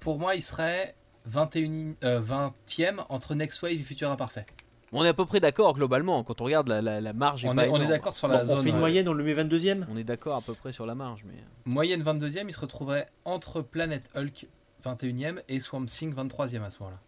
Pour 0.00 0.18
moi, 0.18 0.34
il 0.34 0.42
serait 0.42 0.94
21, 1.26 1.94
euh, 2.04 2.20
20e 2.20 3.04
entre 3.08 3.34
Next 3.34 3.60
Wave 3.62 3.72
et 3.74 3.78
Future 3.82 4.10
Imparfait. 4.10 4.46
On 4.92 5.04
est 5.04 5.08
à 5.08 5.14
peu 5.14 5.26
près 5.26 5.40
d'accord 5.40 5.74
globalement. 5.74 6.22
Quand 6.22 6.40
on 6.40 6.44
regarde 6.44 6.68
la, 6.68 6.80
la, 6.80 7.00
la 7.00 7.12
marge, 7.12 7.44
On 7.44 7.58
est, 7.58 7.68
on 7.68 7.78
d'accord 7.78 8.14
sur 8.14 8.28
Bon, 8.28 8.34
la 8.34 8.42
on 8.42 8.46
zone. 8.46 8.62
fait 8.62 8.68
une 8.68 8.74
ouais. 8.76 8.80
moyenne, 8.80 9.08
on 9.08 9.12
le 9.12 9.24
met 9.24 9.34
22ème 9.34 9.84
On 9.90 9.96
est 9.96 10.04
d'accord 10.04 10.36
à 10.36 10.40
peu 10.40 10.54
près 10.54 10.72
sur 10.72 10.86
la 10.86 10.94
marge, 10.94 11.24
mais. 11.26 11.34
Moyenne 11.64 12.02
22e, 12.02 12.44
il 12.46 12.52
se 12.52 12.60
retrouverait 12.60 13.08
entre 13.24 13.62
Planet 13.62 14.08
Hulk 14.16 14.46
21e 14.84 15.40
et 15.48 15.58
Swamp 15.60 15.86
Thing 15.86 16.14
23e 16.14 16.62
à 16.62 16.70
ce 16.70 16.78
moment-là. 16.80 17.00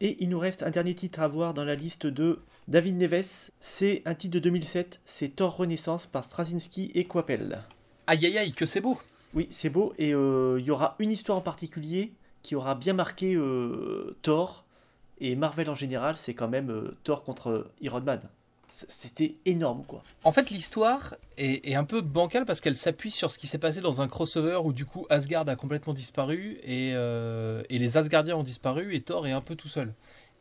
Et 0.00 0.16
il 0.20 0.28
nous 0.28 0.38
reste 0.38 0.62
un 0.62 0.70
dernier 0.70 0.94
titre 0.94 1.18
à 1.20 1.26
voir 1.26 1.54
dans 1.54 1.64
la 1.64 1.74
liste 1.74 2.06
de 2.06 2.38
David 2.68 2.96
Neves. 2.96 3.50
C'est 3.58 4.02
un 4.04 4.14
titre 4.14 4.34
de 4.34 4.38
2007, 4.38 5.00
c'est 5.04 5.34
Thor 5.34 5.56
Renaissance 5.56 6.06
par 6.06 6.22
Straczynski 6.22 6.92
et 6.94 7.04
Coppel. 7.04 7.58
Aïe 8.06 8.24
aïe 8.24 8.38
aïe, 8.38 8.52
que 8.52 8.64
c'est 8.64 8.80
beau 8.80 8.96
Oui, 9.34 9.48
c'est 9.50 9.70
beau, 9.70 9.92
et 9.98 10.14
euh, 10.14 10.58
il 10.60 10.64
y 10.66 10.70
aura 10.70 10.94
une 11.00 11.10
histoire 11.10 11.36
en 11.38 11.40
particulier 11.42 12.12
qui 12.42 12.54
aura 12.54 12.76
bien 12.76 12.92
marqué 12.92 13.34
euh, 13.34 14.16
Thor, 14.22 14.64
et 15.20 15.36
Marvel 15.36 15.68
en 15.70 15.74
général, 15.74 16.16
c'est 16.16 16.34
quand 16.34 16.48
même 16.48 16.70
euh, 16.70 16.96
Thor 17.04 17.22
contre 17.22 17.70
Iron 17.80 18.00
Man. 18.00 18.20
C'était 18.70 19.34
énorme, 19.44 19.82
quoi. 19.88 20.04
En 20.22 20.30
fait, 20.30 20.50
l'histoire 20.50 21.16
est, 21.36 21.74
un 21.74 21.82
peu 21.82 22.00
bancale 22.00 22.44
parce 22.44 22.60
qu'elle 22.60 22.76
s'appuie 22.76 23.10
sur 23.10 23.28
ce 23.30 23.36
qui 23.36 23.48
s'est 23.48 23.58
passé 23.58 23.80
dans 23.80 24.02
un 24.02 24.06
crossover 24.06 24.60
où 24.62 24.72
du 24.72 24.84
coup 24.84 25.04
Asgard 25.10 25.48
a 25.48 25.56
complètement 25.56 25.94
disparu 25.94 26.58
et, 26.62 26.92
euh, 26.94 27.62
et 27.70 27.80
les 27.80 27.96
Asgardiens 27.96 28.36
ont 28.36 28.44
disparu 28.44 28.94
et 28.94 29.00
Thor 29.00 29.26
est 29.26 29.32
un 29.32 29.40
peu 29.40 29.56
tout 29.56 29.66
seul. 29.68 29.94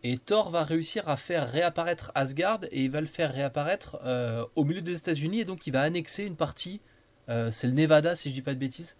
Et 0.03 0.19
Thor 0.19 0.51
va 0.51 0.63
réussir 0.63 1.09
à 1.09 1.17
faire 1.17 1.49
réapparaître 1.51 2.11
Asgard 2.13 2.59
et 2.71 2.83
il 2.83 2.91
va 2.91 3.01
le 3.01 3.07
faire 3.07 3.33
réapparaître 3.33 3.97
euh, 4.05 4.45
au 4.55 4.65
milieu 4.65 4.81
des 4.81 4.99
États-Unis 4.99 5.39
et 5.39 5.45
donc 5.45 5.65
il 5.65 5.73
va 5.73 5.81
annexer 5.81 6.23
une 6.23 6.35
partie, 6.35 6.79
c'est 7.27 7.67
le 7.67 7.73
Nevada 7.73 8.15
si 8.15 8.29
je 8.29 8.35
dis 8.35 8.43
pas 8.43 8.53
de 8.53 8.59
bêtises, 8.59 8.95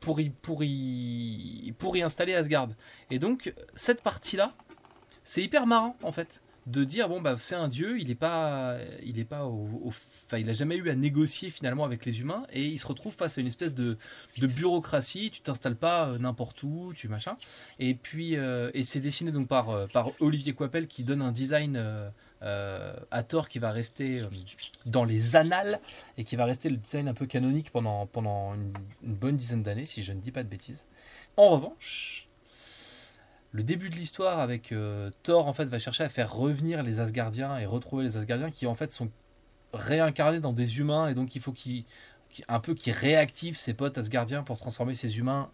pour, 0.00 0.20
y, 0.20 0.30
pour, 0.30 0.62
y, 0.62 1.74
pour 1.78 1.96
y 1.96 2.02
installer 2.02 2.34
Asgard. 2.34 2.68
Et 3.10 3.18
donc 3.18 3.54
cette 3.74 4.02
partie-là, 4.02 4.54
c'est 5.24 5.42
hyper 5.42 5.66
marrant 5.66 5.96
en 6.02 6.12
fait 6.12 6.42
de 6.66 6.84
dire 6.84 7.08
bon 7.08 7.20
bah 7.20 7.36
c'est 7.38 7.54
un 7.54 7.68
dieu, 7.68 7.98
il 7.98 8.10
est 8.10 8.14
pas, 8.16 8.76
il 9.02 9.18
est 9.18 9.24
pas 9.24 9.46
au, 9.46 9.92
il 10.36 10.48
a 10.48 10.52
jamais 10.52 10.76
eu 10.76 10.90
à 10.90 10.94
négocier 10.94 11.50
finalement 11.50 11.84
avec 11.84 12.04
les 12.04 12.20
humains 12.20 12.46
et 12.52 12.64
il 12.64 12.78
se 12.78 12.86
retrouve 12.86 13.14
face 13.14 13.38
à 13.38 13.40
une 13.40 13.46
espèce 13.46 13.74
de, 13.74 13.96
de 14.38 14.46
bureaucratie. 14.46 15.30
Tu 15.30 15.40
t'installes 15.40 15.76
pas 15.76 16.08
euh, 16.08 16.18
n'importe 16.18 16.62
où, 16.62 16.92
tu 16.94 17.08
machin. 17.08 17.36
Et 17.78 17.94
puis 17.94 18.36
euh, 18.36 18.70
et 18.74 18.84
c'est 18.84 19.00
dessiné 19.00 19.32
donc 19.32 19.48
par 19.48 19.70
euh, 19.70 19.86
par 19.86 20.10
Olivier 20.20 20.52
Coipel 20.52 20.86
qui 20.86 21.02
donne 21.02 21.22
un 21.22 21.32
design 21.32 21.82
euh, 22.42 22.94
à 23.10 23.22
Thor 23.22 23.50
qui 23.50 23.58
va 23.58 23.70
rester 23.70 24.20
euh, 24.20 24.28
dans 24.86 25.04
les 25.04 25.36
annales 25.36 25.78
et 26.16 26.24
qui 26.24 26.36
va 26.36 26.46
rester 26.46 26.70
le 26.70 26.78
design 26.78 27.06
un 27.06 27.12
peu 27.12 27.26
canonique 27.26 27.70
pendant 27.70 28.06
pendant 28.06 28.54
une, 28.54 28.72
bonne 29.02 29.36
dizaine 29.36 29.62
d'années 29.62 29.84
si 29.84 30.02
je 30.02 30.14
ne 30.14 30.20
dis 30.20 30.32
pas 30.32 30.42
de 30.42 30.48
bêtises. 30.48 30.86
En 31.36 31.50
revanche, 31.50 32.28
le 33.52 33.62
début 33.62 33.90
de 33.90 33.94
l'histoire 33.94 34.38
avec 34.38 34.72
euh, 34.72 35.10
Thor 35.22 35.48
en 35.48 35.52
fait 35.52 35.66
va 35.66 35.78
chercher 35.78 36.04
à 36.04 36.08
faire 36.08 36.32
revenir 36.32 36.82
les 36.82 36.98
Asgardiens 36.98 37.58
et 37.58 37.66
retrouver 37.66 38.04
les 38.04 38.16
Asgardiens 38.16 38.50
qui 38.50 38.66
en 38.66 38.74
fait 38.74 38.90
sont 38.90 39.10
réincarnés 39.74 40.40
dans 40.40 40.54
des 40.54 40.78
humains 40.78 41.08
et 41.08 41.14
donc 41.14 41.36
il 41.36 41.42
faut 41.42 41.52
qu'il 41.52 41.84
peu 42.62 42.74
qu'il 42.74 42.94
réactive 42.94 43.58
ses 43.58 43.74
potes 43.74 43.98
Asgardiens 43.98 44.44
pour 44.44 44.58
transformer 44.58 44.94
ces 44.94 45.18
humains 45.18 45.50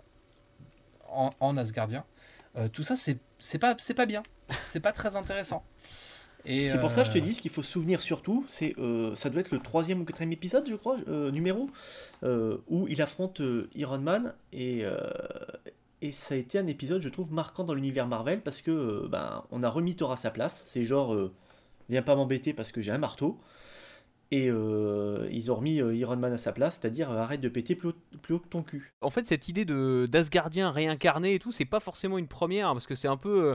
en, 1.09 1.31
en 1.41 1.57
Asgardiens. 1.57 2.05
Euh, 2.55 2.69
tout 2.69 2.85
ça 2.85 2.95
c'est 2.95 3.19
pas 3.59 3.75
c'est 3.79 3.95
pas 3.95 4.07
bien, 4.07 4.23
c'est 4.67 4.79
pas 4.79 4.93
très 4.93 5.17
intéressant. 5.17 5.65
C'est 6.47 6.81
pour 6.81 6.93
ça 6.93 7.03
que 7.03 7.09
je 7.09 7.13
te 7.13 7.19
euh, 7.19 7.21
dis, 7.21 7.35
ce 7.35 7.41
qu'il 7.43 7.51
faut 7.51 7.63
se 7.63 7.73
souvenir 7.73 8.01
surtout, 8.03 8.45
c'est 8.49 8.75
euh, 8.79 9.15
ça 9.17 9.31
doit 9.31 9.41
être 9.41 9.51
le 9.51 9.59
troisième 9.59 10.01
ou 10.01 10.05
quatrième 10.05 10.33
épisode, 10.33 10.69
je 10.69 10.77
crois, 10.77 10.97
euh, 11.09 11.31
numéro, 11.31 11.71
euh, 12.23 12.59
où 12.69 12.87
il 12.89 13.03
affronte 13.03 13.41
euh, 13.41 13.69
Iron 13.75 13.99
Man 13.99 14.35
et 14.53 14.85
euh, 14.85 14.99
et 16.03 16.13
ça 16.13 16.35
a 16.35 16.39
été 16.39 16.59
un 16.59 16.67
épisode, 16.67 17.01
je 17.01 17.09
trouve, 17.09 17.33
marquant 17.33 17.65
dans 17.65 17.75
l'univers 17.75 18.07
Marvel 18.07 18.41
parce 18.43 18.63
que 18.63 18.71
euh, 18.71 19.09
ben 19.09 19.45
on 19.51 19.63
a 19.63 19.69
remis 19.69 19.97
Thor 19.97 20.13
à 20.13 20.17
sa 20.17 20.31
place. 20.31 20.65
C'est 20.69 20.85
genre 20.85 21.15
euh, 21.15 21.33
viens 21.89 22.03
pas 22.03 22.15
m'embêter 22.15 22.53
parce 22.53 22.71
que 22.71 22.81
j'ai 22.81 22.93
un 22.93 22.99
marteau. 22.99 23.41
Et 24.33 24.51
euh, 24.51 25.29
ils 25.31 25.53
ont 25.53 25.55
remis 25.55 25.81
euh, 25.81 25.95
Iron 25.95 26.17
Man 26.17 26.33
à 26.33 26.39
sa 26.39 26.53
place, 26.53 26.79
c'est-à-dire 26.81 27.11
euh, 27.11 27.17
arrête 27.17 27.41
de 27.41 27.49
péter 27.49 27.77
plus 27.77 27.91
haut, 27.91 27.95
plus 28.23 28.35
haut 28.35 28.41
que 28.41 28.49
ton 28.49 28.63
cul. 28.63 28.91
En 29.01 29.11
fait, 29.11 29.27
cette 29.27 29.49
idée 29.49 29.65
de 29.65 30.09
d'Asgardien 30.11 30.71
réincarné 30.73 31.35
et 31.35 31.39
tout, 31.39 31.53
c'est 31.53 31.65
pas 31.65 31.81
forcément 31.81 32.19
une 32.19 32.27
première 32.27 32.73
parce 32.73 32.89
que 32.89 32.97
c'est 32.97 33.09
un 33.09 33.17
peu, 33.17 33.51
euh, 33.51 33.55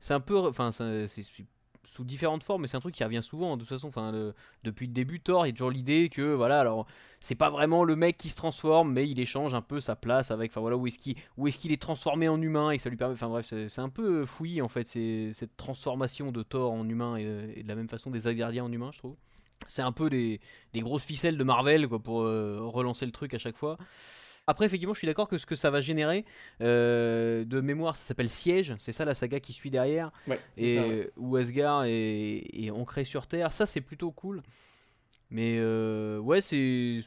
c'est 0.00 0.14
un 0.14 0.20
peu, 0.20 0.38
enfin, 0.38 0.72
c'est 0.72 1.06
sous 1.88 2.04
différentes 2.04 2.42
formes, 2.42 2.62
mais 2.62 2.68
c'est 2.68 2.76
un 2.76 2.80
truc 2.80 2.94
qui 2.94 3.04
revient 3.04 3.22
souvent. 3.22 3.56
De 3.56 3.62
toute 3.62 3.68
façon, 3.68 3.88
enfin, 3.88 4.32
depuis 4.62 4.86
le 4.86 4.92
début, 4.92 5.20
Thor, 5.20 5.46
il 5.46 5.50
y 5.50 5.52
a 5.52 5.52
toujours 5.52 5.70
l'idée 5.70 6.08
que 6.08 6.34
voilà, 6.34 6.60
alors 6.60 6.86
c'est 7.20 7.34
pas 7.34 7.50
vraiment 7.50 7.84
le 7.84 7.96
mec 7.96 8.16
qui 8.16 8.28
se 8.28 8.36
transforme, 8.36 8.92
mais 8.92 9.08
il 9.08 9.18
échange 9.18 9.54
un 9.54 9.62
peu 9.62 9.80
sa 9.80 9.96
place 9.96 10.30
avec, 10.30 10.52
enfin 10.52 10.60
voilà, 10.60 10.76
où 10.76 10.86
est-ce 10.86 10.98
qu'il, 10.98 11.16
qu'il 11.58 11.72
est 11.72 11.82
transformé 11.82 12.28
en 12.28 12.40
humain 12.40 12.70
et 12.70 12.78
ça 12.78 12.90
lui 12.90 12.96
permet, 12.96 13.14
enfin 13.14 13.28
bref, 13.28 13.46
c'est 13.46 13.80
un 13.80 13.88
peu 13.88 14.24
fouillis 14.24 14.62
en 14.62 14.68
fait, 14.68 14.88
cette 14.88 15.56
transformation 15.56 16.30
de 16.30 16.42
Thor 16.42 16.72
en 16.72 16.88
humain 16.88 17.16
et, 17.16 17.54
et 17.56 17.62
de 17.62 17.68
la 17.68 17.74
même 17.74 17.88
façon 17.88 18.10
des 18.10 18.26
Asgardiens 18.26 18.64
en 18.64 18.72
humain, 18.72 18.90
je 18.92 18.98
trouve. 18.98 19.16
C'est 19.66 19.82
un 19.82 19.92
peu 19.92 20.08
des, 20.08 20.40
des 20.72 20.80
grosses 20.80 21.02
ficelles 21.02 21.36
de 21.36 21.44
Marvel 21.44 21.88
quoi, 21.88 21.98
pour 21.98 22.22
euh, 22.22 22.60
relancer 22.62 23.06
le 23.06 23.12
truc 23.12 23.34
à 23.34 23.38
chaque 23.38 23.56
fois. 23.56 23.76
Après, 24.50 24.64
effectivement, 24.66 24.94
je 24.94 24.98
suis 24.98 25.06
d'accord 25.06 25.28
que 25.28 25.36
ce 25.38 25.46
que 25.46 25.54
ça 25.54 25.70
va 25.70 25.80
générer, 25.80 26.24
euh, 26.62 27.44
de 27.44 27.60
mémoire, 27.60 27.96
ça 27.96 28.02
s'appelle 28.02 28.30
Siège, 28.30 28.74
c'est 28.78 28.92
ça 28.92 29.04
la 29.04 29.12
saga 29.14 29.38
qui 29.40 29.52
suit 29.52 29.70
derrière, 29.70 30.10
Ouais, 30.26 30.40
et 30.56 30.78
où 31.16 31.36
Asgard 31.36 31.84
est, 31.84 32.44
est 32.54 32.70
ancré 32.70 33.04
sur 33.04 33.26
Terre. 33.26 33.52
Ça, 33.52 33.66
c'est 33.66 33.82
plutôt 33.82 34.10
cool. 34.10 34.42
Mais 35.30 35.58
euh, 35.58 36.18
ouais, 36.18 36.40
c'est. 36.40 37.00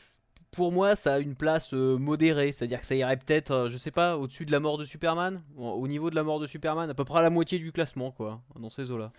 Pour 0.52 0.72
moi, 0.74 0.96
ça 0.98 1.14
a 1.16 1.20
une 1.20 1.34
place 1.36 1.74
euh, 1.74 1.98
modérée, 1.98 2.52
c'est-à-dire 2.52 2.82
que 2.82 2.86
ça 2.86 2.94
irait 2.94 3.16
peut-être, 3.18 3.52
euh, 3.52 3.70
je 3.70 3.78
sais 3.78 3.90
pas, 3.90 4.18
au-dessus 4.18 4.46
de 4.46 4.52
la 4.52 4.60
mort 4.60 4.78
de 4.78 4.84
Superman, 4.84 5.42
au- 5.58 5.70
au 5.72 5.88
niveau 5.88 6.10
de 6.10 6.16
la 6.16 6.24
mort 6.24 6.42
de 6.42 6.46
Superman, 6.46 6.90
à 6.90 6.94
peu 6.94 7.06
près 7.06 7.20
à 7.20 7.22
la 7.22 7.30
moitié 7.30 7.58
du 7.58 7.72
classement, 7.72 8.12
quoi, 8.12 8.42
dans 8.60 8.70
ces 8.70 8.92
eaux-là. 8.92 9.14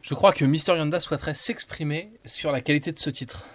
Je 0.00 0.14
crois 0.14 0.32
que 0.32 0.44
Mister 0.44 0.76
Yonda 0.78 1.00
souhaiterait 1.00 1.34
s'exprimer 1.34 2.12
sur 2.24 2.52
la 2.52 2.60
qualité 2.60 2.92
de 2.92 2.98
ce 2.98 3.10
titre. 3.10 3.46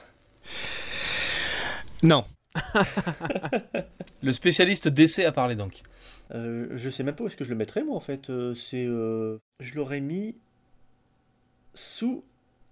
Non. 2.04 2.26
Le 4.24 4.32
spécialiste 4.32 4.88
d'essai 4.88 5.26
a 5.26 5.32
parlé 5.32 5.56
donc. 5.56 5.82
Euh, 6.34 6.70
je 6.76 6.90
sais 6.90 7.04
même 7.04 7.16
pas 7.16 7.24
où 7.24 7.28
est-ce 7.28 7.36
que 7.36 7.44
je 7.44 7.50
le 7.50 7.56
mettrais 7.56 7.84
moi 7.84 7.96
en 7.96 8.00
fait. 8.00 8.30
Euh, 8.30 8.54
c'est, 8.54 8.86
euh, 8.86 9.38
je 9.60 9.76
l'aurais 9.76 10.00
mis 10.00 10.36
sous 11.74 12.24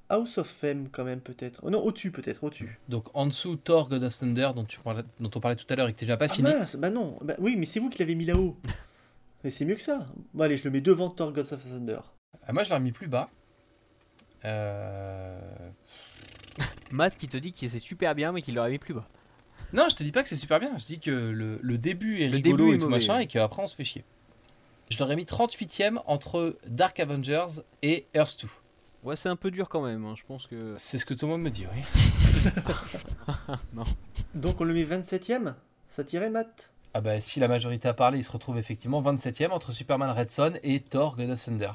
House 0.10 0.38
of 0.38 0.48
Fame 0.48 0.90
quand 0.92 1.04
même 1.04 1.22
peut-être. 1.22 1.60
Oh 1.64 1.70
non, 1.70 1.82
au-dessus 1.84 2.12
peut-être, 2.12 2.44
au-dessus. 2.44 2.80
Donc 2.88 3.08
en 3.14 3.26
dessous 3.28 3.56
Thor 3.58 3.90
God 3.90 4.04
of 4.04 4.18
Thunder 4.18 4.52
dont, 4.56 4.64
tu 4.64 4.80
parlais, 4.80 5.04
dont 5.20 5.30
on 5.36 5.40
parlait 5.40 5.56
tout 5.56 5.66
à 5.70 5.76
l'heure 5.76 5.88
et 5.88 5.94
que 5.94 6.00
tu 6.00 6.06
n'as 6.06 6.18
pas 6.18 6.26
Ah 6.26 6.34
fini. 6.34 6.52
mince, 6.52 6.76
bah 6.76 6.90
non, 6.90 7.18
bah 7.22 7.36
oui, 7.40 7.56
mais 7.58 7.66
c'est 7.66 7.80
vous 7.80 7.90
qui 7.90 8.00
l'avez 8.00 8.16
mis 8.16 8.26
là-haut. 8.26 8.58
mais 9.44 9.50
c'est 9.50 9.66
mieux 9.66 9.76
que 9.76 9.82
ça. 9.82 10.08
Bon 10.34 10.44
allez, 10.44 10.58
je 10.58 10.64
le 10.64 10.72
mets 10.72 10.82
devant 10.82 11.10
Thor 11.10 11.32
Gods 11.32 11.54
of 11.54 11.64
Thunder. 11.64 12.00
Ah, 12.48 12.54
moi 12.54 12.64
je 12.64 12.70
l'ai 12.70 12.76
remis 12.76 12.92
plus 12.92 13.08
bas. 13.08 13.30
Euh, 14.46 15.40
Matt 16.92 17.18
qui 17.18 17.28
te 17.28 17.38
dit 17.38 17.52
que 17.52 17.68
c'est 17.68 17.80
super 17.80 18.16
bien, 18.16 18.32
mais 18.32 18.42
qu'il 18.42 18.56
l'aurait 18.56 18.72
mis 18.72 18.80
plus 18.80 18.94
bas. 18.94 19.08
Non, 19.74 19.88
je 19.90 19.96
te 19.96 20.04
dis 20.04 20.12
pas 20.12 20.24
que 20.24 20.30
c'est 20.30 20.36
super 20.36 20.60
bien. 20.60 20.78
Je 20.78 20.86
dis 20.86 21.00
que 21.00 21.12
le, 21.12 21.60
le 21.62 21.78
début 21.78 22.22
est 22.22 22.28
Le 22.28 22.38
rigolo 22.38 22.58
début 22.58 22.72
est 22.72 22.76
et 22.76 22.78
tout 22.80 22.86
mauvais, 22.86 22.98
machin 22.98 23.20
et 23.20 23.28
qu'après 23.28 23.62
on 23.62 23.68
se 23.68 23.76
fait 23.76 23.84
chier. 23.84 24.04
Je 24.90 24.98
l'aurais 24.98 25.16
mis 25.16 25.26
38ème 25.26 26.00
entre 26.08 26.58
Dark 26.68 27.00
Avengers 27.00 27.62
et 27.84 28.08
Earth 28.16 28.42
2. 28.42 28.50
Ouais, 29.04 29.16
c'est 29.16 29.30
un 29.30 29.36
peu 29.36 29.52
dur 29.52 29.70
quand 29.70 29.82
même, 29.82 30.04
hein, 30.06 30.16
je 30.18 30.24
pense 30.28 30.48
que. 30.48 30.76
C'est 30.78 30.98
ce 30.98 31.06
que 31.06 31.14
tout 31.14 31.26
le 31.26 31.32
monde 31.32 31.42
me 31.42 31.50
dit, 31.50 31.66
oui. 31.74 31.84
Donc 34.36 34.60
on 34.60 34.64
le 34.64 34.74
met 34.74 34.84
27ème 34.84 35.54
Ça 35.88 36.04
tirait 36.04 36.30
Matt? 36.30 36.74
Ah 36.94 37.02
bah 37.02 37.22
si 37.22 37.40
la 37.40 37.48
majorité 37.48 37.88
a 37.88 37.94
parlé, 37.94 38.18
il 38.18 38.24
se 38.24 38.32
retrouve 38.32 38.58
effectivement 38.58 39.02
27ème 39.02 39.52
entre 39.52 39.72
Superman 39.72 40.10
Red 40.10 40.30
Son 40.32 40.54
et 40.64 40.80
Thor 40.80 41.16
God 41.16 41.30
of 41.30 41.44
Thunder. 41.44 41.72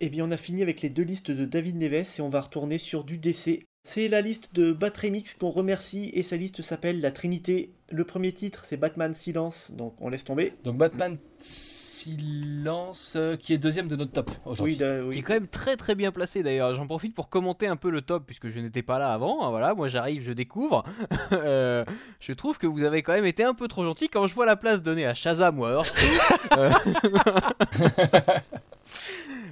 Eh 0.00 0.08
bien 0.08 0.24
on 0.24 0.30
a 0.30 0.36
fini 0.36 0.62
avec 0.62 0.80
les 0.80 0.90
deux 0.90 1.02
listes 1.02 1.32
de 1.32 1.44
David 1.44 1.76
Neves 1.76 2.06
et 2.18 2.22
on 2.22 2.28
va 2.28 2.40
retourner 2.40 2.78
sur 2.78 3.02
du 3.02 3.18
DC. 3.18 3.64
C'est 3.86 4.08
la 4.08 4.22
liste 4.22 4.48
de 4.54 4.72
Batremix 4.72 5.34
qu'on 5.34 5.50
remercie 5.50 6.10
et 6.14 6.22
sa 6.22 6.36
liste 6.38 6.62
s'appelle 6.62 7.02
La 7.02 7.10
Trinité. 7.10 7.74
Le 7.90 8.04
premier 8.04 8.32
titre 8.32 8.64
c'est 8.64 8.78
Batman 8.78 9.12
Silence, 9.12 9.70
donc 9.72 9.94
on 10.00 10.08
laisse 10.08 10.24
tomber. 10.24 10.54
Donc 10.64 10.78
Batman 10.78 11.18
Silence, 11.38 13.12
euh, 13.16 13.36
qui 13.36 13.52
est 13.52 13.58
deuxième 13.58 13.86
de 13.86 13.94
notre 13.96 14.12
top 14.12 14.30
aujourd'hui. 14.46 14.72
Oui, 14.74 14.78
da- 14.78 15.00
Qui 15.10 15.18
est 15.18 15.22
quand 15.22 15.34
même 15.34 15.48
très 15.48 15.76
très 15.76 15.94
bien 15.94 16.12
placé 16.12 16.42
d'ailleurs. 16.42 16.74
J'en 16.74 16.86
profite 16.86 17.14
pour 17.14 17.28
commenter 17.28 17.66
un 17.66 17.76
peu 17.76 17.90
le 17.90 18.00
top 18.00 18.24
puisque 18.24 18.48
je 18.48 18.58
n'étais 18.58 18.82
pas 18.82 18.98
là 18.98 19.12
avant. 19.12 19.50
Voilà, 19.50 19.74
moi 19.74 19.88
j'arrive, 19.88 20.22
je 20.24 20.32
découvre. 20.32 20.82
Euh, 21.32 21.84
je 22.20 22.32
trouve 22.32 22.56
que 22.58 22.66
vous 22.66 22.84
avez 22.84 23.02
quand 23.02 23.12
même 23.12 23.26
été 23.26 23.44
un 23.44 23.54
peu 23.54 23.68
trop 23.68 23.84
gentil 23.84 24.08
quand 24.08 24.26
je 24.26 24.34
vois 24.34 24.46
la 24.46 24.56
place 24.56 24.82
donnée 24.82 25.04
à 25.04 25.12
Shazam 25.14 25.58
ou 25.58 25.64
à 25.66 25.72
Hearthstone. 25.72 26.08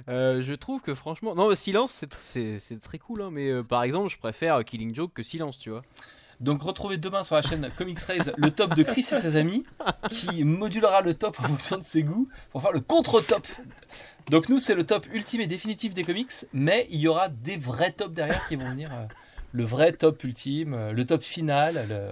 euh, 0.09 0.41
je 0.41 0.53
trouve 0.53 0.81
que 0.81 0.93
franchement, 0.95 1.35
non, 1.35 1.53
Silence 1.55 1.91
c'est 1.91 2.11
tr- 2.11 2.17
c'est 2.19 2.59
c'est 2.59 2.79
très 2.81 2.97
cool, 2.97 3.21
hein, 3.21 3.29
mais 3.31 3.49
euh, 3.49 3.63
par 3.63 3.83
exemple, 3.83 4.09
je 4.09 4.17
préfère 4.17 4.63
Killing 4.63 4.93
Joke 4.93 5.13
que 5.13 5.23
Silence, 5.23 5.57
tu 5.57 5.69
vois. 5.69 5.83
Donc 6.39 6.61
retrouvez 6.61 6.97
demain 6.97 7.23
sur 7.23 7.35
la 7.35 7.41
chaîne 7.41 7.69
Comics 7.77 7.99
Raise 7.99 8.33
le 8.37 8.51
top 8.51 8.75
de 8.75 8.83
Chris 8.83 9.05
et 9.11 9.17
ses 9.17 9.35
amis, 9.35 9.63
qui 10.09 10.43
modulera 10.43 11.01
le 11.01 11.13
top 11.13 11.39
en 11.39 11.43
fonction 11.43 11.77
de 11.77 11.83
ses 11.83 12.03
goûts 12.03 12.27
pour 12.51 12.61
faire 12.61 12.71
le 12.73 12.81
contre-top. 12.81 13.45
Donc 14.29 14.49
nous 14.49 14.59
c'est 14.59 14.75
le 14.75 14.83
top 14.85 15.05
ultime 15.13 15.41
et 15.41 15.47
définitif 15.47 15.93
des 15.93 16.03
comics, 16.03 16.31
mais 16.51 16.87
il 16.89 16.99
y 16.99 17.07
aura 17.07 17.29
des 17.29 17.57
vrais 17.57 17.91
tops 17.91 18.13
derrière 18.13 18.45
qui 18.47 18.55
vont 18.55 18.69
venir. 18.69 18.91
euh, 18.93 19.05
le 19.55 19.63
vrai 19.63 19.91
top 19.93 20.23
ultime, 20.23 20.89
le 20.91 21.05
top 21.05 21.21
final. 21.21 21.85
le-. 21.87 22.07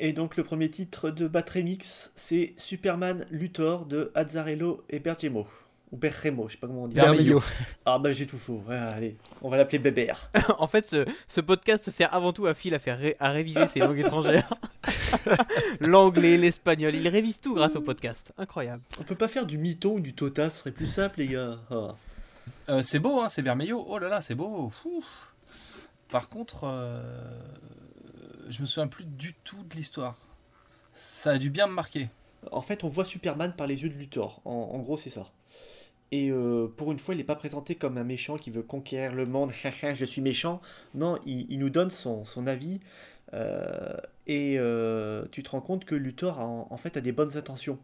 Et 0.00 0.12
donc 0.12 0.36
le 0.36 0.42
premier 0.42 0.68
titre 0.70 1.10
de 1.10 1.28
Batremix, 1.28 2.10
c'est 2.16 2.52
Superman 2.56 3.26
Luthor 3.30 3.86
de 3.86 4.10
Azzarello 4.14 4.82
et 4.90 4.98
Bergemo. 4.98 5.46
Ou 5.92 5.96
Berremo, 5.96 6.46
je 6.48 6.52
sais 6.52 6.58
pas 6.58 6.68
comment 6.68 6.84
on 6.84 6.88
dit. 6.88 6.94
Bermejo. 6.94 7.42
Ah 7.84 7.98
bah 7.98 8.12
j'ai 8.12 8.24
tout 8.26 8.38
faux. 8.38 8.62
Ouais, 8.68 8.76
allez, 8.76 9.16
on 9.42 9.48
va 9.50 9.56
l'appeler 9.56 9.78
Bébert. 9.80 10.30
en 10.58 10.68
fait, 10.68 10.88
ce, 10.88 11.04
ce 11.26 11.40
podcast 11.40 11.90
sert 11.90 12.14
avant 12.14 12.32
tout 12.32 12.46
à 12.46 12.54
Phil 12.54 12.74
à 12.74 12.78
faire 12.78 12.96
ré- 12.98 13.16
à 13.18 13.30
réviser 13.30 13.66
ses 13.66 13.80
langues 13.80 13.98
étrangères. 13.98 14.48
L'anglais, 15.80 16.36
l'espagnol, 16.36 16.94
il 16.94 17.08
révise 17.08 17.40
tout 17.40 17.54
grâce 17.54 17.74
au 17.76 17.80
podcast. 17.80 18.32
Incroyable. 18.38 18.82
On 19.00 19.02
peut 19.04 19.14
pas 19.16 19.28
faire 19.28 19.46
du 19.46 19.58
mytho 19.58 19.94
ou 19.94 20.00
du 20.00 20.14
tota, 20.14 20.48
ce 20.50 20.58
serait 20.58 20.70
plus 20.70 20.86
simple 20.86 21.18
les 21.20 21.28
gars. 21.28 21.58
Ah. 21.70 21.94
Euh, 22.68 22.82
c'est 22.82 22.98
beau, 22.98 23.20
hein, 23.20 23.28
c'est 23.28 23.42
Vermeillo. 23.42 23.84
Oh 23.88 23.98
là 23.98 24.08
là, 24.08 24.20
c'est 24.20 24.34
beau. 24.34 24.70
Fou. 24.70 25.04
Par 26.10 26.28
contre, 26.28 26.64
euh, 26.64 27.00
je 28.48 28.60
me 28.60 28.66
souviens 28.66 28.86
plus 28.88 29.04
du 29.04 29.34
tout 29.44 29.62
de 29.68 29.74
l'histoire. 29.74 30.16
Ça 30.92 31.30
a 31.32 31.38
dû 31.38 31.50
bien 31.50 31.66
me 31.66 31.72
marquer. 31.72 32.08
En 32.52 32.62
fait, 32.62 32.84
on 32.84 32.88
voit 32.88 33.04
Superman 33.04 33.54
par 33.56 33.66
les 33.66 33.82
yeux 33.82 33.88
de 33.88 33.94
Luthor. 33.94 34.40
En, 34.44 34.50
en 34.72 34.78
gros, 34.78 34.96
c'est 34.96 35.10
ça. 35.10 35.26
Et 36.12 36.30
euh, 36.30 36.66
pour 36.76 36.90
une 36.92 36.98
fois, 36.98 37.14
il 37.14 37.18
n'est 37.18 37.24
pas 37.24 37.36
présenté 37.36 37.76
comme 37.76 37.96
un 37.96 38.04
méchant 38.04 38.36
qui 38.36 38.50
veut 38.50 38.62
conquérir 38.62 39.12
le 39.12 39.26
monde. 39.26 39.52
Je 39.94 40.04
suis 40.04 40.20
méchant. 40.20 40.60
Non, 40.94 41.18
il, 41.24 41.58
nous 41.58 41.70
donne 41.70 41.90
son, 41.90 42.24
avis. 42.46 42.80
euh, 43.34 43.96
et 44.26 44.56
euh, 44.58 45.24
tu 45.30 45.42
te 45.42 45.50
rends 45.50 45.60
compte 45.60 45.84
que 45.84 45.94
Luthor, 45.94 46.40
a 46.40 46.44
en, 46.46 46.76
fait, 46.76 46.96
a 46.96 47.00
des 47.00 47.12
bonnes 47.12 47.36
intentions. 47.36 47.78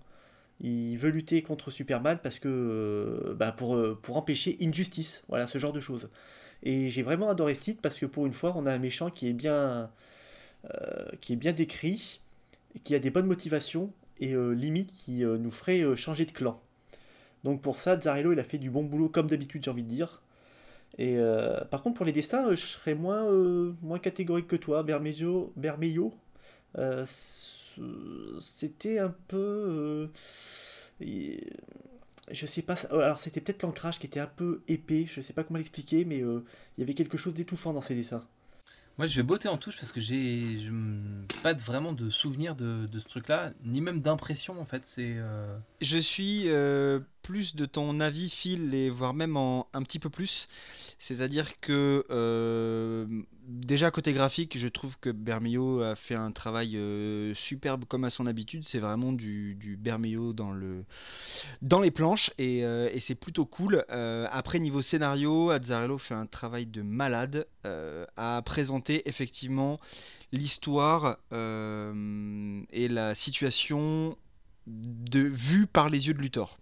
Il 0.61 0.97
veut 0.99 1.11
lutter 1.11 1.43
contre 1.43 1.71
Superman 1.71 2.19
parce 2.23 2.39
que 2.39 3.37
bah, 3.39 3.53
pour, 3.53 3.79
pour 4.03 4.17
empêcher 4.17 4.57
injustice. 4.61 5.25
Voilà, 5.29 5.47
ce 5.47 5.59
genre 5.59 5.73
de 5.73 5.81
choses. 5.81 6.11
Et 6.63 6.89
j'ai 6.89 7.03
vraiment 7.03 7.31
adoré 7.31 7.55
ce 7.55 7.65
titre 7.65 7.81
parce 7.83 7.99
que 7.99 8.07
pour 8.07 8.27
une 8.27 8.33
fois, 8.33 8.55
on 8.57 8.67
a 8.67 8.73
un 8.73 8.79
méchant 8.79 9.11
qui 9.11 9.29
est 9.29 9.33
bien, 9.35 9.91
qui 11.21 11.35
est 11.35 11.37
bien 11.37 11.53
décrit, 11.53 12.21
qui 12.85 12.95
a 12.95 12.99
des 12.99 13.11
bonnes 13.11 13.27
motivations 13.27 13.93
et 14.21 14.35
limite 14.55 14.93
qui 14.93 15.25
nous 15.25 15.51
ferait 15.51 15.95
changer 15.97 16.25
de 16.25 16.33
clan. 16.33 16.61
Donc 17.45 17.63
pour 17.63 17.79
ça, 17.79 17.99
Zarello, 18.01 18.33
il 18.33 18.41
a 18.41 18.45
fait 18.45 18.59
du 18.59 18.71
bon 18.71 18.85
boulot 18.85 19.09
comme 19.09 19.29
d'habitude, 19.29 19.65
j'ai 19.65 19.71
envie 19.71 19.83
de 19.83 19.89
dire. 19.89 20.23
Et 20.99 21.19
euh, 21.19 21.65
par 21.67 21.83
contre, 21.83 21.97
pour 21.97 22.07
les 22.07 22.13
destins, 22.13 22.47
euh, 22.49 22.57
je 22.57 22.67
serais 22.67 22.95
moins, 22.95 23.27
euh, 23.31 23.75
moins 23.83 23.99
catégorique 23.99 24.49
que 24.49 24.57
toi, 24.57 24.83
Bermejo. 24.83 25.53
Bermejo 25.57 26.15
euh, 26.79 27.05
c'était 28.41 28.99
un 28.99 29.15
peu. 29.29 30.11
euh, 31.01 31.37
je 32.31 32.47
sais 32.47 32.63
pas. 32.63 32.75
Alors 32.91 33.21
c'était 33.21 33.41
peut-être 33.41 33.63
l'ancrage 33.63 33.99
qui 33.99 34.07
était 34.07 34.21
un 34.21 34.27
peu 34.27 34.63
épais, 34.69 35.07
je 35.07 35.21
sais 35.21 35.33
pas 35.33 35.45
comment 35.45 35.59
l'expliquer, 35.59 36.05
mais 36.05 36.23
euh, 36.23 36.45
il 36.77 36.81
y 36.81 36.85
avait 36.85 36.95
quelque 36.95 37.17
chose 37.19 37.35
d'étouffant 37.35 37.73
dans 37.73 37.81
ces 37.81 37.95
dessins. 37.95 38.25
Moi, 38.99 39.07
je 39.07 39.17
vais 39.17 39.23
botter 39.23 39.49
en 39.49 39.59
touche 39.59 39.77
parce 39.77 39.93
que 39.93 40.01
j'ai 40.01 40.59
pas 41.43 41.53
de- 41.55 41.61
vraiment 41.63 41.93
de 41.93 42.09
souvenir 42.09 42.57
de, 42.57 42.87
de 42.87 42.99
ce 42.99 43.07
truc-là, 43.07 43.53
ni 43.63 43.81
même 43.83 44.01
d'impression 44.01 44.59
en 44.59 44.65
fait. 44.65 44.87
C'est 44.87 45.15
euh, 45.19 45.59
Je 45.83 45.99
suis 45.99 46.49
euh, 46.49 47.01
plus 47.27 47.57
de 47.57 47.67
ton 47.67 47.99
avis, 47.99 48.31
Phil, 48.31 48.73
et 48.73 48.89
voire 48.89 49.13
même 49.13 49.37
un 49.37 49.83
petit 49.83 49.99
peu 49.99 50.09
plus. 50.11 50.47
C'est-à-dire 51.01 51.59
que 51.61 52.07
euh, 52.09 53.05
déjà 53.49 53.91
côté 53.91 54.13
graphique, 54.13 54.57
je 54.57 54.69
trouve 54.69 54.97
que 55.01 55.11
Bermeo 55.11 55.81
a 55.81 55.97
fait 55.97 56.15
un 56.15 56.31
travail 56.31 56.77
euh, 56.77 57.35
superbe 57.35 57.85
comme 57.85 58.05
à 58.05 58.11
son 58.11 58.27
habitude. 58.27 58.65
C'est 58.65 58.79
vraiment 58.79 59.13
du, 59.13 59.57
du 59.57 59.77
dans, 59.77 60.53
le, 60.53 60.85
dans 61.63 61.81
les 61.81 61.91
planches 61.91 62.31
et, 62.39 62.65
euh, 62.65 62.89
c'est 63.01 63.17
plutôt 63.17 63.45
cool. 63.45 63.85
Après, 63.89 64.61
niveau 64.61 64.81
scénario, 64.81 65.51
Azzarello 65.51 65.99
fait 65.99 66.15
un 66.15 66.27
travail 66.27 66.67
de 66.67 66.83
malade 66.83 67.47
à 68.17 68.41
présenter 68.45 69.09
effectivement 69.09 69.81
l'histoire 70.33 71.19
et 71.33 72.89
la 72.89 73.15
situation 73.17 74.17
de 74.67 75.21
vue 75.21 75.67
par 75.67 75.89
les 75.89 76.09
yeux 76.09 76.15
de 76.15 76.19
Luthor. 76.19 76.59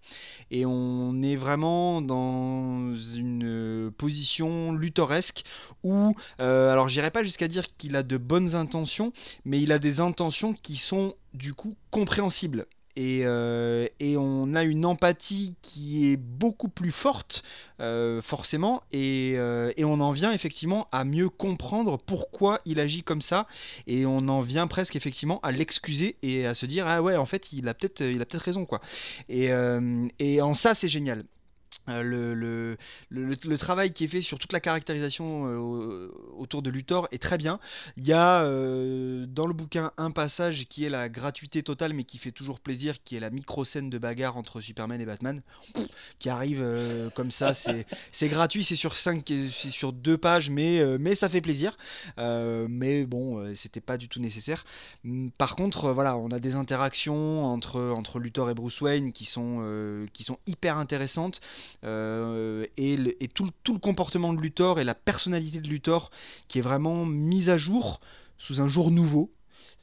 Et 0.50 0.66
on 0.66 1.22
est 1.22 1.36
vraiment 1.36 2.02
dans 2.02 2.96
une 2.96 3.90
position 3.96 4.72
luthoresque 4.72 5.44
où, 5.82 6.12
euh, 6.40 6.70
alors 6.70 6.88
j'irai 6.88 7.10
pas 7.10 7.24
jusqu'à 7.24 7.48
dire 7.48 7.74
qu'il 7.76 7.96
a 7.96 8.02
de 8.02 8.16
bonnes 8.16 8.54
intentions, 8.54 9.12
mais 9.44 9.60
il 9.60 9.72
a 9.72 9.78
des 9.78 10.00
intentions 10.00 10.52
qui 10.52 10.76
sont 10.76 11.14
du 11.32 11.54
coup 11.54 11.74
compréhensibles. 11.90 12.66
Et, 12.96 13.22
euh, 13.24 13.86
et 13.98 14.16
on 14.16 14.54
a 14.54 14.62
une 14.62 14.86
empathie 14.86 15.56
qui 15.62 16.12
est 16.12 16.16
beaucoup 16.16 16.68
plus 16.68 16.92
forte, 16.92 17.42
euh, 17.80 18.22
forcément, 18.22 18.82
et, 18.92 19.34
euh, 19.36 19.72
et 19.76 19.84
on 19.84 20.00
en 20.00 20.12
vient 20.12 20.32
effectivement 20.32 20.86
à 20.92 21.04
mieux 21.04 21.28
comprendre 21.28 21.98
pourquoi 21.98 22.60
il 22.64 22.78
agit 22.78 23.02
comme 23.02 23.22
ça, 23.22 23.48
et 23.86 24.06
on 24.06 24.28
en 24.28 24.42
vient 24.42 24.66
presque 24.68 24.94
effectivement 24.96 25.40
à 25.42 25.50
l'excuser 25.50 26.16
et 26.22 26.46
à 26.46 26.54
se 26.54 26.66
dire 26.66 26.86
ah 26.86 27.02
ouais 27.02 27.16
en 27.16 27.26
fait 27.26 27.52
il 27.52 27.68
a 27.68 27.74
peut-être 27.74 28.36
raison 28.38 28.64
quoi. 28.64 28.80
Et 29.28 29.52
en 30.40 30.54
ça 30.54 30.74
c'est 30.74 30.88
génial. 30.88 31.24
Euh, 31.88 32.02
le, 32.02 32.34
le, 32.34 32.76
le, 33.10 33.36
le 33.46 33.58
travail 33.58 33.92
qui 33.92 34.04
est 34.04 34.08
fait 34.08 34.22
sur 34.22 34.38
toute 34.38 34.52
la 34.52 34.60
caractérisation 34.60 35.46
euh, 35.46 35.56
au- 35.58 36.40
autour 36.40 36.62
de 36.62 36.70
Luthor 36.70 37.08
est 37.12 37.20
très 37.22 37.36
bien. 37.36 37.60
Il 37.96 38.04
y 38.06 38.12
a 38.12 38.42
euh, 38.44 39.26
dans 39.26 39.46
le 39.46 39.52
bouquin 39.52 39.92
un 39.98 40.10
passage 40.10 40.64
qui 40.66 40.84
est 40.84 40.88
la 40.88 41.08
gratuité 41.08 41.62
totale 41.62 41.92
mais 41.92 42.04
qui 42.04 42.18
fait 42.18 42.30
toujours 42.30 42.60
plaisir, 42.60 43.02
qui 43.04 43.16
est 43.16 43.20
la 43.20 43.30
micro-scène 43.30 43.90
de 43.90 43.98
bagarre 43.98 44.36
entre 44.36 44.60
Superman 44.62 45.00
et 45.00 45.04
Batman, 45.06 45.42
qui 46.18 46.28
arrive 46.28 46.64
comme 47.14 47.30
ça. 47.30 47.52
C'est 48.12 48.28
gratuit, 48.28 48.64
c'est 48.64 48.76
sur, 48.76 48.96
cinq, 48.96 49.24
c'est 49.26 49.70
sur 49.70 49.92
deux 49.92 50.16
pages, 50.18 50.50
mais, 50.50 50.82
mais 50.98 51.14
ça 51.14 51.28
fait 51.28 51.40
plaisir. 51.40 51.76
Mais 52.18 53.04
bon, 53.04 53.54
c'était 53.54 53.80
pas 53.80 53.96
du 53.98 54.08
tout 54.08 54.20
nécessaire. 54.20 54.64
Mm, 55.04 55.28
Par 55.38 55.56
contre, 55.56 55.90
voilà, 55.92 56.16
on 56.16 56.30
a 56.30 56.38
des 56.40 56.54
interactions 56.54 57.44
entre, 57.44 57.80
entre 57.80 58.18
Luthor 58.18 58.50
et 58.50 58.54
Bruce 58.54 58.80
Wayne 58.80 59.12
qui 59.12 59.24
sont, 59.24 60.06
qui 60.12 60.24
sont 60.24 60.38
hyper 60.46 60.78
intéressantes. 60.78 61.40
Euh, 61.84 62.66
et 62.76 62.96
le- 62.96 63.22
et 63.22 63.28
tout, 63.28 63.44
le- 63.44 63.50
tout 63.62 63.72
le 63.74 63.78
comportement 63.78 64.32
de 64.32 64.40
Luthor 64.40 64.80
et 64.80 64.84
la 64.84 64.94
personnalité 64.94 65.60
de 65.60 65.68
Luthor 65.68 66.10
qui 66.48 66.58
est 66.58 66.62
vraiment 66.62 67.04
mise 67.04 67.50
à 67.50 67.58
jour 67.58 68.00
sous 68.38 68.60
un 68.60 68.68
jour 68.68 68.90
nouveau. 68.90 69.30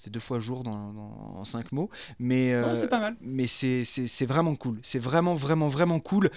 C'est 0.03 0.09
deux 0.11 0.19
fois 0.19 0.39
jour 0.39 0.63
dans, 0.63 0.93
dans- 0.93 1.35
en 1.39 1.45
cinq 1.45 1.71
mots. 1.71 1.89
Mais, 2.19 2.53
euh, 2.53 2.73
c'est 2.73 2.87
pas 2.87 2.99
mal. 2.99 3.15
mais 3.21 3.45
c'est 3.47 4.25
vraiment 4.25 4.55
cool. 4.55 4.79
C'est 4.81 4.99
vraiment, 4.99 5.35
vraiment, 5.35 5.67
vraiment 5.67 5.99
cool 5.99 6.31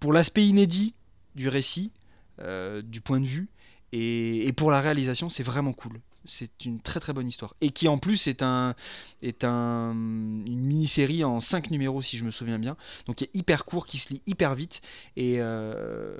pour 0.00 0.12
l'aspect 0.12 0.46
inédit 0.46 0.94
du 1.34 1.48
récit, 1.48 1.92
euh, 2.40 2.82
du 2.82 3.00
point 3.00 3.20
de 3.20 3.26
vue, 3.26 3.48
et, 3.92 4.46
et 4.46 4.52
pour 4.52 4.70
la 4.70 4.80
réalisation, 4.80 5.28
c'est 5.30 5.42
vraiment 5.42 5.72
cool. 5.72 6.00
C'est 6.26 6.64
une 6.64 6.80
très 6.80 7.00
très 7.00 7.12
bonne 7.12 7.26
histoire. 7.28 7.54
Et 7.60 7.70
qui 7.70 7.88
en 7.88 7.98
plus 7.98 8.26
est, 8.26 8.42
un, 8.42 8.74
est 9.22 9.44
un, 9.44 9.92
une 9.92 10.60
mini-série 10.60 11.24
en 11.24 11.40
5 11.40 11.70
numéros 11.70 12.02
si 12.02 12.16
je 12.18 12.24
me 12.24 12.30
souviens 12.30 12.58
bien. 12.58 12.76
Donc 13.06 13.16
qui 13.16 13.24
est 13.24 13.30
hyper 13.34 13.64
court, 13.64 13.86
qui 13.86 13.98
se 13.98 14.10
lit 14.12 14.22
hyper 14.26 14.54
vite 14.54 14.80
et, 15.16 15.36
euh, 15.40 16.16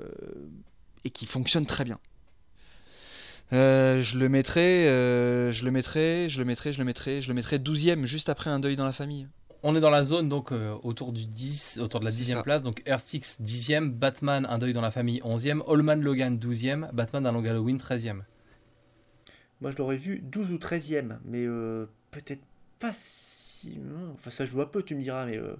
et 1.03 1.09
qui 1.09 1.25
fonctionne 1.25 1.65
très 1.65 1.83
bien. 1.83 1.99
Euh, 3.53 4.03
je 4.03 4.17
le 4.17 4.27
mettrai, 4.27 4.89
euh, 4.89 5.51
je 5.53 5.63
le 5.63 5.71
mettrai, 5.71 6.27
je 6.29 6.39
le 6.39 6.45
mettrai, 6.45 6.73
je 6.73 6.79
le 6.79 6.83
mettrai, 6.83 7.21
je 7.21 7.27
le 7.29 7.33
mettrai 7.33 7.59
12ème 7.59 8.05
juste 8.05 8.27
après 8.29 8.49
un 8.49 8.59
deuil 8.59 8.75
dans 8.75 8.85
la 8.85 8.91
famille. 8.91 9.27
On 9.63 9.75
est 9.75 9.79
dans 9.79 9.89
la 9.89 10.03
zone 10.03 10.29
donc 10.29 10.51
euh, 10.51 10.75
autour 10.83 11.13
du 11.13 11.25
10, 11.25 11.79
autour 11.81 11.99
de 11.99 12.05
la 12.05 12.11
C'est 12.11 12.17
10 12.17 12.31
ça. 12.33 12.43
place, 12.43 12.61
donc 12.61 12.83
Earth-Six 12.85 13.39
10e, 13.41 13.89
Batman 13.89 14.45
Un 14.49 14.59
deuil 14.59 14.73
dans 14.73 14.81
la 14.81 14.91
famille 14.91 15.19
11e, 15.25 15.61
Allman 15.71 15.95
Logan 16.01 16.37
12e, 16.37 16.91
Batman 16.93 17.25
Un 17.25 17.31
long 17.31 17.43
Halloween 17.43 17.77
13e. 17.77 18.21
Moi, 19.61 19.71
je 19.71 19.77
l'aurais 19.77 19.97
vu 19.97 20.19
12 20.23 20.51
ou 20.51 20.55
13e, 20.57 21.17
mais 21.25 21.43
euh, 21.45 21.85
peut-être 22.11 22.43
pas 22.79 22.91
si. 22.93 23.79
Enfin, 24.13 24.29
ça 24.29 24.45
joue 24.45 24.61
un 24.61 24.65
peu, 24.65 24.83
tu 24.83 24.93
me 24.95 25.01
diras, 25.01 25.25
mais. 25.25 25.37
euh, 25.37 25.55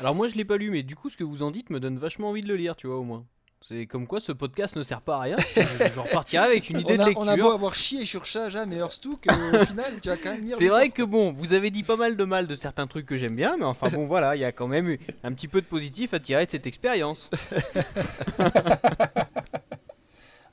Alors 0.00 0.14
moi 0.14 0.28
je 0.28 0.36
l'ai 0.36 0.44
pas 0.46 0.56
lu, 0.56 0.70
mais 0.70 0.82
du 0.82 0.96
coup 0.96 1.10
ce 1.10 1.16
que 1.18 1.24
vous 1.24 1.42
en 1.42 1.50
dites 1.50 1.68
me 1.70 1.78
donne 1.80 1.98
vachement 1.98 2.30
envie 2.30 2.40
de 2.40 2.48
le 2.48 2.56
lire, 2.56 2.76
tu 2.76 2.86
vois 2.86 2.96
au 2.96 3.04
moins. 3.04 3.24
C'est 3.68 3.86
comme 3.86 4.06
quoi 4.06 4.20
ce 4.20 4.30
podcast 4.32 4.76
ne 4.76 4.82
sert 4.84 5.00
pas 5.00 5.16
à 5.16 5.20
rien. 5.22 5.36
Je, 5.56 5.60
je 5.94 5.98
repartirai 6.00 6.44
avec 6.44 6.70
une 6.70 6.80
idée 6.80 6.94
on, 6.96 7.00
a, 7.00 7.02
de 7.02 7.08
lecture. 7.08 7.22
on 7.22 7.28
a 7.28 7.36
beau 7.36 7.50
avoir 7.50 7.74
chié 7.74 8.04
sur 8.04 8.24
Shahjam 8.24 8.72
et 8.72 8.76
Hearthstone, 8.76 9.14
au 9.14 9.64
final, 9.66 9.92
tu 10.00 10.08
vas 10.08 10.16
quand 10.16 10.30
même 10.32 10.44
lire. 10.44 10.56
C'est 10.56 10.68
vrai 10.68 10.88
que 10.90 11.02
bon, 11.02 11.32
vous 11.32 11.52
avez 11.52 11.70
dit 11.70 11.82
pas 11.82 11.96
mal 11.96 12.16
de 12.16 12.24
mal 12.24 12.46
de 12.46 12.54
certains 12.54 12.86
trucs 12.86 13.06
que 13.06 13.16
j'aime 13.18 13.34
bien, 13.36 13.56
mais 13.58 13.64
enfin 13.64 13.88
bon 13.90 14.06
voilà, 14.06 14.36
il 14.36 14.40
y 14.40 14.44
a 14.44 14.52
quand 14.52 14.68
même 14.68 14.88
eu 14.88 15.00
un 15.24 15.32
petit 15.32 15.48
peu 15.48 15.60
de 15.60 15.66
positif 15.66 16.14
à 16.14 16.20
tirer 16.20 16.46
de 16.46 16.50
cette 16.52 16.66
expérience. 16.66 17.28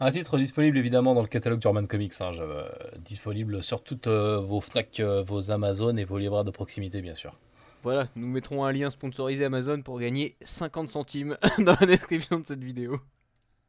Un 0.06 0.12
titre 0.12 0.38
disponible 0.38 0.78
évidemment 0.78 1.14
dans 1.14 1.22
le 1.22 1.30
catalogue 1.30 1.60
d'Urban 1.60 1.86
Comics, 1.86 2.14
hein, 2.20 2.34
je- 2.34 2.42
euh, 2.42 2.68
disponible 3.00 3.64
sur 3.64 3.82
toutes 3.82 4.08
euh, 4.08 4.42
vos 4.42 4.60
Fnac, 4.60 5.00
euh, 5.00 5.24
vos 5.24 5.50
Amazon 5.50 5.96
et 5.96 6.04
vos 6.04 6.18
libraires 6.18 6.44
de 6.44 6.52
proximité 6.52 7.02
bien 7.02 7.16
sûr. 7.16 7.40
Voilà, 7.84 8.10
nous 8.18 8.28
mettrons 8.28 8.66
un 8.66 8.74
lien 8.74 8.90
sponsorisé 8.90 9.46
Amazon 9.46 9.82
pour 9.82 10.02
gagner 10.02 10.36
50 10.44 10.90
centimes 10.90 11.38
dans 11.60 11.78
la 11.80 11.86
description 11.86 12.42
de 12.42 12.46
cette 12.46 12.62
vidéo. 12.62 13.00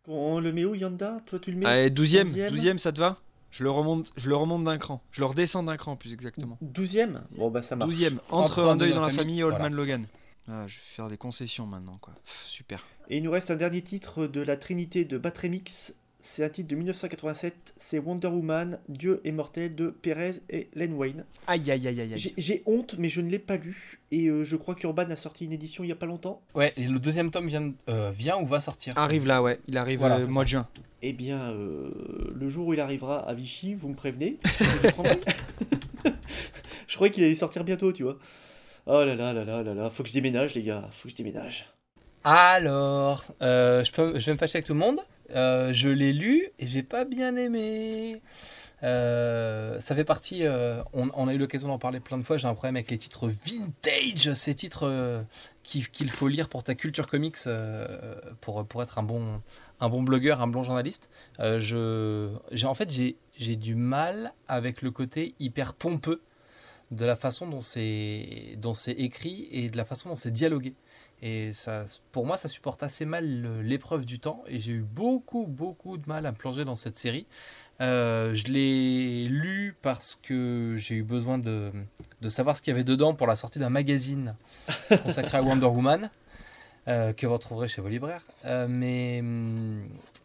On 0.09 0.41
le 0.41 0.53
met 0.53 0.65
où, 0.65 0.75
Yanda? 0.75 1.21
Toi, 1.25 1.39
tu 1.39 1.53
le 1.53 1.59
mets 1.59 1.67
Allez, 1.67 1.91
12ème, 1.91 2.31
Onzième 2.31 2.55
12ème, 2.55 2.79
ça 2.79 2.91
te 2.91 2.99
va? 2.99 3.19
Je 3.53 3.63
le, 3.63 3.71
remonte, 3.71 4.13
je 4.17 4.29
le 4.29 4.35
remonte 4.35 4.65
d'un 4.65 4.79
cran. 4.79 5.01
Je 5.13 5.21
le 5.21 5.27
redescends 5.27 5.63
d'un 5.63 5.77
cran, 5.77 5.95
plus 5.95 6.13
exactement. 6.13 6.59
12ème 6.65 7.21
Bon, 7.39 7.49
bah 7.49 7.63
ça 7.63 7.77
marche. 7.77 7.93
12ème, 7.93 8.19
entre, 8.31 8.59
Entre 8.59 8.69
un 8.71 8.75
deuil 8.77 8.91
dans 8.91 8.97
la 8.97 9.01
dans 9.03 9.07
la 9.07 9.13
famille 9.13 9.39
et 9.39 9.45
Old 9.45 9.55
voilà, 9.55 9.69
Man. 9.71 9.77
Logan. 9.77 10.07
Ah, 10.49 10.67
je 10.67 10.75
vais 10.75 10.83
faire 10.97 11.07
des 11.07 11.17
concessions 11.17 11.65
maintenant, 11.65 11.97
quoi. 12.01 12.13
Pff, 12.25 12.45
super. 12.49 12.85
Et 13.09 13.19
il 13.19 13.23
nous 13.23 13.31
reste 13.31 13.53
un 13.53 13.57
dernier 13.57 13.83
titre 13.83 14.27
de 14.27 14.41
la 14.41 14.57
trinité 14.57 15.05
de 15.05 15.17
Batremix. 15.17 15.95
C'est 16.27 16.43
un 16.43 16.49
titre 16.49 16.71
de 16.71 16.77
1987. 16.77 17.75
C'est 17.77 17.99
Wonder 17.99 18.29
Woman, 18.29 18.79
Dieu 18.89 19.21
est 19.25 19.31
mortel 19.31 19.75
de 19.75 19.91
Perez 19.91 20.37
et 20.49 20.71
Len 20.75 20.95
Wayne. 20.95 21.27
Aïe, 21.47 21.71
aïe, 21.71 21.87
aïe, 21.87 22.01
aïe, 22.01 22.15
aïe. 22.15 22.33
J'ai- 22.39 22.63
honte, 22.65 22.95
mais 22.99 23.11
je 23.11 23.21
ne 23.21 23.29
l'ai 23.29 23.39
pas 23.39 23.57
lu. 23.59 24.01
Et 24.11 24.29
euh, 24.29 24.43
je 24.43 24.57
crois 24.57 24.75
qu'Urban 24.75 25.03
a 25.11 25.17
sorti 25.17 25.45
une 25.45 25.53
édition 25.53 25.85
il 25.85 25.89
y 25.89 25.93
a 25.93 25.97
pas 25.97 26.07
longtemps. 26.07 26.41
Ouais, 26.55 26.73
et 26.79 26.87
le 26.87 26.99
deuxième 26.99 27.31
tome 27.31 27.47
vient, 27.49 27.75
euh, 27.91 28.11
vient 28.11 28.39
ou 28.39 28.47
va 28.47 28.61
sortir? 28.61 28.97
Arrive 28.97 29.27
là, 29.27 29.43
ouais. 29.43 29.61
Il 29.69 29.77
arrive 29.77 29.99
Voilà, 29.99 30.17
euh, 30.17 30.27
mois 30.29 30.45
ça. 30.45 30.45
de 30.45 30.49
juin. 30.49 30.69
Eh 31.03 31.13
bien, 31.13 31.51
euh, 31.53 31.91
le 32.35 32.49
jour 32.49 32.69
où 32.69 32.73
il 32.73 32.81
arrivera 32.81 33.19
à 33.29 33.35
Vichy, 33.35 33.75
vous 33.75 33.91
me 33.91 33.95
prévenez. 33.95 34.39
je 34.45 34.87
le 34.87 36.13
je 36.89 36.95
croyais 36.95 37.13
qu'il 37.13 37.23
allait 37.25 37.35
sortir 37.35 37.65
bientôt, 37.65 37.93
tu 37.93 38.03
vois. 38.03 38.17
Oh 38.87 39.05
là 39.05 39.15
là 39.15 39.35
là 39.35 39.45
là 39.45 39.63
là 39.63 39.75
là, 39.75 39.91
faut 39.91 40.03
que 40.03 40.09
je 40.09 40.15
déménage, 40.15 40.55
les 40.55 40.63
gars, 40.63 40.89
faut 40.91 41.05
que 41.05 41.11
je 41.11 41.17
déménage. 41.17 41.67
Alors, 42.25 43.25
euh, 43.43 43.85
je, 43.85 43.93
peux, 43.93 44.19
je 44.19 44.25
vais 44.25 44.33
me 44.33 44.39
fâcher 44.39 44.57
avec 44.57 44.65
tout 44.67 44.73
le 44.73 44.81
monde. 44.81 45.01
Euh, 45.31 45.73
je 45.73 45.89
l'ai 45.89 46.13
lu 46.13 46.49
et 46.59 46.67
j'ai 46.67 46.83
pas 46.83 47.05
bien 47.05 47.37
aimé. 47.37 48.21
Euh, 48.83 49.81
ça 49.81 49.95
fait 49.95 50.05
partie. 50.05 50.45
euh, 50.45 50.83
on, 50.93 51.29
a 51.29 51.35
eu 51.35 51.39
l'occasion 51.39 51.69
d'en 51.69 51.79
parler 51.79 52.01
plein 52.01 52.19
de 52.19 52.23
fois. 52.23 52.37
J'ai 52.37 52.47
un 52.49 52.55
problème 52.55 52.77
avec 52.77 52.91
les 52.91 52.99
titres 52.99 53.29
vintage, 53.29 54.35
ces 54.35 54.55
titres 54.55 55.25
qui- 55.63 55.87
qu'il 55.91 56.11
faut 56.11 56.29
lire 56.29 56.49
pour 56.49 56.63
ta 56.63 56.75
culture 56.75 57.07
comics, 57.07 57.39
pour, 58.41 58.67
pour 58.67 58.83
être 58.83 58.99
un 58.99 59.03
bon, 59.03 59.41
un 59.81 59.89
bon 59.89 60.03
blogueur, 60.03 60.43
un 60.43 60.47
bon 60.47 60.63
journaliste. 60.63 61.09
Je, 61.39 62.31
j'ai, 62.53 62.67
en 62.67 62.75
fait, 62.75 62.91
j'ai, 62.91 63.57
du 63.57 63.75
mal 63.75 64.35
avec 64.49 64.83
le 64.83 64.91
côté 64.91 65.35
hyper 65.41 65.75
pompeux 65.75 66.21
de 66.91 67.05
la 67.07 67.17
façon 67.17 67.47
dont 67.47 67.61
c'est 67.63 68.59
écrit 68.99 69.49
et 69.51 69.71
de 69.71 69.77
la 69.77 69.85
façon 69.87 70.11
dont 70.11 70.15
c'est 70.15 70.31
dialogué. 70.31 70.75
Et 71.27 71.55
ça, 71.55 71.85
pour 72.13 72.27
moi, 72.27 72.37
ça 72.37 72.49
supporte 72.49 72.83
assez 72.83 73.07
mal 73.07 73.63
l'épreuve 73.63 74.05
du 74.05 74.21
temps. 74.21 74.45
Et 74.47 74.59
j'ai 74.59 74.73
eu 74.73 74.83
beaucoup, 74.83 75.47
beaucoup 75.47 75.97
de 75.97 76.07
mal 76.07 76.27
à 76.27 76.33
me 76.33 76.37
plonger 76.37 76.67
dans 76.67 76.77
cette 76.77 76.99
série. 76.99 77.27
Euh, 77.81 78.35
je 78.35 78.49
l'ai 78.49 79.27
lu 79.27 79.75
parce 79.81 80.21
que 80.23 80.75
j'ai 80.77 80.97
eu 80.97 81.03
besoin 81.03 81.39
de, 81.39 81.73
de 82.21 82.29
savoir 82.29 82.59
ce 82.59 82.61
qu'il 82.61 82.73
y 82.73 82.75
avait 82.75 82.85
dedans 82.85 83.15
pour 83.15 83.27
la 83.27 83.37
sortie 83.37 83.59
d'un 83.59 83.71
magazine 83.71 84.37
consacré 85.03 85.39
à 85.39 85.43
Wonder 85.43 85.65
Woman, 85.65 86.11
euh, 86.89 87.15
que 87.15 87.27
vous 87.27 87.33
retrouverez 87.33 87.69
chez 87.69 87.81
vos 87.81 87.89
libraires. 87.89 88.27
Euh, 88.45 88.67
mais 88.69 89.23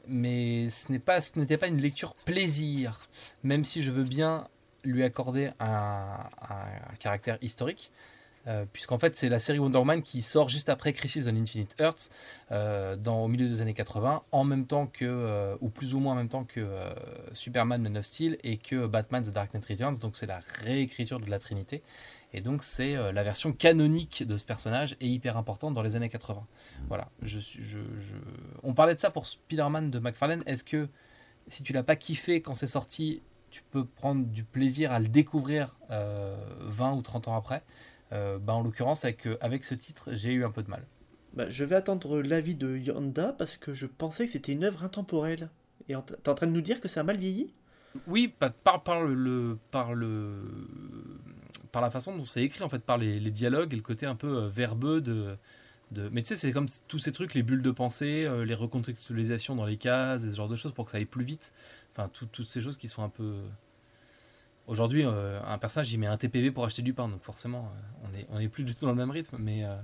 mais 0.06 0.68
ce 0.68 0.92
n'est 0.92 1.00
pas, 1.00 1.22
ce 1.22 1.40
n'était 1.40 1.58
pas 1.58 1.68
une 1.68 1.80
lecture 1.80 2.14
plaisir, 2.14 3.08
même 3.44 3.64
si 3.64 3.82
je 3.82 3.92
veux 3.92 4.04
bien 4.04 4.50
lui 4.84 5.04
accorder 5.04 5.52
un, 5.62 6.18
un 6.42 6.96
caractère 7.00 7.38
historique. 7.42 7.90
Euh, 8.50 8.66
puisqu'en 8.72 8.98
fait 8.98 9.16
c'est 9.16 9.30
la 9.30 9.38
série 9.38 9.60
Wonder 9.60 9.78
Woman 9.78 10.02
qui 10.02 10.24
sort 10.24 10.50
juste 10.50 10.70
après 10.70 10.92
Crisis 10.92 11.28
on 11.28 11.36
Infinite 11.36 11.76
Earths 11.80 12.10
euh, 12.52 12.96
dans, 12.96 13.24
au 13.24 13.28
milieu 13.28 13.48
des 13.48 13.62
années 13.62 13.76
80 13.76 14.24
en 14.32 14.44
même 14.44 14.66
temps 14.66 14.88
que 14.88 15.06
euh, 15.06 15.56
ou 15.62 15.70
plus 15.70 15.94
ou 15.94 16.00
moins 16.00 16.14
en 16.14 16.16
même 16.16 16.30
temps 16.30 16.46
que 16.46 16.68
Superman 17.34 17.82
Man 17.82 17.98
of 17.98 18.06
Steel 18.06 18.38
et 18.44 18.58
que 18.58 18.88
Batman 18.88 19.24
The 19.24 19.30
Dark 19.30 19.54
Knight 19.54 19.66
Returns. 19.66 20.00
Donc 20.00 20.18
c'est 20.18 20.26
la 20.26 20.40
réécriture 20.64 21.20
de 21.20 21.30
la 21.30 21.38
Trinité. 21.38 21.84
Et 22.34 22.42
donc 22.42 22.64
c'est 22.64 22.96
la 23.12 23.24
version 23.24 23.54
canonique 23.54 24.26
de 24.26 24.38
ce 24.38 24.46
personnage 24.46 24.96
et 25.00 25.08
hyper 25.08 25.38
importante 25.38 25.74
dans 25.74 25.84
les 25.84 25.96
années 25.96 26.10
80 26.10 26.46
voilà. 26.88 27.10
Je, 27.22 27.40
je, 27.40 27.80
je... 27.98 28.16
on 28.64 28.74
parlait 28.74 28.96
de 28.96 29.00
ça 29.00 29.12
pour 29.12 29.28
Spider-Man 29.28 29.92
de 29.92 30.00
McFarlane. 30.00 30.44
Est-ce 30.46 30.64
que 30.64 30.88
si 31.48 31.64
tu 31.64 31.74
l'as 31.74 31.84
pas 31.84 31.96
kiffé 31.96 32.42
quand 32.42 32.54
c'est 32.54 32.68
sorti 32.68 33.22
tu 33.50 33.64
peux 33.72 33.86
prendre 33.86 34.26
du 34.26 34.44
plaisir 34.44 34.92
à 34.92 35.00
le 35.00 35.08
découvrir 35.08 35.80
euh, 35.92 36.38
20 36.62 36.94
ou 36.94 37.02
30 37.02 37.28
ans 37.30 37.36
après? 37.36 37.64
Bah, 38.12 38.54
en 38.54 38.62
l'occurrence, 38.64 39.04
avec, 39.06 39.28
euh, 39.28 39.38
avec 39.42 39.66
ce 39.66 39.76
titre, 39.76 40.10
j'ai 40.14 40.34
eu 40.34 40.44
un 40.44 40.52
peu 40.52 40.64
de 40.64 40.70
mal. 40.70 40.84
Bah, 41.34 41.50
je 41.50 41.64
vais 41.64 41.76
attendre 41.76 42.22
l'avis 42.22 42.56
de 42.56 42.78
Yanda 42.78 43.34
parce 43.34 43.58
que 43.58 43.74
je 43.74 43.86
pensais 43.86 44.26
que 44.26 44.32
c'était 44.32 44.54
une 44.54 44.64
œuvre 44.64 44.84
intemporelle. 44.84 45.50
Et 45.88 45.96
t'es 46.24 46.30
en 46.30 46.36
train 46.36 46.48
de 46.48 46.52
nous 46.52 46.62
dire 46.62 46.82
que 46.82 46.88
ça 46.88 47.02
a 47.02 47.04
mal 47.04 47.18
vieilli? 47.18 47.54
Oui, 48.08 48.34
bah, 48.40 48.52
par, 48.52 48.84
par, 48.84 49.04
le, 49.04 49.14
le- 49.14 49.58
par, 49.72 49.94
le, 49.94 50.34
par 51.72 51.82
la 51.82 51.90
façon 51.90 52.16
dont 52.16 52.24
c'est 52.24 52.44
écrit, 52.44 52.64
en 52.64 52.70
fait, 52.70 52.80
par 52.84 52.98
les, 52.98 53.20
les 53.20 53.32
dialogues 53.32 53.74
et 53.74 53.76
le 53.76 53.82
côté 53.82 54.06
un 54.06 54.16
peu 54.16 54.44
euh, 54.44 54.50
verbeux 54.50 55.02
de. 55.02 55.36
de... 55.92 56.10
Mais 56.10 56.22
tu 56.22 56.30
sais, 56.30 56.36
c'est 56.36 56.52
comme 56.52 56.68
tous 56.88 57.00
ces 57.00 57.12
trucs, 57.12 57.34
les 57.34 57.44
bulles 57.44 57.62
de 57.62 57.72
pensée, 57.72 58.26
euh, 58.26 58.46
les 58.46 58.56
recontextualisations 58.56 59.56
dans 59.56 59.66
les 59.66 59.78
cases, 59.78 60.24
et 60.26 60.32
ce 60.32 60.36
genre 60.36 60.50
de 60.50 60.56
choses 60.56 60.74
pour 60.74 60.86
que 60.86 60.92
ça 60.92 60.98
aille 60.98 61.06
plus 61.06 61.24
vite. 61.26 61.54
Enfin, 61.94 62.10
tout- 62.10 62.28
toutes 62.28 62.48
ces 62.48 62.62
choses 62.62 62.78
qui 62.78 62.88
sont 62.88 63.04
un 63.04 63.10
peu. 63.10 63.36
Aujourd'hui, 64.70 65.04
euh, 65.04 65.40
un 65.48 65.58
personnage, 65.58 65.92
il 65.92 65.98
met 65.98 66.06
un 66.06 66.16
TPV 66.16 66.52
pour 66.52 66.64
acheter 66.64 66.84
du 66.84 66.94
pain, 66.94 67.10
donc 67.10 67.24
forcément, 67.24 67.72
euh, 67.74 68.08
on 68.08 68.16
est, 68.16 68.28
on 68.30 68.40
est 68.40 68.48
plus 68.48 68.64
du 68.64 68.76
tout 68.76 68.86
dans 68.86 68.92
le 68.92 68.98
même 68.98 69.10
rythme. 69.10 69.38
Mais, 69.40 69.64
euh, 69.64 69.76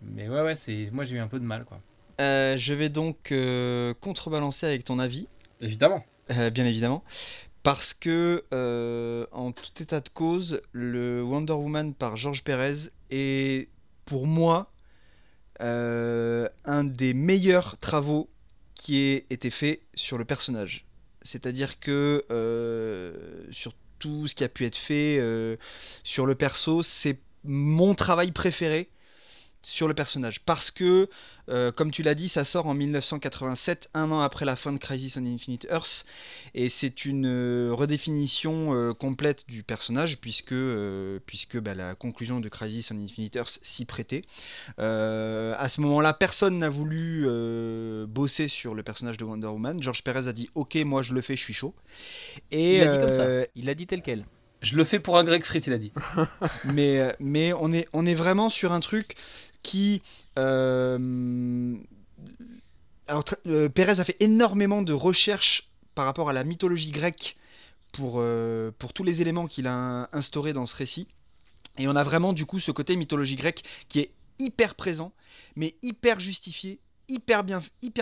mais 0.00 0.26
ouais, 0.26 0.40
ouais, 0.40 0.56
c'est, 0.56 0.88
moi 0.90 1.04
j'ai 1.04 1.16
eu 1.16 1.18
un 1.18 1.28
peu 1.28 1.38
de 1.38 1.44
mal, 1.44 1.66
quoi. 1.66 1.78
Euh, 2.22 2.56
je 2.56 2.72
vais 2.72 2.88
donc 2.88 3.34
contrebalancer 4.00 4.64
avec 4.64 4.84
ton 4.84 4.98
avis, 4.98 5.28
Évidemment. 5.60 6.02
bien 6.28 6.64
évidemment. 6.64 7.04
Parce 7.62 7.92
que, 7.92 8.42
en 9.32 9.52
tout 9.52 9.82
état 9.82 10.00
de 10.00 10.08
cause, 10.08 10.62
le 10.72 11.22
Wonder 11.22 11.52
Woman 11.52 11.92
par 11.92 12.16
George 12.16 12.44
Perez 12.44 12.88
est, 13.10 13.68
pour 14.06 14.26
moi, 14.26 14.72
un 15.60 16.84
des 16.84 17.12
meilleurs 17.12 17.76
travaux 17.76 18.30
qui 18.74 18.96
ait 18.96 19.26
été 19.28 19.50
fait 19.50 19.82
sur 19.94 20.16
le 20.16 20.24
personnage. 20.24 20.86
C'est-à-dire 21.24 21.80
que 21.80 22.24
euh, 22.30 23.12
sur 23.50 23.72
tout 23.98 24.26
ce 24.26 24.34
qui 24.34 24.44
a 24.44 24.48
pu 24.48 24.64
être 24.66 24.76
fait 24.76 25.18
euh, 25.20 25.56
sur 26.02 26.26
le 26.26 26.34
perso, 26.34 26.82
c'est 26.82 27.18
mon 27.44 27.94
travail 27.94 28.30
préféré 28.30 28.88
sur 29.62 29.88
le 29.88 29.94
personnage. 29.94 30.40
Parce 30.40 30.70
que, 30.70 31.08
euh, 31.48 31.70
comme 31.72 31.90
tu 31.90 32.02
l'as 32.02 32.14
dit, 32.14 32.28
ça 32.28 32.44
sort 32.44 32.66
en 32.66 32.74
1987, 32.74 33.90
un 33.94 34.10
an 34.10 34.20
après 34.20 34.44
la 34.44 34.56
fin 34.56 34.72
de 34.72 34.78
Crisis 34.78 35.16
on 35.16 35.26
Infinite 35.26 35.66
Earths, 35.70 36.04
et 36.54 36.68
c'est 36.68 37.04
une 37.04 37.26
euh, 37.26 37.70
redéfinition 37.72 38.74
euh, 38.74 38.92
complète 38.92 39.44
du 39.48 39.62
personnage, 39.62 40.18
puisque, 40.18 40.52
euh, 40.52 41.18
puisque 41.26 41.58
bah, 41.58 41.74
la 41.74 41.94
conclusion 41.94 42.40
de 42.40 42.48
Crisis 42.48 42.90
on 42.90 42.98
Infinite 42.98 43.36
Earths 43.36 43.58
s'y 43.62 43.84
prêtait. 43.84 44.22
Euh, 44.78 45.54
à 45.58 45.68
ce 45.68 45.80
moment-là, 45.80 46.12
personne 46.12 46.58
n'a 46.58 46.68
voulu 46.68 47.24
euh, 47.26 48.06
bosser 48.06 48.48
sur 48.48 48.74
le 48.74 48.82
personnage 48.82 49.16
de 49.16 49.24
Wonder 49.24 49.48
Woman. 49.48 49.82
George 49.82 50.02
Perez 50.02 50.28
a 50.28 50.32
dit 50.32 50.50
Ok, 50.54 50.76
moi 50.76 51.02
je 51.02 51.14
le 51.14 51.20
fais, 51.20 51.36
je 51.36 51.42
suis 51.42 51.54
chaud. 51.54 51.74
Et, 52.50 52.76
Il 52.76 52.84
l'a 52.84 52.86
dit 52.88 52.98
comme 52.98 53.14
ça. 53.14 53.46
Il 53.54 53.64
l'a 53.66 53.74
dit 53.74 53.86
tel 53.86 54.02
quel. 54.02 54.24
Je 54.62 54.76
le 54.76 54.84
fais 54.84 55.00
pour 55.00 55.18
un 55.18 55.24
Greg 55.24 55.42
Frit, 55.42 55.58
il 55.66 55.72
a 55.72 55.78
dit. 55.78 55.92
mais, 56.64 57.14
mais 57.18 57.52
on, 57.52 57.72
est, 57.72 57.88
on 57.92 58.06
est 58.06 58.14
vraiment 58.14 58.48
sur 58.48 58.72
un 58.72 58.80
truc 58.80 59.16
qui. 59.62 60.02
euh, 60.38 61.76
euh, 63.46 63.68
Pérez 63.68 64.00
a 64.00 64.04
fait 64.04 64.16
énormément 64.20 64.82
de 64.82 64.92
recherches 64.92 65.68
par 65.94 66.04
rapport 66.06 66.30
à 66.30 66.32
la 66.32 66.44
mythologie 66.44 66.90
grecque 66.90 67.36
pour, 67.92 68.14
euh, 68.16 68.70
pour 68.78 68.92
tous 68.92 69.04
les 69.04 69.20
éléments 69.20 69.46
qu'il 69.46 69.66
a 69.66 70.08
instaurés 70.12 70.52
dans 70.52 70.66
ce 70.66 70.74
récit. 70.74 71.06
Et 71.78 71.88
on 71.88 71.96
a 71.96 72.04
vraiment 72.04 72.32
du 72.32 72.46
coup 72.46 72.58
ce 72.60 72.70
côté 72.70 72.96
mythologie 72.96 73.36
grecque 73.36 73.64
qui 73.88 74.00
est 74.00 74.10
hyper 74.38 74.74
présent, 74.74 75.12
mais 75.56 75.74
hyper 75.82 76.20
justifié, 76.20 76.78
hyper 77.12 77.44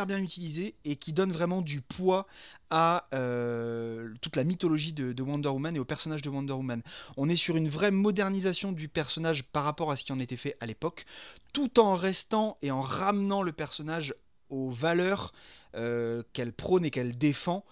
bien, 0.07 0.19
utilisé 0.19 0.75
et 0.85 0.97
qui 0.97 1.13
donne 1.13 1.33
vraiment 1.33 1.63
du 1.63 1.81
poids 1.81 2.27
à 2.71 3.09
euh, 3.15 4.15
toute 4.21 4.37
la 4.37 4.45
mythologie 4.45 4.93
de, 4.93 5.13
de 5.13 5.23
Wonder 5.23 5.49
Woman 5.49 5.75
et 5.77 5.79
au 5.81 5.85
personnage 5.85 6.23
de 6.23 6.31
Wonder 6.31 6.53
Woman. 6.53 6.83
On 7.17 7.29
est 7.29 7.37
sur 7.37 7.57
une 7.57 7.69
vraie 7.69 7.91
modernisation 7.91 8.73
du 8.73 8.89
personnage 8.89 9.45
par 9.45 9.65
rapport 9.65 9.91
à 9.91 9.97
ce 9.97 10.05
qui 10.05 10.13
en 10.13 10.21
était 10.21 10.37
fait 10.37 10.57
à 10.61 10.67
l'époque, 10.67 11.05
tout 11.53 11.81
en 11.81 11.95
restant 11.95 12.59
et 12.63 12.71
en 12.71 12.81
ramenant 12.81 13.43
le 13.43 13.53
personnage 13.53 14.15
aux 14.49 14.71
valeurs 14.71 15.33
euh, 15.75 16.23
qu'elle 16.33 16.53
prône 16.53 16.85
et 16.85 16.91
qu'elle 16.91 17.19
défend 17.19 17.65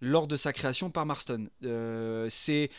lors 0.00 0.26
de 0.26 0.36
sa 0.36 0.52
création 0.52 0.90
par 0.90 1.06
Marston. 1.06 1.48
Euh, 1.64 2.28
c'est 2.30 2.70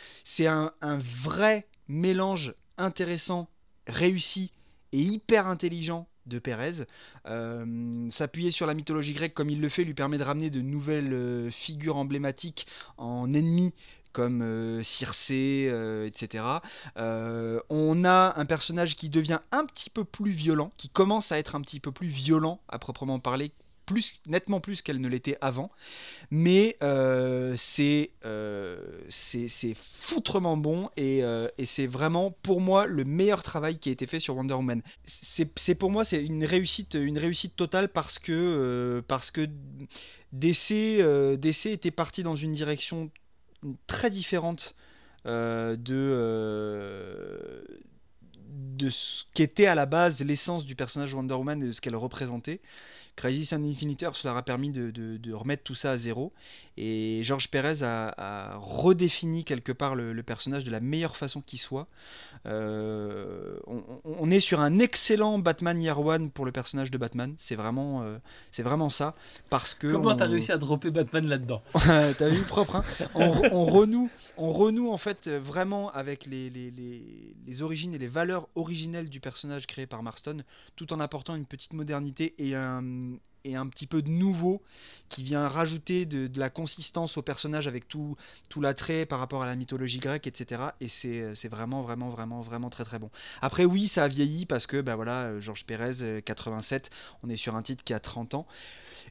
un 0.46 0.72
vrai 0.82 1.66
mélange 1.88 2.54
intéressant, 2.76 3.48
réussi 3.86 4.52
et 4.92 5.00
hyper 5.00 5.46
intelligent 5.46 6.08
de 6.28 6.38
Pérez. 6.38 6.84
Euh, 7.26 8.10
s'appuyer 8.10 8.50
sur 8.50 8.66
la 8.66 8.74
mythologie 8.74 9.12
grecque 9.12 9.34
comme 9.34 9.50
il 9.50 9.60
le 9.60 9.68
fait 9.68 9.84
lui 9.84 9.94
permet 9.94 10.18
de 10.18 10.24
ramener 10.24 10.50
de 10.50 10.60
nouvelles 10.60 11.12
euh, 11.12 11.50
figures 11.50 11.96
emblématiques 11.96 12.66
en 12.96 13.32
ennemis 13.32 13.74
comme 14.12 14.42
euh, 14.42 14.82
Circé, 14.82 15.70
etc. 16.06 16.44
on 16.96 18.04
a 18.04 18.34
un 18.36 18.46
personnage 18.46 18.96
qui 18.96 19.10
devient 19.10 19.40
un 19.52 19.64
petit 19.64 19.90
peu 19.90 20.04
plus 20.04 20.30
violent, 20.30 20.72
qui 20.76 20.88
commence 20.88 21.30
à 21.30 21.38
être 21.38 21.54
un 21.54 21.60
petit 21.60 21.78
peu 21.78 21.92
plus 21.92 22.08
violent 22.08 22.60
à 22.68 22.78
proprement 22.78 23.20
parler 23.20 23.52
plus, 23.88 24.20
nettement 24.26 24.60
plus 24.60 24.82
qu'elle 24.82 25.00
ne 25.00 25.08
l'était 25.08 25.38
avant. 25.40 25.70
Mais 26.30 26.76
euh, 26.82 27.56
euh, 28.24 29.00
c'est 29.08 29.74
foutrement 29.74 30.56
bon 30.56 30.90
et, 30.96 31.24
euh, 31.24 31.48
et 31.56 31.64
c'est 31.64 31.86
vraiment 31.86 32.30
pour 32.42 32.60
moi 32.60 32.86
le 32.86 33.04
meilleur 33.04 33.42
travail 33.42 33.78
qui 33.78 33.88
a 33.88 33.92
été 33.92 34.06
fait 34.06 34.20
sur 34.20 34.36
Wonder 34.36 34.54
Woman. 34.54 34.82
C'est 35.04 35.74
pour 35.74 35.90
moi 35.90 36.04
c'est 36.04 36.22
une 36.22 36.44
réussite, 36.44 36.94
une 36.94 37.18
réussite 37.18 37.56
totale 37.56 37.88
parce 37.88 38.18
que, 38.18 39.02
parce 39.08 39.30
que 39.30 39.48
DC, 40.32 41.38
DC 41.38 41.66
était 41.66 41.90
parti 41.90 42.22
dans 42.22 42.36
une 42.36 42.52
direction 42.52 43.10
très 43.86 44.10
différente 44.10 44.74
de, 45.24 45.76
de 48.76 48.90
ce 48.90 49.24
qu'était 49.32 49.66
à 49.66 49.74
la 49.74 49.86
base 49.86 50.22
l'essence 50.22 50.66
du 50.66 50.74
personnage 50.76 51.14
Wonder 51.14 51.34
Woman 51.34 51.62
et 51.62 51.66
de 51.68 51.72
ce 51.72 51.80
qu'elle 51.80 51.96
représentait. 51.96 52.60
Crisis 53.18 53.52
on 53.52 53.64
Infinite 53.64 54.02
Earth 54.04 54.22
leur 54.22 54.36
a 54.36 54.44
permis 54.44 54.70
de, 54.70 55.32
remettre 55.32 55.64
tout 55.64 55.74
ça 55.74 55.90
à 55.90 55.96
zéro. 55.96 56.32
Et 56.80 57.24
Georges 57.24 57.48
Pérez 57.48 57.82
a, 57.82 58.56
redéfini 58.60 59.44
quelque 59.44 59.72
part 59.72 59.96
le, 59.96 60.22
personnage 60.22 60.62
de 60.62 60.70
la 60.70 60.78
meilleure 60.78 61.16
façon 61.16 61.40
qui 61.40 61.58
soit. 61.58 61.88
Euh, 62.46 63.58
on, 64.04 64.30
est 64.30 64.38
sur 64.38 64.60
un 64.60 64.78
excellent 64.78 65.40
Batman 65.40 65.82
Year 65.82 65.98
One 65.98 66.30
pour 66.30 66.44
le 66.44 66.52
personnage 66.52 66.92
de 66.92 66.96
Batman. 66.96 67.34
C'est 67.36 67.56
vraiment, 67.56 68.02
euh, 68.02 68.18
c'est 68.52 68.62
vraiment 68.62 68.90
ça. 68.90 69.16
Parce 69.50 69.74
que 69.74 69.90
Comment 69.90 70.14
t'as 70.14 70.26
réussi 70.26 70.52
à 70.52 70.56
dropper 70.56 70.92
Batman 70.92 71.26
là-dedans 71.26 71.62
T'as 71.74 72.28
vu 72.28 72.44
propre 72.44 72.76
hein 72.76 72.82
on, 73.16 73.64
renoue, 73.64 74.08
on 74.36 74.52
renoue 74.52 74.92
en 74.92 74.98
fait 74.98 75.28
vraiment 75.28 75.90
avec 75.90 76.26
les, 76.26 76.48
les, 76.48 76.70
les, 76.70 77.62
origines 77.62 77.92
et 77.92 77.98
les 77.98 78.06
valeurs 78.06 78.48
originelles 78.54 79.08
du 79.08 79.18
personnage 79.18 79.66
créé 79.66 79.86
par 79.86 80.04
Marston, 80.04 80.44
tout 80.76 80.92
en 80.92 81.00
apportant 81.00 81.34
une 81.34 81.44
petite 81.44 81.72
modernité 81.72 82.36
et 82.38 82.54
un 82.54 82.84
et 83.44 83.56
un 83.56 83.66
petit 83.66 83.86
peu 83.86 84.02
de 84.02 84.08
nouveau 84.08 84.62
qui 85.08 85.22
vient 85.22 85.48
rajouter 85.48 86.06
de, 86.06 86.28
la 86.38 86.50
consistance 86.50 87.16
au 87.16 87.22
personnage 87.22 87.66
avec 87.66 87.88
tout, 87.88 88.16
tout 88.48 88.60
l'attrait 88.60 89.06
par 89.06 89.18
rapport 89.18 89.42
à 89.42 89.46
la 89.46 89.56
mythologie 89.56 89.98
grecque, 89.98 90.26
etc. 90.26 90.62
Et 90.80 90.88
c'est 90.88 91.48
vraiment, 91.48 91.82
vraiment, 91.82 92.10
vraiment, 92.10 92.40
vraiment 92.40 92.70
très 92.70 92.84
très 92.84 92.98
bon. 92.98 93.10
Après, 93.40 93.64
oui, 93.64 93.88
ça 93.88 94.04
a 94.04 94.08
vieilli 94.08 94.46
parce 94.46 94.66
que, 94.66 94.80
ben 94.80 94.96
voilà, 94.96 95.40
Georges 95.40 95.64
Pérez, 95.64 96.22
87, 96.22 96.90
on 97.22 97.30
est 97.30 97.36
sur 97.36 97.56
un 97.56 97.62
titre 97.62 97.84
qui 97.84 97.94
a 97.94 98.00
30 98.00 98.34
ans. 98.34 98.46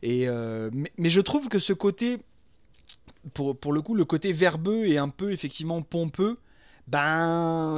Et, 0.02 0.28
euh, 0.28 0.70
mais, 0.98 1.10
je 1.10 1.22
trouve 1.22 1.50
que 1.50 1.60
ce 1.60 1.74
côté, 1.74 2.20
pour, 3.34 3.58
pour 3.58 3.74
le 3.74 3.82
coup, 3.82 3.96
le 3.96 4.06
côté 4.06 4.34
verbeux 4.34 4.86
et 4.86 4.98
un 4.98 5.10
peu 5.10 5.32
effectivement 5.32 5.82
pompeux, 5.82 6.38
ben 6.88 7.78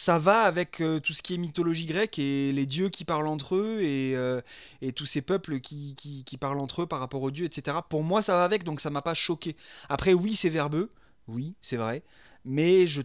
ça 0.00 0.18
va 0.18 0.44
avec 0.44 0.80
euh, 0.80 0.98
tout 0.98 1.12
ce 1.12 1.20
qui 1.20 1.34
est 1.34 1.36
mythologie 1.36 1.84
grecque 1.84 2.18
et 2.18 2.52
les 2.52 2.64
dieux 2.64 2.88
qui 2.88 3.04
parlent 3.04 3.26
entre 3.26 3.56
eux 3.56 3.82
et, 3.82 4.16
euh, 4.16 4.40
et 4.80 4.92
tous 4.92 5.04
ces 5.04 5.20
peuples 5.20 5.60
qui, 5.60 5.94
qui, 5.94 6.36
parlent 6.38 6.58
entre 6.58 6.82
eux 6.82 6.86
par 6.86 7.00
rapport 7.00 7.22
aux 7.22 7.30
dieux, 7.30 7.44
etc. 7.44 7.76
Pour 7.86 8.02
moi, 8.02 8.22
ça 8.22 8.34
va 8.34 8.44
avec, 8.44 8.64
donc 8.64 8.80
ça 8.80 8.88
m'a 8.88 9.02
pas 9.02 9.12
choqué. 9.12 9.56
Après, 9.90 10.14
oui, 10.14 10.36
c'est 10.36 10.48
verbeux, 10.48 10.90
oui, 11.28 11.54
c'est 11.60 11.76
vrai, 11.76 12.02
mais 12.46 12.86
je, 12.86 13.02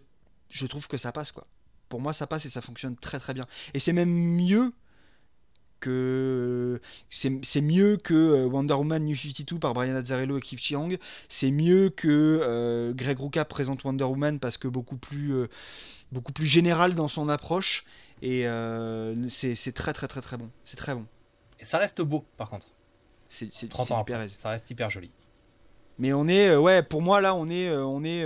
je 0.49 0.65
trouve 0.67 0.87
que 0.87 0.95
ça 0.95 1.11
passe, 1.11 1.33
quoi. 1.33 1.45
Pour 1.89 1.99
moi, 1.99 2.13
ça 2.13 2.27
passe 2.27 2.45
et 2.45 2.49
ça 2.49 2.61
fonctionne 2.61 2.95
très 2.95 3.19
très 3.19 3.33
bien. 3.33 3.45
Et 3.73 3.79
c'est 3.79 3.93
même 3.93 4.09
mieux 4.09 4.71
que 5.85 6.79
c'est 7.09 7.61
mieux 7.61 7.97
que 7.97 8.13
euh, 8.13 8.45
Wonder 8.45 8.73
Woman 8.73 9.03
New 9.03 9.15
52 9.15 9.59
par 9.59 9.73
Brian 9.73 9.95
Azzarello 9.95 10.37
et 10.37 10.41
Keith 10.41 10.59
Chiang. 10.59 10.89
C'est 11.29 11.51
mieux 11.51 11.89
que 11.89 12.91
Greg 12.95 13.19
Rucka 13.19 13.45
présente 13.45 13.83
Wonder 13.83 14.05
Woman 14.05 14.39
parce 14.39 14.57
que 14.57 14.67
beaucoup 14.67 14.97
plus 14.97 15.47
beaucoup 16.11 16.33
plus 16.33 16.47
général 16.47 16.95
dans 16.95 17.07
son 17.07 17.29
approche. 17.29 17.85
Et 18.21 18.47
euh, 18.47 19.27
c'est 19.29 19.73
très 19.73 19.93
très 19.93 20.07
très 20.07 20.21
très 20.21 20.37
bon. 20.37 20.49
C'est 20.63 20.77
très 20.77 20.95
bon. 20.95 21.05
Et 21.59 21.65
ça 21.65 21.77
reste 21.77 22.01
beau 22.01 22.25
par 22.37 22.49
contre. 22.49 22.67
C'est 23.29 23.69
30 23.69 23.91
ans 23.91 23.99
après, 23.99 24.27
ça 24.29 24.49
reste 24.49 24.69
hyper 24.69 24.89
joli. 24.89 25.11
Mais 25.97 26.13
on 26.13 26.27
est, 26.27 26.49
euh, 26.49 26.59
ouais, 26.59 26.83
pour 26.83 27.01
moi 27.01 27.21
là, 27.21 27.35
on 27.35 27.47
est, 27.47 27.67
euh, 27.67 27.83
on 27.85 28.03
est, 28.03 28.25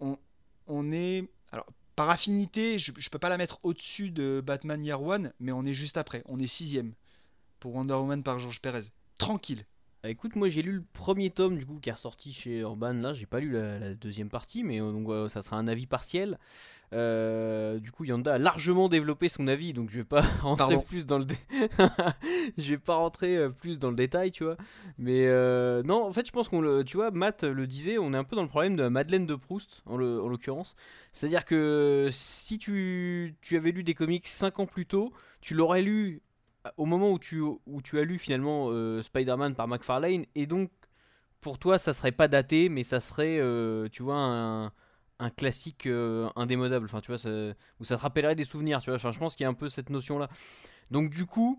on, 0.00 0.18
on, 0.66 0.92
est, 0.92 1.28
alors 1.52 1.66
par 1.98 2.10
affinité, 2.10 2.78
je, 2.78 2.92
je 2.96 3.08
peux 3.08 3.18
pas 3.18 3.28
la 3.28 3.38
mettre 3.38 3.58
au-dessus 3.64 4.12
de 4.12 4.40
Batman 4.40 4.84
Year 4.84 5.02
One, 5.02 5.32
mais 5.40 5.50
on 5.50 5.64
est 5.64 5.72
juste 5.72 5.96
après. 5.96 6.22
On 6.26 6.38
est 6.38 6.46
sixième 6.46 6.94
pour 7.58 7.74
Wonder 7.74 7.94
Woman 7.94 8.22
par 8.22 8.38
George 8.38 8.60
Perez. 8.60 8.84
Tranquille. 9.18 9.66
Bah, 10.04 10.10
écoute, 10.10 10.36
moi 10.36 10.48
j'ai 10.48 10.62
lu 10.62 10.72
le 10.72 10.84
premier 10.92 11.30
tome 11.30 11.58
du 11.58 11.66
coup 11.66 11.80
qui 11.82 11.88
est 11.88 11.92
ressorti 11.92 12.32
chez 12.32 12.58
Urban. 12.58 12.92
Là, 12.92 13.14
j'ai 13.14 13.26
pas 13.26 13.40
lu 13.40 13.50
la, 13.52 13.94
deuxième 13.94 14.28
partie, 14.28 14.62
mais 14.62 14.80
euh, 14.80 14.92
donc 14.92 15.08
ça 15.28 15.42
sera 15.42 15.56
un 15.56 15.66
avis 15.66 15.86
partiel. 15.86 16.38
Euh, 16.92 17.80
du 17.80 17.90
coup, 17.90 18.04
Yanda 18.04 18.34
a 18.34 18.38
largement 18.38 18.88
développé 18.88 19.28
son 19.28 19.48
avis, 19.48 19.72
donc 19.72 19.90
je 19.90 19.96
vais 19.96 20.04
pas 20.04 20.20
rentrer 20.42 20.80
plus 20.84 21.04
dans 21.04 21.18
le, 21.18 21.26
je 22.58 22.70
vais 22.70 22.78
pas 22.78 22.94
rentrer 22.94 23.36
euh, 23.36 23.48
plus 23.50 23.80
dans 23.80 23.90
le 23.90 23.96
détail, 23.96 24.30
tu 24.30 24.44
vois. 24.44 24.56
Mais 24.98 25.26
non, 25.82 26.04
en 26.04 26.12
fait, 26.12 26.26
je 26.26 26.32
pense 26.32 26.48
qu'on 26.48 26.60
le, 26.60 26.84
tu 26.84 26.96
vois, 26.96 27.10
Matt 27.10 27.42
le 27.42 27.66
disait, 27.66 27.98
on 27.98 28.14
est 28.14 28.16
un 28.16 28.24
peu 28.24 28.36
dans 28.36 28.42
le 28.42 28.48
problème 28.48 28.76
de 28.76 28.86
Madeleine 28.86 29.26
de 29.26 29.34
Proust 29.34 29.82
en 29.86 29.96
l'occurrence. 29.96 30.76
C'est-à-dire 31.12 31.44
que 31.44 32.08
si 32.12 32.58
tu, 32.58 33.34
tu 33.40 33.56
avais 33.56 33.72
lu 33.72 33.82
des 33.82 33.94
comics 33.94 34.28
5 34.28 34.60
ans 34.60 34.66
plus 34.66 34.86
tôt, 34.86 35.12
tu 35.40 35.54
l'aurais 35.54 35.82
lu 35.82 36.22
au 36.76 36.86
moment 36.86 37.12
où 37.12 37.18
tu, 37.18 37.40
où 37.40 37.82
tu 37.82 37.98
as 37.98 38.04
lu 38.04 38.18
finalement 38.18 38.68
euh, 38.70 39.02
Spider-Man 39.02 39.54
par 39.54 39.68
McFarlane, 39.68 40.24
et 40.34 40.46
donc 40.46 40.70
pour 41.40 41.58
toi 41.58 41.78
ça 41.78 41.92
serait 41.92 42.12
pas 42.12 42.28
daté, 42.28 42.68
mais 42.68 42.84
ça 42.84 43.00
serait, 43.00 43.38
euh, 43.38 43.88
tu 43.90 44.02
vois, 44.02 44.16
un, 44.16 44.72
un 45.18 45.30
classique 45.30 45.86
euh, 45.86 46.28
indémodable, 46.36 46.86
enfin 46.86 47.00
tu 47.00 47.08
vois, 47.08 47.18
ça, 47.18 47.30
où 47.80 47.84
ça 47.84 47.96
te 47.96 48.02
rappellerait 48.02 48.34
des 48.34 48.44
souvenirs, 48.44 48.80
tu 48.80 48.90
vois, 48.90 48.96
enfin 48.96 49.12
je 49.12 49.18
pense 49.18 49.36
qu'il 49.36 49.44
y 49.44 49.46
a 49.46 49.50
un 49.50 49.54
peu 49.54 49.68
cette 49.68 49.90
notion-là. 49.90 50.28
Donc 50.90 51.10
du 51.10 51.26
coup, 51.26 51.58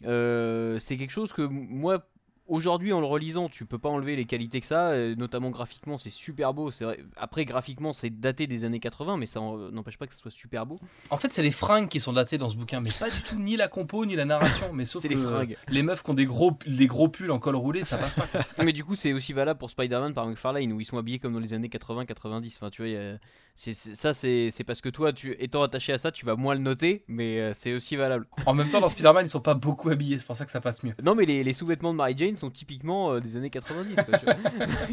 c'est 0.00 0.96
quelque 0.96 1.10
chose 1.10 1.32
que 1.32 1.42
moi 1.42 2.08
Aujourd'hui, 2.48 2.92
en 2.92 3.00
le 3.00 3.06
relisant, 3.06 3.48
tu 3.48 3.66
peux 3.66 3.78
pas 3.78 3.88
enlever 3.88 4.16
les 4.16 4.24
qualités 4.24 4.60
que 4.60 4.66
ça, 4.66 4.96
notamment 5.16 5.50
graphiquement, 5.50 5.98
c'est 5.98 6.10
super 6.10 6.54
beau. 6.54 6.70
C'est 6.70 6.84
vrai. 6.84 6.98
Après, 7.16 7.44
graphiquement, 7.44 7.92
c'est 7.92 8.10
daté 8.10 8.46
des 8.46 8.64
années 8.64 8.80
80, 8.80 9.18
mais 9.18 9.26
ça 9.26 9.40
n'empêche 9.40 9.98
pas 9.98 10.06
que 10.06 10.14
ce 10.14 10.20
soit 10.20 10.30
super 10.30 10.66
beau. 10.66 10.80
En 11.10 11.16
fait, 11.16 11.32
c'est 11.32 11.42
les 11.42 11.52
fringues 11.52 11.88
qui 11.88 12.00
sont 12.00 12.12
datées 12.12 12.38
dans 12.38 12.48
ce 12.48 12.56
bouquin, 12.56 12.80
mais 12.80 12.90
pas 12.98 13.10
du 13.10 13.22
tout 13.22 13.36
ni 13.38 13.56
la 13.56 13.68
compo 13.68 14.06
ni 14.06 14.16
la 14.16 14.24
narration. 14.24 14.72
Mais 14.72 14.84
sauf 14.86 15.02
que 15.02 15.08
les, 15.08 15.16
fringues. 15.16 15.56
les 15.68 15.82
meufs 15.82 16.02
qui 16.02 16.10
ont 16.10 16.14
des 16.14 16.26
gros, 16.26 16.58
les 16.66 16.86
gros 16.86 17.08
pulls 17.08 17.30
en 17.30 17.38
col 17.38 17.56
roulé, 17.56 17.84
ça 17.84 17.98
passe 17.98 18.14
pas. 18.14 18.26
mais 18.64 18.72
du 18.72 18.84
coup, 18.84 18.94
c'est 18.94 19.12
aussi 19.12 19.32
valable 19.32 19.58
pour 19.58 19.70
Spider-Man 19.70 20.14
par 20.14 20.26
McFarlane, 20.26 20.72
où 20.72 20.80
ils 20.80 20.84
sont 20.84 20.98
habillés 20.98 21.18
comme 21.18 21.32
dans 21.32 21.40
les 21.40 21.54
années 21.54 21.68
80-90. 21.68 22.56
Enfin, 22.56 22.70
tu 22.70 22.82
vois, 22.82 23.18
ça, 23.58 24.14
c'est 24.14 24.64
parce 24.66 24.80
que 24.80 24.88
toi, 24.88 25.12
tu, 25.12 25.36
étant 25.42 25.62
attaché 25.62 25.92
à 25.92 25.98
ça, 25.98 26.12
tu 26.12 26.24
vas 26.24 26.36
moins 26.36 26.54
le 26.54 26.60
noter, 26.60 27.04
mais 27.08 27.42
euh, 27.42 27.52
c'est 27.54 27.72
aussi 27.72 27.96
valable. 27.96 28.26
En 28.46 28.54
même 28.54 28.70
temps, 28.70 28.80
dans 28.80 28.88
Spider-Man, 28.88 29.26
ils 29.26 29.30
sont 29.30 29.40
pas 29.40 29.54
beaucoup 29.54 29.90
habillés, 29.90 30.18
c'est 30.18 30.26
pour 30.26 30.36
ça 30.36 30.44
que 30.44 30.50
ça 30.50 30.60
passe 30.60 30.82
mieux. 30.82 30.94
Non, 31.02 31.14
mais 31.14 31.24
les, 31.24 31.52
sous-vêtements 31.52 31.92
de 31.92 31.96
Mary 31.96 32.14
Jane 32.16 32.36
sont 32.38 32.50
typiquement 32.50 33.12
euh, 33.12 33.20
des 33.20 33.36
années 33.36 33.50
90. 33.50 33.96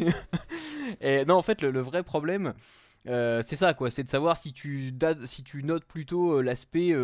Et 1.00 1.24
non, 1.24 1.34
en 1.34 1.42
fait, 1.42 1.62
le, 1.62 1.80
vrai 1.80 2.02
problème, 2.02 2.54
euh, 3.08 3.42
c'est 3.44 3.56
ça, 3.56 3.74
quoi. 3.74 3.90
C'est 3.90 4.04
de 4.04 4.10
savoir 4.10 4.36
si 4.36 4.52
tu, 4.52 4.92
notes 5.62 5.84
plutôt 5.84 6.40
l'aspect 6.42 6.94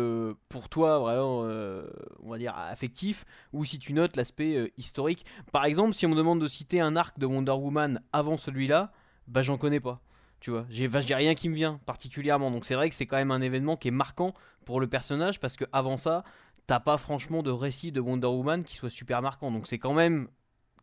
pour 0.49 0.69
toi, 0.69 0.99
vraiment, 0.99 1.39
on 1.39 2.29
va 2.29 2.37
dire, 2.37 2.55
affectif, 2.55 3.25
ou 3.51 3.65
si 3.65 3.79
tu 3.79 3.93
notes 3.93 4.15
l'aspect 4.15 4.71
historique. 4.77 5.25
Par 5.51 5.65
exemple, 5.65 5.93
si 5.93 6.05
on 6.05 6.09
me 6.09 6.15
demande 6.15 6.41
de 6.41 6.47
citer 6.47 6.79
un 6.79 6.95
arc 6.95 7.19
de 7.19 7.25
Wonder 7.25 7.51
Woman 7.51 8.01
avant 8.11 8.37
celui-là, 8.37 8.91
bah 9.27 9.41
j'en 9.41 9.57
connais 9.57 9.79
pas. 9.79 10.01
Tu 10.43 10.51
vois, 10.51 10.65
j'ai 10.69 11.15
rien 11.15 11.35
qui 11.35 11.47
me 11.47 11.55
vient 11.55 11.79
particulièrement. 11.85 12.51
Donc 12.51 12.65
c'est 12.65 12.75
vrai 12.75 12.89
que 12.89 12.95
c'est 12.95 13.05
quand 13.05 13.15
même 13.15 13.31
un 13.31 13.41
événement 13.41 13.77
qui 13.77 13.87
est 13.87 13.91
marquant 13.91 14.33
pour 14.65 14.81
le 14.81 14.87
personnage 14.87 15.39
parce 15.39 15.55
que 15.55 15.63
avant 15.71 15.95
ça, 15.95 16.25
t'as 16.67 16.79
pas 16.79 16.97
franchement 16.97 17.43
de 17.43 17.51
récit 17.51 17.91
de 17.91 17.99
Wonder 17.99 18.27
Woman 18.27 18.63
qui 18.63 18.75
soit 18.75 18.89
super 18.89 19.21
marquant. 19.21 19.51
Donc 19.51 19.67
c'est 19.67 19.79
quand 19.79 19.93
même 19.93 20.27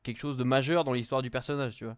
quelque 0.03 0.19
chose 0.19 0.37
de 0.37 0.45
majeur 0.45 0.85
dans 0.85 0.93
l'histoire 0.93 1.23
du 1.23 1.31
personnage, 1.31 1.77
tu 1.77 1.85
vois. 1.85 1.97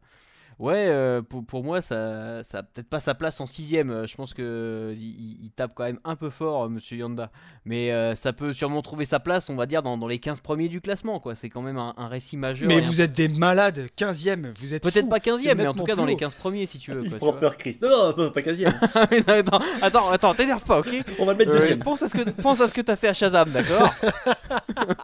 Ouais, 0.62 0.86
euh, 0.86 1.22
pour, 1.22 1.44
pour, 1.44 1.64
moi, 1.64 1.82
ça, 1.82 2.44
ça 2.44 2.62
peut-être 2.62 2.88
pas 2.88 3.00
sa 3.00 3.16
place 3.16 3.40
en 3.40 3.46
sixième. 3.46 3.90
Euh, 3.90 4.06
je 4.06 4.14
pense 4.14 4.32
que 4.32 4.94
il, 4.96 5.50
tape 5.56 5.72
quand 5.74 5.82
même 5.82 5.98
un 6.04 6.14
peu 6.14 6.30
fort, 6.30 6.62
euh, 6.62 6.68
Monsieur 6.68 6.96
Yanda. 6.96 7.32
Mais 7.64 7.90
ça 8.14 8.32
peut 8.32 8.52
sûrement 8.52 8.80
trouver 8.80 9.04
sa 9.04 9.18
place, 9.18 9.50
on 9.50 9.56
va 9.56 9.66
dire, 9.66 9.82
dans, 9.82 9.98
dans 9.98 10.06
les 10.06 10.20
15 10.20 10.38
premiers 10.38 10.68
du 10.68 10.80
classement. 10.80 11.18
quoi. 11.18 11.34
C'est 11.34 11.48
quand 11.48 11.62
même 11.62 11.78
un, 11.78 12.06
récit 12.06 12.36
majeur. 12.36 12.68
Mais 12.68 12.80
vous 12.80 13.00
êtes 13.00 13.12
des 13.12 13.26
malades, 13.26 13.88
15e, 13.98 14.52
vous 14.60 14.74
êtes 14.74 14.84
Peut-être 14.84 15.08
pas 15.08 15.18
15e, 15.18 15.56
mais 15.56 15.66
en 15.66 15.74
tout 15.74 15.82
cas 15.82 15.96
dans 15.96 16.04
les 16.04 16.16
15 16.16 16.36
premiers, 16.36 16.66
si 16.66 16.78
tu 16.78 16.92
veux. 16.92 17.02
Quoi, 17.08 17.10
il 17.12 17.18
prend 17.18 17.32
peur, 17.32 17.56
Chris. 17.56 17.78
Non, 17.82 18.14
non, 18.16 18.30
pas 18.30 18.40
15e. 18.40 18.68
attends, 19.28 19.60
attends, 19.80 20.10
attends 20.10 20.34
t'énerve 20.34 20.62
pas, 20.62 20.78
ok 20.78 20.94
On 21.18 21.26
va 21.26 21.32
le 21.32 21.38
mettre 21.38 21.52
deuxième. 21.52 21.80
pense 21.80 22.02
à 22.02 22.08
ce 22.08 22.14
que, 22.14 22.30
pense 22.30 22.60
à 22.60 22.68
ce 22.68 22.74
que 22.74 22.80
t'as 22.80 22.96
fait 22.96 23.08
à 23.08 23.14
Shazam, 23.14 23.50
d'accord 23.50 23.92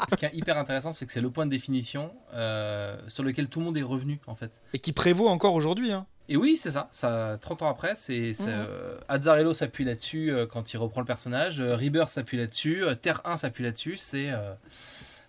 Ce 0.09 0.15
qui 0.15 0.25
est 0.25 0.35
hyper 0.35 0.57
intéressant, 0.57 0.93
c'est 0.93 1.05
que 1.05 1.13
c'est 1.13 1.21
le 1.21 1.31
point 1.31 1.47
de 1.47 1.51
définition 1.51 2.13
sur 3.09 3.25
lequel 3.25 3.49
tout 3.49 3.59
le 3.59 3.65
monde 3.65 3.77
est 3.77 3.83
revenu, 3.83 4.21
en 4.29 4.37
fait. 4.37 4.61
Et 4.73 4.79
qui 4.79 4.93
prévaut 4.93 5.27
encore 5.27 5.48
encore 5.49 5.55
aujourd'hui. 5.55 5.93
Hein. 5.93 6.07
Et 6.29 6.37
oui, 6.37 6.59
c'est 6.59 6.73
ça. 6.73 6.89
ça 6.91 7.39
30 7.41 7.63
ans 7.63 7.71
après, 7.71 7.95
c'est 7.95 8.33
Mhm. 8.39 8.47
euh, 8.49 8.99
Azzarello 9.09 9.55
s'appuie 9.55 9.85
là-dessus 9.87 10.31
euh, 10.31 10.47
quand 10.47 10.73
il 10.75 10.77
reprend 10.77 11.01
le 11.01 11.07
personnage. 11.07 11.61
euh, 11.61 11.75
Rebirth 11.75 12.11
s'appuie 12.11 12.37
là-dessus. 12.37 12.85
euh, 12.85 12.95
Terre 12.95 13.23
1 13.25 13.39
s'appuie 13.39 13.65
là-dessus. 13.65 13.97
C'est 13.97 14.31
euh, 14.31 14.53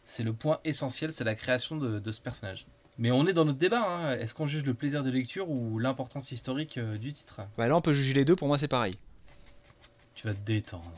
c'est 0.03 0.23
le 0.23 0.33
point 0.33 0.59
essentiel, 0.65 1.13
c'est 1.13 1.23
la 1.23 1.35
création 1.35 1.77
de, 1.77 1.99
de 1.99 2.11
ce 2.11 2.19
personnage. 2.19 2.65
Mais 2.97 3.11
on 3.11 3.25
est 3.27 3.33
dans 3.33 3.45
notre 3.45 3.59
débat. 3.59 3.81
hein. 3.81 4.11
Est-ce 4.17 4.33
qu'on 4.33 4.45
juge 4.47 4.65
le 4.65 4.73
plaisir 4.73 5.03
de 5.03 5.09
lecture 5.09 5.49
ou 5.49 5.79
l'importance 5.79 6.33
historique 6.33 6.77
euh, 6.77 6.97
du 6.97 7.13
titre? 7.13 7.39
Bah 7.57 7.67
là, 7.69 7.77
on 7.77 7.81
peut 7.81 7.93
juger 7.93 8.13
les 8.13 8.25
deux. 8.25 8.35
Pour 8.35 8.49
moi, 8.49 8.57
c'est 8.57 8.67
pareil. 8.67 8.97
Tu 10.15 10.27
vas 10.27 10.33
te 10.33 10.39
détendre. 10.39 10.91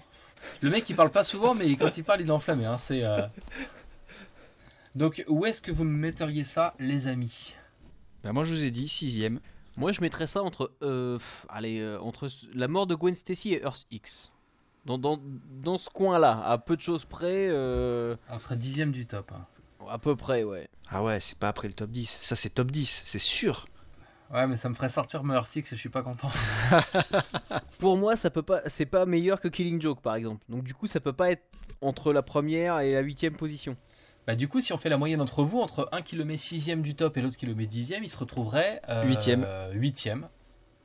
Le 0.61 0.72
mec, 0.72 0.89
il 0.89 0.95
parle 0.95 1.11
pas 1.11 1.23
souvent, 1.23 1.53
mais 1.53 1.76
quand 1.76 1.95
il 1.98 2.03
parle, 2.03 2.22
il 2.22 2.27
est 2.27 2.31
enflammé. 2.31 2.65
Hein. 2.65 2.77
C'est. 2.77 3.03
euh, 3.03 3.22
Donc, 4.95 5.23
où 5.27 5.45
est-ce 5.45 5.61
que 5.61 5.72
vous 5.72 5.84
me 5.84 5.95
metteriez 5.95 6.43
ça, 6.43 6.73
les 6.80 7.07
amis? 7.07 7.56
Bah 8.23 8.34
moi, 8.34 8.43
je 8.43 8.53
vous 8.53 8.64
ai 8.64 8.72
dit 8.72 8.88
sixième. 8.88 9.39
Moi, 9.77 9.91
je 9.91 10.02
mettrais 10.02 10.27
ça 10.27 10.43
entre, 10.43 10.72
euh, 10.84 11.18
pff, 11.18 11.45
allez, 11.49 11.80
euh, 11.80 11.99
entre 12.02 12.27
la 12.53 12.68
mort 12.68 12.88
de 12.88 12.95
Gwen 12.95 13.15
Stacy 13.15 13.53
et 13.53 13.61
Earth 13.64 13.85
X. 13.91 14.31
Dans, 14.85 14.98
dans, 14.98 15.19
dans 15.61 15.77
ce 15.77 15.89
coin-là, 15.89 16.41
à 16.43 16.57
peu 16.57 16.76
de 16.76 16.81
choses 16.81 17.06
près, 17.06 17.48
euh, 17.49 18.15
On 18.30 18.39
serait 18.39 18.57
dixième 18.57 18.91
du 18.91 19.06
top. 19.06 19.31
hein. 19.31 19.45
à 19.89 19.98
peu 19.99 20.15
près, 20.15 20.43
ouais. 20.43 20.68
Ah 20.89 21.03
ouais, 21.03 21.19
c'est 21.19 21.38
pas 21.38 21.48
après 21.49 21.68
le 21.68 21.73
top 21.73 21.91
10. 21.91 22.19
Ça, 22.22 22.35
c'est 22.35 22.49
top 22.49 22.72
10, 22.72 23.03
c'est 23.06 23.19
sûr. 23.19 23.68
Ouais, 24.34 24.48
mais 24.48 24.56
ça 24.56 24.69
me 24.69 24.73
ferait 24.76 24.89
sortir 24.89 25.23
me 25.23 25.38
Six, 25.45 25.64
je 25.69 25.76
suis 25.76 25.89
pas 25.89 26.03
content. 26.03 26.31
Pour 27.80 27.98
moi, 27.98 28.15
ça 28.15 28.30
peut 28.30 28.41
pas, 28.43 28.61
c'est 28.68 28.85
pas 28.85 29.06
meilleur 29.06 29.41
que 29.41 29.48
Killing 29.49 29.81
Joke, 29.81 30.02
par 30.02 30.15
exemple. 30.15 30.43
Donc 30.48 30.64
du 30.64 30.73
coup, 30.73 30.88
ça 30.88 30.99
peut 30.99 31.14
pas 31.14 31.31
être 31.31 31.43
entre 31.81 32.14
la 32.14 32.22
première 32.23 32.80
et 32.80 32.91
la 32.91 33.02
huitième 33.02 33.35
position. 33.35 33.76
Bah 34.32 34.36
du 34.38 34.48
coup, 34.48 34.62
si 34.62 34.72
on 34.74 34.78
fait 34.78 34.90
la 34.90 34.98
moyenne 34.98 35.20
entre 35.22 35.44
vous, 35.44 35.60
entre 35.60 35.90
un 35.91 36.02
qui 36.02 36.16
le 36.16 36.24
met 36.26 36.38
sixième 36.38 36.82
du 36.82 36.95
top 36.95 37.18
et 37.18 37.22
l'autre 37.22 37.36
qui 37.38 37.45
le 37.45 37.53
met 37.56 37.66
dixième, 37.68 38.03
il 38.03 38.10
se 38.10 38.18
retrouverait 38.18 38.82
euh, 38.90 39.03
Huitième. 39.06 39.45
huitième 39.74 40.28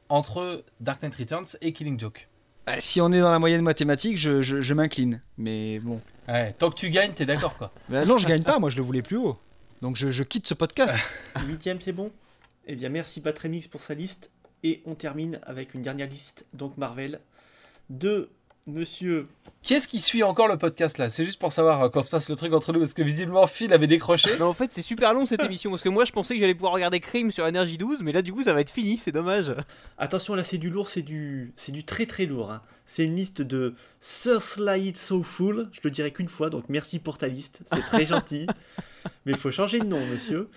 entre 0.08 0.64
Dark 0.80 1.02
Knight 1.02 1.14
Returns 1.14 1.46
et 1.60 1.72
Killing 1.72 1.98
Joke. 1.98 2.28
Bah, 2.66 2.74
si 2.80 3.00
on 3.00 3.12
est 3.12 3.20
dans 3.20 3.30
la 3.30 3.38
moyenne 3.38 3.62
mathématique, 3.62 4.18
je, 4.18 4.42
je- 4.42 4.60
je 4.60 4.74
m'incline. 4.74 5.22
Mais 5.38 5.78
bon. 5.78 6.00
Ouais, 6.28 6.52
tant 6.54 6.70
que 6.70 6.74
tu 6.76 6.90
gagnes, 6.90 7.12
t'es 7.12 7.26
d'accord 7.26 7.56
quoi. 7.56 7.70
Bah 7.88 8.04
non, 8.04 8.18
je 8.18 8.26
gagne 8.26 8.42
pas. 8.42 8.58
Moi, 8.58 8.70
je 8.70 8.76
le 8.76 8.82
voulais 8.82 9.02
plus 9.02 9.16
haut. 9.16 9.38
Donc 9.82 9.96
je, 9.96 10.10
je 10.10 10.22
quitte 10.24 10.46
ce 10.48 10.54
podcast. 10.54 10.96
Huitième, 11.46 11.80
c'est 11.80 11.92
bon? 11.92 12.10
Eh 12.66 12.74
bien, 12.74 12.88
merci 12.88 13.20
Patremix 13.20 13.68
pour 13.68 13.82
sa 13.82 13.94
liste. 13.94 14.30
Et 14.64 14.82
on 14.86 14.94
termine 14.96 15.38
avec 15.44 15.74
une 15.74 15.82
dernière 15.82 16.08
liste, 16.08 16.46
donc 16.54 16.76
Marvel, 16.78 17.20
de 17.90 18.30
Monsieur. 18.66 19.28
Qui 19.62 19.74
est-ce 19.74 19.86
qui 19.86 20.00
suit 20.00 20.24
encore 20.24 20.48
le 20.48 20.56
podcast 20.58 20.98
là? 20.98 21.08
C'est 21.08 21.24
juste 21.24 21.38
pour 21.38 21.52
savoir 21.52 21.82
euh, 21.82 21.88
qu'on 21.88 22.02
se 22.02 22.10
fasse 22.10 22.28
le 22.28 22.34
truc 22.34 22.52
entre 22.52 22.72
nous, 22.72 22.80
parce 22.80 22.94
que 22.94 23.02
visiblement 23.02 23.46
Phil 23.46 23.72
avait 23.72 23.86
décroché. 23.86 24.36
Non, 24.38 24.46
en 24.46 24.54
fait, 24.54 24.72
c'est 24.72 24.82
super 24.82 25.14
long 25.14 25.24
cette 25.24 25.42
émission 25.42 25.70
parce 25.70 25.82
que 25.82 25.88
moi, 25.88 26.04
je 26.04 26.10
pensais 26.12 26.34
que 26.34 26.40
j'allais 26.40 26.54
pouvoir 26.54 26.72
regarder 26.72 26.98
Crime 26.98 27.30
sur 27.30 27.44
Energy 27.44 27.78
12, 27.78 28.00
mais 28.02 28.10
là, 28.10 28.22
du 28.22 28.32
coup, 28.32 28.42
ça 28.42 28.52
va 28.52 28.60
être 28.60 28.70
fini. 28.70 28.96
C'est 28.98 29.12
dommage. 29.12 29.54
Attention, 29.98 30.34
là, 30.34 30.42
c'est 30.42 30.58
du 30.58 30.68
lourd, 30.70 30.88
c'est 30.88 31.02
du, 31.02 31.52
c'est 31.56 31.70
du 31.72 31.84
très 31.84 32.06
très 32.06 32.26
lourd. 32.26 32.50
hein. 32.50 32.62
C'est 32.86 33.04
une 33.04 33.16
liste 33.16 33.42
de 33.42 33.74
Sir 34.00 34.42
Slide 34.42 34.96
Soulful. 34.96 35.68
Je 35.72 35.80
le 35.84 35.90
dirai 35.90 36.12
qu'une 36.12 36.28
fois, 36.28 36.50
donc 36.50 36.64
merci 36.68 36.98
pour 36.98 37.18
ta 37.18 37.28
liste. 37.28 37.60
C'est 37.72 37.80
très 37.82 38.06
gentil. 38.06 38.46
Mais 39.24 39.32
il 39.32 39.38
faut 39.38 39.52
changer 39.52 39.78
de 39.78 39.84
nom, 39.86 40.04
monsieur. 40.06 40.48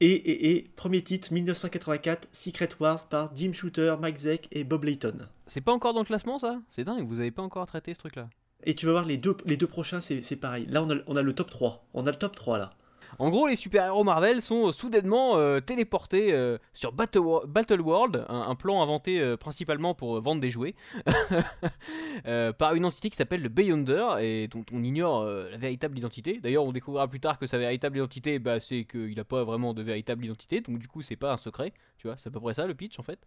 Et, 0.00 0.12
et, 0.12 0.56
et, 0.56 0.70
premier 0.76 1.02
titre, 1.02 1.32
1984, 1.32 2.28
Secret 2.32 2.68
Wars 2.80 3.08
par 3.08 3.34
Jim 3.36 3.52
Shooter, 3.52 3.94
Mike 4.00 4.18
Zeck 4.18 4.48
et 4.50 4.64
Bob 4.64 4.84
Layton. 4.84 5.18
C'est 5.46 5.60
pas 5.60 5.72
encore 5.72 5.94
dans 5.94 6.00
le 6.00 6.06
classement, 6.06 6.38
ça? 6.38 6.60
C'est 6.68 6.84
dingue. 6.84 7.06
Vous 7.06 7.20
avez 7.20 7.30
pas 7.30 7.42
encore 7.42 7.66
traité 7.66 7.94
ce 7.94 8.00
truc-là. 8.00 8.28
Et 8.64 8.74
tu 8.74 8.86
vas 8.86 8.92
voir, 8.92 9.04
les 9.04 9.16
deux, 9.16 9.36
les 9.44 9.56
deux 9.56 9.66
prochains, 9.66 10.00
c'est 10.00 10.22
c'est 10.22 10.36
pareil. 10.36 10.66
Là, 10.66 10.82
on 10.82 10.90
a, 10.90 10.96
on 11.06 11.16
a 11.16 11.22
le 11.22 11.34
top 11.34 11.50
3. 11.50 11.86
On 11.94 12.06
a 12.06 12.10
le 12.10 12.16
top 12.16 12.34
3, 12.34 12.58
là. 12.58 12.74
En 13.18 13.30
gros, 13.30 13.46
les 13.46 13.56
super-héros 13.56 14.04
Marvel 14.04 14.40
sont 14.40 14.68
euh, 14.68 14.72
soudainement 14.72 15.36
euh, 15.36 15.60
téléportés 15.60 16.32
euh, 16.32 16.58
sur 16.72 16.92
Battle, 16.92 17.18
Wo- 17.18 17.46
Battle 17.46 17.80
World, 17.80 18.24
un, 18.28 18.54
plan 18.54 18.82
inventé 18.82 19.36
principalement 19.36 19.94
pour 19.94 20.20
vendre 20.20 20.40
des 20.40 20.50
jouets, 20.50 20.74
par 22.58 22.74
une 22.74 22.84
entité 22.84 23.10
qui 23.10 23.16
s'appelle 23.16 23.42
le 23.42 23.48
Beyonder 23.48 24.06
et 24.20 24.48
dont 24.48 24.64
on 24.72 24.82
ignore 24.82 25.24
la 25.24 25.56
véritable 25.56 25.98
identité. 25.98 26.38
D'ailleurs, 26.40 26.64
on 26.64 26.72
découvrira 26.72 27.08
plus 27.08 27.20
tard 27.20 27.38
que 27.38 27.46
sa 27.46 27.58
véritable 27.58 27.98
identité, 27.98 28.38
bah, 28.38 28.60
c'est 28.60 28.84
qu'il 28.84 29.16
n'a 29.16 29.24
pas 29.24 29.44
vraiment 29.44 29.74
de 29.74 29.82
véritable 29.82 30.24
identité, 30.24 30.60
donc 30.60 30.78
du 30.78 30.88
coup, 30.88 31.02
c'est 31.02 31.16
pas 31.16 31.32
un 31.32 31.36
secret. 31.36 31.72
Tu 31.98 32.06
vois, 32.06 32.16
c'est 32.16 32.28
à 32.28 32.32
peu 32.32 32.40
près 32.40 32.54
ça 32.54 32.66
le 32.66 32.74
pitch 32.74 32.98
en 32.98 33.02
fait. 33.02 33.18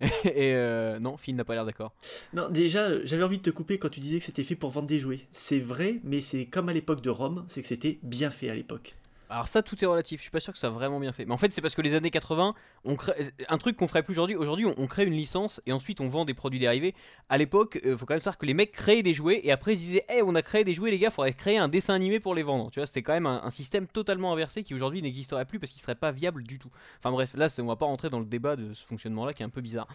et 0.24 0.54
non, 1.00 1.16
Phil 1.16 1.34
n'a 1.34 1.44
pas 1.44 1.54
l'air 1.54 1.64
d'accord. 1.64 1.92
Non, 2.34 2.48
déjà, 2.50 3.02
j'avais 3.04 3.22
envie 3.22 3.38
de 3.38 3.42
te 3.42 3.50
couper 3.50 3.78
quand 3.78 3.88
tu 3.88 4.00
disais 4.00 4.18
que 4.18 4.24
c'était 4.24 4.44
fait 4.44 4.56
pour 4.56 4.70
vendre 4.70 4.88
des 4.88 5.00
jouets. 5.00 5.26
C'est 5.32 5.60
vrai, 5.60 6.00
mais 6.04 6.20
c'est 6.20 6.44
comme 6.44 6.68
à 6.68 6.72
l'époque 6.72 7.00
de 7.00 7.10
Rome, 7.10 7.44
c'est 7.48 7.62
que 7.62 7.68
c'était 7.68 7.98
bien 8.02 8.30
fait 8.30 8.50
à 8.50 8.54
l'époque. 8.54 8.94
Alors 9.30 9.46
ça, 9.46 9.62
tout 9.62 9.82
est 9.82 9.86
relatif. 9.86 10.18
Je 10.18 10.22
suis 10.22 10.30
pas 10.30 10.40
sûr 10.40 10.52
que 10.52 10.58
ça 10.58 10.66
a 10.66 10.70
vraiment 10.70 10.98
bien 10.98 11.12
fait. 11.12 11.24
Mais 11.24 11.32
en 11.32 11.38
fait, 11.38 11.54
c'est 11.54 11.60
parce 11.60 11.76
que 11.76 11.82
les 11.82 11.94
années 11.94 12.10
80, 12.10 12.54
on 12.84 12.96
crée 12.96 13.30
un 13.48 13.58
truc 13.58 13.76
qu'on 13.76 13.86
ferait 13.86 14.02
plus 14.02 14.12
aujourd'hui. 14.14 14.34
Aujourd'hui, 14.34 14.66
on, 14.66 14.86
crée 14.88 15.04
une 15.04 15.14
licence 15.14 15.60
et 15.66 15.72
ensuite 15.72 16.00
on 16.00 16.08
vend 16.08 16.24
des 16.24 16.34
produits 16.34 16.58
dérivés. 16.58 16.94
À 17.28 17.38
l'époque, 17.38 17.78
il 17.84 17.96
faut 17.96 18.06
quand 18.06 18.14
même 18.14 18.20
savoir 18.20 18.38
que 18.38 18.46
les 18.46 18.54
mecs 18.54 18.72
créaient 18.72 19.04
des 19.04 19.14
jouets 19.14 19.40
et 19.44 19.52
après 19.52 19.74
ils 19.74 19.78
disaient, 19.78 20.04
hey, 20.08 20.22
on 20.24 20.34
a 20.34 20.42
créé 20.42 20.64
des 20.64 20.74
jouets, 20.74 20.90
les 20.90 20.98
gars, 20.98 21.10
faudrait 21.10 21.32
créer 21.32 21.58
un 21.58 21.68
dessin 21.68 21.94
animé 21.94 22.18
pour 22.18 22.34
les 22.34 22.42
vendre. 22.42 22.72
Tu 22.72 22.80
vois, 22.80 22.86
c'était 22.86 23.02
quand 23.02 23.12
même 23.12 23.26
un, 23.26 23.50
système 23.50 23.86
totalement 23.86 24.32
inversé 24.32 24.64
qui 24.64 24.74
aujourd'hui 24.74 25.00
n'existerait 25.00 25.44
plus 25.44 25.60
parce 25.60 25.70
qu'il 25.70 25.80
serait 25.80 25.94
pas 25.94 26.10
viable 26.10 26.42
du 26.42 26.58
tout. 26.58 26.70
Enfin 26.98 27.12
bref, 27.12 27.34
là, 27.36 27.48
on 27.60 27.66
va 27.66 27.76
pas 27.76 27.86
rentrer 27.86 28.08
dans 28.08 28.18
le 28.20 28.26
débat 28.26 28.56
de 28.56 28.72
ce 28.72 28.84
fonctionnement-là 28.84 29.32
qui 29.32 29.42
est 29.44 29.46
un 29.46 29.50
peu 29.50 29.60
bizarre. 29.60 29.86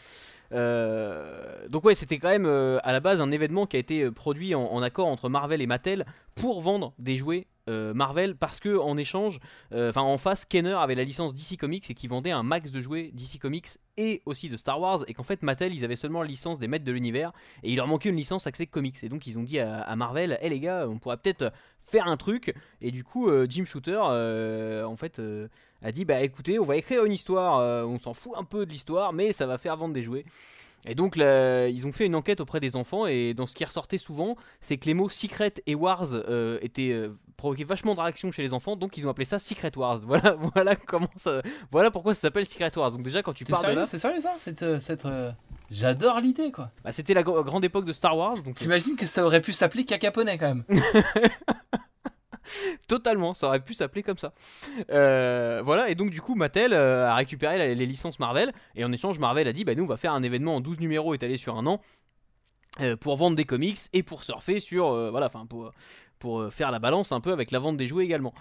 Euh, 0.54 1.68
donc 1.68 1.84
ouais, 1.84 1.96
c'était 1.96 2.20
quand 2.20 2.30
même 2.30 2.46
euh, 2.46 2.80
à 2.84 2.94
la 2.94 3.02
base 3.02 3.20
un 3.20 3.32
événement 3.32 3.66
qui 3.66 3.76
a 3.76 3.80
été 3.80 4.04
euh, 4.04 4.12
produit 4.12 4.56
en, 4.56 4.64
en 4.64 4.82
accord 4.82 5.08
entre 5.08 5.28
Marvel 5.28 5.62
et 5.62 5.68
Mattel 5.68 6.06
pour 6.36 6.62
vendre 6.62 6.94
des 7.00 7.18
jouets 7.18 7.48
euh, 7.48 7.55
Marvel 7.68 8.36
parce 8.36 8.60
que 8.60 8.78
en 8.78 8.98
échange, 8.98 9.40
euh, 9.72 9.90
enfin 9.90 10.02
en 10.02 10.18
face, 10.18 10.46
Kenner 10.46 10.78
avait 10.78 10.96
la 10.96 11.04
licence 11.04 11.34
DC 11.34 11.58
Comics 11.58 11.90
et 11.90 11.94
qui 11.94 12.08
vendait 12.08 12.32
un 12.32 12.44
max 12.44 12.72
de 12.72 12.82
jouets 12.82 13.12
DC 13.14 13.40
Comics 13.40 13.68
et 13.98 14.22
aussi 14.26 14.50
de 14.50 14.58
Star 14.58 14.80
Wars 14.80 15.04
et 15.08 15.14
qu'en 15.14 15.24
fait 15.24 15.42
Mattel 15.42 15.74
ils 15.74 15.84
avaient 15.84 15.96
seulement 15.96 16.22
la 16.22 16.28
licence 16.28 16.60
des 16.60 16.68
maîtres 16.68 16.86
de 16.86 16.92
l'univers 16.92 17.32
et 17.64 17.72
il 17.72 17.78
leur 17.78 17.88
manquait 17.88 18.10
une 18.10 18.18
licence 18.18 18.48
accès 18.48 18.68
comics. 18.68 19.04
Et 19.04 19.10
donc 19.10 19.28
ils 19.28 19.38
ont 19.38 19.44
dit 19.44 19.60
à, 19.60 19.96
Marvel, 19.96 20.38
hé 20.42 20.50
les 20.50 20.60
gars, 20.60 20.88
on 20.90 21.00
pourrait 21.00 21.18
peut-être 21.18 21.52
faire 21.82 22.08
un 22.08 22.18
truc 22.18 22.54
et 22.82 22.92
du 22.92 23.04
coup 23.04 23.30
euh, 23.30 23.46
Jim 23.50 23.66
Shooter 23.66 24.02
euh, 24.10 24.84
en 24.86 24.98
fait 24.98 25.20
euh, 25.20 25.48
a 25.82 25.92
dit 25.92 26.04
bah 26.04 26.22
écoutez 26.22 26.60
on 26.60 26.64
va 26.64 26.78
écrire 26.78 27.06
une 27.06 27.14
histoire, 27.14 27.60
euh, 27.60 27.84
on 27.84 28.00
s'en 28.00 28.14
fout 28.14 28.34
un 28.38 28.44
peu 28.44 28.66
de 28.66 28.72
l'histoire 28.72 29.14
mais 29.14 29.34
ça 29.34 29.46
va 29.46 29.58
faire 29.58 29.78
vendre 29.78 29.94
des 29.94 30.04
jouets. 30.04 30.26
Et 30.88 30.94
donc 30.96 31.16
là, 31.16 31.68
ils 31.68 31.88
ont 31.88 31.92
fait 31.92 32.06
une 32.06 32.16
enquête 32.16 32.42
auprès 32.42 32.60
des 32.60 32.76
enfants 32.76 33.08
et 33.08 33.34
dans 33.34 33.48
ce 33.48 33.56
qui 33.56 33.66
ressortait 33.66 33.98
souvent, 33.98 34.36
c'est 34.62 34.78
que 34.78 34.86
les 34.86 34.94
mots 34.94 35.10
Secret 35.10 35.54
et 35.66 35.74
Wars 35.76 36.08
euh, 36.14 36.60
étaient 36.62 36.92
euh, 36.92 37.18
provoquaient 37.38 37.64
vachement 37.64 37.96
de 37.96 38.00
réactions 38.02 38.32
chez 38.32 38.44
les 38.44 38.54
enfants, 38.54 38.76
donc 38.76 38.96
ils 38.98 39.08
ont 39.08 39.10
appelé 39.10 39.26
ça 39.26 39.40
Secret 39.40 39.72
Wars. 39.76 40.00
Voilà, 40.06 40.36
voilà 40.54 40.76
comment 40.76 41.10
ça, 41.16 41.42
voilà 41.72 41.90
pourquoi 41.90 42.14
ça 42.14 42.22
s'appelle 42.22 42.46
Secret 42.46 42.72
Wars. 42.78 42.92
Donc 42.92 43.02
déjà 43.02 43.24
quand 43.24 43.34
tu 43.34 43.46
C'est 43.46 43.52
pars 43.52 43.64
de 43.64 43.72
là, 43.72 43.86
c'est 43.86 43.98
sérieux 43.98 44.20
ça 44.20 44.34
cette, 44.40 44.62
euh, 44.64 44.80
cette, 44.80 45.06
euh, 45.06 45.32
J'adore 45.72 46.20
l'idée 46.22 46.52
quoi. 46.52 46.70
bah, 46.84 46.92
c'était 46.92 47.16
la 47.16 47.24
gr- 47.24 47.44
grande 47.44 47.66
époque 47.66 47.86
de 47.86 47.94
Star 47.94 48.16
Wars, 48.16 48.38
donc 48.44 48.56
T'imagines 48.56 48.96
que 48.96 49.08
ça 49.08 49.26
aurait 49.26 49.42
pu 49.42 49.52
s'appeler 49.54 49.86
Cacaponais 49.86 50.38
quand 50.38 50.54
même. 50.54 50.64
totalement, 52.88 53.34
ça 53.34 53.48
aurait 53.48 53.60
pu 53.60 53.74
s'appeler 53.74 54.04
comme 54.04 54.18
ça. 54.18 54.34
Euh, 54.90 55.62
voilà, 55.64 55.90
et 55.90 55.96
donc 55.96 56.10
du 56.12 56.22
coup 56.22 56.36
Mattel 56.36 56.74
euh, 56.74 57.08
a 57.08 57.16
récupéré 57.16 57.76
les 57.76 57.86
licences 57.86 58.20
Marvel 58.20 58.52
et 58.76 58.84
en 58.86 58.92
échange 58.92 59.20
Marvel 59.20 59.48
a 59.48 59.54
dit 59.54 59.64
bah 59.64 59.76
nous 59.76 59.84
on 59.84 59.88
va 59.88 59.98
faire 59.98 60.14
un 60.14 60.24
événement 60.24 60.56
en 60.56 60.62
12 60.62 60.80
numéros 60.80 61.14
étalé 61.14 61.38
sur 61.38 61.58
un 61.58 61.66
an. 61.66 61.82
euh, 62.82 62.98
pour 62.98 63.16
vendre 63.16 63.36
des 63.38 63.46
comics 63.46 63.78
et 63.94 64.04
pour 64.04 64.24
surfer 64.24 64.60
sur 64.60 64.90
voilà 65.12 65.28
enfin 65.28 65.46
pour 65.46 65.72
pour 66.20 66.52
faire 66.52 66.72
la 66.72 66.80
balance 66.80 67.12
un 67.12 67.22
peu 67.22 67.32
avec 67.32 67.52
la 67.52 67.60
vente 67.60 67.78
des 67.78 67.88
jouets 67.88 68.06
également. 68.06 68.34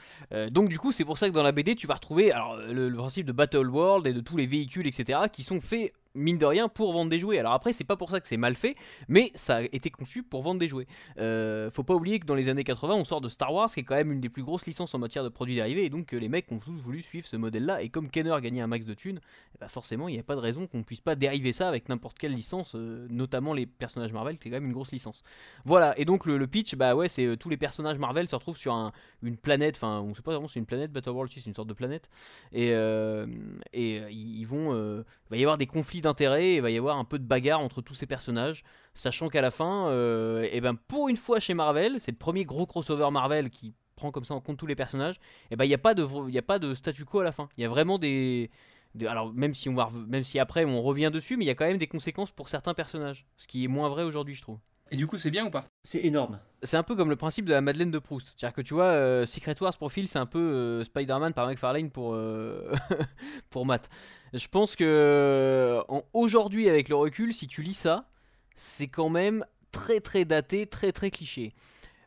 Donc 0.50 0.68
du 0.68 0.78
coup 0.78 0.92
c'est 0.92 1.04
pour 1.04 1.18
ça 1.18 1.28
que 1.28 1.34
dans 1.34 1.42
la 1.42 1.52
BD 1.52 1.76
tu 1.76 1.86
vas 1.86 1.94
retrouver 1.94 2.32
alors 2.32 2.56
le 2.56 2.92
principe 2.94 3.26
de 3.26 3.32
Battle 3.32 3.68
World 3.68 4.06
et 4.06 4.12
de 4.12 4.20
tous 4.20 4.36
les 4.36 4.46
véhicules 4.46 4.86
etc 4.86 5.20
qui 5.32 5.42
sont 5.42 5.60
faits 5.60 5.92
mine 6.14 6.38
de 6.38 6.46
rien 6.46 6.68
pour 6.68 6.92
vendre 6.92 7.10
des 7.10 7.18
jouets. 7.18 7.38
Alors 7.38 7.52
après 7.52 7.72
c'est 7.72 7.84
pas 7.84 7.96
pour 7.96 8.10
ça 8.10 8.20
que 8.20 8.28
c'est 8.28 8.36
mal 8.36 8.54
fait 8.54 8.74
mais 9.08 9.30
ça 9.34 9.56
a 9.56 9.62
été 9.62 9.90
conçu 9.90 10.22
pour 10.22 10.42
vendre 10.42 10.60
des 10.60 10.68
jouets. 10.68 10.86
Euh, 11.18 11.70
faut 11.70 11.82
pas 11.82 11.94
oublier 11.94 12.20
que 12.20 12.26
dans 12.26 12.34
les 12.34 12.48
années 12.48 12.64
80 12.64 12.94
on 12.94 13.04
sort 13.04 13.20
de 13.20 13.28
Star 13.28 13.52
Wars 13.52 13.70
qui 13.72 13.80
est 13.80 13.84
quand 13.84 13.96
même 13.96 14.12
une 14.12 14.20
des 14.20 14.28
plus 14.28 14.42
grosses 14.42 14.66
licences 14.66 14.94
en 14.94 14.98
matière 14.98 15.24
de 15.24 15.28
produits 15.28 15.54
dérivés 15.56 15.84
et 15.84 15.90
donc 15.90 16.12
euh, 16.14 16.18
les 16.18 16.28
mecs 16.28 16.50
ont 16.52 16.58
tous 16.58 16.72
voulu 16.72 17.02
suivre 17.02 17.26
ce 17.26 17.36
modèle 17.36 17.64
là 17.64 17.82
et 17.82 17.88
comme 17.88 18.08
Kenner 18.08 18.36
gagnait 18.40 18.60
un 18.60 18.66
max 18.66 18.84
de 18.86 18.94
thunes 18.94 19.20
ben, 19.60 19.68
forcément 19.68 20.08
il 20.08 20.12
n'y 20.14 20.20
a 20.20 20.22
pas 20.22 20.34
de 20.36 20.40
raison 20.40 20.66
qu'on 20.66 20.82
puisse 20.82 21.00
pas 21.00 21.14
dériver 21.14 21.52
ça 21.52 21.68
avec 21.68 21.88
n'importe 21.88 22.18
quelle 22.18 22.32
licence 22.32 22.74
euh, 22.74 23.06
notamment 23.10 23.52
les 23.52 23.66
personnages 23.66 24.12
Marvel 24.12 24.38
qui 24.38 24.48
est 24.48 24.50
quand 24.50 24.56
même 24.56 24.66
une 24.66 24.72
grosse 24.72 24.92
licence. 24.92 25.22
Voilà, 25.64 25.98
et 25.98 26.04
donc 26.04 26.26
le, 26.26 26.46
pitch, 26.46 26.74
bah 26.74 26.94
ouais, 26.94 27.08
c'est 27.08 27.36
tous 27.36 27.48
les 27.48 27.56
personnages 27.56 27.98
Marvel 27.98 28.28
se 28.28 28.34
retrouvent 28.36 28.56
sur 28.56 28.72
un- 28.74 28.92
une 29.22 29.36
planète, 29.36 29.76
enfin 29.76 30.00
on 30.00 30.14
sait 30.14 30.22
pas 30.22 30.32
vraiment 30.32 30.48
si 30.48 30.54
c'est 30.54 30.60
une 30.60 30.66
planète, 30.66 30.92
Battle 30.92 31.10
World, 31.10 31.32
si 31.32 31.40
c'est 31.40 31.48
une 31.48 31.54
sorte 31.54 31.68
de 31.68 31.74
planète, 31.74 32.08
et, 32.52 32.72
vont, 34.44 34.74
il 34.74 35.30
va 35.30 35.36
y 35.36 35.42
avoir 35.42 35.58
des 35.58 35.66
conflits 35.66 36.00
d'intérêts, 36.04 36.54
il 36.54 36.62
va 36.62 36.70
y 36.70 36.78
avoir 36.78 36.98
un 36.98 37.04
peu 37.04 37.18
de 37.18 37.24
bagarre 37.24 37.60
entre 37.60 37.82
tous 37.82 37.94
ces 37.94 38.06
personnages, 38.06 38.62
sachant 38.94 39.28
qu'à 39.28 39.40
la 39.40 39.50
fin, 39.50 39.88
euh, 39.88 40.48
et 40.52 40.60
ben 40.60 40.74
pour 40.74 41.08
une 41.08 41.16
fois 41.16 41.40
chez 41.40 41.54
Marvel, 41.54 41.96
c'est 41.98 42.12
le 42.12 42.16
premier 42.16 42.44
gros 42.44 42.66
crossover 42.66 43.10
Marvel 43.10 43.50
qui 43.50 43.74
prend 43.96 44.10
comme 44.10 44.24
ça 44.24 44.34
en 44.34 44.40
compte 44.40 44.58
tous 44.58 44.66
les 44.66 44.76
personnages, 44.76 45.16
et 45.50 45.56
ben 45.56 45.64
il 45.64 45.68
n'y 45.68 45.74
a 45.74 45.78
pas 45.78 45.94
de, 45.94 46.38
a 46.38 46.42
pas 46.42 46.58
de 46.58 46.74
statu 46.74 47.04
quo 47.04 47.20
à 47.20 47.24
la 47.24 47.32
fin, 47.32 47.48
il 47.56 47.62
y 47.62 47.64
a 47.64 47.68
vraiment 47.68 47.98
des 47.98 48.50
alors 49.08 49.32
même 49.32 49.54
si 49.54 49.68
on 49.68 49.74
va 49.74 49.90
même 50.06 50.22
si 50.22 50.38
après 50.38 50.64
on 50.64 50.80
revient 50.80 51.10
dessus 51.12 51.36
mais 51.36 51.44
il 51.44 51.48
y 51.48 51.50
a 51.50 51.56
quand 51.56 51.66
même 51.66 51.78
des 51.78 51.88
conséquences 51.88 52.30
pour 52.30 52.48
certains 52.48 52.74
personnages 52.74 53.26
ce 53.36 53.48
qui 53.48 53.64
est 53.64 53.68
moins 53.68 53.88
vrai 53.88 54.04
aujourd'hui 54.04 54.36
je 54.36 54.42
trouve 54.42 54.60
Et 54.90 54.96
du 54.96 55.06
coup, 55.06 55.18
c'est 55.18 55.30
bien 55.30 55.46
ou 55.46 55.50
pas? 55.50 55.66
C'est 55.82 56.04
énorme. 56.04 56.38
C'est 56.62 56.76
un 56.76 56.82
peu 56.82 56.94
comme 56.94 57.10
le 57.10 57.16
principe 57.16 57.46
de 57.46 57.52
la 57.52 57.60
Madeleine 57.60 57.90
de 57.90 57.98
Proust. 57.98 58.28
C'est-à-dire 58.36 58.54
que 58.54 58.60
tu 58.60 58.74
vois, 58.74 58.84
euh, 58.84 59.26
Secret 59.26 59.56
Wars 59.60 59.76
profil, 59.76 60.08
c'est 60.08 60.18
un 60.18 60.26
peu 60.26 60.38
euh, 60.38 60.84
Spider-Man 60.84 61.32
par 61.32 61.46
McFarlane 61.46 61.90
pour, 61.90 62.14
euh, 62.14 62.72
pour 63.50 63.66
Matt. 63.66 63.88
Je 64.32 64.46
pense 64.48 64.76
que 64.76 65.82
aujourd'hui, 66.12 66.68
avec 66.68 66.88
le 66.88 66.96
recul, 66.96 67.32
si 67.32 67.46
tu 67.46 67.62
lis 67.62 67.74
ça, 67.74 68.08
c'est 68.54 68.88
quand 68.88 69.08
même 69.08 69.44
très 69.72 70.00
très 70.00 70.24
daté, 70.24 70.66
très 70.66 70.92
très 70.92 71.10
cliché. 71.10 71.54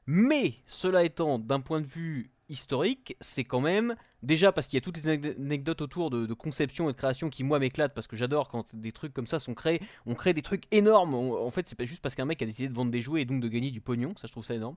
Mais 0.06 0.56
cela 0.68 1.04
étant, 1.04 1.40
d'un 1.40 1.60
point 1.60 1.82
de 1.82 1.86
vue 1.86 2.32
historique, 2.50 3.18
c'est 3.20 3.44
quand 3.44 3.62
même 3.62 3.96
Déjà 4.24 4.52
parce 4.52 4.68
qu'il 4.68 4.78
y 4.78 4.82
a 4.82 4.82
toutes 4.82 5.04
les 5.04 5.10
anecdotes 5.10 5.82
autour 5.82 6.10
de, 6.10 6.34
conception 6.34 6.90
et 6.90 6.94
de 6.94 6.98
création 6.98 7.30
qui 7.30 7.44
moi 7.44 7.60
m'éclatent 7.60 7.94
parce 7.94 8.08
que 8.08 8.16
j'adore 8.16 8.50
quand 8.50 8.76
des 8.76 8.92
trucs 8.92 9.14
comme 9.14 9.28
ça 9.28 9.40
sont 9.40 9.54
créés. 9.54 9.82
On 10.06 10.16
crée 10.16 10.34
des 10.34 10.42
trucs 10.42 10.64
énormes. 10.72 11.14
en 11.14 11.52
fait, 11.52 11.68
c'est 11.68 11.78
pas 11.78 11.86
juste 11.86 12.02
parce 12.02 12.16
qu'un 12.16 12.26
mec 12.26 12.42
a 12.42 12.46
décidé 12.46 12.68
de 12.68 12.74
vendre 12.74 12.92
des 12.92 13.02
jouets 13.02 13.22
et 13.22 13.26
donc 13.26 13.42
de 13.42 13.48
gagner 13.48 13.72
du 13.72 13.82
pognon. 13.82 14.14
Ça, 14.16 14.28
je 14.28 14.32
trouve 14.32 14.44
ça 14.44 14.56
énorme. 14.56 14.76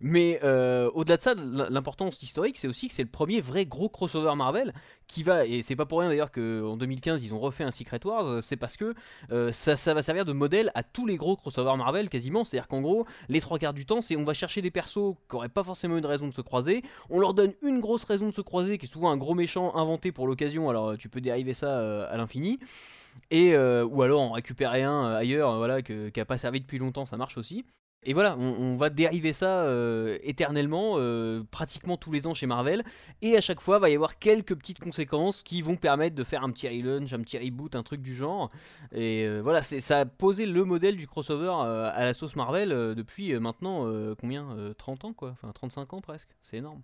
Mais 0.00 0.40
euh, 0.44 0.90
au-delà 0.94 1.16
de 1.16 1.22
ça, 1.22 1.34
l'importance 1.34 2.22
historique, 2.22 2.56
c'est 2.56 2.68
aussi 2.68 2.88
que 2.88 2.94
c'est 2.94 3.02
le 3.02 3.08
premier 3.08 3.40
vrai 3.40 3.66
gros 3.66 3.88
crossover 3.88 4.34
Marvel 4.36 4.72
qui 5.06 5.22
va. 5.22 5.46
Et 5.46 5.62
c'est 5.62 5.76
pas 5.76 5.86
pour 5.86 6.00
rien 6.00 6.08
d'ailleurs 6.08 6.30
qu'en 6.30 6.76
2015 6.76 7.24
ils 7.24 7.32
ont 7.32 7.40
refait 7.40 7.64
un 7.64 7.70
Secret 7.70 8.00
Wars. 8.04 8.42
C'est 8.42 8.56
parce 8.56 8.76
que 8.76 8.94
euh, 9.32 9.52
ça, 9.52 9.76
ça 9.76 9.94
va 9.94 10.02
servir 10.02 10.24
de 10.24 10.32
modèle 10.32 10.70
à 10.74 10.82
tous 10.82 11.06
les 11.06 11.16
gros 11.16 11.36
crossovers 11.36 11.76
Marvel 11.76 12.10
quasiment. 12.10 12.44
C'est-à-dire 12.44 12.68
qu'en 12.68 12.82
gros, 12.82 13.06
les 13.28 13.40
trois 13.40 13.58
quarts 13.58 13.74
du 13.74 13.86
temps, 13.86 14.02
c'est 14.02 14.16
on 14.16 14.24
va 14.24 14.34
chercher 14.34 14.60
des 14.60 14.70
persos 14.70 15.14
qui 15.28 15.36
auraient 15.36 15.48
pas 15.48 15.64
forcément 15.64 15.96
une 15.96 16.06
raison 16.06 16.28
de 16.28 16.34
se 16.34 16.42
croiser. 16.42 16.82
On 17.08 17.18
leur 17.18 17.32
donne 17.32 17.54
une 17.62 17.80
grosse 17.80 18.04
raison 18.04 18.28
de 18.28 18.34
se 18.34 18.40
croiser 18.40 18.65
qui 18.74 18.86
est 18.86 18.88
souvent 18.88 19.10
un 19.10 19.16
gros 19.16 19.34
méchant 19.34 19.74
inventé 19.76 20.12
pour 20.12 20.26
l'occasion, 20.26 20.68
alors 20.68 20.96
tu 20.98 21.08
peux 21.08 21.20
dériver 21.20 21.54
ça 21.54 21.78
euh, 21.78 22.12
à 22.12 22.16
l'infini. 22.16 22.58
Et, 23.30 23.54
euh, 23.54 23.86
ou 23.86 24.02
alors 24.02 24.20
en 24.20 24.32
récupérer 24.32 24.82
un 24.82 25.06
euh, 25.06 25.16
ailleurs, 25.16 25.56
voilà, 25.56 25.82
qui 25.82 26.12
n'a 26.14 26.24
pas 26.24 26.38
servi 26.38 26.60
depuis 26.60 26.78
longtemps, 26.78 27.06
ça 27.06 27.16
marche 27.16 27.38
aussi. 27.38 27.64
Et 28.08 28.12
voilà, 28.12 28.36
on, 28.36 28.76
va 28.76 28.88
dériver 28.88 29.32
ça 29.32 29.66
éternellement, 30.22 30.96
pratiquement 31.50 31.96
tous 31.96 32.12
les 32.12 32.28
ans 32.28 32.34
chez 32.34 32.46
Marvel. 32.46 32.84
Et 33.20 33.36
à 33.36 33.40
chaque 33.40 33.60
fois, 33.60 33.80
va 33.80 33.90
y 33.90 33.96
avoir 33.96 34.20
quelques 34.20 34.54
petites 34.54 34.78
conséquences 34.78 35.42
qui 35.42 35.60
vont 35.60 35.74
permettre 35.74 36.14
de 36.14 36.22
faire 36.22 36.44
un 36.44 36.52
petit 36.52 36.68
relaunch, 36.68 37.12
un 37.12 37.20
petit 37.22 37.36
reboot, 37.36 37.74
un 37.74 37.82
truc 37.82 38.02
du 38.02 38.14
genre. 38.14 38.52
Et 38.92 39.26
voilà, 39.40 39.60
ça 39.62 40.00
a 40.00 40.04
posé 40.04 40.46
le 40.46 40.62
modèle 40.62 40.96
du 40.96 41.08
crossover 41.08 41.50
à 41.50 42.04
la 42.04 42.14
sauce 42.14 42.36
Marvel 42.36 42.68
depuis 42.68 43.36
maintenant, 43.40 43.90
combien 44.20 44.56
30 44.78 45.06
ans 45.06 45.12
quoi 45.12 45.30
Enfin 45.32 45.50
35 45.52 45.94
ans 45.94 46.00
presque, 46.00 46.28
c'est 46.42 46.58
énorme. 46.58 46.82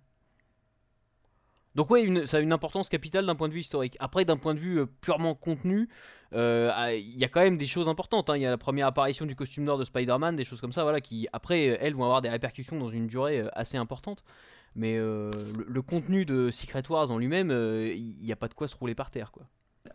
Donc 1.75 1.89
oui, 1.89 2.27
ça 2.27 2.37
a 2.37 2.39
une 2.39 2.53
importance 2.53 2.87
capitale 2.87 3.25
d'un 3.25 3.35
point 3.35 3.47
de 3.47 3.53
vue 3.53 3.61
historique. 3.61 3.97
Après, 3.99 4.25
d'un 4.25 4.37
point 4.37 4.53
de 4.53 4.59
vue 4.59 4.79
euh, 4.79 4.85
purement 4.85 5.33
contenu, 5.33 5.89
euh, 6.33 6.69
ah, 6.73 6.93
il 6.93 7.17
y 7.17 7.23
a 7.23 7.27
quand 7.27 7.41
même 7.41 7.57
des 7.57 7.65
choses 7.65 7.89
importantes. 7.89 8.29
Hein. 8.29 8.37
Il 8.37 8.41
y 8.41 8.45
a 8.45 8.51
la 8.51 8.57
première 8.57 8.87
apparition 8.87 9.25
du 9.25 9.35
costume 9.35 9.63
noir 9.63 9.77
de 9.77 9.83
Spider-Man, 9.83 10.35
des 10.35 10.43
choses 10.43 10.61
comme 10.61 10.71
ça, 10.71 10.83
voilà, 10.83 11.01
qui 11.01 11.27
après, 11.33 11.69
euh, 11.69 11.77
elles 11.79 11.95
vont 11.95 12.03
avoir 12.03 12.21
des 12.21 12.29
répercussions 12.29 12.77
dans 12.77 12.89
une 12.89 13.07
durée 13.07 13.43
assez 13.53 13.77
importante. 13.77 14.23
Mais 14.75 14.97
le, 14.97 15.81
contenu 15.81 16.25
de 16.25 16.49
Secret 16.49 16.81
Wars 16.89 17.11
en 17.11 17.19
lui-même, 17.19 17.51
il 17.51 18.23
n'y 18.23 18.31
a 18.31 18.35
pas 18.35 18.47
de 18.47 18.55
quoi 18.55 18.67
se 18.67 18.75
rouler 18.75 18.95
par 18.95 19.11
terre, 19.11 19.31
quoi. 19.31 19.43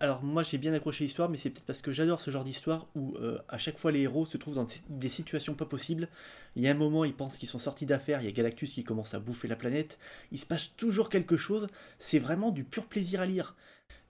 Alors 0.01 0.23
moi 0.23 0.43
j'ai 0.45 0.59
bien 0.59 0.73
accroché 0.75 1.05
l'histoire, 1.05 1.29
mais 1.29 1.37
c'est 1.37 1.51
peut-être 1.51 1.67
parce 1.67 1.83
que 1.83 1.93
j'adore 1.93 2.21
ce 2.21 2.31
genre 2.31 2.45
d'histoire 2.45 2.87
où 2.95 3.17
euh, 3.17 3.39
à 3.49 3.59
chaque 3.59 3.79
fois 3.79 3.91
les 3.91 4.01
héros 4.03 4.27
se 4.27 4.37
trouvent 4.37 4.55
dans 4.55 4.67
des 4.89 5.09
situations 5.09 5.55
pas 5.55 5.65
possibles. 5.65 6.09
Il 6.55 6.63
y 6.63 6.69
a 6.69 6.71
un 6.71 6.75
moment 6.75 7.05
ils 7.05 7.15
pensent 7.15 7.37
qu'ils 7.37 7.49
sont 7.49 7.59
sortis 7.59 7.87
d'affaires, 7.87 8.23
il 8.23 8.27
y 8.27 8.29
a 8.29 8.33
Galactus 8.33 8.73
qui 8.73 8.85
commence 8.85 9.15
à 9.15 9.19
bouffer 9.19 9.49
la 9.49 9.57
planète. 9.57 9.99
Il 10.31 10.39
se 10.39 10.47
passe 10.47 10.77
toujours 10.77 11.11
quelque 11.11 11.37
chose. 11.37 11.67
C'est 11.99 12.21
vraiment 12.21 12.53
du 12.53 12.63
pur 12.63 12.87
plaisir 12.87 13.21
à 13.21 13.27
lire. 13.27 13.57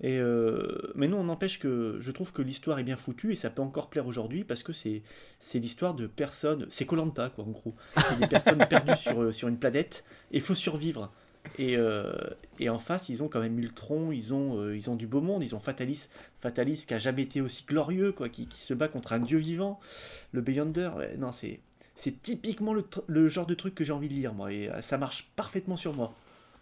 Et 0.00 0.18
euh, 0.18 0.92
mais 0.94 1.08
non, 1.08 1.20
on 1.20 1.24
n'empêche 1.24 1.58
que 1.58 1.96
je 1.98 2.10
trouve 2.12 2.32
que 2.32 2.42
l'histoire 2.42 2.78
est 2.78 2.84
bien 2.84 2.96
foutue 2.96 3.32
et 3.32 3.36
ça 3.36 3.50
peut 3.50 3.62
encore 3.62 3.90
plaire 3.90 4.06
aujourd'hui 4.06 4.44
parce 4.44 4.62
que 4.62 4.72
c'est 4.72 5.02
c'est 5.40 5.58
l'histoire 5.58 5.94
de 5.94 6.06
personnes, 6.06 6.66
c'est 6.68 6.86
Colanta 6.86 7.30
quoi 7.30 7.44
en 7.44 7.50
gros, 7.50 7.74
c'est 7.96 8.18
des 8.18 8.28
personnes 8.28 8.64
perdues 8.68 8.96
sur 8.96 9.22
euh, 9.22 9.32
sur 9.32 9.48
une 9.48 9.58
planète 9.58 10.04
et 10.32 10.40
faut 10.40 10.54
survivre. 10.54 11.10
Euh, 11.60 12.12
et, 12.58 12.68
en 12.68 12.78
face, 12.78 13.08
ils 13.08 13.22
ont 13.22 13.28
quand 13.28 13.40
même 13.40 13.58
Ultron, 13.58 14.12
ils 14.12 14.32
ont, 14.34 14.60
euh, 14.60 14.76
ils 14.76 14.90
ont 14.90 14.96
du 14.96 15.06
beau 15.06 15.20
monde, 15.20 15.42
ils 15.42 15.54
ont 15.54 15.60
Fatalis, 15.60 16.08
Fatalis 16.38 16.84
qui 16.86 16.94
a 16.94 16.98
jamais 16.98 17.22
été 17.22 17.40
aussi 17.40 17.64
glorieux, 17.64 18.12
quoi, 18.12 18.28
qui, 18.28 18.48
se 18.50 18.74
bat 18.74 18.88
contre 18.88 19.12
un 19.12 19.20
dieu 19.20 19.38
vivant, 19.38 19.80
le 20.32 20.40
Beyonder. 20.40 20.90
non, 21.18 21.32
c'est, 21.32 21.60
c'est 21.94 22.22
typiquement 22.22 22.74
le, 23.06 23.28
genre 23.28 23.46
de 23.46 23.54
truc 23.54 23.74
que 23.74 23.84
j'ai 23.84 23.92
envie 23.92 24.08
de 24.08 24.14
lire, 24.14 24.32
moi, 24.32 24.52
et 24.52 24.70
euh, 24.70 24.80
ça 24.80 24.98
marche 24.98 25.28
parfaitement 25.36 25.76
sur 25.76 25.94
moi. 25.94 26.14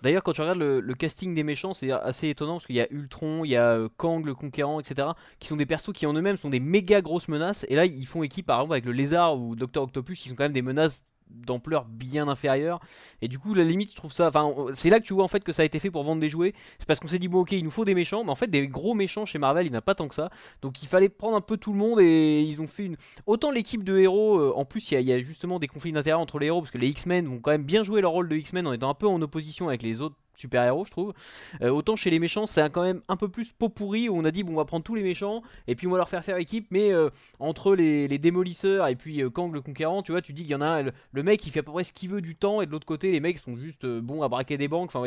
D'ailleurs, 0.03 0.23
quand 0.23 0.33
tu 0.33 0.41
regardes 0.41 0.59
le, 0.59 0.95
casting 0.95 1.35
des 1.35 1.43
méchants, 1.43 1.75
c'est 1.75 1.91
assez 1.91 2.29
étonnant 2.29 2.55
parce 2.55 2.67
qu'il 2.67 2.77
y 2.77 2.81
a 2.81 2.87
Ultron, 2.91 3.45
il 3.45 3.51
y 3.51 3.57
a 3.57 3.89
Kang 3.97 4.25
le 4.25 4.35
Conquérant, 4.35 4.79
etc., 4.79 5.09
qui 5.41 5.49
sont 5.49 5.57
des 5.57 5.67
persos 5.67 5.93
qui 5.93 6.07
en 6.07 6.13
eux-mêmes 6.13 6.37
sont 6.37 6.51
des 6.51 6.61
méga 6.61 7.01
grosses 7.01 7.29
menaces. 7.29 7.65
Et 7.69 7.77
là, 7.77 7.87
ils 7.87 8.07
font 8.07 8.23
équipe 8.23 8.47
par 8.47 8.61
exemple 8.61 8.75
avec 8.75 8.85
le 8.85 8.93
Lézard 8.93 9.39
ou 9.39 9.57
Docteur 9.57 9.85
Octopus, 9.85 10.21
qui 10.21 10.29
sont 10.29 10.35
quand 10.35 10.45
même 10.45 10.53
des 10.53 10.63
menaces 10.63 11.03
d'ampleur 11.31 11.85
bien 11.85 12.29
inférieure. 12.29 12.81
Et 13.23 13.29
du 13.29 13.39
coup 13.39 13.55
la 13.55 13.65
limite 13.65 13.91
je 13.91 13.97
trouve 13.97 14.13
ça 14.13 14.29
enfin 14.29 14.53
c'est 14.73 14.91
là 14.91 15.01
que 15.01 15.05
tu 15.05 15.15
vois 15.15 15.25
en 15.25 15.29
fait 15.29 15.45
que 15.45 15.53
ça 15.53 15.63
a 15.63 15.65
été 15.65 15.81
fait 15.81 15.91
pour 15.91 16.05
vendre 16.05 16.21
des 16.21 16.29
jouets. 16.29 16.55
C'est 16.79 16.87
parce 16.87 17.01
qu'on 17.01 17.09
s'est 17.09 17.19
dit 17.19 17.29
bon 17.29 17.41
ok 17.41 17.53
il 17.53 17.65
nous 17.65 17.71
faut 17.71 17.85
des 17.85 17.95
méchants 17.95 18.25
mais 18.25 18.31
en 18.31 18.37
fait 18.37 18.49
des 18.49 18.67
gros 18.69 18.95
méchants 18.95 19.27
chez 19.27 19.39
Marvel 19.39 19.67
il 19.67 19.71
n'y 19.71 19.77
a 19.77 19.83
pas 19.83 19.95
tant 19.95 20.09
que 20.09 20.15
ça. 20.15 20.31
Donc 20.63 20.83
il 20.83 20.89
fallait 20.89 21.09
prendre 21.09 21.37
un 21.37 21.41
peu 21.41 21.57
tout 21.57 21.73
le 21.73 21.79
monde 21.79 22.01
et 22.01 22.43
ils 22.43 22.61
ont 22.61 22.67
fait 22.67 22.85
une 22.85 22.97
autant 23.27 23.51
l'équipe 23.51 23.85
de 23.85 23.99
héros 23.99 24.39
euh, 24.39 24.53
en 24.55 24.65
plus 24.65 24.91
il 24.91 25.01
y, 25.01 25.13
a 25.13 25.19
justement 25.21 25.59
des 25.59 25.69
conflits 25.69 25.93
d'intérêt 25.93 26.19
entre 26.21 26.39
les 26.39 26.47
héros 26.47 26.61
parce 26.61 26.71
que 26.71 26.79
les 26.79 26.89
X-Men 26.89 27.27
vont 27.27 27.39
quand 27.39 27.51
même 27.51 27.65
bien 27.65 27.83
jouer 27.83 28.01
leur 28.01 28.13
rôle 28.13 28.29
de 28.29 28.37
X-Men 28.37 28.67
en 28.67 28.73
étant 28.73 28.91
un 28.91 28.95
peu 28.95 29.07
en 29.07 29.21
opposition 29.21 29.69
avec 29.69 29.83
les 29.83 30.01
autres 30.01 30.17
super-héros, 30.37 30.85
je 30.85 30.91
trouve. 30.91 31.15
Euh, 31.63 31.71
autant 31.71 31.97
chez 31.97 32.11
les 32.11 32.19
méchants, 32.19 32.47
c'est 32.47 32.71
quand 32.71 32.83
même 32.83 33.03
un 33.09 33.17
peu 33.17 33.29
plus 33.29 33.53
pot 33.53 33.69
pourri 33.69 34.09
où 34.09 34.17
on 34.17 34.25
a 34.25 34.31
dit 34.31 34.43
bon, 34.43 34.53
on 34.53 34.57
va 34.57 34.65
prendre 34.65 34.85
tous 34.85 34.95
les 34.95 35.03
méchants 35.03 35.43
et 35.67 35.75
puis 35.75 35.87
on 35.87 35.91
va 35.91 35.99
leur 35.99 36.09
faire 36.09 36.25
faire 36.25 36.37
équipe. 36.37 36.69
Mais 36.71 36.93
euh, 36.93 37.11
entre 37.39 37.75
les, 37.75 38.07
démolisseurs 38.19 38.89
et 38.89 38.97
puis 38.97 39.23
euh, 39.23 39.31
Kang 39.31 39.53
le 39.53 39.61
conquérant, 39.61 40.03
tu 40.03 40.13
vois, 40.13 40.23
tu 40.23 40.33
dis 40.33 40.43
qu'il 40.43 40.53
y 40.53 40.55
en 40.55 40.61
a 40.61 40.83
le, 40.83 41.23
mec 41.23 41.47
il 41.47 41.51
fait 41.51 41.61
à 41.61 41.63
peu 41.63 41.73
près 41.73 41.85
ce 41.85 41.93
qu'il 41.93 42.11
veut 42.11 42.21
du 42.21 42.37
temps 42.37 42.61
et 42.61 42.67
de 42.67 42.71
l'autre 42.71 42.87
côté, 42.87 43.11
les 43.11 43.21
mecs 43.21 43.39
sont 43.39 43.57
juste 43.57 43.87
bons 43.87 44.23
à 44.23 44.29
braquer 44.29 44.59
des 44.59 44.69
banques. 44.69 44.91
Enfin, 44.95 45.07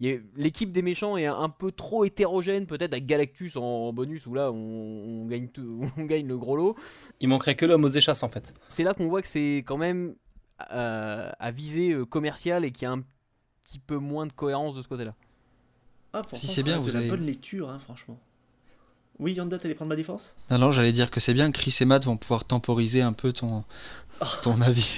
l'équipe 0.00 0.72
des 0.72 0.82
méchants 0.82 1.16
est 1.16 1.26
un, 1.26 1.48
peu 1.48 1.72
trop 1.72 2.04
hétérogène, 2.04 2.66
peut-être 2.66 2.92
avec 2.92 3.06
Galactus 3.06 3.56
en, 3.56 3.92
bonus 3.92 4.26
où 4.26 4.34
là 4.34 4.52
on, 4.52 5.26
gagne 5.26 5.48
tout, 5.48 5.82
on 5.96 6.04
gagne 6.04 6.26
le 6.26 6.38
gros 6.38 6.56
lot. 6.56 6.76
Il 7.20 7.28
manquerait 7.28 7.54
que 7.54 7.66
l'homme 7.66 7.84
aux 7.84 7.88
échasses 7.88 8.22
en 8.22 8.28
fait. 8.28 8.54
C'est 8.68 8.84
là 8.84 8.94
qu'on 8.94 9.08
voit 9.08 9.22
que 9.22 9.28
c'est 9.28 9.58
quand 9.66 9.76
même 9.76 10.14
à 10.58 11.50
viser 11.52 11.96
commercial 12.08 12.64
et 12.64 12.70
qu'il 12.70 12.82
y 12.82 12.86
a 12.86 12.92
un 12.92 13.02
petit 13.70 13.78
peu 13.78 13.98
moins 13.98 14.26
de 14.26 14.32
cohérence 14.32 14.74
de 14.74 14.82
ce 14.82 14.88
côté-là. 14.88 15.14
Ah, 16.12 16.22
si 16.32 16.48
c'est 16.48 16.64
bien, 16.64 16.78
vous 16.78 16.96
avez 16.96 17.04
une 17.04 17.10
bonne 17.12 17.26
lecture, 17.26 17.70
hein, 17.70 17.78
franchement. 17.78 18.18
Oui, 19.20 19.34
Yanda, 19.34 19.58
t'allais 19.58 19.74
prendre 19.74 19.90
ma 19.90 19.96
défense? 19.96 20.34
Non, 20.50 20.58
non, 20.58 20.72
j'allais 20.72 20.92
dire 20.92 21.10
que 21.10 21.20
c'est 21.20 21.34
bien. 21.34 21.52
Chris 21.52 21.76
et 21.80 21.84
Matt 21.84 22.04
vont 22.04 22.16
pouvoir 22.16 22.44
temporiser 22.44 23.02
un 23.02 23.12
peu 23.12 23.32
ton, 23.32 23.64
oh. 24.20 24.24
ton 24.42 24.60
avis. 24.62 24.88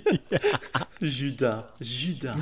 Judas, 1.02 1.68
Judas. 1.80 2.36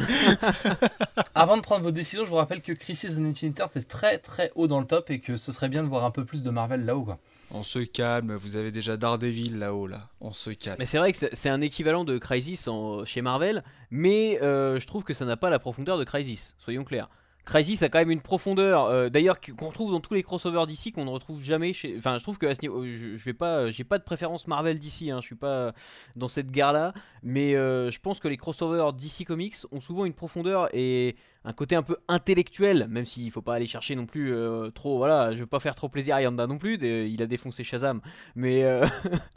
Avant 1.34 1.56
de 1.56 1.62
prendre 1.62 1.82
vos 1.82 1.90
décisions, 1.90 2.24
je 2.24 2.30
vous 2.30 2.36
rappelle 2.36 2.60
que 2.60 2.72
Crisis 2.72 3.16
on 3.18 3.24
Infinite 3.24 3.58
Earth 3.58 3.76
est 3.76 3.88
très 3.88 4.18
très 4.18 4.52
haut 4.54 4.66
dans 4.66 4.80
le 4.80 4.86
top 4.86 5.10
et 5.10 5.18
que 5.20 5.36
ce 5.36 5.50
serait 5.50 5.70
bien 5.70 5.82
de 5.82 5.88
voir 5.88 6.04
un 6.04 6.10
peu 6.10 6.24
plus 6.24 6.42
de 6.42 6.50
Marvel 6.50 6.84
là-haut. 6.84 7.04
Quoi. 7.04 7.18
On 7.50 7.62
se 7.62 7.78
calme, 7.78 8.34
vous 8.34 8.56
avez 8.56 8.70
déjà 8.70 8.96
Daredevil 8.96 9.58
là-haut, 9.58 9.86
là. 9.86 10.08
On 10.20 10.32
se 10.32 10.50
calme. 10.50 10.76
Mais 10.78 10.84
c'est 10.84 10.98
vrai 10.98 11.12
que 11.12 11.18
c'est 11.32 11.48
un 11.48 11.60
équivalent 11.60 12.04
de 12.04 12.18
Crisis 12.18 12.68
chez 13.06 13.22
Marvel, 13.22 13.64
mais 13.90 14.40
euh, 14.42 14.78
je 14.78 14.86
trouve 14.86 15.02
que 15.02 15.14
ça 15.14 15.24
n'a 15.24 15.36
pas 15.36 15.48
la 15.48 15.58
profondeur 15.58 15.98
de 15.98 16.04
Crisis, 16.04 16.54
soyons 16.58 16.84
clairs. 16.84 17.08
Crisis 17.48 17.82
a 17.82 17.88
quand 17.88 17.98
même 17.98 18.10
une 18.10 18.20
profondeur, 18.20 18.84
euh, 18.84 19.08
d'ailleurs 19.08 19.40
qu'on 19.40 19.68
retrouve 19.68 19.92
dans 19.92 20.00
tous 20.00 20.12
les 20.12 20.22
crossovers 20.22 20.66
d'ici 20.66 20.92
qu'on 20.92 21.06
ne 21.06 21.10
retrouve 21.10 21.42
jamais 21.42 21.72
chez. 21.72 21.94
Enfin, 21.96 22.18
je 22.18 22.22
trouve 22.22 22.36
que 22.36 22.44
à 22.44 22.54
ce 22.54 22.60
niveau, 22.60 22.84
je, 22.84 23.24
vais 23.24 23.32
pas, 23.32 23.70
j'ai 23.70 23.84
pas 23.84 23.96
de 23.96 24.04
préférence 24.04 24.46
Marvel 24.46 24.78
d'ici, 24.78 25.10
hein, 25.10 25.20
je 25.22 25.26
suis 25.26 25.34
pas 25.34 25.72
dans 26.14 26.28
cette 26.28 26.50
guerre-là, 26.50 26.92
mais 27.22 27.54
euh, 27.54 27.90
je 27.90 27.98
pense 28.00 28.20
que 28.20 28.28
les 28.28 28.36
crossovers 28.36 28.92
DC 28.92 29.24
Comics 29.26 29.56
ont 29.72 29.80
souvent 29.80 30.04
une 30.04 30.12
profondeur 30.12 30.68
et 30.74 31.16
un 31.44 31.52
côté 31.52 31.76
un 31.76 31.82
peu 31.82 31.96
intellectuel, 32.08 32.86
même 32.88 33.04
s'il 33.04 33.30
faut 33.30 33.42
pas 33.42 33.54
aller 33.54 33.66
chercher 33.66 33.94
non 33.94 34.06
plus 34.06 34.34
euh, 34.34 34.70
trop. 34.70 34.98
Voilà, 34.98 35.34
je 35.34 35.40
veux 35.40 35.46
pas 35.46 35.60
faire 35.60 35.74
trop 35.74 35.88
plaisir 35.88 36.16
à 36.16 36.22
Yanda 36.22 36.46
non 36.46 36.58
plus. 36.58 36.76
il 36.76 37.22
a 37.22 37.26
défoncé 37.26 37.64
Shazam, 37.64 38.00
mais 38.34 38.64
euh, 38.64 38.84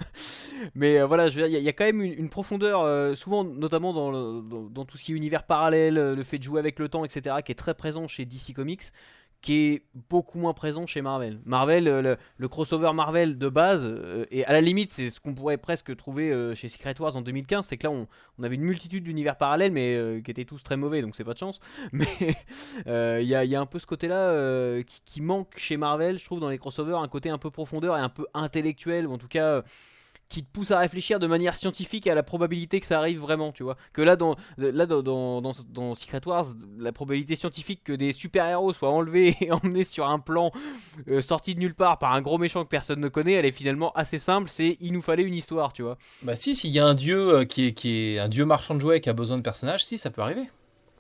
euh, 0.82 1.06
voilà, 1.06 1.28
il 1.28 1.48
y, 1.48 1.70
a 1.70 1.74
quand 1.74 1.86
même 1.86 2.02
une, 2.02 2.30
profondeur, 2.30 3.16
souvent 3.16 3.44
notamment 3.44 3.94
dans, 3.94 4.42
dans, 4.42 4.86
tout 4.86 4.98
ce 4.98 5.04
qui 5.04 5.14
est 5.14 5.16
univers 5.16 5.44
parallèle, 5.44 5.96
le 5.96 6.24
fait 6.24 6.40
de 6.40 6.44
jouer 6.44 6.60
avec 6.60 6.80
le 6.80 6.90
temps, 6.90 7.06
etc., 7.06 7.38
qui 7.46 7.52
est 7.52 7.56
très 7.56 7.76
présent 7.76 8.08
chez 8.08 8.26
DC 8.26 8.54
Comics 8.56 8.92
qui 9.42 9.54
est 9.54 9.84
beaucoup 10.10 10.38
moins 10.38 10.54
présent 10.54 10.86
chez 10.86 11.02
Marvel. 11.02 11.40
Marvel, 11.46 11.88
euh, 11.88 12.16
le, 12.38 12.48
crossover 12.48 12.94
Marvel 12.94 13.38
de 13.38 13.50
base, 13.50 13.86
euh, 13.86 14.26
et 14.30 14.46
à 14.46 14.54
la 14.54 14.62
limite, 14.62 14.92
c'est 14.92 15.10
ce 15.10 15.20
qu'on 15.20 15.34
pourrait 15.34 15.58
presque 15.58 15.96
trouver 15.96 16.32
euh, 16.32 16.54
chez 16.54 16.70
Secret 16.70 16.94
Wars 17.00 17.16
en 17.16 17.22
2015, 17.22 17.66
c'est 17.66 17.78
que 17.78 17.88
là, 17.88 17.92
on, 17.92 18.08
avait 18.44 18.56
une 18.56 18.64
multitude 18.64 19.04
d'univers 19.04 19.38
parallèles, 19.38 19.72
mais 19.72 20.22
qui 20.24 20.32
étaient 20.32 20.46
tous 20.46 20.64
très 20.64 20.78
mauvais, 20.78 21.02
donc 21.02 21.16
c'est 21.16 21.24
pas 21.24 21.34
de 21.34 21.38
chance. 21.38 21.60
Mais 21.92 22.08
il 22.88 23.28
y 23.28 23.36
a, 23.36 23.62
un 23.62 23.66
peu 23.68 23.78
ce 23.78 23.86
côté-là 23.86 24.82
qui, 24.82 25.02
qui, 25.06 25.22
manque 25.22 25.58
chez 25.58 25.78
Marvel, 25.78 26.18
je 26.18 26.26
trouve, 26.26 26.40
dans 26.40 26.50
les 26.50 26.58
crossovers, 26.58 26.98
un 26.98 27.08
côté 27.08 27.30
un 27.30 27.38
peu 27.38 27.52
profondeur 27.52 27.98
et 27.98 28.02
un 28.02 28.10
peu 28.10 28.26
intellectuel, 28.34 29.06
ou 29.06 29.14
en 29.14 29.20
tout 29.20 29.28
cas 29.28 29.64
qui 30.32 30.44
te 30.44 30.52
pousse 30.52 30.72
à 30.72 30.80
réfléchir 30.80 31.20
de 31.20 31.28
manière 31.28 31.56
scientifique 31.56 32.08
à 32.08 32.16
la 32.16 32.24
probabilité 32.24 32.80
que 32.80 32.86
ça 32.86 32.98
arrive 33.00 33.20
vraiment, 33.20 33.52
tu 33.52 33.64
vois. 33.64 33.76
Que 33.94 34.02
là, 34.02 34.16
dans, 34.16 34.36
là 34.58 34.86
dans, 34.86 35.02
dans, 35.02 35.42
dans, 35.42 35.96
Secret 35.96 36.22
Wars, 36.26 36.46
la 36.80 36.92
probabilité 36.92 37.36
scientifique 37.36 37.82
que 37.84 37.94
des 37.94 38.14
super-héros 38.14 38.74
soient 38.74 38.90
enlevés 38.90 39.36
et 39.42 39.52
emmenés 39.52 39.84
sur 39.84 40.10
un 40.10 40.20
plan 40.20 40.52
euh, 41.10 41.22
sorti 41.22 41.54
de 41.54 41.60
nulle 41.60 41.76
part 41.76 42.00
par 42.00 42.14
un 42.14 42.22
gros 42.22 42.38
méchant 42.38 42.64
que 42.64 42.70
personne 42.70 43.02
ne 43.02 43.10
connaît, 43.10 43.34
elle 43.34 43.46
est 43.46 43.52
finalement 43.52 43.92
assez 43.92 44.18
simple, 44.18 44.50
c'est 44.50 44.78
il 44.80 44.94
nous 44.94 45.02
fallait 45.02 45.24
une 45.24 45.36
histoire, 45.36 45.74
tu 45.74 45.84
vois. 45.84 45.98
Bah 46.24 46.36
si, 46.36 46.56
s'il 46.56 46.72
y 46.72 46.80
a 46.80 46.86
un 46.86 46.94
dieu 46.94 47.36
euh, 47.36 47.46
qui 47.46 47.68
est, 47.68 47.74
qui 47.74 48.16
est 48.16 48.20
un 48.20 48.30
dieu 48.30 48.46
marchand 48.46 48.76
de 48.76 48.80
jouets 48.80 49.02
qui 49.02 49.10
a 49.10 49.14
besoin 49.14 49.38
de 49.38 49.44
personnages, 49.44 49.84
si, 49.86 49.98
ça 49.98 50.12
peut 50.12 50.22
arriver. 50.22 50.48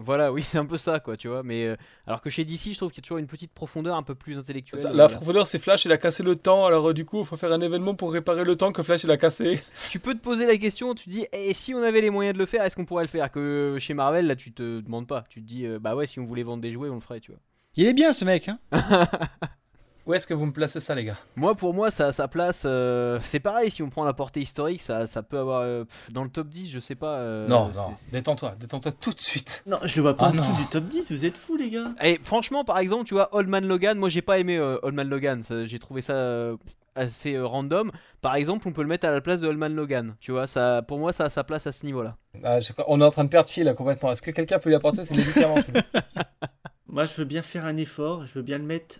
Voilà, 0.03 0.31
oui, 0.31 0.41
c'est 0.43 0.57
un 0.57 0.65
peu 0.65 0.77
ça, 0.77 0.99
quoi, 0.99 1.17
tu 1.17 1.27
vois. 1.27 1.43
Mais 1.43 1.65
euh, 1.65 1.75
alors 2.07 2.21
que 2.21 2.29
chez 2.29 2.45
DC, 2.45 2.71
je 2.71 2.77
trouve 2.77 2.91
qu'il 2.91 3.01
y 3.01 3.01
a 3.01 3.07
toujours 3.07 3.17
une 3.17 3.27
petite 3.27 3.51
profondeur 3.51 3.95
un 3.95 4.03
peu 4.03 4.15
plus 4.15 4.37
intellectuelle. 4.37 4.79
Ça, 4.79 4.93
la 4.93 5.09
profondeur, 5.09 5.47
c'est 5.47 5.59
Flash, 5.59 5.85
il 5.85 5.91
a 5.91 5.97
cassé 5.97 6.23
le 6.23 6.35
temps, 6.35 6.65
alors 6.65 6.89
euh, 6.89 6.93
du 6.93 7.05
coup, 7.05 7.19
il 7.21 7.25
faut 7.25 7.37
faire 7.37 7.51
un 7.51 7.61
événement 7.61 7.95
pour 7.95 8.11
réparer 8.11 8.43
le 8.43 8.55
temps 8.55 8.71
que 8.71 8.83
Flash 8.83 9.03
il 9.03 9.11
a 9.11 9.17
cassé. 9.17 9.61
Tu 9.91 9.99
peux 9.99 10.13
te 10.13 10.19
poser 10.19 10.45
la 10.45 10.57
question, 10.57 10.95
tu 10.95 11.05
te 11.05 11.09
dis, 11.09 11.25
et 11.33 11.53
si 11.53 11.73
on 11.73 11.83
avait 11.83 12.01
les 12.01 12.09
moyens 12.09 12.33
de 12.33 12.39
le 12.39 12.45
faire, 12.45 12.63
est-ce 12.63 12.75
qu'on 12.75 12.85
pourrait 12.85 13.03
le 13.03 13.09
faire? 13.09 13.29
Que 13.29 13.77
chez 13.79 13.93
Marvel, 13.93 14.25
là, 14.25 14.35
tu 14.35 14.53
te 14.53 14.79
demandes 14.79 15.07
pas. 15.07 15.25
Tu 15.29 15.41
te 15.41 15.47
dis, 15.47 15.65
euh, 15.65 15.79
bah 15.79 15.95
ouais, 15.95 16.05
si 16.07 16.19
on 16.19 16.25
voulait 16.25 16.43
vendre 16.43 16.61
des 16.61 16.71
jouets, 16.71 16.89
on 16.89 16.95
le 16.95 17.01
ferait, 17.01 17.19
tu 17.19 17.31
vois. 17.31 17.41
Il 17.75 17.87
est 17.87 17.93
bien 17.93 18.13
ce 18.13 18.25
mec, 18.25 18.49
hein 18.49 18.59
Où 20.07 20.13
est-ce 20.15 20.25
que 20.25 20.33
vous 20.33 20.47
me 20.47 20.51
placez 20.51 20.79
ça, 20.79 20.95
les 20.95 21.05
gars 21.05 21.17
Moi, 21.35 21.53
pour 21.53 21.73
moi, 21.75 21.91
ça 21.91 22.07
a 22.07 22.11
sa 22.11 22.27
place. 22.27 22.63
euh, 22.65 23.19
c'est 23.21 23.39
pareil, 23.39 23.69
si 23.69 23.83
on 23.83 23.89
prend 23.89 24.03
la 24.03 24.13
portée 24.13 24.39
historique, 24.41 24.81
ça, 24.81 25.05
ça 25.05 25.21
peut 25.21 25.37
avoir. 25.37 25.61
euh, 25.61 25.83
pff, 25.85 26.11
dans 26.11 26.23
le 26.23 26.29
top 26.29 26.47
10, 26.49 26.71
je 26.71 26.79
sais 26.79 26.95
pas. 26.95 27.17
euh, 27.17 27.47
Non, 27.47 27.67
non, 27.75 27.93
détends-toi, 28.11 28.55
détends-toi 28.59 28.91
tout 28.93 29.13
de 29.13 29.19
suite. 29.19 29.63
Non, 29.67 29.77
je 29.83 29.95
le 29.95 30.01
vois 30.01 30.15
pas 30.17 30.25
Ah 30.25 30.29
en 30.29 30.31
dessous 30.33 30.53
du 30.57 30.65
top 30.65 30.85
10, 30.85 31.11
vous 31.11 31.25
êtes 31.25 31.37
fous 31.37 31.55
les 31.55 31.69
gars. 31.69 31.91
Et 32.03 32.19
franchement, 32.23 32.63
par 32.63 32.79
exemple, 32.79 33.03
tu 33.05 33.13
vois, 33.13 33.29
Old 33.35 33.47
Man 33.47 33.65
Logan, 33.67 33.97
moi 33.99 34.09
j'ai 34.09 34.23
pas 34.23 34.39
aimé 34.39 34.57
euh, 34.57 34.77
Old 34.81 34.95
Man 34.95 35.07
Logan, 35.07 35.43
j'ai 35.65 35.77
trouvé 35.79 36.01
ça 36.01 36.13
euh, 36.13 36.57
assez 36.95 37.35
euh, 37.35 37.45
random. 37.45 37.91
Par 38.21 38.33
exemple, 38.35 38.67
on 38.67 38.71
peut 38.73 38.81
le 38.81 38.87
mettre 38.87 39.07
à 39.07 39.11
la 39.11 39.21
place 39.21 39.41
de 39.41 39.47
Old 39.47 39.59
Man 39.59 39.75
Logan, 39.75 40.15
tu 40.19 40.31
vois, 40.31 40.47
ça, 40.47 40.81
pour 40.81 40.97
moi 40.97 41.13
ça 41.13 41.25
a 41.25 41.29
sa 41.29 41.43
place 41.43 41.67
à 41.67 41.71
ce 41.71 41.85
niveau-là. 41.85 42.17
Ah, 42.43 42.57
on 42.87 42.99
est 43.01 43.05
en 43.05 43.11
train 43.11 43.23
de 43.23 43.29
perdre 43.29 43.49
fil 43.49 43.65
là, 43.65 43.75
complètement. 43.75 44.11
Est-ce 44.11 44.23
que 44.23 44.31
quelqu'un 44.31 44.57
peut 44.57 44.69
lui 44.69 44.75
apporter 44.75 45.05
ses 45.05 45.13
médicaments 45.15 45.55
Moi, 46.87 47.05
je 47.05 47.13
veux 47.15 47.25
bien 47.25 47.41
faire 47.43 47.65
un 47.65 47.77
effort, 47.77 48.25
je 48.25 48.33
veux 48.33 48.41
bien 48.41 48.57
le 48.57 48.65
mettre 48.65 48.99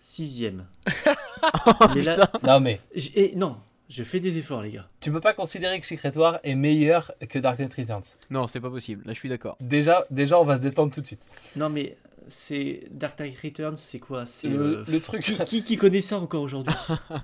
sixième. 0.00 0.66
Mais 1.94 2.02
là, 2.02 2.26
Putain. 2.26 2.28
Non, 2.42 2.58
mais 2.58 2.80
et 3.14 3.32
non, 3.36 3.56
je 3.88 4.02
fais 4.02 4.18
des 4.18 4.36
efforts 4.36 4.62
les 4.62 4.72
gars. 4.72 4.88
tu 5.00 5.12
peux 5.12 5.20
pas 5.20 5.32
considérer 5.34 5.78
que 5.78 5.86
Secret 5.86 6.16
War 6.18 6.40
est 6.42 6.54
meilleur 6.56 7.12
que 7.28 7.38
Dark 7.38 7.58
Knight 7.60 7.72
Returns. 7.74 8.02
Non, 8.30 8.46
c'est 8.48 8.60
pas 8.60 8.70
possible, 8.70 9.02
là 9.06 9.12
je 9.12 9.18
suis 9.18 9.28
d'accord. 9.28 9.56
Déjà, 9.60 10.04
déjà, 10.10 10.40
on 10.40 10.44
va 10.44 10.56
se 10.56 10.62
détendre 10.62 10.92
tout 10.92 11.00
de 11.00 11.06
suite. 11.06 11.28
Non 11.56 11.68
mais 11.68 11.96
c'est 12.28 12.84
Dark 12.90 13.18
Knight 13.20 13.38
Returns, 13.40 13.76
c'est 13.76 13.98
quoi? 14.00 14.26
C'est 14.26 14.48
Le, 14.48 14.78
euh, 14.78 14.84
le 14.88 15.00
truc. 15.00 15.22
qui, 15.22 15.36
qui, 15.44 15.62
qui 15.64 15.76
connaît 15.76 16.02
ça 16.02 16.18
encore 16.18 16.42
aujourd'hui? 16.42 16.74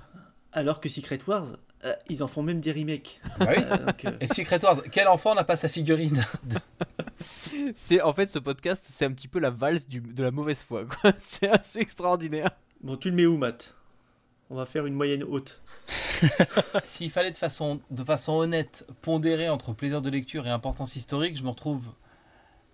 Alors 0.53 0.79
que 0.81 0.89
Secret 0.89 1.19
Wars, 1.27 1.47
euh, 1.85 1.93
ils 2.09 2.23
en 2.23 2.27
font 2.27 2.41
même 2.41 2.59
des 2.59 2.71
remakes. 2.71 3.21
Bah 3.39 3.47
oui. 3.55 3.63
Euh, 3.63 3.77
donc, 3.85 4.05
euh, 4.05 4.11
Et 4.19 4.25
Secret 4.27 4.63
Wars, 4.63 4.81
quel 4.91 5.07
enfant 5.07 5.35
n'a 5.35 5.43
pas 5.43 5.55
sa 5.55 5.69
figurine? 5.69 6.25
C'est 7.75 8.01
en 8.01 8.13
fait 8.13 8.29
ce 8.31 8.39
podcast, 8.39 8.85
c'est 8.89 9.05
un 9.05 9.11
petit 9.11 9.27
peu 9.27 9.39
la 9.39 9.49
valse 9.49 9.87
du- 9.87 10.01
de 10.01 10.23
la 10.23 10.31
mauvaise 10.31 10.61
foi. 10.63 10.83
C'est 11.19 11.47
assez 11.49 11.79
extraordinaire. 11.79 12.49
Bon, 12.81 12.97
tu 12.97 13.09
le 13.09 13.15
mets 13.15 13.25
où, 13.25 13.37
Matt? 13.37 13.75
On 14.49 14.55
va 14.55 14.65
faire 14.65 14.85
une 14.85 14.93
moyenne 14.93 15.23
haute. 15.23 15.61
S'il 16.83 17.11
fallait 17.11 17.31
de 17.31 17.35
façon, 17.35 17.81
de 17.91 18.03
façon 18.03 18.33
honnête 18.33 18.87
pondérer 19.01 19.49
entre 19.49 19.73
plaisir 19.73 20.01
de 20.01 20.09
lecture 20.09 20.47
et 20.47 20.49
importance 20.49 20.95
historique, 20.95 21.35
je 21.35 21.43
me 21.43 21.49
retrouve, 21.49 21.85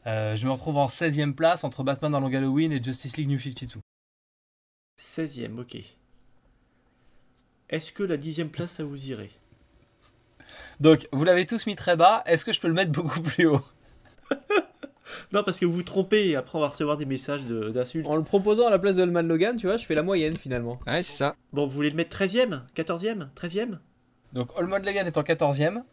euh, 0.06 0.36
je 0.36 0.46
me 0.46 0.52
retrouve 0.52 0.78
en 0.78 0.86
16e 0.88 1.34
place 1.34 1.64
entre 1.64 1.84
Batman 1.84 2.12
dans 2.12 2.20
Long 2.20 2.34
Halloween 2.34 2.72
et 2.72 2.84
Justice 2.84 3.18
League 3.18 3.28
New 3.30 3.40
52. 3.40 3.80
16ème, 5.02 5.60
ok. 5.60 5.78
Est-ce 7.70 7.92
que 7.92 8.04
la 8.04 8.18
dixième 8.18 8.50
place, 8.50 8.74
ça 8.74 8.84
vous 8.84 9.08
irait? 9.08 9.32
Donc, 10.80 11.08
vous 11.12 11.24
l'avez 11.24 11.46
tous 11.46 11.66
mis 11.66 11.76
très 11.76 11.96
bas. 11.96 12.22
Est-ce 12.28 12.46
que 12.46 12.54
je 12.54 12.62
peux 12.62 12.68
le 12.68 12.76
mettre 12.76 12.92
beaucoup 12.92 13.22
plus 13.22 13.48
haut? 13.48 13.66
Non, 15.32 15.44
parce 15.44 15.60
que 15.60 15.66
vous 15.66 15.72
vous 15.74 15.84
trompez 15.84 16.30
et 16.30 16.36
après 16.36 16.58
on 16.58 16.62
va 16.62 16.70
recevoir 16.70 16.98
des 16.98 17.06
messages 17.06 17.46
de- 17.46 17.70
d'insultes. 17.70 18.06
En 18.08 18.16
le 18.16 18.24
proposant 18.24 18.68
à 18.68 18.70
la 18.70 18.80
place 18.80 18.96
de 18.96 19.02
Old 19.04 19.12
Man 19.12 19.28
Logan, 19.28 19.56
tu 19.58 19.68
vois, 19.68 19.78
je 19.78 19.86
fais 19.86 19.96
la 19.96 20.04
moyenne 20.04 20.38
finalement. 20.38 20.80
Ouais, 20.88 21.04
c'est 21.04 21.14
ça. 21.14 21.36
Bon, 21.52 21.66
vous 21.66 21.72
voulez 21.72 21.90
le 21.90 21.96
mettre 21.96 22.10
13ème 22.18 22.62
14ème 22.76 23.30
13ème 23.36 23.80
Donc, 24.34 24.50
Holman 24.58 24.80
Logan 24.84 25.06
est 25.08 25.18
en 25.18 25.24
14e. 25.24 25.84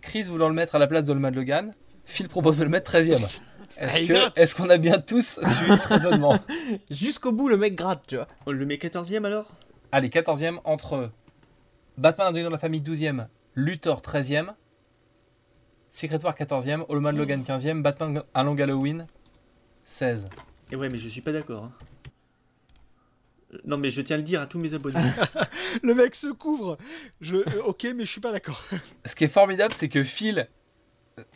Chris 0.00 0.24
voulant 0.24 0.48
le 0.48 0.54
mettre 0.54 0.74
à 0.74 0.78
la 0.78 0.86
place 0.86 1.04
d'Holman 1.04 1.34
Logan. 1.34 1.72
Phil 2.04 2.28
propose 2.28 2.58
de 2.58 2.64
le 2.64 2.70
mettre 2.70 2.90
13e. 2.90 3.24
Est-ce 3.78 3.96
Allez, 3.96 4.06
que- 4.06 4.12
gratte. 4.12 4.38
est-ce 4.38 4.54
qu'on 4.54 4.70
a 4.70 4.78
bien 4.78 4.98
tous 5.00 5.38
suivi 5.42 5.78
ce 5.78 5.88
raisonnement? 5.88 6.38
Jusqu'au 6.90 7.32
bout, 7.32 7.48
le 7.48 7.56
mec 7.56 7.74
gratte, 7.74 8.02
tu 8.06 8.16
vois. 8.16 8.26
On 8.46 8.52
le 8.52 8.64
met 8.66 8.76
14ème 8.76 9.24
alors? 9.24 9.46
Allez, 9.92 10.08
14e 10.08 10.58
entre 10.64 11.10
Batman 11.98 12.28
Inconnu 12.28 12.44
dans 12.44 12.50
la 12.50 12.58
famille 12.58 12.80
12e, 12.82 13.26
Luthor 13.54 14.00
13e, 14.02 14.50
Secret 15.96 16.18
War 16.24 16.34
14e, 16.36 16.84
Holman 16.90 17.12
Logan 17.16 17.42
15e, 17.42 17.80
Batman 17.80 18.22
à 18.34 18.42
Long 18.44 18.54
Halloween 18.58 19.06
16. 19.84 20.28
Et 20.70 20.76
ouais, 20.76 20.90
mais 20.90 20.98
je 20.98 21.08
suis 21.08 21.22
pas 21.22 21.32
d'accord. 21.32 21.64
hein. 21.64 21.72
Euh, 23.54 23.58
Non, 23.64 23.78
mais 23.78 23.90
je 23.90 24.02
tiens 24.02 24.16
à 24.16 24.18
le 24.18 24.22
dire 24.22 24.42
à 24.42 24.46
tous 24.46 24.58
mes 24.58 24.74
abonnés. 24.74 24.98
Le 25.82 25.94
mec 25.94 26.14
se 26.14 26.26
couvre. 26.26 26.76
Je... 27.22 27.36
euh, 27.36 27.62
ok, 27.64 27.86
mais 27.96 28.04
je 28.04 28.10
suis 28.10 28.20
pas 28.20 28.30
d'accord. 28.30 28.62
Ce 29.06 29.14
qui 29.14 29.24
est 29.24 29.28
formidable, 29.28 29.72
c'est 29.72 29.88
que 29.88 30.04
Phil, 30.04 30.48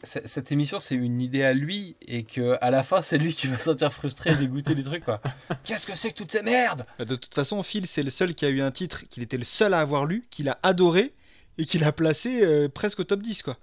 c- 0.03 0.21
cette 0.27 0.53
émission, 0.53 0.79
c'est 0.79 0.95
une 0.95 1.23
idée 1.23 1.43
à 1.43 1.55
lui 1.55 1.97
et 2.07 2.25
que 2.25 2.59
à 2.61 2.71
la 2.71 2.83
fin, 2.83 3.01
c'est 3.01 3.17
lui 3.17 3.33
qui 3.33 3.47
va 3.47 3.57
se 3.57 3.65
sentir 3.65 3.91
frustré 3.95 4.33
et 4.33 4.37
dégoûté 4.37 4.75
du 4.75 4.85
truc. 4.85 5.05
quoi. 5.07 5.23
Qu'est-ce 5.65 5.87
que 5.87 5.95
c'est 5.97 6.11
que 6.11 6.17
toutes 6.17 6.33
ces 6.33 6.43
merdes? 6.43 6.85
Bah, 6.99 7.07
De 7.07 7.17
toute 7.17 7.35
façon, 7.35 7.63
Phil, 7.63 7.87
c'est 7.87 8.03
le 8.03 8.11
seul 8.11 8.35
qui 8.35 8.45
a 8.45 8.51
eu 8.51 8.61
un 8.61 8.73
titre 8.73 9.05
qu'il 9.09 9.23
était 9.23 9.39
le 9.39 9.45
seul 9.45 9.73
à 9.73 9.81
avoir 9.81 10.05
lu, 10.05 10.23
qu'il 10.29 10.51
a 10.51 10.59
adoré 10.63 11.15
et 11.57 11.65
qu'il 11.65 11.83
a 11.83 11.93
placé 11.93 12.43
euh, 12.45 12.69
presque 12.69 13.01
au 13.01 13.05
top 13.05 13.23
10, 13.23 13.43
quoi. 13.43 13.57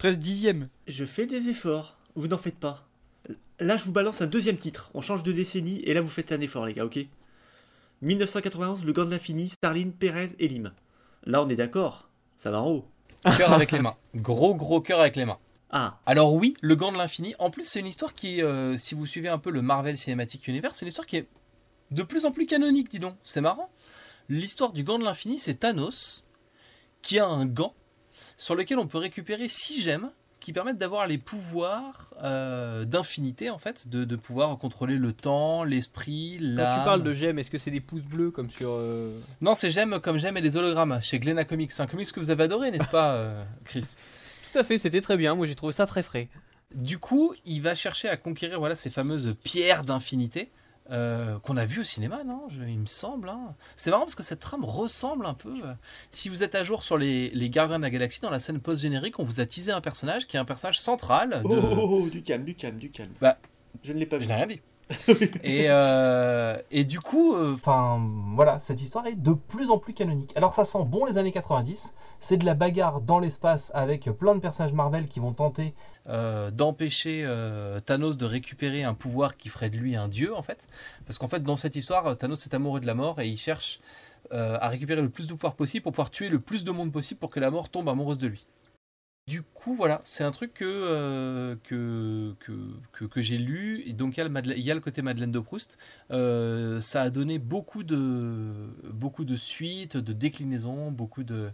Presque 0.00 0.18
dixième. 0.18 0.70
je 0.86 1.04
fais 1.04 1.26
des 1.26 1.50
efforts. 1.50 1.98
Vous 2.14 2.26
n'en 2.26 2.38
faites 2.38 2.58
pas. 2.58 2.88
Là, 3.58 3.76
je 3.76 3.84
vous 3.84 3.92
balance 3.92 4.22
un 4.22 4.26
deuxième 4.26 4.56
titre. 4.56 4.90
On 4.94 5.02
change 5.02 5.22
de 5.22 5.30
décennie 5.30 5.82
et 5.82 5.92
là, 5.92 6.00
vous 6.00 6.08
faites 6.08 6.32
un 6.32 6.40
effort, 6.40 6.64
les 6.64 6.72
gars, 6.72 6.86
ok? 6.86 7.00
1991, 8.00 8.86
Le 8.86 8.94
Gant 8.94 9.04
de 9.04 9.10
l'Infini, 9.10 9.50
Starline, 9.50 9.92
Perez 9.92 10.30
et 10.38 10.48
Lim. 10.48 10.72
Là, 11.24 11.42
on 11.42 11.48
est 11.48 11.56
d'accord. 11.56 12.08
Ça 12.38 12.50
va 12.50 12.62
en 12.62 12.70
haut. 12.70 12.88
Cœur 13.36 13.52
avec 13.52 13.72
les 13.72 13.80
mains. 13.80 13.94
Gros, 14.14 14.54
gros 14.54 14.80
cœur 14.80 15.00
avec 15.00 15.16
les 15.16 15.26
mains. 15.26 15.38
Ah, 15.68 16.00
Alors 16.06 16.32
oui, 16.32 16.54
le 16.62 16.76
gant 16.76 16.92
de 16.92 16.96
l'infini. 16.96 17.34
En 17.38 17.50
plus, 17.50 17.64
c'est 17.64 17.80
une 17.80 17.86
histoire 17.86 18.14
qui, 18.14 18.42
euh, 18.42 18.78
si 18.78 18.94
vous 18.94 19.04
suivez 19.04 19.28
un 19.28 19.36
peu 19.38 19.50
le 19.50 19.60
Marvel 19.60 19.98
Cinematic 19.98 20.48
Universe, 20.48 20.78
c'est 20.78 20.86
une 20.86 20.88
histoire 20.88 21.06
qui 21.06 21.18
est 21.18 21.28
de 21.90 22.02
plus 22.02 22.24
en 22.24 22.32
plus 22.32 22.46
canonique, 22.46 22.88
dis 22.90 23.00
donc. 23.00 23.16
C'est 23.22 23.42
marrant. 23.42 23.70
L'histoire 24.30 24.72
du 24.72 24.82
gant 24.82 24.98
de 24.98 25.04
l'infini, 25.04 25.38
c'est 25.38 25.56
Thanos 25.56 26.24
qui 27.02 27.18
a 27.18 27.26
un 27.26 27.44
gant 27.44 27.74
sur 28.40 28.54
lequel 28.54 28.78
on 28.78 28.86
peut 28.86 28.98
récupérer 28.98 29.48
six 29.48 29.82
gemmes 29.82 30.10
qui 30.40 30.54
permettent 30.54 30.78
d'avoir 30.78 31.06
les 31.06 31.18
pouvoirs 31.18 32.14
euh, 32.22 32.86
d'infinité, 32.86 33.50
en 33.50 33.58
fait, 33.58 33.88
de, 33.88 34.04
de 34.04 34.16
pouvoir 34.16 34.56
contrôler 34.56 34.96
le 34.96 35.12
temps, 35.12 35.64
l'esprit, 35.64 36.38
Quand 36.40 36.46
l'âme. 36.46 36.78
tu 36.78 36.84
parles 36.86 37.02
de 37.02 37.12
gemmes, 37.12 37.38
est-ce 37.38 37.50
que 37.50 37.58
c'est 37.58 37.70
des 37.70 37.80
pouces 37.82 38.04
bleus 38.04 38.30
comme 38.30 38.48
sur. 38.50 38.70
euh, 38.70 39.18
Non, 39.42 39.52
c'est 39.54 39.70
gemmes 39.70 40.00
comme 40.00 40.16
gemmes 40.16 40.38
et 40.38 40.40
les 40.40 40.56
hologrammes 40.56 40.98
chez 41.02 41.18
Glena 41.18 41.44
Comics. 41.44 41.70
C'est 41.72 41.82
un 41.82 41.86
comics 41.86 42.10
que 42.10 42.20
vous 42.20 42.30
avez 42.30 42.44
adoré, 42.44 42.70
n'est-ce 42.70 42.88
pas, 42.88 43.16
euh, 43.16 43.44
Chris? 43.66 43.84
Tout 44.52 44.58
à 44.58 44.64
fait, 44.64 44.78
c'était 44.78 45.02
très 45.02 45.18
bien. 45.18 45.34
Moi 45.34 45.46
j'ai 45.46 45.54
trouvé 45.54 45.74
ça 45.74 45.84
très 45.86 46.02
frais. 46.02 46.28
Du 46.74 46.98
coup, 46.98 47.34
il 47.44 47.60
va 47.60 47.74
chercher 47.74 48.08
à 48.08 48.16
conquérir 48.16 48.58
voilà, 48.60 48.76
ces 48.76 48.88
fameuses 48.90 49.34
pierres 49.44 49.84
d'infinité 49.84 50.50
euh, 50.90 51.38
qu'on 51.40 51.56
a 51.56 51.64
vues 51.66 51.80
au 51.80 51.84
cinéma, 51.84 52.24
non 52.24 52.48
Je- 52.48 52.62
Il 52.64 52.78
me 52.78 52.86
semble. 52.86 53.28
hein. 53.28 53.54
C'est 53.76 53.90
marrant 53.90 54.02
parce 54.02 54.14
que 54.14 54.22
cette 54.22 54.40
trame 54.40 54.64
ressemble 54.64 55.26
un 55.26 55.34
peu. 55.34 55.54
euh, 55.64 55.72
si 56.10 56.28
vous 56.28 56.42
êtes 56.42 56.54
à 56.54 56.64
jour 56.64 56.82
sur 56.82 56.98
les, 56.98 57.30
les 57.30 57.50
Gardiens 57.50 57.78
de 57.78 57.82
la 57.84 57.90
Galaxie, 57.90 58.20
dans 58.20 58.30
la 58.30 58.38
scène 58.38 58.58
post-générique, 58.60 59.18
on 59.18 59.22
vous 59.22 59.40
a 59.40 59.46
teasé 59.46 59.72
un 59.72 59.80
personnage 59.80 60.26
qui 60.26 60.36
est 60.36 60.40
un 60.40 60.44
personnage 60.44 60.80
central. 60.80 61.30
De... 61.30 61.48
oh, 61.48 61.60
oh, 61.72 62.00
oh, 62.04 62.08
du 62.10 62.22
calme, 62.22 62.44
du 62.44 62.54
calme, 62.54 62.78
du 62.78 62.90
calme. 62.90 63.12
Bah, 63.20 63.38
je 63.82 63.92
ne 63.92 63.98
l'ai 63.98 64.06
pas 64.06 64.16
Je 64.18 64.22
vu. 64.24 64.28
n'ai 64.28 64.34
rien 64.34 64.46
dit. 64.46 64.60
et, 65.42 65.66
euh, 65.68 66.56
et 66.70 66.84
du 66.84 67.00
coup, 67.00 67.36
enfin 67.36 68.00
voilà, 68.34 68.58
cette 68.58 68.82
histoire 68.82 69.06
est 69.06 69.14
de 69.14 69.32
plus 69.32 69.70
en 69.70 69.78
plus 69.78 69.94
canonique. 69.94 70.32
Alors 70.36 70.52
ça 70.54 70.64
sent 70.64 70.84
bon 70.86 71.04
les 71.04 71.18
années 71.18 71.32
90, 71.32 71.94
c'est 72.18 72.36
de 72.36 72.44
la 72.44 72.54
bagarre 72.54 73.00
dans 73.00 73.18
l'espace 73.18 73.70
avec 73.74 74.04
plein 74.10 74.34
de 74.34 74.40
personnages 74.40 74.72
Marvel 74.72 75.06
qui 75.06 75.20
vont 75.20 75.32
tenter 75.32 75.74
euh, 76.08 76.50
d'empêcher 76.50 77.22
euh, 77.24 77.78
Thanos 77.80 78.16
de 78.16 78.26
récupérer 78.26 78.82
un 78.82 78.94
pouvoir 78.94 79.36
qui 79.36 79.48
ferait 79.48 79.70
de 79.70 79.76
lui 79.76 79.96
un 79.96 80.08
dieu 80.08 80.34
en 80.34 80.42
fait. 80.42 80.68
Parce 81.06 81.18
qu'en 81.18 81.28
fait 81.28 81.42
dans 81.42 81.56
cette 81.56 81.76
histoire, 81.76 82.16
Thanos 82.16 82.44
est 82.46 82.54
amoureux 82.54 82.80
de 82.80 82.86
la 82.86 82.94
mort 82.94 83.20
et 83.20 83.28
il 83.28 83.36
cherche 83.38 83.80
euh, 84.32 84.58
à 84.60 84.68
récupérer 84.68 85.02
le 85.02 85.08
plus 85.08 85.26
de 85.26 85.34
pouvoir 85.34 85.54
possible 85.54 85.82
pour 85.82 85.92
pouvoir 85.92 86.10
tuer 86.10 86.28
le 86.28 86.38
plus 86.38 86.62
de 86.62 86.70
monde 86.70 86.92
possible 86.92 87.18
pour 87.18 87.30
que 87.30 87.40
la 87.40 87.50
mort 87.50 87.68
tombe 87.68 87.88
amoureuse 87.88 88.18
de 88.18 88.28
lui. 88.28 88.46
Du 89.30 89.42
coup, 89.42 89.74
voilà, 89.74 90.00
c'est 90.02 90.24
un 90.24 90.32
truc 90.32 90.54
que, 90.54 90.64
euh, 90.64 91.54
que, 91.62 92.34
que, 92.40 92.52
que, 92.90 93.04
que 93.04 93.22
j'ai 93.22 93.38
lu. 93.38 93.80
Et 93.86 93.92
donc, 93.92 94.16
il 94.16 94.18
y, 94.18 94.24
a 94.24 94.28
le 94.28 94.58
il 94.58 94.64
y 94.64 94.72
a 94.72 94.74
le 94.74 94.80
côté 94.80 95.02
Madeleine 95.02 95.30
de 95.30 95.38
Proust. 95.38 95.78
Euh, 96.10 96.80
ça 96.80 97.02
a 97.02 97.10
donné 97.10 97.38
beaucoup 97.38 97.84
de, 97.84 98.50
beaucoup 98.92 99.24
de 99.24 99.36
suites, 99.36 99.96
de 99.96 100.12
déclinaisons, 100.12 100.90
beaucoup 100.90 101.22
de. 101.22 101.52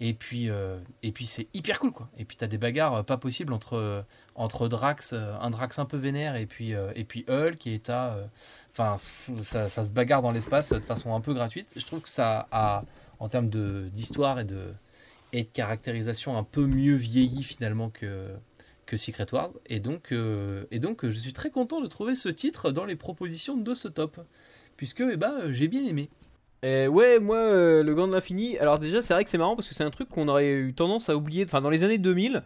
Et 0.00 0.14
puis, 0.14 0.50
euh, 0.50 0.80
et 1.04 1.12
puis 1.12 1.26
c'est 1.26 1.46
hyper 1.54 1.78
cool, 1.78 1.92
quoi. 1.92 2.10
Et 2.18 2.24
puis, 2.24 2.36
tu 2.36 2.42
as 2.42 2.48
des 2.48 2.58
bagarres 2.58 3.04
pas 3.04 3.18
possibles 3.18 3.52
entre, 3.52 4.04
entre 4.34 4.66
Drax, 4.66 5.12
un 5.12 5.50
Drax 5.50 5.78
un 5.78 5.84
peu 5.84 5.98
vénère, 5.98 6.34
et 6.34 6.46
puis, 6.46 6.72
et 6.96 7.04
puis 7.04 7.24
Hulk, 7.28 7.68
à. 7.88 8.14
euh, 8.16 8.26
Enfin, 8.74 8.98
ça, 9.42 9.68
se 9.68 9.92
bagarre 9.92 10.22
dans 10.22 10.32
l'espace 10.32 10.72
de 10.72 10.80
façon 10.80 11.14
un 11.14 11.20
peu 11.20 11.34
gratuite. 11.34 11.72
Je 11.76 11.84
trouve 11.84 12.00
que 12.00 12.08
ça 12.08 12.48
a, 12.50 12.84
en 13.18 13.28
termes 13.28 13.50
d'histoire 13.90 14.40
et 14.40 14.44
de 14.44 14.72
et 15.32 15.44
de 15.44 15.48
caractérisation 15.48 16.36
un 16.36 16.44
peu 16.44 16.66
mieux 16.66 16.94
vieilli 16.94 17.42
finalement 17.42 17.90
que, 17.90 18.28
que 18.86 18.96
Secret 18.96 19.26
Wars. 19.32 19.52
Et 19.66 19.80
donc, 19.80 20.12
euh, 20.12 20.64
et 20.70 20.78
donc, 20.78 21.08
je 21.08 21.18
suis 21.18 21.32
très 21.32 21.50
content 21.50 21.80
de 21.80 21.86
trouver 21.86 22.14
ce 22.14 22.28
titre 22.28 22.70
dans 22.70 22.84
les 22.84 22.96
propositions 22.96 23.56
de 23.56 23.74
ce 23.74 23.88
top, 23.88 24.20
puisque 24.76 25.00
eh 25.00 25.16
ben, 25.16 25.50
j'ai 25.50 25.68
bien 25.68 25.84
aimé. 25.86 26.10
Euh, 26.64 26.86
ouais, 26.86 27.18
moi, 27.18 27.36
euh, 27.36 27.82
le 27.82 27.94
Gant 27.94 28.06
de 28.06 28.12
l'Infini. 28.12 28.56
Alors, 28.58 28.78
déjà, 28.78 29.02
c'est 29.02 29.14
vrai 29.14 29.24
que 29.24 29.30
c'est 29.30 29.38
marrant 29.38 29.56
parce 29.56 29.68
que 29.68 29.74
c'est 29.74 29.84
un 29.84 29.90
truc 29.90 30.08
qu'on 30.08 30.28
aurait 30.28 30.52
eu 30.52 30.74
tendance 30.74 31.08
à 31.08 31.16
oublier. 31.16 31.44
Enfin, 31.44 31.60
dans 31.60 31.70
les 31.70 31.82
années 31.82 31.98
2000, 31.98 32.42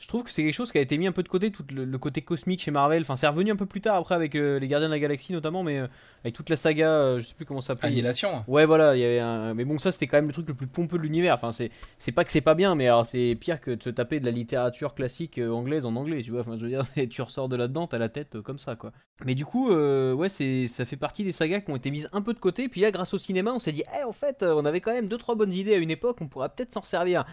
je 0.00 0.06
trouve 0.08 0.24
que 0.24 0.30
c'est 0.30 0.42
quelque 0.42 0.54
chose 0.54 0.72
qui 0.72 0.78
a 0.78 0.80
été 0.80 0.96
mis 0.96 1.06
un 1.06 1.12
peu 1.12 1.22
de 1.22 1.28
côté, 1.28 1.50
tout 1.50 1.62
le, 1.70 1.98
côté 1.98 2.22
cosmique 2.22 2.62
chez 2.62 2.70
Marvel. 2.70 3.02
Enfin, 3.02 3.16
c'est 3.16 3.28
revenu 3.28 3.52
un 3.52 3.56
peu 3.56 3.66
plus 3.66 3.82
tard 3.82 3.96
après 3.96 4.14
avec 4.14 4.34
euh, 4.34 4.58
les 4.58 4.66
Gardiens 4.66 4.88
de 4.88 4.94
la 4.94 4.98
Galaxie 4.98 5.34
notamment, 5.34 5.62
mais 5.62 5.78
euh, 5.78 5.88
avec 6.24 6.34
toute 6.34 6.48
la 6.48 6.56
saga, 6.56 6.88
euh, 6.88 7.18
je 7.18 7.26
sais 7.26 7.34
plus 7.34 7.44
comment 7.44 7.60
ça 7.60 7.74
s'appelle. 7.74 7.90
Annihilation. 7.90 8.42
Ouais, 8.48 8.64
voilà, 8.64 8.96
il 8.96 9.00
y 9.00 9.04
avait 9.04 9.18
un... 9.18 9.52
mais 9.52 9.66
bon, 9.66 9.78
ça 9.78 9.92
c'était 9.92 10.06
quand 10.06 10.16
même 10.16 10.28
le 10.28 10.32
truc 10.32 10.48
le 10.48 10.54
plus 10.54 10.66
pompeux 10.66 10.96
de 10.96 11.02
l'univers. 11.02 11.34
Enfin, 11.34 11.52
c'est 11.52 11.70
c'est 11.98 12.12
pas 12.12 12.24
que 12.24 12.32
c'est 12.32 12.40
pas 12.40 12.54
bien, 12.54 12.74
mais 12.74 12.86
alors 12.86 13.04
c'est 13.04 13.36
pire 13.38 13.60
que 13.60 13.72
de 13.72 13.82
se 13.82 13.90
taper 13.90 14.20
de 14.20 14.24
la 14.24 14.30
littérature 14.30 14.94
classique 14.94 15.38
anglaise 15.38 15.84
en 15.84 15.94
anglais, 15.96 16.22
tu 16.22 16.30
vois. 16.30 16.40
Enfin, 16.40 16.56
je 16.56 16.62
veux 16.62 16.70
dire, 16.70 16.82
tu 17.10 17.20
ressors 17.20 17.50
de 17.50 17.56
là-dedans, 17.56 17.86
t'as 17.86 17.98
la 17.98 18.08
tête 18.08 18.40
comme 18.40 18.58
ça, 18.58 18.76
quoi. 18.76 18.92
Mais 19.26 19.34
du 19.34 19.44
coup, 19.44 19.70
ouais, 19.70 20.30
c'est 20.30 20.66
ça 20.66 20.86
fait 20.86 20.96
partie 20.96 21.24
des 21.24 21.32
sagas 21.32 21.60
qui 21.60 21.72
ont 21.72 21.76
été 21.76 21.90
mises 21.90 22.08
un 22.14 22.22
peu 22.22 22.32
de 22.32 22.38
côté. 22.38 22.70
Puis 22.70 22.80
là, 22.80 22.90
grâce 22.90 23.12
au 23.12 23.18
cinéma, 23.18 23.52
on 23.52 23.58
s'est 23.58 23.72
dit, 23.72 23.84
eh, 24.00 24.04
en 24.04 24.12
fait, 24.12 24.42
on 24.42 24.64
avait 24.64 24.80
quand 24.80 24.92
même 24.92 25.08
deux 25.08 25.18
trois 25.18 25.34
bonnes 25.34 25.52
idées 25.52 25.74
à 25.74 25.76
une 25.76 25.90
époque, 25.90 26.16
on 26.22 26.28
pourra 26.28 26.48
peut-être 26.48 26.72
s'en 26.72 26.82
servir. 26.82 27.26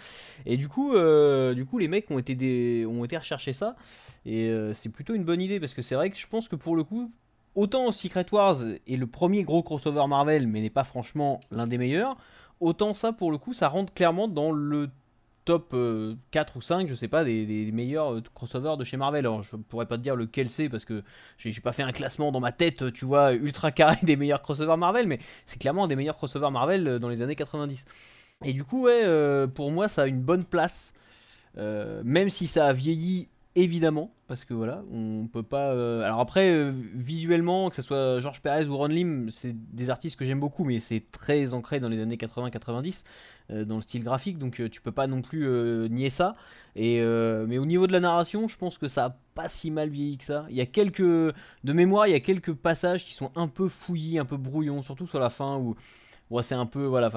Et 0.45 0.57
du 0.57 0.68
coup, 0.68 0.91
du 1.56 1.65
coup, 1.65 1.77
les 1.77 1.88
mecs 1.88 2.11
ont 2.11 2.19
été 2.19 2.35
des... 2.35 2.56
ont 2.88 3.03
été 3.03 3.17
recherchés 3.17 3.53
ça. 3.53 3.75
Et 4.25 4.47
euh, 4.49 4.73
c'est 4.73 4.89
plutôt 4.89 5.13
une 5.13 5.23
bonne 5.23 5.41
idée 5.41 5.59
parce 5.59 5.73
que 5.73 5.81
c'est 5.81 5.95
vrai 5.95 6.09
que 6.09 6.17
je 6.17 6.27
pense 6.27 6.47
que 6.47 6.55
pour 6.55 6.75
le 6.75 6.84
coup, 6.84 7.11
autant 7.55 7.91
Secret 7.91 8.25
Wars 8.31 8.57
est 8.88 8.97
le 8.97 9.07
premier 9.07 9.43
gros 9.43 9.63
crossover 9.63 10.05
Marvel, 10.07 10.47
mais 10.47 10.61
n'est 10.61 10.69
pas 10.69 10.84
franchement 10.84 11.39
l'un 11.49 11.65
des 11.65 11.77
meilleurs, 11.77 12.17
autant 12.59 12.93
ça 12.93 13.13
pour 13.13 13.31
le 13.31 13.38
coup, 13.38 13.53
ça 13.53 13.69
rentre 13.69 13.93
clairement 13.93 14.27
dans 14.27 14.51
le 14.51 14.89
top 15.45 15.69
4 15.69 15.75
euh, 15.77 16.57
ou 16.57 16.61
5, 16.61 16.89
je 16.89 16.95
sais 16.95 17.07
pas, 17.07 17.23
des, 17.23 17.71
meilleurs 17.71 18.15
euh, 18.15 18.23
crossovers 18.34 18.75
de 18.75 18.84
chez 18.84 18.97
Marvel. 18.97 19.25
Alors 19.25 19.43
je 19.43 19.55
pourrais 19.55 19.85
pas 19.85 19.97
te 19.97 20.03
dire 20.03 20.17
lequel 20.17 20.49
c'est 20.49 20.67
parce 20.67 20.84
que 20.84 21.03
j'ai 21.38 21.61
pas 21.61 21.71
fait 21.71 21.84
un 21.84 21.93
classement 21.93 22.34
dans 22.34 22.41
ma 22.41 22.51
tête, 22.51 22.91
tu 22.91 23.05
vois, 23.05 23.34
ultra 23.34 23.71
carré 23.71 23.95
des 24.03 24.17
meilleurs 24.17 24.41
crossovers 24.41 24.75
Marvel, 24.75 25.07
mais 25.07 25.19
c'est 25.45 25.57
clairement 25.57 25.88
des 25.88 25.95
meilleurs 25.95 26.17
crossovers 26.17 26.51
Marvel 26.51 26.99
dans 26.99 27.07
les 27.07 27.21
années 27.21 27.38
90. 27.38 27.85
Et 28.43 28.51
du 28.51 28.65
coup, 28.65 28.84
ouais, 28.84 29.47
pour 29.55 29.71
moi, 29.71 29.88
ça 29.88 30.03
a 30.03 30.07
une 30.07 30.21
bonne 30.21 30.43
place 30.43 30.93
même 31.57 32.29
si 32.29 32.47
ça 32.47 32.67
a 32.67 32.73
vieilli 32.73 33.27
évidemment, 33.57 34.11
parce 34.27 34.45
que 34.45 34.53
voilà, 34.53 34.84
on 34.93 35.27
peut 35.27 35.41
pas. 35.41 35.71
Euh, 35.71 36.03
alors 36.03 36.19
après, 36.19 36.51
euh, 36.51 36.71
visuellement, 36.93 37.69
que 37.69 37.75
ce 37.75 37.81
soit 37.81 38.19
Georges 38.19 38.39
Perez 38.39 38.65
ou 38.67 38.77
Ron 38.77 38.85
Lim, 38.85 39.29
c'est 39.31 39.53
des 39.73 39.89
artistes 39.89 40.15
que 40.15 40.25
j'aime 40.25 40.39
beaucoup, 40.39 40.63
mais 40.63 40.79
c'est 40.79 41.03
très 41.11 41.55
ancré 41.55 41.79
dans 41.79 41.89
les 41.89 41.99
années 41.99 42.17
80-90, 42.17 43.03
dans 43.65 43.75
le 43.77 43.81
style 43.81 44.03
graphique, 44.03 44.38
donc 44.38 44.61
tu 44.69 44.81
peux 44.81 44.91
pas 44.91 45.07
non 45.07 45.21
plus 45.21 45.47
nier 45.89 46.11
ça. 46.11 46.35
Et, 46.75 47.01
mais 47.01 47.57
au 47.57 47.65
niveau 47.65 47.88
de 47.88 47.93
la 47.93 47.99
narration, 47.99 48.47
je 48.47 48.57
pense 48.57 48.77
que 48.77 48.88
ça 48.88 49.05
a 49.05 49.17
pas 49.34 49.49
si 49.49 49.71
mal 49.71 49.89
vieilli 49.89 50.17
que 50.17 50.25
ça. 50.25 50.45
Il 50.49 50.55
y 50.55 50.61
a 50.61 50.65
quelques. 50.65 51.01
De 51.01 51.34
mémoire, 51.73 52.07
il 52.07 52.11
y 52.11 52.15
a 52.15 52.19
quelques 52.19 52.53
passages 52.53 53.05
qui 53.05 53.13
sont 53.13 53.31
un 53.35 53.47
peu 53.47 53.69
fouillis, 53.69 54.19
un 54.19 54.25
peu 54.25 54.38
brouillons, 54.38 54.84
surtout 54.84 55.07
sur 55.07 55.19
la 55.19 55.29
fin 55.29 55.57
où 55.57 55.75
c'est 56.41 56.55
un 56.55 56.65
peu 56.65 56.85
voilà 56.85 57.09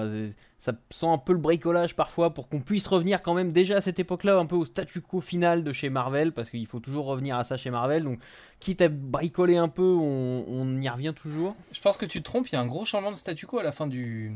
ça 0.59 0.73
sent 0.91 1.07
un 1.07 1.19
peu 1.19 1.33
le 1.33 1.39
bricolage 1.39 1.97
parfois 1.97 2.33
pour 2.33 2.49
qu'on 2.49 2.61
puisse 2.61 2.87
revenir 2.87 3.23
quand 3.23 3.35
même 3.35 3.51
déjà 3.51 3.79
à 3.79 3.81
cette 3.81 3.99
époque-là 3.99 4.39
un 4.39 4.47
peu 4.47 4.57
au 4.57 4.65
statu 4.65 5.01
quo 5.01 5.21
final 5.21 5.65
de 5.65 5.73
chez 5.73 5.89
Marvel 5.89 6.33
parce 6.33 6.51
qu'il 6.51 6.67
faut 6.67 6.81
toujours 6.81 7.07
revenir 7.07 7.37
à 7.37 7.45
ça 7.45 7.57
chez 7.57 7.71
Marvel. 7.71 8.05
Donc 8.05 8.21
quitte 8.61 8.83
à 8.83 8.89
bricoler 8.89 9.57
un 9.57 9.69
peu 9.69 9.83
on, 9.83 10.81
y 10.81 10.89
revient 10.89 11.15
toujours. 11.15 11.57
Je 11.73 11.81
pense 11.81 11.97
que 11.97 12.07
tu 12.07 12.21
te 12.21 12.25
trompes 12.25 12.49
il 12.49 12.55
y 12.55 12.57
a 12.57 12.61
un 12.61 12.67
gros 12.67 12.85
changement 12.85 13.11
de 13.11 13.17
statu 13.17 13.47
quo 13.47 13.59
à 13.59 13.63
la 13.63 13.73
fin 13.73 13.87
du 13.87 14.33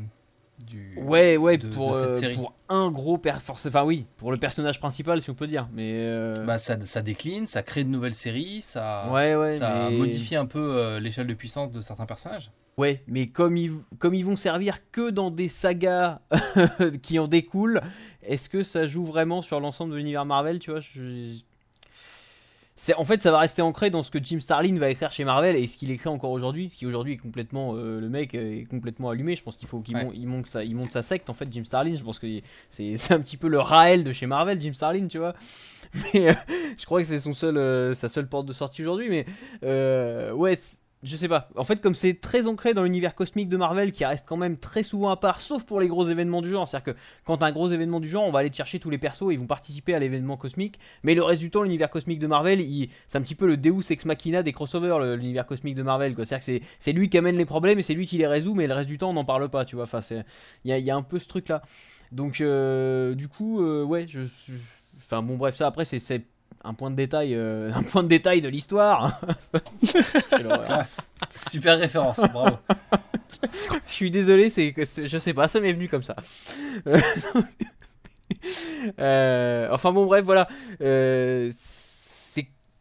du, 0.67 0.97
ouais 0.97 1.35
ouais 1.35 1.57
pour, 1.57 1.97
euh, 1.97 2.17
pour 2.33 2.53
un 2.69 2.89
gros 2.89 3.21
force 3.41 3.65
enfin 3.65 3.83
oui 3.83 4.05
pour 4.15 4.31
le 4.31 4.37
personnage 4.37 4.79
principal 4.79 5.21
si 5.21 5.29
on 5.29 5.33
peut 5.33 5.47
dire 5.47 5.67
mais 5.73 5.91
euh, 5.95 6.33
bah 6.45 6.57
ça, 6.57 6.77
ça, 6.85 7.01
décline 7.01 7.45
ça 7.45 7.61
crée 7.61 7.83
de 7.83 7.89
nouvelles 7.89 8.13
séries 8.13 8.61
ça 8.61 9.11
ouais, 9.11 9.35
ouais, 9.35 9.51
ça 9.51 9.89
modifie 9.89 10.37
un 10.37 10.45
peu 10.45 10.77
euh, 10.77 11.01
l'échelle 11.01 11.27
de 11.27 11.33
puissance 11.33 11.71
de 11.71 11.81
certains 11.81 12.05
personnages 12.05 12.51
Ouais, 12.77 13.03
mais 13.07 13.27
comme 13.27 13.55
ils, 13.55 13.71
comme 13.99 14.13
ils 14.13 14.25
vont 14.25 14.35
servir 14.35 14.79
que 14.91 15.09
dans 15.09 15.31
des 15.31 15.47
sagas 15.47 16.19
qui 17.01 17.19
en 17.19 17.27
découlent, 17.27 17.81
est-ce 18.21 18.49
que 18.49 18.63
ça 18.63 18.85
joue 18.85 19.05
vraiment 19.05 19.41
sur 19.41 19.59
l'ensemble 19.59 19.91
de 19.93 19.97
l'univers 19.97 20.25
Marvel, 20.25 20.59
tu 20.59 20.71
vois 20.71 20.81
c'est 22.77 22.93
en 22.95 23.05
fait 23.05 23.21
ça 23.21 23.31
va 23.31 23.39
rester 23.39 23.61
ancré 23.61 23.89
dans 23.89 24.03
ce 24.03 24.11
que 24.11 24.21
Jim 24.21 24.41
Starlin 24.41 24.77
va 24.77 24.89
écrire 24.89 25.09
chez 25.09 25.23
Marvel 25.23 25.55
et 25.55 25.65
ce 25.65 25.77
qu'il 25.77 25.91
écrit 25.91 26.09
encore 26.09 26.31
aujourd'hui 26.31 26.69
ce 26.73 26.77
qui 26.77 26.85
aujourd'hui 26.85 27.13
est 27.13 27.17
complètement 27.17 27.73
euh, 27.75 28.01
le 28.01 28.09
mec 28.09 28.33
est 28.33 28.67
complètement 28.69 29.09
allumé. 29.09 29.37
Je 29.37 29.43
pense 29.43 29.55
qu'il 29.55 29.67
faut 29.67 29.79
qu'il 29.79 29.95
monte 30.27 30.47
sa 30.47 30.63
il 30.63 30.75
monte 30.75 30.91
sa 30.91 31.01
secte 31.01 31.29
en 31.29 31.33
fait 31.33 31.47
Jim 31.49 31.63
Starlin. 31.63 31.95
Je 31.95 32.03
pense 32.03 32.19
que 32.19 32.27
c'est 32.69 32.95
un 33.11 33.21
petit 33.21 33.37
peu 33.37 33.47
le 33.47 33.61
Raël 33.61 34.03
de 34.03 34.11
chez 34.11 34.25
Marvel 34.25 34.61
Jim 34.61 34.73
Starlin 34.73 35.07
tu 35.07 35.19
vois. 35.19 35.35
Mais 36.13 36.29
euh, 36.29 36.33
je 36.77 36.85
crois 36.85 36.99
que 37.01 37.07
c'est 37.07 37.19
son 37.19 37.31
seul 37.31 37.57
euh, 37.57 37.95
sa 37.95 38.09
seule 38.09 38.27
porte 38.27 38.45
de 38.45 38.53
sortie 38.53 38.81
aujourd'hui 38.81 39.09
mais 39.09 39.25
ouais 40.33 40.59
je 41.05 41.15
sais 41.15 41.27
pas. 41.27 41.49
En 41.55 41.63
fait, 41.63 41.81
comme 41.81 41.93
c'est 41.95 42.19
très 42.19 42.47
ancré 42.47 42.73
dans 42.73 42.83
l'univers 42.83 43.13
cosmique 43.13 43.47
de 43.47 43.57
Marvel, 43.57 43.91
qui 43.91 44.03
reste 44.03 44.25
quand 44.27 44.37
même 44.37 44.57
très 44.57 44.83
souvent 44.83 45.09
à 45.09 45.17
part, 45.17 45.39
sauf 45.39 45.63
pour 45.63 45.79
les 45.79 45.87
gros 45.87 46.07
événements 46.07 46.41
du 46.41 46.49
genre. 46.49 46.67
C'est-à-dire 46.67 46.93
que 46.93 46.99
quand 47.23 47.43
un 47.43 47.51
gros 47.51 47.69
événement 47.69 47.99
du 47.99 48.09
genre, 48.09 48.25
on 48.25 48.31
va 48.31 48.39
aller 48.39 48.51
chercher 48.51 48.79
tous 48.79 48.89
les 48.89 48.97
persos, 48.97 49.31
ils 49.31 49.39
vont 49.39 49.45
participer 49.45 49.93
à 49.93 49.99
l'événement 49.99 50.35
cosmique. 50.35 50.79
Mais 51.03 51.13
le 51.13 51.23
reste 51.23 51.41
du 51.41 51.51
temps, 51.51 51.61
l'univers 51.61 51.89
cosmique 51.89 52.19
de 52.19 52.27
Marvel, 52.27 52.59
c'est 53.07 53.17
un 53.17 53.21
petit 53.21 53.35
peu 53.35 53.47
le 53.47 53.57
Deus 53.57 53.91
ex 53.91 54.05
machina 54.05 54.41
des 54.41 54.51
crossovers, 54.51 55.15
l'univers 55.15 55.45
cosmique 55.45 55.75
de 55.75 55.83
Marvel. 55.83 56.15
C'est-à-dire 56.15 56.39
que 56.39 56.65
c'est 56.79 56.91
lui 56.91 57.09
qui 57.09 57.17
amène 57.17 57.37
les 57.37 57.45
problèmes 57.45 57.77
et 57.77 57.83
c'est 57.83 57.93
lui 57.93 58.07
qui 58.07 58.17
les 58.17 58.27
résout, 58.27 58.55
mais 58.55 58.67
le 58.67 58.73
reste 58.73 58.89
du 58.89 58.97
temps, 58.97 59.11
on 59.11 59.13
n'en 59.13 59.25
parle 59.25 59.47
pas, 59.49 59.63
tu 59.63 59.75
vois. 59.75 59.83
Enfin, 59.83 59.99
il 60.63 60.77
y 60.77 60.91
a, 60.91 60.95
un 60.95 61.03
peu 61.03 61.19
ce 61.19 61.27
truc-là. 61.27 61.61
Donc, 62.11 62.41
euh, 62.41 63.13
du 63.13 63.27
coup, 63.27 63.61
euh, 63.61 63.83
ouais, 63.83 64.07
Enfin 65.03 65.21
bon 65.21 65.35
bref 65.35 65.55
ça 65.55 65.67
après 65.67 65.85
c'est 65.85 66.25
un 66.65 66.73
point 66.73 66.91
de 66.91 66.95
détail, 66.95 67.35
euh, 67.35 67.71
un 67.75 67.83
point 67.83 68.03
de 68.03 68.07
détail 68.07 68.41
de 68.41 68.49
l'histoire. 68.49 69.21
Super 71.49 71.79
référence, 71.79 72.19
bravo. 72.33 72.57
je 73.87 73.91
suis 73.91 74.11
désolé, 74.11 74.49
c'est 74.49 74.73
je 74.77 75.17
sais 75.17 75.33
pas, 75.33 75.47
ça 75.47 75.59
m'est 75.59 75.73
venu 75.73 75.87
comme 75.87 76.03
ça. 76.03 76.15
Euh, 78.99 79.69
enfin 79.71 79.91
bon, 79.91 80.05
bref, 80.05 80.23
voilà. 80.23 80.47
Euh, 80.81 81.51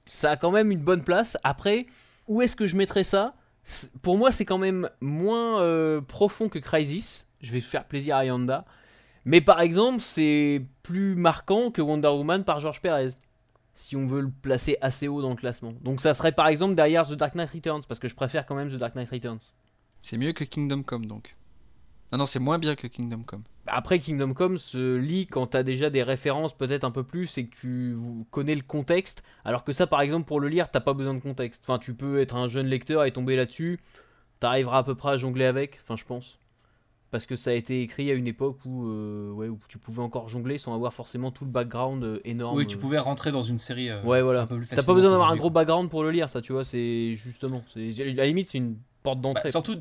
ça 0.04 0.32
a 0.32 0.36
quand 0.36 0.50
même 0.50 0.70
une 0.70 0.80
bonne 0.80 1.02
place. 1.02 1.38
Après, 1.42 1.86
où 2.28 2.42
est-ce 2.42 2.54
que 2.56 2.66
je 2.66 2.76
mettrais 2.76 3.04
ça? 3.04 3.34
Pour 4.02 4.18
moi, 4.18 4.30
c'est 4.30 4.44
quand 4.44 4.58
même 4.58 4.90
moins 5.00 6.02
profond 6.06 6.50
que 6.50 6.58
Crisis. 6.58 7.26
Je 7.40 7.52
vais 7.52 7.60
faire 7.62 7.84
plaisir 7.84 8.16
à 8.16 8.26
Yanda. 8.26 8.66
Mais 9.24 9.40
par 9.40 9.60
exemple, 9.62 10.02
c'est 10.02 10.62
plus 10.82 11.14
marquant 11.14 11.70
que 11.70 11.80
Wonder 11.80 12.08
Woman 12.08 12.44
par 12.44 12.60
George 12.60 12.82
Perez 12.82 13.08
si 13.74 13.96
on 13.96 14.06
veut 14.06 14.20
le 14.20 14.30
placer 14.30 14.76
assez 14.80 15.08
haut 15.08 15.22
dans 15.22 15.30
le 15.30 15.36
classement. 15.36 15.74
Donc 15.82 16.00
ça 16.00 16.14
serait 16.14 16.32
par 16.32 16.48
exemple 16.48 16.74
derrière 16.74 17.06
The 17.06 17.14
Dark 17.14 17.34
Knight 17.34 17.50
Returns, 17.50 17.82
parce 17.88 18.00
que 18.00 18.08
je 18.08 18.14
préfère 18.14 18.46
quand 18.46 18.54
même 18.54 18.70
The 18.70 18.76
Dark 18.76 18.94
Knight 18.94 19.10
Returns. 19.10 19.40
C'est 20.02 20.16
mieux 20.16 20.32
que 20.32 20.44
Kingdom 20.44 20.82
Come 20.82 21.06
donc. 21.06 21.36
Ah 22.12 22.16
non, 22.16 22.26
c'est 22.26 22.38
moins 22.38 22.58
bien 22.58 22.76
que 22.76 22.86
Kingdom 22.86 23.22
Come. 23.24 23.42
Après, 23.66 23.98
Kingdom 23.98 24.34
Come 24.34 24.58
se 24.58 24.96
lit 24.96 25.26
quand 25.26 25.48
tu 25.48 25.56
as 25.56 25.62
déjà 25.64 25.90
des 25.90 26.02
références 26.02 26.56
peut-être 26.56 26.84
un 26.84 26.92
peu 26.92 27.02
plus 27.02 27.38
et 27.38 27.46
que 27.46 27.56
tu 27.56 27.96
connais 28.30 28.54
le 28.54 28.62
contexte, 28.62 29.24
alors 29.44 29.64
que 29.64 29.72
ça, 29.72 29.88
par 29.88 30.00
exemple, 30.00 30.26
pour 30.26 30.38
le 30.38 30.48
lire, 30.48 30.70
t'as 30.70 30.80
pas 30.80 30.92
besoin 30.92 31.14
de 31.14 31.18
contexte. 31.18 31.62
Enfin, 31.64 31.78
tu 31.78 31.94
peux 31.94 32.20
être 32.20 32.36
un 32.36 32.46
jeune 32.46 32.66
lecteur 32.66 33.04
et 33.04 33.12
tomber 33.12 33.34
là-dessus, 33.34 33.80
t'arriveras 34.38 34.78
à 34.78 34.82
peu 34.84 34.94
près 34.94 35.10
à 35.10 35.16
jongler 35.16 35.46
avec, 35.46 35.80
enfin, 35.82 35.96
je 35.96 36.04
pense 36.04 36.38
parce 37.14 37.26
que 37.26 37.36
ça 37.36 37.50
a 37.50 37.52
été 37.52 37.80
écrit 37.80 38.10
à 38.10 38.14
une 38.14 38.26
époque 38.26 38.58
où, 38.66 38.88
euh, 38.88 39.30
ouais, 39.30 39.46
où 39.46 39.56
tu 39.68 39.78
pouvais 39.78 40.02
encore 40.02 40.26
jongler 40.26 40.58
sans 40.58 40.74
avoir 40.74 40.92
forcément 40.92 41.30
tout 41.30 41.44
le 41.44 41.50
background 41.52 42.02
euh, 42.02 42.20
énorme. 42.24 42.56
Oui, 42.56 42.66
tu 42.66 42.76
pouvais 42.76 42.98
rentrer 42.98 43.30
dans 43.30 43.44
une 43.44 43.58
série. 43.58 43.88
Euh, 43.88 44.02
ouais, 44.02 44.20
voilà. 44.20 44.48
T'as 44.68 44.82
pas 44.82 44.94
besoin 44.94 45.12
d'avoir 45.12 45.30
un 45.30 45.36
gros 45.36 45.48
background 45.48 45.88
pour 45.88 46.02
le 46.02 46.10
lire, 46.10 46.28
ça, 46.28 46.42
tu 46.42 46.52
vois. 46.52 46.64
C'est 46.64 47.14
justement, 47.14 47.62
c'est 47.72 47.88
à 48.00 48.04
la 48.04 48.26
limite, 48.26 48.48
c'est 48.50 48.58
une 48.58 48.78
porte 49.04 49.20
d'entrée. 49.20 49.44
Bah, 49.44 49.50
surtout, 49.50 49.76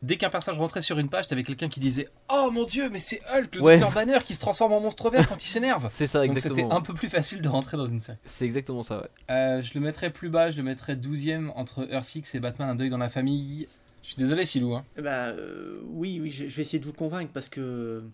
dès 0.00 0.16
qu'un 0.16 0.30
personnage 0.30 0.60
rentrait 0.60 0.80
sur 0.80 1.00
une 1.00 1.08
page, 1.08 1.26
t'avais 1.26 1.42
quelqu'un 1.42 1.68
qui 1.68 1.80
disait 1.80 2.06
Oh 2.32 2.50
mon 2.52 2.62
dieu, 2.62 2.88
mais 2.88 3.00
c'est 3.00 3.20
Hulk, 3.34 3.56
le 3.56 3.62
Docteur 3.62 3.90
Banner 3.90 4.18
qui 4.24 4.36
se 4.36 4.40
transforme 4.40 4.72
en 4.72 4.80
monstre 4.80 5.10
vert 5.10 5.28
quand 5.28 5.44
il 5.44 5.48
s'énerve. 5.48 5.86
c'est 5.90 6.06
ça, 6.06 6.24
exactement. 6.24 6.54
Donc 6.54 6.64
c'était 6.66 6.72
un 6.72 6.82
peu 6.82 6.94
plus 6.94 7.08
facile 7.08 7.42
de 7.42 7.48
rentrer 7.48 7.76
dans 7.76 7.86
une 7.86 7.98
série. 7.98 8.18
C'est 8.24 8.44
exactement 8.44 8.84
ça, 8.84 9.00
ouais. 9.00 9.60
je 9.60 9.74
le 9.74 9.80
mettrais 9.80 10.10
plus 10.10 10.28
bas, 10.28 10.52
je 10.52 10.56
le 10.56 10.62
mettrais 10.62 10.94
12ème 10.94 11.50
entre 11.56 11.92
Earth 11.92 12.04
6 12.04 12.36
et 12.36 12.38
Batman 12.38 12.68
Un 12.68 12.76
deuil 12.76 12.90
dans 12.90 12.96
la 12.98 13.10
famille. 13.10 13.66
Je 14.06 14.12
suis 14.12 14.22
désolé, 14.22 14.46
Philou. 14.46 14.72
Hein. 14.76 14.84
Bah, 15.02 15.30
euh, 15.30 15.80
oui, 15.88 16.20
oui, 16.22 16.30
je, 16.30 16.44
vais 16.44 16.62
essayer 16.62 16.78
de 16.78 16.84
vous 16.84 16.92
convaincre 16.92 17.32
parce 17.34 17.48
que 17.48 18.04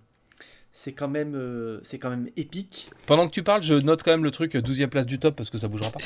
c'est 0.73 0.93
quand 0.93 1.07
même, 1.07 1.35
euh, 1.35 1.81
c'est 1.83 1.99
quand 1.99 2.09
même 2.09 2.31
épique. 2.39 2.89
Pendant 3.07 3.27
que 3.27 3.31
tu 3.31 3.43
parles, 3.43 3.63
je 3.63 3.75
note 3.75 4.03
quand 4.03 4.11
même 4.11 4.25
le 4.25 4.31
truc 4.31 4.55
12e 4.55 4.87
place 4.87 5.05
du 5.05 5.19
top 5.19 5.37
parce 5.37 5.51
que 5.51 5.59
ça 5.59 5.69
bougera 5.69 5.91
pas. 5.91 6.01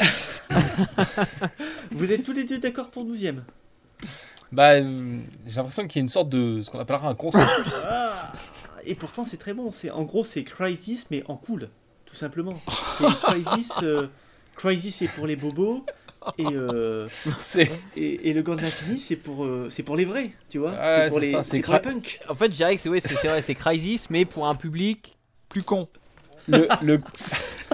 vous 1.93 2.11
êtes 2.11 2.25
tous 2.25 2.33
les 2.33 2.43
deux 2.43 2.59
d'accord 2.59 2.91
pour 2.91 3.07
12e 3.07 3.43
Bah, 4.51 4.73
euh, 4.73 5.21
j'ai 5.47 5.55
l'impression 5.55 5.87
qu'il 5.87 6.01
y 6.01 6.03
a 6.03 6.03
une 6.03 6.09
sorte 6.09 6.31
de 6.31 6.63
ce 6.63 6.71
qu'on 6.73 6.81
appellera 6.81 7.09
un 7.09 7.15
consensus. 7.15 7.85
Ah, 7.89 8.33
et 8.85 8.97
pourtant, 8.97 9.23
c'est 9.23 9.37
très 9.37 9.55
bon. 9.55 9.71
C'est 9.71 9.91
en 9.91 10.03
gros, 10.03 10.25
c'est 10.25 10.43
Crisis 10.43 11.07
mais 11.13 11.23
en 11.29 11.37
cool, 11.37 11.69
tout 12.07 12.17
simplement. 12.17 12.61
C'est 12.99 13.21
Crisis. 13.23 13.73
Crisis, 14.57 14.97
c'est 14.97 15.09
pour 15.09 15.29
les 15.29 15.37
bobos. 15.37 15.85
Et, 16.39 16.47
euh, 16.47 17.09
et, 17.97 18.31
et, 18.31 18.33
le 18.33 18.43
Gant 18.43 18.57
de 18.57 18.63
c'est 18.99 19.17
pour, 19.17 19.45
euh, 19.45 19.69
c'est 19.71 19.83
pour 19.83 19.97
les 19.97 20.05
vrais, 20.05 20.31
tu 20.49 20.59
vois. 20.59 20.73
Ouais, 20.73 21.03
c'est 21.05 21.09
pour, 21.09 21.21
les, 21.21 21.43
ça, 21.63 21.79
punk. 21.81 22.21
En 22.29 22.35
fait, 22.35 22.47
je 22.47 22.57
dirais 22.57 22.75
que 22.75 22.81
c'est, 22.81 22.89
ouais, 22.89 23.01
c'est, 23.01 23.29
vrai, 23.29 23.43
c'est 23.43 23.55
Crisis, 23.55 24.11
mais 24.11 24.25
pour 24.25 24.47
un 24.47 24.55
public 24.55 25.17
plus 25.49 25.63
con. 25.63 25.89
Le, 26.49 26.69
le, 26.83 27.01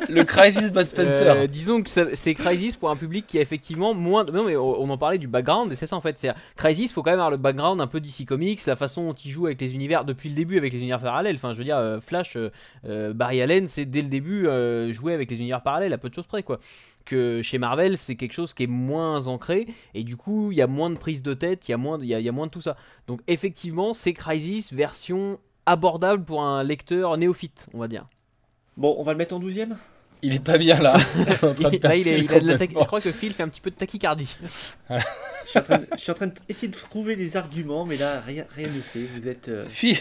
le 0.08 0.24
Crisis 0.24 0.70
Bud 0.72 0.88
Spencer. 0.88 1.34
Euh, 1.36 1.46
disons 1.46 1.82
que 1.82 1.90
c'est 2.14 2.34
Crisis 2.34 2.76
pour 2.76 2.90
un 2.90 2.96
public 2.96 3.26
qui 3.26 3.38
a 3.38 3.40
effectivement 3.40 3.94
moins. 3.94 4.24
Non, 4.24 4.44
mais 4.44 4.56
on 4.56 4.88
en 4.88 4.98
parlait 4.98 5.18
du 5.18 5.28
background, 5.28 5.72
et 5.72 5.74
c'est 5.76 5.86
ça 5.86 5.96
en 5.96 6.00
fait. 6.00 6.18
C'est 6.18 6.30
Crisis, 6.56 6.92
faut 6.92 7.02
quand 7.02 7.10
même 7.10 7.18
avoir 7.20 7.30
le 7.30 7.36
background 7.36 7.80
un 7.80 7.86
peu 7.86 8.00
DC 8.00 8.24
Comics, 8.26 8.64
la 8.66 8.76
façon 8.76 9.04
dont 9.08 9.14
il 9.14 9.30
joue 9.30 9.46
avec 9.46 9.60
les 9.60 9.74
univers 9.74 10.04
depuis 10.04 10.28
le 10.28 10.34
début 10.34 10.56
avec 10.58 10.72
les 10.72 10.78
univers 10.78 11.00
parallèles. 11.00 11.36
Enfin, 11.36 11.52
je 11.52 11.58
veux 11.58 11.64
dire, 11.64 11.76
euh, 11.76 12.00
Flash, 12.00 12.36
euh, 12.86 13.12
Barry 13.12 13.42
Allen, 13.42 13.66
c'est 13.68 13.84
dès 13.84 14.02
le 14.02 14.08
début 14.08 14.48
jouer 14.92 15.12
avec 15.14 15.30
les 15.30 15.38
univers 15.38 15.62
parallèles, 15.62 15.92
à 15.92 15.98
peu 15.98 16.08
de 16.08 16.14
choses 16.14 16.26
près, 16.26 16.42
quoi. 16.42 16.58
Que 17.04 17.42
chez 17.42 17.58
Marvel, 17.58 17.96
c'est 17.96 18.14
quelque 18.14 18.32
chose 18.32 18.54
qui 18.54 18.62
est 18.62 18.68
moins 18.68 19.26
ancré, 19.26 19.66
et 19.92 20.04
du 20.04 20.16
coup, 20.16 20.52
il 20.52 20.58
y 20.58 20.62
a 20.62 20.66
moins 20.68 20.88
de 20.88 20.96
prise 20.96 21.22
de 21.22 21.34
tête, 21.34 21.68
il 21.68 21.72
y, 21.72 21.74
a 21.74 21.76
moins 21.76 21.98
de- 21.98 22.04
y 22.04 22.28
a 22.28 22.32
moins 22.32 22.46
de 22.46 22.52
tout 22.52 22.60
ça. 22.60 22.76
Donc, 23.08 23.20
effectivement, 23.26 23.92
c'est 23.92 24.12
Crisis 24.12 24.72
version 24.72 25.38
abordable 25.66 26.24
pour 26.24 26.42
un 26.42 26.62
lecteur 26.62 27.16
néophyte, 27.18 27.66
on 27.74 27.78
va 27.78 27.88
dire. 27.88 28.06
Bon, 28.76 28.94
on 28.98 29.02
va 29.02 29.12
le 29.12 29.18
mettre 29.18 29.34
en 29.34 29.38
douzième? 29.38 29.76
Il 30.24 30.34
est 30.34 30.44
pas 30.44 30.56
bien 30.56 30.80
là. 30.80 30.98
Je 31.16 32.84
crois 32.84 33.00
que 33.00 33.10
Phil 33.10 33.34
fait 33.34 33.42
un 33.42 33.48
petit 33.48 33.60
peu 33.60 33.70
de 33.70 33.74
tachycardie. 33.76 34.36
je 34.88 34.98
suis, 35.46 35.58
en 35.58 35.62
train 35.62 35.78
de, 35.78 35.86
je 35.96 35.98
suis 36.00 36.12
en 36.12 36.14
train 36.14 36.28
d'essayer 36.48 36.68
de 36.68 36.76
trouver 36.76 37.16
des 37.16 37.36
arguments, 37.36 37.84
mais 37.84 37.96
là, 37.96 38.20
rien, 38.20 38.46
rien 38.54 38.68
ne 38.68 38.80
fait. 38.80 39.06
Vous 39.16 39.26
êtes. 39.26 39.48
euh, 39.48 39.64
Fi- 39.68 40.00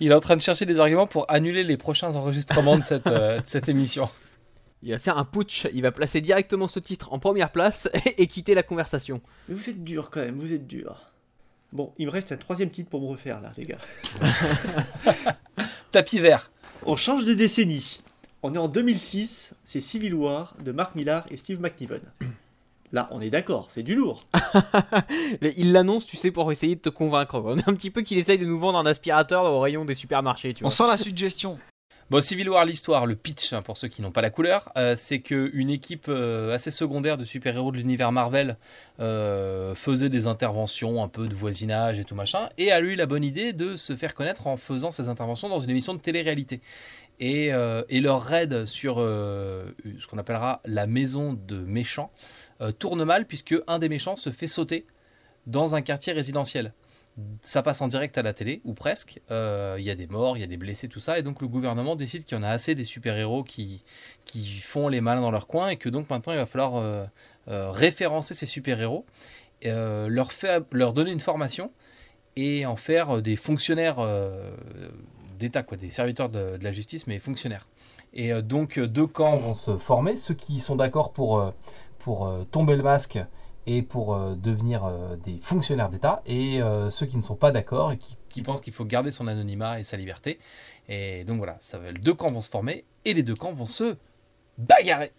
Il 0.00 0.10
est 0.10 0.14
en 0.14 0.20
train 0.20 0.36
de 0.36 0.40
chercher 0.40 0.64
des 0.64 0.80
arguments 0.80 1.06
pour 1.06 1.30
annuler 1.30 1.64
les 1.64 1.76
prochains 1.76 2.16
enregistrements 2.16 2.78
de 2.78 2.82
cette, 2.82 3.06
euh, 3.06 3.40
de 3.40 3.46
cette 3.46 3.68
émission. 3.68 4.08
Il 4.82 4.90
va 4.92 4.98
faire 4.98 5.18
un 5.18 5.24
putsch, 5.26 5.66
il 5.74 5.82
va 5.82 5.92
placer 5.92 6.22
directement 6.22 6.66
ce 6.66 6.80
titre 6.80 7.12
en 7.12 7.18
première 7.18 7.52
place 7.52 7.90
et 8.18 8.26
quitter 8.26 8.54
la 8.54 8.62
conversation. 8.62 9.20
Mais 9.48 9.54
vous 9.54 9.68
êtes 9.68 9.84
dur 9.84 10.08
quand 10.10 10.20
même, 10.20 10.40
vous 10.40 10.52
êtes 10.54 10.66
dur. 10.66 11.12
Bon, 11.72 11.92
il 11.98 12.06
me 12.06 12.10
reste 12.10 12.32
un 12.32 12.36
troisième 12.36 12.70
titre 12.70 12.88
pour 12.90 13.00
me 13.02 13.06
refaire 13.06 13.40
là, 13.42 13.52
les 13.58 13.66
gars. 13.66 13.78
Tapis 15.92 16.18
vert. 16.20 16.50
On 16.86 16.96
change 16.96 17.24
de 17.24 17.34
décennie. 17.34 18.00
On 18.42 18.54
est 18.54 18.58
en 18.58 18.68
2006, 18.68 19.52
c'est 19.64 19.80
Civil 19.80 20.14
War 20.14 20.54
de 20.64 20.72
Mark 20.72 20.94
Millar 20.96 21.24
et 21.30 21.36
Steve 21.36 21.60
McNiven. 21.60 22.00
Là, 22.92 23.08
on 23.12 23.20
est 23.20 23.30
d'accord, 23.30 23.68
c'est 23.70 23.82
du 23.84 23.94
lourd. 23.94 24.24
Mais 25.40 25.54
Il 25.56 25.72
l'annonce, 25.72 26.04
tu 26.06 26.16
sais, 26.16 26.30
pour 26.30 26.50
essayer 26.52 26.74
de 26.74 26.80
te 26.80 26.88
convaincre. 26.90 27.40
On 27.42 27.56
est 27.56 27.68
un 27.68 27.74
petit 27.74 27.90
peu 27.90 28.02
qu'il 28.02 28.18
essaye 28.18 28.38
de 28.38 28.44
nous 28.44 28.58
vendre 28.58 28.78
un 28.78 28.84
aspirateur 28.86 29.44
au 29.44 29.60
rayon 29.60 29.84
des 29.84 29.94
supermarchés, 29.94 30.52
tu 30.54 30.64
On 30.64 30.68
vois. 30.68 30.76
sent 30.76 30.86
la 30.88 30.96
suggestion. 31.02 31.58
Bon, 32.12 32.20
Civil 32.20 32.50
War, 32.50 32.66
l'histoire, 32.66 33.06
le 33.06 33.16
pitch, 33.16 33.54
hein, 33.54 33.62
pour 33.62 33.78
ceux 33.78 33.88
qui 33.88 34.02
n'ont 34.02 34.10
pas 34.10 34.20
la 34.20 34.28
couleur, 34.28 34.70
euh, 34.76 34.94
c'est 34.94 35.20
qu'une 35.20 35.70
équipe 35.70 36.08
euh, 36.10 36.52
assez 36.52 36.70
secondaire 36.70 37.16
de 37.16 37.24
super-héros 37.24 37.72
de 37.72 37.78
l'univers 37.78 38.12
Marvel 38.12 38.58
euh, 39.00 39.74
faisait 39.74 40.10
des 40.10 40.26
interventions, 40.26 41.02
un 41.02 41.08
peu 41.08 41.26
de 41.26 41.34
voisinage 41.34 41.98
et 41.98 42.04
tout 42.04 42.14
machin, 42.14 42.50
et 42.58 42.70
a 42.70 42.80
eu 42.80 42.96
la 42.96 43.06
bonne 43.06 43.24
idée 43.24 43.54
de 43.54 43.76
se 43.76 43.96
faire 43.96 44.14
connaître 44.14 44.46
en 44.46 44.58
faisant 44.58 44.90
ces 44.90 45.08
interventions 45.08 45.48
dans 45.48 45.60
une 45.60 45.70
émission 45.70 45.94
de 45.94 46.00
télé-réalité. 46.00 46.60
Et, 47.18 47.50
leur 47.90 48.22
raid 48.22 48.66
sur 48.66 48.96
ce 48.98 50.06
qu'on 50.06 50.18
appellera 50.18 50.60
la 50.66 50.86
maison 50.86 51.32
de 51.32 51.56
méchants 51.60 52.12
tourne 52.78 53.04
mal, 53.04 53.26
puisque 53.26 53.54
un 53.68 53.78
des 53.78 53.88
méchants 53.88 54.16
se 54.16 54.28
fait 54.28 54.46
sauter 54.46 54.84
dans 55.46 55.76
un 55.76 55.80
quartier 55.80 56.12
résidentiel 56.12 56.74
ça 57.42 57.62
passe 57.62 57.82
en 57.82 57.88
direct 57.88 58.16
à 58.16 58.22
la 58.22 58.32
télé, 58.32 58.62
ou 58.64 58.72
presque. 58.72 59.20
Euh, 59.30 59.76
Il 59.78 59.84
y 59.84 59.90
a 59.90 59.94
des 59.94 60.06
morts, 60.06 60.36
il 60.38 60.40
y 60.40 60.44
a 60.44 60.46
des 60.46 60.56
blessés, 60.56 60.88
tout 60.88 61.00
ça. 61.00 61.18
Et 61.18 61.22
donc 61.22 61.42
le 61.42 61.48
gouvernement 61.48 61.94
décide 61.94 62.24
qu'il 62.24 62.36
y 62.36 62.40
en 62.40 62.42
a 62.42 62.48
assez 62.48 62.74
des 62.74 62.84
super-héros 62.84 63.44
qui, 63.44 63.84
qui 64.24 64.46
font 64.60 64.88
les 64.88 65.00
malins 65.00 65.20
dans 65.20 65.30
leur 65.30 65.46
coin 65.46 65.68
et 65.68 65.76
que 65.76 65.88
donc 65.88 66.08
maintenant 66.08 66.32
il 66.32 66.38
va 66.38 66.46
falloir 66.46 66.76
euh, 66.76 67.04
euh, 67.48 67.70
référencer 67.70 68.34
ces 68.34 68.46
super-héros, 68.46 69.04
leur, 69.62 70.30
leur 70.72 70.92
donner 70.92 71.12
une 71.12 71.20
formation 71.20 71.70
et 72.36 72.64
en 72.64 72.76
faire 72.76 73.20
des 73.20 73.36
fonctionnaires 73.36 73.98
d'État, 75.38 75.62
des 75.78 75.90
serviteurs 75.90 76.30
de, 76.30 76.56
de 76.56 76.64
la 76.64 76.72
justice, 76.72 77.06
mais 77.06 77.18
fonctionnaires. 77.18 77.68
Et 78.14 78.32
donc 78.42 78.80
deux 78.80 79.06
camps 79.06 79.36
vont 79.36 79.54
se 79.54 79.76
former, 79.76 80.16
ceux 80.16 80.34
qui 80.34 80.60
sont 80.60 80.76
d'accord 80.76 81.12
pour, 81.12 81.52
pour 81.98 82.32
tomber 82.50 82.74
le 82.74 82.82
masque 82.82 83.18
et 83.66 83.82
pour 83.82 84.14
euh, 84.14 84.34
devenir 84.34 84.84
euh, 84.84 85.16
des 85.16 85.38
fonctionnaires 85.40 85.88
d'État, 85.88 86.22
et 86.26 86.60
euh, 86.62 86.90
ceux 86.90 87.06
qui 87.06 87.16
ne 87.16 87.22
sont 87.22 87.36
pas 87.36 87.50
d'accord 87.50 87.92
et 87.92 87.98
qui, 87.98 88.16
qui 88.28 88.42
pensent 88.42 88.60
qu'il 88.60 88.72
faut 88.72 88.84
garder 88.84 89.10
son 89.10 89.26
anonymat 89.28 89.78
et 89.80 89.84
sa 89.84 89.96
liberté. 89.96 90.38
Et 90.88 91.24
donc 91.24 91.38
voilà, 91.38 91.56
ça, 91.60 91.78
va- 91.78 91.92
les 91.92 92.00
deux 92.00 92.14
camps 92.14 92.30
vont 92.32 92.40
se 92.40 92.50
former 92.50 92.84
et 93.04 93.14
les 93.14 93.22
deux 93.22 93.36
camps 93.36 93.52
vont 93.52 93.66
se 93.66 93.96
bagarrer. 94.58 95.12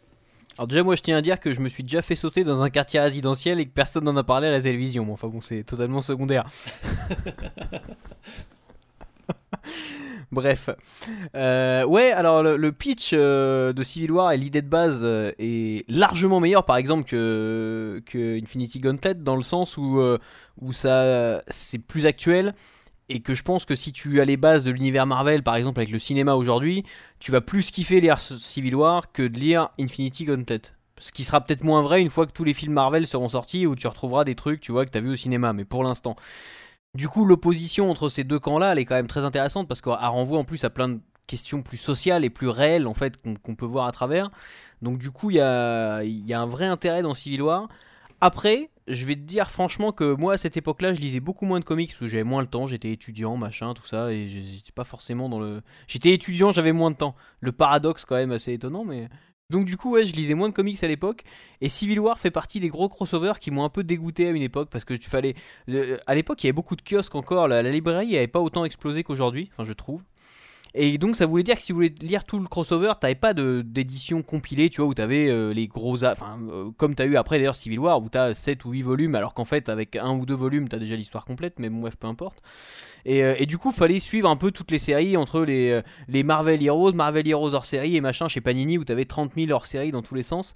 Alors 0.57 0.67
déjà, 0.67 0.83
moi, 0.83 0.95
je 0.95 1.01
tiens 1.01 1.17
à 1.17 1.21
dire 1.21 1.39
que 1.39 1.51
je 1.51 1.61
me 1.61 1.67
suis 1.69 1.81
déjà 1.83 2.01
fait 2.03 2.15
sauter 2.15 2.43
dans 2.43 2.61
un 2.61 2.69
quartier 2.69 2.99
résidentiel 2.99 3.59
et 3.59 3.65
que 3.65 3.71
personne 3.71 4.03
n'en 4.03 4.15
a 4.17 4.23
parlé 4.23 4.47
à 4.47 4.51
la 4.51 4.61
télévision. 4.61 5.03
Bon, 5.05 5.13
enfin 5.13 5.27
bon, 5.27 5.41
c'est 5.41 5.63
totalement 5.63 6.01
secondaire. 6.01 6.47
Bref. 10.33 10.69
Euh, 11.35 11.85
ouais, 11.85 12.11
alors 12.11 12.41
le, 12.41 12.71
pitch 12.71 13.11
euh, 13.13 13.71
de 13.71 13.83
Civil 13.83 14.11
War 14.11 14.31
et 14.31 14.37
l'idée 14.37 14.63
de 14.63 14.67
base 14.67 15.01
euh, 15.03 15.31
est 15.37 15.87
largement 15.89 16.39
meilleur, 16.39 16.65
par 16.65 16.77
exemple, 16.77 17.03
que, 17.03 18.01
Infinity 18.41 18.79
Gauntlet, 18.79 19.13
dans 19.13 19.35
le 19.35 19.43
sens 19.43 19.77
où, 19.77 20.01
ça 20.71 21.41
c'est 21.47 21.79
plus 21.79 22.05
actuel. 22.05 22.53
Et 23.09 23.19
que 23.19 23.33
je 23.33 23.43
pense 23.43 23.65
que 23.65 23.75
si 23.75 23.91
tu 23.91 24.21
as 24.21 24.25
les 24.25 24.37
bases 24.37 24.63
de 24.63 24.71
l'univers 24.71 25.05
Marvel, 25.05 25.43
par 25.43 25.55
exemple 25.55 25.79
avec 25.79 25.91
le 25.91 25.99
cinéma 25.99 26.35
aujourd'hui, 26.35 26.83
tu 27.19 27.31
vas 27.31 27.41
plus 27.41 27.69
kiffer 27.69 27.99
lire 27.99 28.19
Civil 28.19 28.75
War 28.75 29.11
que 29.11 29.23
de 29.23 29.37
lire 29.37 29.69
Infinity 29.77 30.23
Gauntlet. 30.23 30.61
Ce 30.97 31.11
qui 31.11 31.25
sera 31.25 31.41
peut-être 31.41 31.65
moins 31.65 31.81
vrai 31.81 32.01
une 32.01 32.09
fois 32.09 32.25
que 32.25 32.31
tous 32.31 32.45
les 32.45 32.53
films 32.53 32.73
Marvel 32.73 33.05
seront 33.05 33.29
sortis 33.29 33.67
où 33.67 33.75
tu 33.75 33.87
retrouveras 33.87 34.23
des 34.23 34.35
trucs, 34.35 34.61
tu 34.61 34.71
vois, 34.71 34.85
que 34.85 34.91
tu 34.91 34.97
as 34.97 35.01
vu 35.01 35.11
au 35.11 35.15
cinéma. 35.15 35.51
Mais 35.51 35.65
pour 35.65 35.83
l'instant. 35.83 36.15
Du 36.95 37.09
coup, 37.09 37.25
l'opposition 37.25 37.89
entre 37.89 38.07
ces 38.07 38.23
deux 38.23 38.39
camps-là, 38.39 38.73
elle 38.73 38.79
est 38.79 38.85
quand 38.85 38.95
même 38.95 39.07
très 39.07 39.25
intéressante 39.25 39.67
parce 39.67 39.81
qu'elle 39.81 39.93
renvoie 39.93 40.37
en 40.37 40.43
plus 40.43 40.63
à 40.63 40.69
plein 40.69 40.89
de 40.89 40.99
questions 41.25 41.63
plus 41.63 41.77
sociales 41.77 42.23
et 42.23 42.29
plus 42.29 42.49
réelles 42.49 42.85
en 42.85 42.93
fait 42.93 43.15
qu'on 43.41 43.55
peut 43.55 43.65
voir 43.65 43.87
à 43.87 43.91
travers. 43.91 44.29
Donc 44.83 44.99
du 44.99 45.09
coup, 45.09 45.31
il 45.31 45.37
y 45.37 45.41
a, 45.41 46.03
y 46.03 46.33
a 46.33 46.39
un 46.39 46.45
vrai 46.45 46.65
intérêt 46.65 47.01
dans 47.01 47.15
Civil 47.15 47.41
War. 47.41 47.67
Après, 48.21 48.69
je 48.87 49.05
vais 49.05 49.15
te 49.15 49.21
dire 49.21 49.49
franchement 49.49 49.91
que 49.91 50.13
moi 50.15 50.33
à 50.33 50.37
cette 50.37 50.55
époque-là, 50.55 50.93
je 50.93 50.99
lisais 50.99 51.19
beaucoup 51.19 51.45
moins 51.45 51.59
de 51.59 51.65
comics 51.65 51.89
parce 51.89 51.99
que 51.99 52.07
j'avais 52.07 52.23
moins 52.23 52.41
le 52.41 52.47
temps, 52.47 52.67
j'étais 52.67 52.91
étudiant, 52.91 53.37
machin, 53.37 53.73
tout 53.73 53.85
ça, 53.85 54.11
et 54.11 54.27
j'étais 54.27 54.71
pas 54.71 54.83
forcément 54.83 55.29
dans 55.29 55.39
le. 55.39 55.61
J'étais 55.87 56.13
étudiant, 56.13 56.51
j'avais 56.51 56.73
moins 56.73 56.91
de 56.91 56.97
temps. 56.97 57.15
Le 57.39 57.51
paradoxe 57.51 58.05
quand 58.05 58.15
même 58.15 58.31
assez 58.31 58.53
étonnant, 58.53 58.83
mais. 58.83 59.09
Donc 59.53 59.65
du 59.65 59.77
coup, 59.77 59.95
je 59.97 60.11
lisais 60.13 60.33
moins 60.33 60.49
de 60.49 60.53
comics 60.53 60.83
à 60.83 60.87
l'époque, 60.87 61.23
et 61.61 61.69
Civil 61.69 61.99
War 61.99 62.19
fait 62.19 62.31
partie 62.31 62.59
des 62.59 62.69
gros 62.69 62.89
crossovers 62.89 63.37
qui 63.39 63.51
m'ont 63.51 63.63
un 63.63 63.69
peu 63.69 63.83
dégoûté 63.83 64.25
à 64.27 64.31
une 64.31 64.41
époque 64.41 64.69
parce 64.71 64.83
que 64.83 64.95
tu 64.95 65.11
fallait. 65.11 65.35
euh, 65.69 65.97
à 66.07 66.15
l'époque, 66.15 66.43
il 66.43 66.47
y 66.47 66.49
avait 66.49 66.53
beaucoup 66.53 66.75
de 66.75 66.81
kiosques 66.81 67.13
encore, 67.13 67.47
la, 67.47 67.61
la 67.61 67.69
librairie 67.69 68.13
n'avait 68.13 68.25
pas 68.27 68.41
autant 68.41 68.65
explosé 68.65 69.03
qu'aujourd'hui, 69.03 69.51
enfin 69.53 69.63
je 69.63 69.73
trouve. 69.73 70.01
Et 70.75 70.97
donc 70.97 71.15
ça 71.15 71.27
voulait 71.27 71.43
dire 71.43 71.55
que 71.55 71.61
si 71.61 71.71
vous 71.71 71.77
voulez 71.77 71.93
lire 72.01 72.23
tout 72.23 72.39
le 72.39 72.47
crossover, 72.47 72.93
t'avais 72.99 73.13
pas 73.13 73.33
d'édition 73.33 74.23
compilée, 74.23 74.69
tu 74.69 74.81
vois, 74.81 74.89
où 74.89 74.93
t'avais 74.93 75.29
euh, 75.29 75.53
les 75.53 75.67
gros... 75.67 76.03
Enfin, 76.03 76.39
euh, 76.49 76.71
comme 76.77 76.95
t'as 76.95 77.05
eu 77.05 77.15
après 77.15 77.37
d'ailleurs 77.37 77.55
Civil 77.55 77.79
War, 77.79 78.01
où 78.01 78.09
t'as 78.09 78.33
7 78.33 78.65
ou 78.65 78.71
8 78.71 78.81
volumes, 78.81 79.15
alors 79.15 79.35
qu'en 79.35 79.45
fait 79.45 79.69
avec 79.69 79.95
un 79.95 80.11
ou 80.11 80.25
deux 80.25 80.33
volumes, 80.33 80.67
t'as 80.67 80.79
déjà 80.79 80.95
l'histoire 80.95 81.25
complète, 81.25 81.59
mais 81.59 81.69
bon, 81.69 81.81
bref, 81.81 81.95
peu 81.95 82.07
importe. 82.07 82.41
Et, 83.05 83.23
euh, 83.23 83.35
et 83.37 83.45
du 83.45 83.57
coup, 83.59 83.71
fallait 83.71 83.99
suivre 83.99 84.29
un 84.29 84.35
peu 84.35 84.49
toutes 84.51 84.71
les 84.71 84.79
séries 84.79 85.15
entre 85.15 85.41
les, 85.41 85.81
les 86.07 86.23
Marvel 86.23 86.63
Heroes, 86.63 86.93
Marvel 86.93 87.27
Heroes 87.27 87.53
hors 87.53 87.65
série 87.65 87.95
et 87.95 88.01
machin 88.01 88.27
chez 88.27 88.41
Panini, 88.41 88.79
où 88.79 88.83
t'avais 88.83 89.05
30 89.05 89.33
000 89.35 89.51
hors 89.51 89.67
série 89.67 89.91
dans 89.91 90.01
tous 90.01 90.15
les 90.15 90.23
sens. 90.23 90.55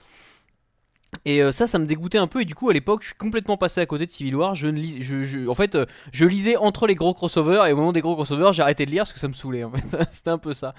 Et 1.25 1.41
euh, 1.41 1.51
ça, 1.51 1.67
ça 1.67 1.79
me 1.79 1.85
dégoûtait 1.85 2.17
un 2.17 2.27
peu. 2.27 2.41
Et 2.41 2.45
du 2.45 2.55
coup, 2.55 2.69
à 2.69 2.73
l'époque, 2.73 3.01
je 3.01 3.07
suis 3.07 3.15
complètement 3.15 3.57
passé 3.57 3.81
à 3.81 3.85
côté 3.85 4.05
de 4.05 4.11
Civil 4.11 4.35
War. 4.35 4.55
Je 4.55 5.47
en 5.49 5.55
fait, 5.55 5.75
euh, 5.75 5.85
je 6.11 6.25
lisais 6.25 6.57
entre 6.57 6.88
les 6.88 6.95
gros 6.95 7.13
crossovers. 7.13 7.65
Et 7.67 7.73
au 7.73 7.77
moment 7.77 7.93
des 7.93 8.01
gros 8.01 8.15
crossovers, 8.15 8.53
j'ai 8.53 8.61
arrêté 8.61 8.85
de 8.85 8.91
lire 8.91 9.03
parce 9.03 9.13
que 9.13 9.19
ça 9.19 9.27
me 9.27 9.34
saoulait. 9.34 9.63
En 9.63 9.71
fait. 9.71 9.97
C'était 10.11 10.29
un 10.29 10.38
peu 10.38 10.53
ça. 10.53 10.73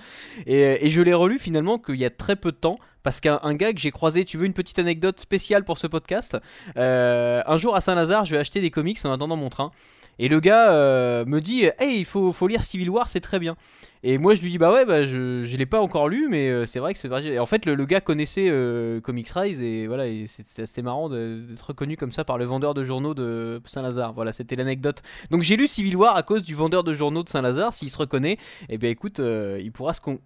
Et, 0.46 0.64
euh, 0.64 0.76
et 0.80 0.90
je 0.90 1.00
l'ai 1.00 1.14
relu 1.14 1.38
finalement 1.38 1.78
qu'il 1.78 1.96
y 1.96 2.04
a 2.04 2.10
très 2.10 2.36
peu 2.36 2.52
de 2.52 2.56
temps. 2.56 2.78
Parce 3.02 3.20
qu'un 3.20 3.38
un 3.42 3.54
gars 3.54 3.72
que 3.72 3.78
j'ai 3.78 3.92
croisé, 3.92 4.24
tu 4.24 4.36
veux 4.36 4.44
une 4.44 4.52
petite 4.52 4.78
anecdote 4.78 5.18
spéciale 5.20 5.64
pour 5.64 5.78
ce 5.78 5.86
podcast? 5.86 6.36
Un 6.76 7.56
jour 7.56 7.74
à 7.74 7.80
Saint-Lazare, 7.80 8.24
je 8.26 8.32
vais 8.32 8.38
acheter 8.38 8.60
des 8.60 8.70
comics 8.70 8.98
en 9.04 9.12
attendant 9.12 9.36
mon 9.36 9.48
train. 9.48 9.70
Et 10.18 10.28
le 10.28 10.40
gars 10.40 10.72
euh, 10.72 11.24
me 11.24 11.40
dit 11.40 11.64
Hey, 11.78 11.98
il 11.98 12.04
faut, 12.04 12.32
lire 12.48 12.62
Civil 12.62 12.90
War, 12.90 13.08
c'est 13.08 13.20
très 13.20 13.38
bien. 13.38 13.56
Et 14.02 14.18
moi 14.18 14.34
je 14.34 14.42
lui 14.42 14.50
dis 14.50 14.58
Bah 14.58 14.72
ouais, 14.72 14.84
bah, 14.84 15.04
je, 15.04 15.44
je 15.44 15.56
l'ai 15.56 15.66
pas 15.66 15.80
encore 15.80 16.08
lu, 16.08 16.26
mais 16.28 16.48
euh, 16.48 16.66
c'est 16.66 16.80
vrai 16.80 16.92
que 16.92 16.98
c'est 16.98 17.08
parti. 17.08 17.38
En 17.38 17.46
fait, 17.46 17.66
le, 17.66 17.84
gars 17.84 18.00
connaissait 18.00 18.48
euh, 18.50 19.00
Comics 19.00 19.28
Rise 19.28 19.62
et 19.62 19.86
voilà, 19.86 20.04
c'était 20.26 20.82
marrant 20.82 21.08
d'être 21.08 21.68
reconnu 21.68 21.96
comme 21.96 22.12
ça 22.12 22.24
par 22.24 22.38
le 22.38 22.44
vendeur 22.44 22.74
de 22.74 22.84
journaux 22.84 23.14
de 23.14 23.60
Saint-Lazare. 23.64 24.12
Voilà, 24.12 24.32
c'était 24.32 24.56
l'anecdote. 24.56 25.02
Donc 25.30 25.42
j'ai 25.42 25.56
lu 25.56 25.68
Civil 25.68 25.96
War 25.96 26.16
à 26.16 26.22
cause 26.22 26.44
du 26.44 26.54
vendeur 26.54 26.84
de 26.84 26.94
journaux 26.94 27.22
de 27.22 27.28
Saint-Lazare. 27.28 27.74
S'il 27.74 27.90
se 27.90 27.98
reconnaît, 27.98 28.38
et 28.68 28.78
bien 28.78 28.90
écoute, 28.90 29.20
il 29.20 29.70
pourra 29.72 29.94
se 29.94 30.00
con. 30.00 30.20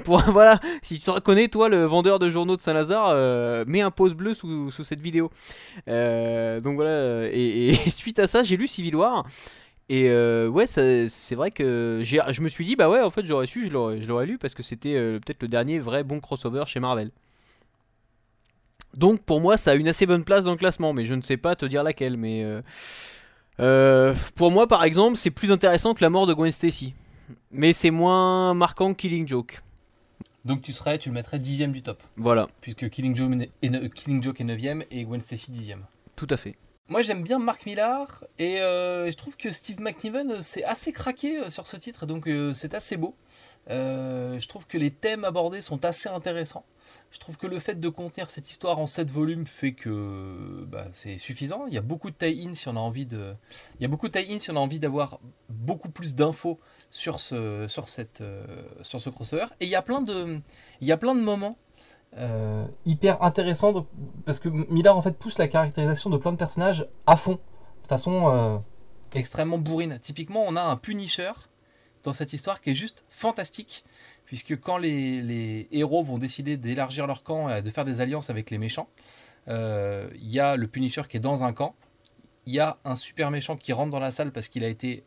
Voilà, 0.06 0.60
si 0.82 0.98
tu 0.98 1.04
te 1.04 1.10
reconnais, 1.10 1.48
toi, 1.48 1.68
le 1.68 1.84
vendeur 1.84 2.18
de 2.18 2.28
journaux 2.28 2.56
de 2.56 2.60
Saint-Lazare, 2.60 3.10
euh, 3.10 3.64
mets 3.66 3.80
un 3.80 3.90
pouce 3.90 4.14
bleu 4.14 4.34
sous, 4.34 4.70
cette 4.70 5.00
vidéo. 5.00 5.30
Euh, 5.88 6.60
donc 6.60 6.76
voilà, 6.76 7.28
et, 7.32 7.68
et 7.68 7.74
suite 7.90 8.18
à 8.18 8.26
ça, 8.26 8.42
j'ai 8.42 8.56
lu 8.56 8.66
Civil 8.66 8.96
War. 8.96 9.24
Et 9.88 10.08
euh, 10.08 10.48
ouais, 10.48 10.66
c'est 10.66 11.34
vrai 11.34 11.50
que 11.50 12.00
je 12.02 12.40
me 12.40 12.48
suis 12.48 12.64
dit, 12.64 12.76
bah 12.76 12.88
ouais, 12.88 13.00
en 13.00 13.10
fait, 13.10 13.24
j'aurais 13.26 13.46
su, 13.46 13.66
je 13.66 13.72
l'aurais 13.72 14.26
lu 14.26 14.38
parce 14.38 14.54
que 14.54 14.62
c'était 14.62 14.94
euh, 14.94 15.18
peut-être 15.18 15.42
le 15.42 15.48
dernier 15.48 15.78
vrai 15.78 16.02
bon 16.02 16.18
crossover 16.18 16.64
chez 16.66 16.80
Marvel. 16.80 17.10
Donc 18.94 19.22
pour 19.22 19.40
moi, 19.40 19.56
ça 19.56 19.72
a 19.72 19.74
une 19.74 19.88
assez 19.88 20.06
bonne 20.06 20.24
place 20.24 20.44
dans 20.44 20.52
le 20.52 20.56
classement, 20.56 20.92
mais 20.92 21.04
je 21.04 21.14
ne 21.14 21.22
sais 21.22 21.36
pas 21.36 21.56
te 21.56 21.66
dire 21.66 21.82
laquelle. 21.82 22.16
Mais 22.16 22.42
euh, 22.42 22.62
euh, 23.60 24.14
pour 24.34 24.50
moi, 24.50 24.66
par 24.66 24.84
exemple, 24.84 25.16
c'est 25.16 25.30
plus 25.30 25.52
intéressant 25.52 25.92
que 25.94 26.02
la 26.02 26.10
mort 26.10 26.26
de 26.26 26.34
Gwen 26.34 26.52
Stacy. 26.52 26.94
Mais 27.50 27.72
c'est 27.72 27.90
moins 27.90 28.54
marquant 28.54 28.92
que 28.92 28.98
Killing 28.98 29.28
Joke. 29.28 29.62
Donc 30.44 30.62
tu 30.62 30.72
serais, 30.72 30.98
tu 30.98 31.08
le 31.08 31.14
mettrais 31.14 31.38
dixième 31.38 31.72
du 31.72 31.82
top, 31.82 32.02
Voilà, 32.16 32.48
puisque 32.60 32.88
Killing 32.90 33.14
Joke 33.14 33.32
est, 33.62 33.68
ne- 33.70 33.86
Killing 33.88 34.22
Joke 34.22 34.40
est 34.40 34.44
9 34.44 34.60
et 34.90 35.04
Gwen 35.04 35.20
Stacy 35.20 35.50
dixième. 35.50 35.84
tout 36.16 36.26
à 36.30 36.36
fait. 36.36 36.56
Moi 36.88 37.00
j'aime 37.00 37.22
bien 37.22 37.38
Mark 37.38 37.64
Millar 37.64 38.24
et 38.40 38.60
euh, 38.60 39.08
je 39.10 39.16
trouve 39.16 39.36
que 39.36 39.52
Steve 39.52 39.80
McNiven 39.80 40.32
euh, 40.32 40.40
s'est 40.40 40.64
assez 40.64 40.92
craqué 40.92 41.38
euh, 41.38 41.48
sur 41.48 41.66
ce 41.68 41.76
titre, 41.76 42.06
donc 42.06 42.26
euh, 42.26 42.52
c'est 42.54 42.74
assez 42.74 42.96
beau. 42.96 43.14
Euh, 43.70 44.40
je 44.40 44.48
trouve 44.48 44.66
que 44.66 44.76
les 44.76 44.90
thèmes 44.90 45.24
abordés 45.24 45.60
sont 45.60 45.84
assez 45.84 46.08
intéressants. 46.08 46.64
Je 47.10 47.18
trouve 47.18 47.36
que 47.36 47.46
le 47.46 47.60
fait 47.60 47.78
de 47.78 47.88
contenir 47.88 48.28
cette 48.28 48.50
histoire 48.50 48.78
en 48.78 48.88
7 48.88 49.10
volumes 49.10 49.46
fait 49.46 49.72
que 49.72 50.64
bah, 50.66 50.86
c'est 50.92 51.16
suffisant. 51.18 51.66
Il 51.68 51.74
y 51.74 51.78
a 51.78 51.82
beaucoup 51.82 52.10
de 52.10 52.16
tie-in 52.16 52.54
si 52.54 52.68
on 52.68 52.76
a 52.76 52.80
envie 52.80 53.06
de, 53.06 53.34
il 53.78 53.82
y 53.82 53.84
a 53.84 53.88
beaucoup 53.88 54.08
de 54.08 54.18
tie-in 54.18 54.38
si 54.40 54.50
on 54.50 54.56
a 54.56 54.60
envie 54.60 54.80
d'avoir 54.80 55.20
beaucoup 55.48 55.90
plus 55.90 56.14
d'infos 56.16 56.58
sur 56.90 57.20
ce, 57.20 57.66
sur 57.68 57.88
cette, 57.88 58.20
euh, 58.20 58.44
sur 58.82 59.00
ce 59.00 59.10
crossover. 59.10 59.46
Et 59.60 59.66
il 59.66 59.70
y 59.70 59.76
a 59.76 59.82
plein 59.82 60.00
de, 60.00 60.40
il 60.80 60.88
y 60.88 60.92
a 60.92 60.96
plein 60.96 61.14
de 61.14 61.20
moments 61.20 61.56
euh, 62.18 62.66
hyper 62.84 63.22
intéressants 63.22 63.86
parce 64.26 64.40
que 64.40 64.48
Millard 64.48 64.96
en 64.96 65.02
fait 65.02 65.16
pousse 65.16 65.38
la 65.38 65.46
caractérisation 65.46 66.10
de 66.10 66.16
plein 66.16 66.32
de 66.32 66.36
personnages 66.36 66.88
à 67.06 67.14
fond, 67.14 67.38
de 67.82 67.88
façon 67.88 68.60
extrêmement 69.14 69.58
bourrine. 69.58 69.98
Typiquement, 70.00 70.44
on 70.46 70.56
a 70.56 70.62
un 70.62 70.76
Punisher 70.76 71.32
dans 72.04 72.12
cette 72.12 72.32
histoire 72.32 72.60
qui 72.60 72.70
est 72.70 72.74
juste 72.74 73.04
fantastique, 73.10 73.84
puisque 74.24 74.58
quand 74.60 74.78
les, 74.78 75.68
héros 75.72 76.02
vont 76.02 76.18
décider 76.18 76.56
d'élargir 76.56 77.06
leur 77.06 77.22
camp 77.22 77.54
et 77.54 77.62
de 77.62 77.70
faire 77.70 77.84
des 77.84 78.00
alliances 78.00 78.30
avec 78.30 78.50
les 78.50 78.58
méchants, 78.58 78.88
euh, 79.48 80.08
il 80.14 80.30
y 80.30 80.40
a 80.40 80.56
le 80.56 80.66
Punisher 80.66 81.02
qui 81.08 81.16
est 81.16 81.20
dans 81.20 81.44
un 81.44 81.52
camp, 81.52 81.74
il 82.46 82.54
y 82.54 82.60
a 82.60 82.78
un 82.84 82.94
super 82.94 83.30
méchant 83.30 83.56
qui 83.56 83.72
rentre 83.72 83.90
dans 83.90 84.00
la 84.00 84.10
salle 84.10 84.32
parce 84.32 84.48
qu'il 84.48 84.64
a 84.64 84.68
été 84.68 85.04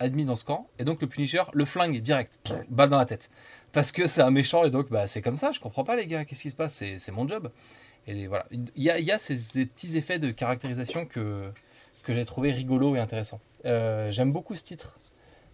admis 0.00 0.24
dans 0.24 0.36
ce 0.36 0.44
camp, 0.44 0.68
et 0.78 0.84
donc 0.84 1.02
le 1.02 1.08
Punisher 1.08 1.42
le 1.52 1.64
flingue 1.64 2.00
direct, 2.00 2.38
balle 2.68 2.88
dans 2.88 2.98
la 2.98 3.04
tête, 3.04 3.30
parce 3.72 3.90
que 3.90 4.06
c'est 4.06 4.22
un 4.22 4.30
méchant, 4.30 4.64
et 4.64 4.70
donc 4.70 4.90
bah, 4.90 5.06
c'est 5.08 5.22
comme 5.22 5.36
ça, 5.36 5.50
je 5.50 5.60
comprends 5.60 5.84
pas 5.84 5.96
les 5.96 6.06
gars, 6.06 6.24
qu'est-ce 6.24 6.42
qui 6.42 6.50
se 6.50 6.56
passe, 6.56 6.72
c'est 6.74 7.12
mon 7.12 7.26
job. 7.26 7.50
Et 8.06 8.26
voilà, 8.26 8.46
il 8.50 8.64
y 8.76 9.12
a, 9.12 9.18
ces 9.18 9.66
petits 9.66 9.98
effets 9.98 10.18
de 10.18 10.30
caractérisation 10.30 11.04
que, 11.04 11.52
que 12.04 12.14
j'ai 12.14 12.24
trouvé 12.24 12.52
rigolo 12.52 12.96
et 12.96 12.98
intéressant. 12.98 13.38
Euh, 13.66 14.10
J'aime 14.10 14.32
beaucoup 14.32 14.56
ce 14.56 14.64
titre, 14.64 14.98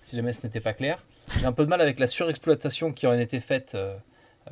si 0.04 0.14
jamais 0.16 0.32
ce 0.32 0.46
n'était 0.46 0.60
pas 0.60 0.72
clair. 0.74 1.04
J'ai 1.40 1.46
un 1.46 1.52
peu 1.52 1.64
de 1.64 1.70
mal 1.70 1.80
avec 1.80 1.98
la 1.98 2.06
surexploitation 2.06 2.92
qui 2.92 3.06
en 3.06 3.10
a 3.10 3.20
été 3.20 3.40
faite 3.40 3.72
euh, 3.74 3.96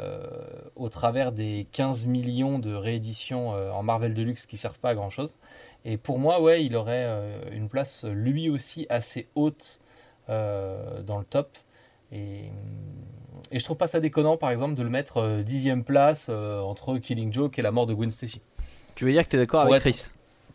euh, 0.00 0.26
au 0.74 0.88
travers 0.88 1.30
des 1.32 1.66
15 1.72 2.06
millions 2.06 2.58
de 2.58 2.74
rééditions 2.74 3.54
euh, 3.54 3.70
en 3.70 3.82
Marvel 3.82 4.14
Deluxe 4.14 4.46
qui 4.46 4.56
servent 4.56 4.78
pas 4.78 4.90
à 4.90 4.94
grand 4.94 5.10
chose. 5.10 5.36
Et 5.84 5.96
pour 5.98 6.18
moi, 6.18 6.40
ouais, 6.40 6.64
il 6.64 6.74
aurait 6.74 7.04
euh, 7.06 7.38
une 7.52 7.68
place 7.68 8.04
lui 8.04 8.48
aussi 8.48 8.86
assez 8.88 9.28
haute 9.34 9.78
dans 10.28 11.18
le 11.18 11.24
top. 11.28 11.58
Et, 12.10 12.44
et 13.50 13.58
je 13.58 13.64
trouve 13.64 13.76
pas 13.76 13.86
ça 13.86 14.00
déconnant, 14.00 14.38
par 14.38 14.50
exemple, 14.50 14.74
de 14.74 14.82
le 14.82 14.88
mettre 14.88 15.42
dixième 15.42 15.84
place 15.84 16.30
entre 16.30 16.96
Killing 16.96 17.30
Joke 17.32 17.58
et 17.58 17.62
la 17.62 17.70
mort 17.70 17.84
de 17.86 17.92
Gwen 17.92 18.10
Stacy. 18.10 18.40
Tu 18.94 19.04
veux 19.04 19.12
dire 19.12 19.24
que 19.24 19.28
tu 19.28 19.36
es 19.36 19.38
d'accord 19.40 19.62
avec 19.62 19.74
être- 19.74 19.82
Chris? 19.82 20.04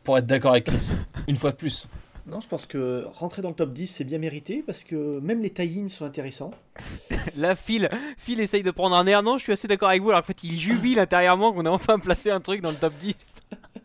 Pour 0.03 0.17
être 0.17 0.25
d'accord 0.25 0.51
avec 0.51 0.63
Chris, 0.65 0.93
une 1.27 1.35
fois 1.35 1.51
de 1.51 1.57
plus. 1.57 1.87
Non, 2.27 2.41
je 2.41 2.47
pense 2.49 2.65
que 2.65 3.05
rentrer 3.07 3.41
dans 3.41 3.47
le 3.47 3.55
top 3.55 3.71
10, 3.71 3.87
c'est 3.87 4.03
bien 4.03 4.17
mérité 4.17 4.61
parce 4.65 4.83
que 4.83 5.19
même 5.21 5.41
les 5.41 5.49
tie-ins 5.49 5.87
sont 5.87 6.03
intéressants. 6.03 6.51
Là, 7.37 7.55
Phil, 7.55 7.89
Phil 8.17 8.41
essaye 8.41 8.63
de 8.63 8.71
prendre 8.71 8.97
un 8.97 9.07
air. 9.07 9.23
Non, 9.23 9.37
je 9.37 9.43
suis 9.43 9.53
assez 9.53 9.69
d'accord 9.69 9.87
avec 9.87 10.01
vous. 10.01 10.09
Alors 10.09 10.21
qu'en 10.21 10.27
fait, 10.27 10.43
il 10.43 10.57
jubile 10.57 10.99
intérieurement 10.99 11.53
qu'on 11.53 11.63
ait 11.63 11.69
enfin 11.69 11.97
placé 11.99 12.29
un 12.29 12.41
truc 12.41 12.61
dans 12.61 12.71
le 12.71 12.75
top 12.75 12.93
10. 12.99 13.39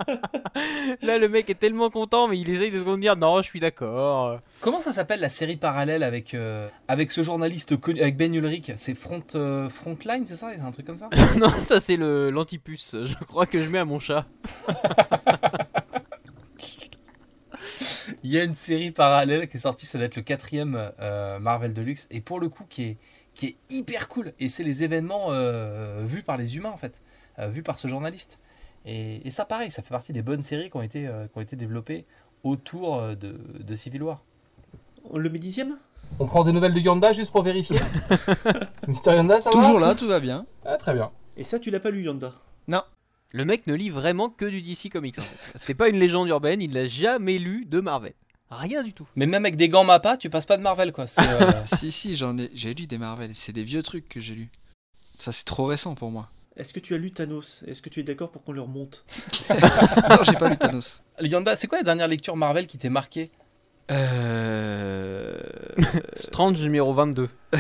Là, 1.03 1.19
le 1.19 1.29
mec 1.29 1.51
est 1.51 1.59
tellement 1.59 1.89
content, 1.89 2.27
mais 2.27 2.37
il 2.37 2.51
essaye 2.51 2.73
de 2.73 2.81
se 2.81 2.99
dire 2.99 3.17
Non, 3.17 3.43
je 3.43 3.47
suis 3.47 3.61
d'accord. 3.61 4.41
Comment 4.61 4.81
ça 4.81 4.91
s'appelle 4.91 5.21
la 5.21 5.29
série 5.29 5.57
parallèle 5.57 6.03
avec, 6.03 6.35
euh, 6.35 6.69
avec 6.89 7.13
ce 7.13 7.23
journaliste 7.23 7.77
connu, 7.77 8.01
avec 8.01 8.17
Ben 8.17 8.35
Ulrich? 8.35 8.73
C'est 8.75 8.97
Front, 8.97 9.23
euh, 9.37 9.71
Frontline, 9.71 10.27
c'est 10.27 10.35
ça? 10.35 10.51
C'est 10.53 10.61
un 10.61 10.73
truc 10.73 10.87
comme 10.87 10.97
ça? 10.97 11.09
Non, 11.37 11.49
ça, 11.49 11.79
c'est 11.79 11.97
le 11.97 12.31
l'antipuce. 12.31 12.97
Je 13.05 13.25
crois 13.25 13.47
que 13.47 13.63
je 13.63 13.69
mets 13.69 13.79
à 13.79 13.85
mon 13.85 14.01
chat. 14.01 14.25
Il 18.25 18.31
y 18.31 18.39
a 18.39 18.45
une 18.45 18.55
série 18.55 18.91
parallèle 18.91 19.49
qui 19.49 19.57
est 19.57 19.61
sortie, 19.61 19.87
ça 19.87 19.99
doit 19.99 20.07
être 20.07 20.17
le 20.17 20.23
quatrième 20.23 20.93
euh, 21.01 21.39
Marvel 21.39 21.75
Deluxe, 21.75 22.07
et 22.11 22.21
pour 22.21 22.39
le 22.41 22.49
coup 22.49 22.65
qui 22.69 22.85
est, 22.85 22.97
qui 23.35 23.47
est 23.47 23.57
hyper 23.71 24.09
cool. 24.09 24.33
Et 24.39 24.49
c'est 24.49 24.63
les 24.63 24.85
événements 24.85 25.27
euh, 25.31 26.03
vus 26.05 26.23
par 26.23 26.37
les 26.37 26.57
humains 26.57 26.71
en 26.71 26.77
fait, 26.77 27.01
euh, 27.39 27.49
vus 27.49 27.63
par 27.63 27.79
ce 27.79 27.89
journaliste. 27.89 28.39
Et, 28.85 29.27
et 29.27 29.31
ça 29.31 29.45
pareil, 29.45 29.71
ça 29.71 29.83
fait 29.83 29.91
partie 29.91 30.13
des 30.13 30.23
bonnes 30.23 30.43
séries 30.43 30.71
qui 30.71 30.77
ont 30.77 30.83
été, 30.83 31.07
euh, 31.07 31.27
qui 31.27 31.39
ont 31.39 31.41
été 31.41 31.57
développées 31.57 32.05
autour 32.45 33.01
de, 33.17 33.37
de 33.61 33.75
Civil 33.75 34.03
War. 34.03 34.25
Le 35.15 35.29
met 35.29 35.39
dixième 35.39 35.79
On 36.19 36.27
prend 36.27 36.45
des 36.45 36.53
nouvelles 36.53 36.75
de 36.75 36.81
Yanda 36.81 37.13
juste 37.13 37.33
pour 37.33 37.43
vérifier 37.43 37.77
Mister 38.89 39.15
Yanda, 39.17 39.41
ça 39.41 39.51
Toujours 39.51 39.81
là, 39.81 39.95
tout 39.95 40.09
va 40.09 40.21
bien. 40.21 40.47
Ah, 40.65 40.77
Très 40.77 40.95
bien. 40.95 41.11
Et 41.37 41.45
ça, 41.45 41.59
tu 41.59 41.71
l'as 41.71 41.81
pas 41.81 41.91
lu, 41.91 42.05
Yanda? 42.05 42.33
Le 43.33 43.45
mec 43.47 43.67
ne 43.67 43.75
lit 43.75 43.89
vraiment 43.91 44.29
que 44.29 44.45
du 44.45 44.61
DC 44.61 44.91
Comics. 44.93 45.19
En 45.19 45.23
fait. 45.23 45.37
C'était 45.57 45.75
pas 45.75 45.89
une 45.89 45.99
légende 45.99 46.29
urbaine, 46.29 46.61
il 46.61 46.73
l'a 46.75 46.87
jamais 46.87 47.39
lu 47.39 47.65
de 47.65 47.81
Marvel. 47.81 48.13
Rien 48.51 48.83
du 48.83 48.93
tout. 48.93 49.07
Mais 49.17 49.25
même 49.25 49.45
avec 49.47 49.57
des 49.57 49.71
gants 49.71 49.85
Mappa, 49.85 50.19
tu 50.19 50.29
passes 50.29 50.45
pas 50.45 50.59
de 50.59 50.63
Marvel 50.63 50.93
quoi. 50.93 51.07
C'est, 51.07 51.27
euh, 51.27 51.51
si, 51.79 51.91
si, 51.91 52.17
j'en 52.17 52.37
ai, 52.37 52.51
j'ai 52.55 52.75
lu 52.75 52.87
des 52.87 52.99
Marvel. 52.99 53.33
C'est 53.35 53.53
des 53.53 53.63
vieux 53.63 53.83
trucs 53.83 54.09
que 54.09 54.21
j'ai 54.21 54.35
lus. 54.35 54.51
Ça, 55.19 55.33
c'est 55.33 55.45
trop 55.45 55.65
récent 55.65 55.95
pour 55.95 56.11
moi. 56.11 56.29
Est-ce 56.57 56.75
que 56.75 56.81
tu 56.81 56.95
as 56.95 56.99
lu 56.99 57.13
Thanos? 57.13 57.63
Est-ce 57.67 57.81
que 57.81 57.89
tu 57.89 58.01
es 58.01 58.03
d'accord 58.03 58.31
pour 58.31 58.45
qu'on 58.45 58.53
le 58.53 58.61
remonte? 58.61 59.05
Non, 59.51 60.23
j'ai 60.25 60.35
pas 60.35 60.51
lu 60.51 60.59
Thanos. 60.59 61.01
Yanda, 61.21 61.57
c'est 61.57 61.67
quoi 61.67 61.79
la 61.79 61.85
dernière 61.85 62.09
lecture 62.09 62.37
Marvel 62.37 62.67
qui 62.67 62.77
t'est 62.77 62.91
marqué 62.91 63.31
Euh... 63.91 65.41
Strange 66.15 66.61
numéro 66.63 66.93
22. 66.95 67.29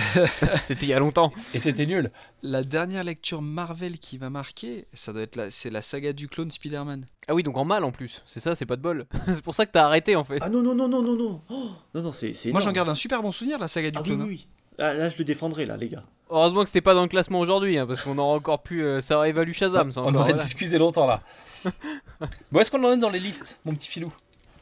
C'était 0.59 0.87
il 0.87 0.89
y 0.91 0.95
a 0.95 0.99
longtemps. 0.99 1.33
Et 1.55 1.59
c'était 1.59 1.87
nul. 1.87 2.11
La 2.43 2.63
dernière 2.63 3.05
lecture 3.05 3.43
Marvel 3.43 3.99
qui 3.99 4.19
m'a 4.19 4.31
marqué, 4.31 4.87
ça 4.93 5.13
doit 5.13 5.23
être 5.23 5.37
la, 5.37 5.51
c'est 5.51 5.71
la 5.71 5.83
saga 5.83 6.13
du 6.13 6.29
clone 6.29 6.51
Spider-Man. 6.51 7.07
Ah 7.29 7.35
oui, 7.35 7.43
donc 7.43 7.57
en 7.57 7.65
mal 7.65 7.85
en 7.85 7.91
plus. 7.93 8.23
C'est 8.27 8.41
ça, 8.41 8.55
c'est 8.55 8.67
pas 8.67 8.77
de 8.77 8.83
bol. 8.83 9.07
c'est 9.27 9.43
pour 9.43 9.55
ça 9.55 9.67
que 9.67 9.73
t'as 9.73 9.85
arrêté 9.85 10.17
en 10.17 10.25
fait. 10.25 10.39
Ah 10.41 10.49
non, 10.49 10.63
non, 10.63 10.75
non, 10.75 10.89
non, 10.89 11.03
non, 11.03 11.17
non 11.17 11.41
Oh, 11.51 11.71
Non, 11.95 12.03
non, 12.03 12.13
c'est 12.13 12.35
c'est 12.35 12.53
Moi, 12.53 12.61
j'en 12.61 12.73
garde 12.73 12.89
un 12.89 12.95
super 12.95 13.23
bon 13.23 13.33
souvenir 13.33 13.59
la 13.59 13.69
saga 13.69 13.91
du 13.91 13.99
Ah 13.99 14.03
oui, 14.03 14.07
clone. 14.09 14.23
oui, 14.23 14.47
hein. 14.47 14.49
oui. 14.79 14.97
Là, 14.99 15.11
je 15.11 15.19
le 15.19 15.25
défendrai, 15.25 15.67
là, 15.67 15.77
les 15.77 15.89
gars. 15.89 16.05
Heureusement 16.31 16.63
que 16.63 16.69
c'était 16.69 16.81
pas 16.81 16.95
dans 16.95 17.03
le 17.03 17.09
classement 17.09 17.41
aujourd'hui, 17.41 17.77
hein, 17.77 17.87
parce 17.87 18.01
qu'on 18.01 18.17
aurait 18.17 18.37
encore 18.37 18.63
pu. 18.63 18.83
euh, 18.83 19.03
ça 19.03 19.19
aurait 19.19 19.29
évalué 19.29 19.53
Shazam. 19.53 19.93
Ça, 19.93 20.01
On 20.01 20.07
aurait 20.07 20.31
voilà. 20.31 20.33
discuté 20.33 20.79
longtemps 20.79 21.07
là. 21.07 21.21
bon, 22.51 22.61
est-ce 22.61 22.71
qu'on 22.71 22.83
en 22.85 22.93
est 22.93 22.97
dans 22.97 23.11
les 23.11 23.19
listes, 23.21 23.61
mon 23.67 23.75
petit 23.75 23.89
filou? 23.89 24.11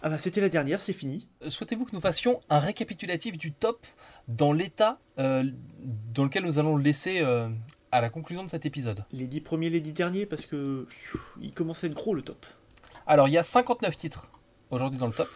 Ah 0.02 0.08
bah, 0.08 0.18
c'était 0.18 0.40
la 0.40 0.48
dernière, 0.48 0.80
c'est 0.80 0.94
fini. 0.94 1.28
Souhaitez-vous 1.46 1.84
que 1.84 1.94
nous 1.94 2.00
fassions 2.00 2.40
un 2.48 2.58
récapitulatif 2.58 3.36
du 3.36 3.52
top 3.52 3.86
dans 4.28 4.52
l'état 4.52 4.98
euh, 5.18 5.44
dans 6.14 6.24
lequel 6.24 6.44
nous 6.44 6.58
allons 6.58 6.76
le 6.76 6.82
laisser 6.82 7.20
euh, 7.20 7.50
à 7.92 8.00
la 8.00 8.08
conclusion 8.08 8.42
de 8.42 8.48
cet 8.48 8.64
épisode? 8.64 9.04
Les 9.12 9.26
dix 9.26 9.42
premiers, 9.42 9.68
les 9.68 9.80
dix 9.80 9.92
derniers, 9.92 10.24
parce 10.24 10.46
que 10.46 10.86
pfiou, 10.88 11.20
il 11.42 11.52
commence 11.52 11.84
à 11.84 11.88
être 11.88 11.94
gros, 11.94 12.14
le 12.14 12.22
top. 12.22 12.46
Alors, 13.06 13.28
il 13.28 13.32
y 13.32 13.38
a 13.38 13.42
59 13.42 13.94
titres 13.96 14.30
aujourd'hui 14.70 14.98
dans 14.98 15.08
le 15.08 15.12
top. 15.12 15.28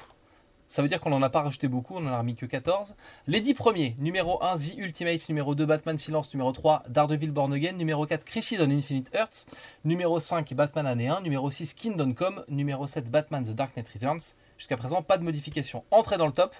Ça 0.66 0.82
veut 0.82 0.88
dire 0.88 1.00
qu'on 1.00 1.10
n'en 1.10 1.22
a 1.22 1.30
pas 1.30 1.42
rajouté 1.42 1.68
beaucoup, 1.68 1.96
on 1.96 2.00
n'en 2.00 2.12
a 2.12 2.18
remis 2.18 2.34
que 2.34 2.46
14. 2.46 2.94
Les 3.26 3.40
10 3.40 3.54
premiers, 3.54 3.96
numéro 3.98 4.42
1, 4.42 4.56
The 4.56 4.78
Ultimates, 4.78 5.28
numéro 5.28 5.54
2, 5.54 5.66
Batman 5.66 5.98
Silence, 5.98 6.32
numéro 6.32 6.52
3, 6.52 6.84
Daredevil 6.88 7.30
Born 7.30 7.52
Again, 7.52 7.72
numéro 7.72 8.06
4, 8.06 8.24
Crisis 8.24 8.60
on 8.60 8.70
Infinite 8.70 9.14
Earths, 9.14 9.46
numéro 9.84 10.18
5, 10.18 10.54
Batman 10.54 10.86
Année 10.86 11.08
1, 11.08 11.20
numéro 11.20 11.50
6, 11.50 11.74
Kingdom 11.74 12.14
Come, 12.14 12.44
numéro 12.48 12.86
7, 12.86 13.10
Batman 13.10 13.44
The 13.44 13.50
Dark 13.50 13.76
Knight 13.76 13.88
Returns. 13.88 14.34
Jusqu'à 14.56 14.76
présent, 14.76 15.02
pas 15.02 15.18
de 15.18 15.24
modification. 15.24 15.84
Entrée 15.90 16.16
dans 16.16 16.26
le 16.26 16.32
top, 16.32 16.54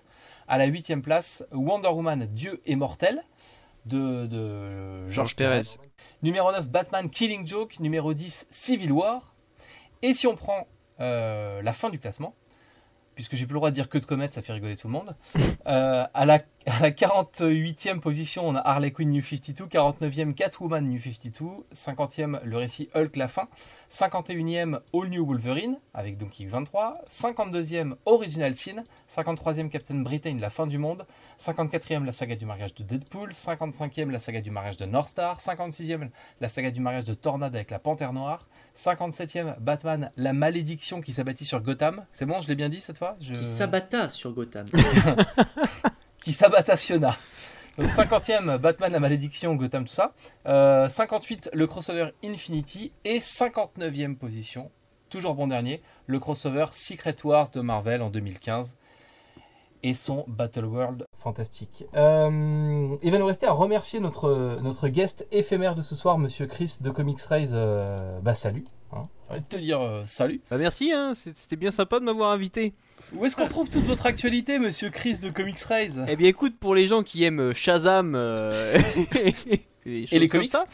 à 0.48 0.58
la 0.58 0.66
8 0.66 1.00
place, 1.00 1.46
Wonder 1.52 1.88
Woman, 1.88 2.26
Dieu 2.26 2.60
est 2.66 2.76
mortel, 2.76 3.22
de, 3.86 4.26
de 4.26 5.08
Georges 5.08 5.36
Pérez. 5.36 5.62
Numéro 6.22 6.50
9, 6.52 6.68
Batman 6.68 7.10
Killing 7.10 7.46
Joke. 7.46 7.78
Numéro 7.80 8.14
10, 8.14 8.46
Civil 8.50 8.92
War. 8.92 9.34
Et 10.02 10.12
si 10.12 10.26
on 10.26 10.36
prend 10.36 10.66
euh, 11.00 11.62
la 11.62 11.72
fin 11.72 11.90
du 11.90 11.98
classement, 11.98 12.34
puisque 13.14 13.36
j'ai 13.36 13.46
plus 13.46 13.54
le 13.54 13.58
droit 13.58 13.70
de 13.70 13.74
dire 13.74 13.88
que 13.88 13.98
de 13.98 14.04
comètes, 14.04 14.34
ça 14.34 14.42
fait 14.42 14.52
rigoler 14.52 14.76
tout 14.76 14.88
le 14.88 14.92
monde, 14.92 15.14
euh, 15.66 16.04
à 16.66 16.80
la 16.80 16.90
48e 16.90 18.00
position, 18.00 18.48
on 18.48 18.54
a 18.56 18.60
Harley 18.60 18.90
Quinn 18.90 19.10
New 19.10 19.22
52, 19.22 19.66
49e 19.66 20.32
Catwoman 20.34 20.80
New 20.88 20.98
52, 21.00 21.46
50e 21.74 22.40
le 22.44 22.56
récit 22.56 22.88
Hulk 22.94 23.16
la 23.16 23.28
fin, 23.28 23.48
51e 23.90 24.80
All 24.94 25.08
New 25.08 25.26
Wolverine 25.26 25.78
avec 25.92 26.16
Donkey 26.16 26.44
X 26.44 26.52
23, 26.52 26.94
52e 27.08 27.94
Original 28.06 28.54
Sin, 28.54 28.82
53e 29.14 29.68
Captain 29.68 29.96
Britain 30.00 30.36
La 30.40 30.48
fin 30.50 30.66
du 30.66 30.78
monde, 30.78 31.04
54e 31.38 32.04
la 32.04 32.12
saga 32.12 32.34
du 32.36 32.46
mariage 32.46 32.74
de 32.74 32.82
Deadpool, 32.82 33.30
55e 33.30 34.10
la 34.10 34.18
saga 34.18 34.40
du 34.40 34.50
mariage 34.50 34.76
de 34.76 34.86
North 34.86 35.10
Star, 35.10 35.38
56e 35.40 36.08
la 36.40 36.48
saga 36.48 36.70
du 36.70 36.80
mariage 36.80 37.04
de 37.04 37.14
Tornade 37.14 37.54
avec 37.54 37.70
la 37.70 37.78
Panthère 37.78 38.12
Noire, 38.12 38.46
57e 38.74 39.58
Batman 39.60 40.10
La 40.16 40.32
malédiction 40.32 41.00
qui 41.00 41.12
s'abattit 41.12 41.44
sur 41.44 41.60
Gotham. 41.60 42.04
C'est 42.12 42.26
bon, 42.26 42.40
je 42.40 42.48
l'ai 42.48 42.54
bien 42.56 42.68
dit 42.68 42.80
cette 42.80 42.98
fois? 42.98 43.16
Je- 43.20 43.34
Qui 43.34 43.44
s'abatta 43.44 44.08
sur 44.08 44.32
Gotham. 44.32 44.66
qui 46.24 46.32
s'abatationna. 46.32 47.16
Donc 47.76 47.90
50e 47.90 48.56
Batman 48.56 48.90
la 48.90 48.98
malédiction 48.98 49.54
Gotham 49.56 49.84
tout 49.84 49.92
ça. 49.92 50.14
Euh, 50.46 50.88
58 50.88 51.50
le 51.52 51.66
crossover 51.66 52.12
Infinity 52.24 52.92
et 53.04 53.18
59e 53.18 54.16
position, 54.16 54.70
toujours 55.10 55.34
bon 55.34 55.48
dernier, 55.48 55.82
le 56.06 56.18
crossover 56.18 56.66
Secret 56.72 57.16
Wars 57.24 57.50
de 57.50 57.60
Marvel 57.60 58.00
en 58.00 58.08
2015 58.08 58.78
et 59.82 59.92
son 59.92 60.24
Battle 60.26 60.64
World 60.64 61.04
Fantastique. 61.18 61.84
Euh, 61.94 62.96
il 63.02 63.10
va 63.10 63.18
nous 63.18 63.26
rester 63.26 63.44
à 63.46 63.52
remercier 63.52 64.00
notre, 64.00 64.56
notre 64.62 64.88
guest 64.88 65.26
éphémère 65.30 65.74
de 65.74 65.82
ce 65.82 65.94
soir, 65.94 66.16
Monsieur 66.16 66.46
Chris 66.46 66.78
de 66.80 66.88
Comics 66.88 67.20
Rise. 67.20 67.52
Euh, 67.52 68.18
bah 68.20 68.32
salut. 68.32 68.64
Hein. 68.92 69.08
J'ai 69.28 69.34
envie 69.34 69.42
de 69.42 69.48
te 69.48 69.56
dire 69.56 69.82
euh, 69.82 70.04
salut. 70.06 70.40
Bah 70.50 70.56
merci, 70.56 70.90
hein, 70.90 71.12
c'était 71.14 71.56
bien 71.56 71.70
sympa 71.70 72.00
de 72.00 72.04
m'avoir 72.04 72.30
invité. 72.30 72.72
Où 73.12 73.24
est-ce 73.24 73.36
qu'on 73.36 73.46
trouve 73.46 73.68
toute 73.70 73.84
votre 73.84 74.06
actualité, 74.06 74.58
Monsieur 74.58 74.90
Chris 74.90 75.18
de 75.18 75.30
Comics 75.30 75.60
Rise? 75.60 76.02
Eh 76.08 76.16
bien 76.16 76.28
écoute, 76.28 76.54
pour 76.58 76.74
les 76.74 76.86
gens 76.86 77.02
qui 77.02 77.24
aiment 77.24 77.40
euh, 77.40 77.54
Shazam 77.54 78.14
euh, 78.14 78.78
et, 79.86 80.18
les 80.18 80.28
comics? 80.28 80.50
ça, 80.50 80.64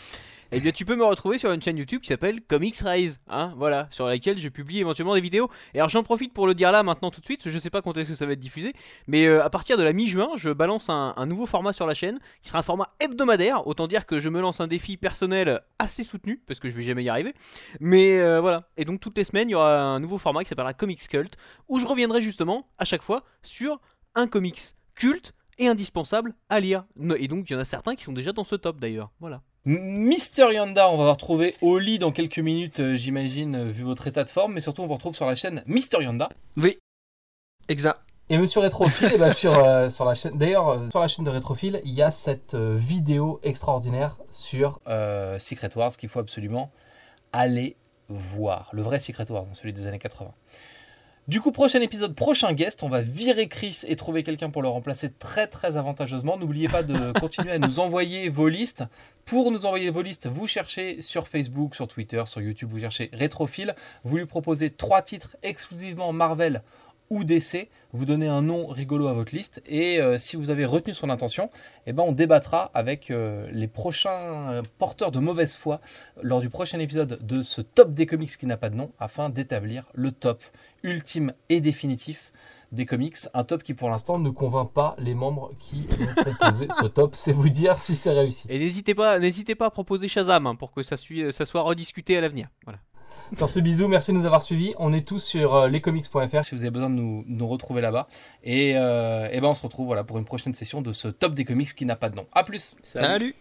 eh 0.52 0.60
bien 0.60 0.72
tu 0.72 0.84
peux 0.84 0.96
me 0.96 1.04
retrouver 1.04 1.38
sur 1.38 1.52
une 1.52 1.62
chaîne 1.62 1.76
YouTube 1.76 2.00
qui 2.00 2.08
s'appelle 2.08 2.40
Comics 2.42 2.76
Rise, 2.76 3.20
hein, 3.28 3.54
voilà, 3.56 3.86
sur 3.90 4.06
laquelle 4.06 4.38
je 4.38 4.48
publie 4.48 4.80
éventuellement 4.80 5.14
des 5.14 5.20
vidéos. 5.20 5.48
Et 5.74 5.78
alors 5.78 5.88
j'en 5.88 6.02
profite 6.02 6.32
pour 6.32 6.46
le 6.46 6.54
dire 6.54 6.72
là 6.72 6.82
maintenant 6.82 7.10
tout 7.10 7.20
de 7.20 7.24
suite, 7.24 7.48
je 7.48 7.58
sais 7.58 7.70
pas 7.70 7.82
quand 7.82 7.96
est-ce 7.96 8.08
que 8.08 8.14
ça 8.14 8.26
va 8.26 8.32
être 8.32 8.40
diffusé, 8.40 8.72
mais 9.06 9.26
euh, 9.26 9.44
à 9.44 9.50
partir 9.50 9.76
de 9.76 9.82
la 9.82 9.92
mi-juin, 9.92 10.30
je 10.36 10.50
balance 10.50 10.88
un, 10.88 11.14
nouveau 11.26 11.46
format 11.46 11.72
sur 11.72 11.86
la 11.86 11.94
chaîne 11.94 12.18
qui 12.42 12.48
sera 12.48 12.60
un 12.60 12.62
format 12.62 12.88
hebdomadaire. 12.98 13.66
Autant 13.66 13.86
dire 13.86 14.06
que 14.06 14.20
je 14.20 14.28
me 14.28 14.40
lance 14.40 14.60
un 14.60 14.66
défi 14.66 14.96
personnel 14.96 15.60
assez 15.78 16.02
soutenu 16.02 16.42
parce 16.46 16.58
que 16.58 16.68
je 16.68 16.74
vais 16.74 16.82
jamais 16.82 17.04
y 17.04 17.08
arriver. 17.08 17.34
Mais 17.78 18.18
euh, 18.18 18.40
voilà, 18.40 18.68
et 18.76 18.84
donc 18.84 19.00
toutes 19.00 19.16
les 19.16 19.24
semaines 19.24 19.48
il 19.48 19.52
y 19.52 19.54
aura 19.56 19.80
un 19.80 20.00
nouveau 20.00 20.18
format 20.18 20.42
qui 20.42 20.48
s'appellera 20.48 20.74
Comics 20.74 21.08
Cult 21.08 21.36
où 21.68 21.78
je 21.78 21.86
reviendrai 21.86 22.20
justement 22.20 22.68
à 22.78 22.84
chaque 22.84 23.02
fois 23.02 23.24
sur 23.42 23.80
un 24.14 24.26
comics 24.26 24.60
culte 24.94 25.34
et 25.58 25.68
indispensable 25.68 26.34
à 26.48 26.58
lire. 26.58 26.84
Et 27.16 27.28
donc 27.28 27.48
il 27.48 27.52
y 27.52 27.56
en 27.56 27.60
a 27.60 27.64
certains 27.64 27.94
qui 27.94 28.04
sont 28.04 28.12
déjà 28.12 28.32
dans 28.32 28.44
ce 28.44 28.56
top 28.56 28.80
d'ailleurs. 28.80 29.10
Voilà. 29.20 29.42
Mister 29.66 30.52
Yanda, 30.52 30.88
on 30.88 30.96
va 30.96 31.04
vous 31.04 31.10
retrouver 31.10 31.54
au 31.60 31.78
lit 31.78 31.98
dans 31.98 32.12
quelques 32.12 32.38
minutes, 32.38 32.80
euh, 32.80 32.96
j'imagine, 32.96 33.54
euh, 33.56 33.64
vu 33.64 33.84
votre 33.84 34.06
état 34.06 34.24
de 34.24 34.30
forme, 34.30 34.54
mais 34.54 34.60
surtout 34.60 34.82
on 34.82 34.86
vous 34.86 34.94
retrouve 34.94 35.14
sur 35.14 35.26
la 35.26 35.34
chaîne 35.34 35.62
Mister 35.66 36.02
Yanda. 36.02 36.30
Oui, 36.56 36.78
exact. 37.68 38.00
Et 38.30 38.38
Monsieur 38.38 38.60
Rétrophile, 38.60 39.10
eh 39.14 39.18
ben, 39.18 39.32
sur, 39.32 39.58
euh, 39.58 39.90
sur 39.90 40.04
la 40.04 40.14
chaîne. 40.14 40.38
D'ailleurs, 40.38 40.68
euh, 40.68 40.88
sur 40.90 41.00
la 41.00 41.08
chaîne 41.08 41.24
de 41.24 41.30
Rétrophile, 41.30 41.80
il 41.84 41.92
y 41.92 42.00
a 42.00 42.12
cette 42.12 42.54
euh, 42.54 42.76
vidéo 42.78 43.40
extraordinaire 43.42 44.18
sur 44.30 44.80
euh, 44.86 45.38
Secret 45.40 45.70
Wars 45.76 45.90
qu'il 45.96 46.08
faut 46.08 46.20
absolument 46.20 46.70
aller 47.32 47.76
voir. 48.08 48.70
Le 48.72 48.82
vrai 48.82 49.00
Secret 49.00 49.30
Wars, 49.30 49.46
hein, 49.50 49.54
celui 49.54 49.72
des 49.72 49.86
années 49.88 49.98
80. 49.98 50.32
Du 51.28 51.40
coup, 51.40 51.52
prochain 51.52 51.80
épisode, 51.80 52.14
prochain 52.14 52.52
guest, 52.54 52.82
on 52.82 52.88
va 52.88 53.02
virer 53.02 53.46
Chris 53.46 53.82
et 53.86 53.94
trouver 53.94 54.22
quelqu'un 54.22 54.50
pour 54.50 54.62
le 54.62 54.68
remplacer 54.68 55.10
très 55.12 55.46
très 55.46 55.76
avantageusement. 55.76 56.36
N'oubliez 56.36 56.68
pas 56.68 56.82
de 56.82 57.12
continuer 57.20 57.52
à 57.52 57.58
nous 57.58 57.78
envoyer 57.78 58.28
vos 58.30 58.48
listes. 58.48 58.84
Pour 59.26 59.52
nous 59.52 59.64
envoyer 59.64 59.90
vos 59.90 60.02
listes, 60.02 60.26
vous 60.26 60.48
cherchez 60.48 61.00
sur 61.00 61.28
Facebook, 61.28 61.76
sur 61.76 61.86
Twitter, 61.86 62.22
sur 62.26 62.40
YouTube, 62.40 62.70
vous 62.70 62.80
cherchez 62.80 63.10
Rétrophile. 63.12 63.76
Vous 64.02 64.16
lui 64.16 64.26
proposez 64.26 64.70
trois 64.70 65.02
titres 65.02 65.36
exclusivement 65.42 66.12
Marvel 66.12 66.62
ou 67.10 67.24
DC. 67.24 67.68
Vous 67.92 68.06
donnez 68.06 68.28
un 68.28 68.40
nom 68.40 68.68
rigolo 68.68 69.08
à 69.08 69.12
votre 69.12 69.34
liste 69.34 69.60
et 69.66 70.00
euh, 70.00 70.16
si 70.16 70.36
vous 70.36 70.50
avez 70.50 70.64
retenu 70.64 70.94
son 70.94 71.10
intention, 71.10 71.50
eh 71.86 71.92
ben 71.92 72.04
on 72.06 72.12
débattra 72.12 72.70
avec 72.72 73.10
euh, 73.10 73.48
les 73.52 73.66
prochains 73.66 74.62
porteurs 74.78 75.10
de 75.10 75.18
mauvaise 75.18 75.56
foi 75.56 75.80
lors 76.22 76.40
du 76.40 76.48
prochain 76.48 76.78
épisode 76.78 77.18
de 77.26 77.42
ce 77.42 77.60
top 77.60 77.92
des 77.94 78.06
comics 78.06 78.30
qui 78.36 78.46
n'a 78.46 78.56
pas 78.56 78.70
de 78.70 78.76
nom 78.76 78.92
afin 79.00 79.28
d'établir 79.28 79.86
le 79.92 80.12
top 80.12 80.42
ultime 80.84 81.32
et 81.48 81.60
définitif 81.60 82.32
des 82.70 82.86
comics. 82.86 83.16
Un 83.34 83.42
top 83.42 83.64
qui 83.64 83.74
pour 83.74 83.90
l'instant 83.90 84.20
ne 84.20 84.30
convainc 84.30 84.70
pas 84.72 84.94
les 84.98 85.14
membres 85.14 85.50
qui 85.58 85.86
ont 86.00 86.22
composé 86.22 86.68
ce 86.80 86.86
top. 86.86 87.16
C'est 87.16 87.32
vous 87.32 87.48
dire 87.48 87.74
si 87.74 87.96
c'est 87.96 88.12
réussi. 88.12 88.46
Et 88.48 88.60
n'hésitez 88.60 88.94
pas, 88.94 89.18
n'hésitez 89.18 89.56
pas 89.56 89.66
à 89.66 89.70
proposer 89.70 90.06
Shazam 90.06 90.46
hein, 90.46 90.54
pour 90.54 90.70
que 90.70 90.84
ça, 90.84 90.96
suit- 90.96 91.32
ça 91.32 91.44
soit 91.44 91.62
rediscuté 91.62 92.16
à 92.16 92.20
l'avenir. 92.20 92.46
Voilà. 92.64 92.78
Sur 93.36 93.48
ce 93.48 93.60
bisou, 93.60 93.88
merci 93.88 94.12
de 94.12 94.16
nous 94.16 94.26
avoir 94.26 94.42
suivis. 94.42 94.74
On 94.78 94.92
est 94.92 95.06
tous 95.06 95.20
sur 95.20 95.54
euh, 95.54 95.68
lescomics.fr 95.68 96.44
si 96.44 96.54
vous 96.54 96.62
avez 96.62 96.70
besoin 96.70 96.90
de 96.90 96.94
nous, 96.94 97.24
nous 97.26 97.48
retrouver 97.48 97.80
là-bas. 97.80 98.08
Et, 98.44 98.72
euh, 98.76 99.28
eh 99.30 99.40
ben 99.40 99.48
on 99.48 99.54
se 99.54 99.62
retrouve 99.62 99.86
voilà, 99.86 100.04
pour 100.04 100.18
une 100.18 100.24
prochaine 100.24 100.52
session 100.52 100.82
de 100.82 100.92
ce 100.92 101.08
top 101.08 101.34
des 101.34 101.44
comics 101.44 101.74
qui 101.74 101.84
n'a 101.84 101.96
pas 101.96 102.08
de 102.08 102.16
nom. 102.16 102.26
A 102.32 102.44
plus 102.44 102.74
Salut. 102.82 103.06
Salut. 103.06 103.34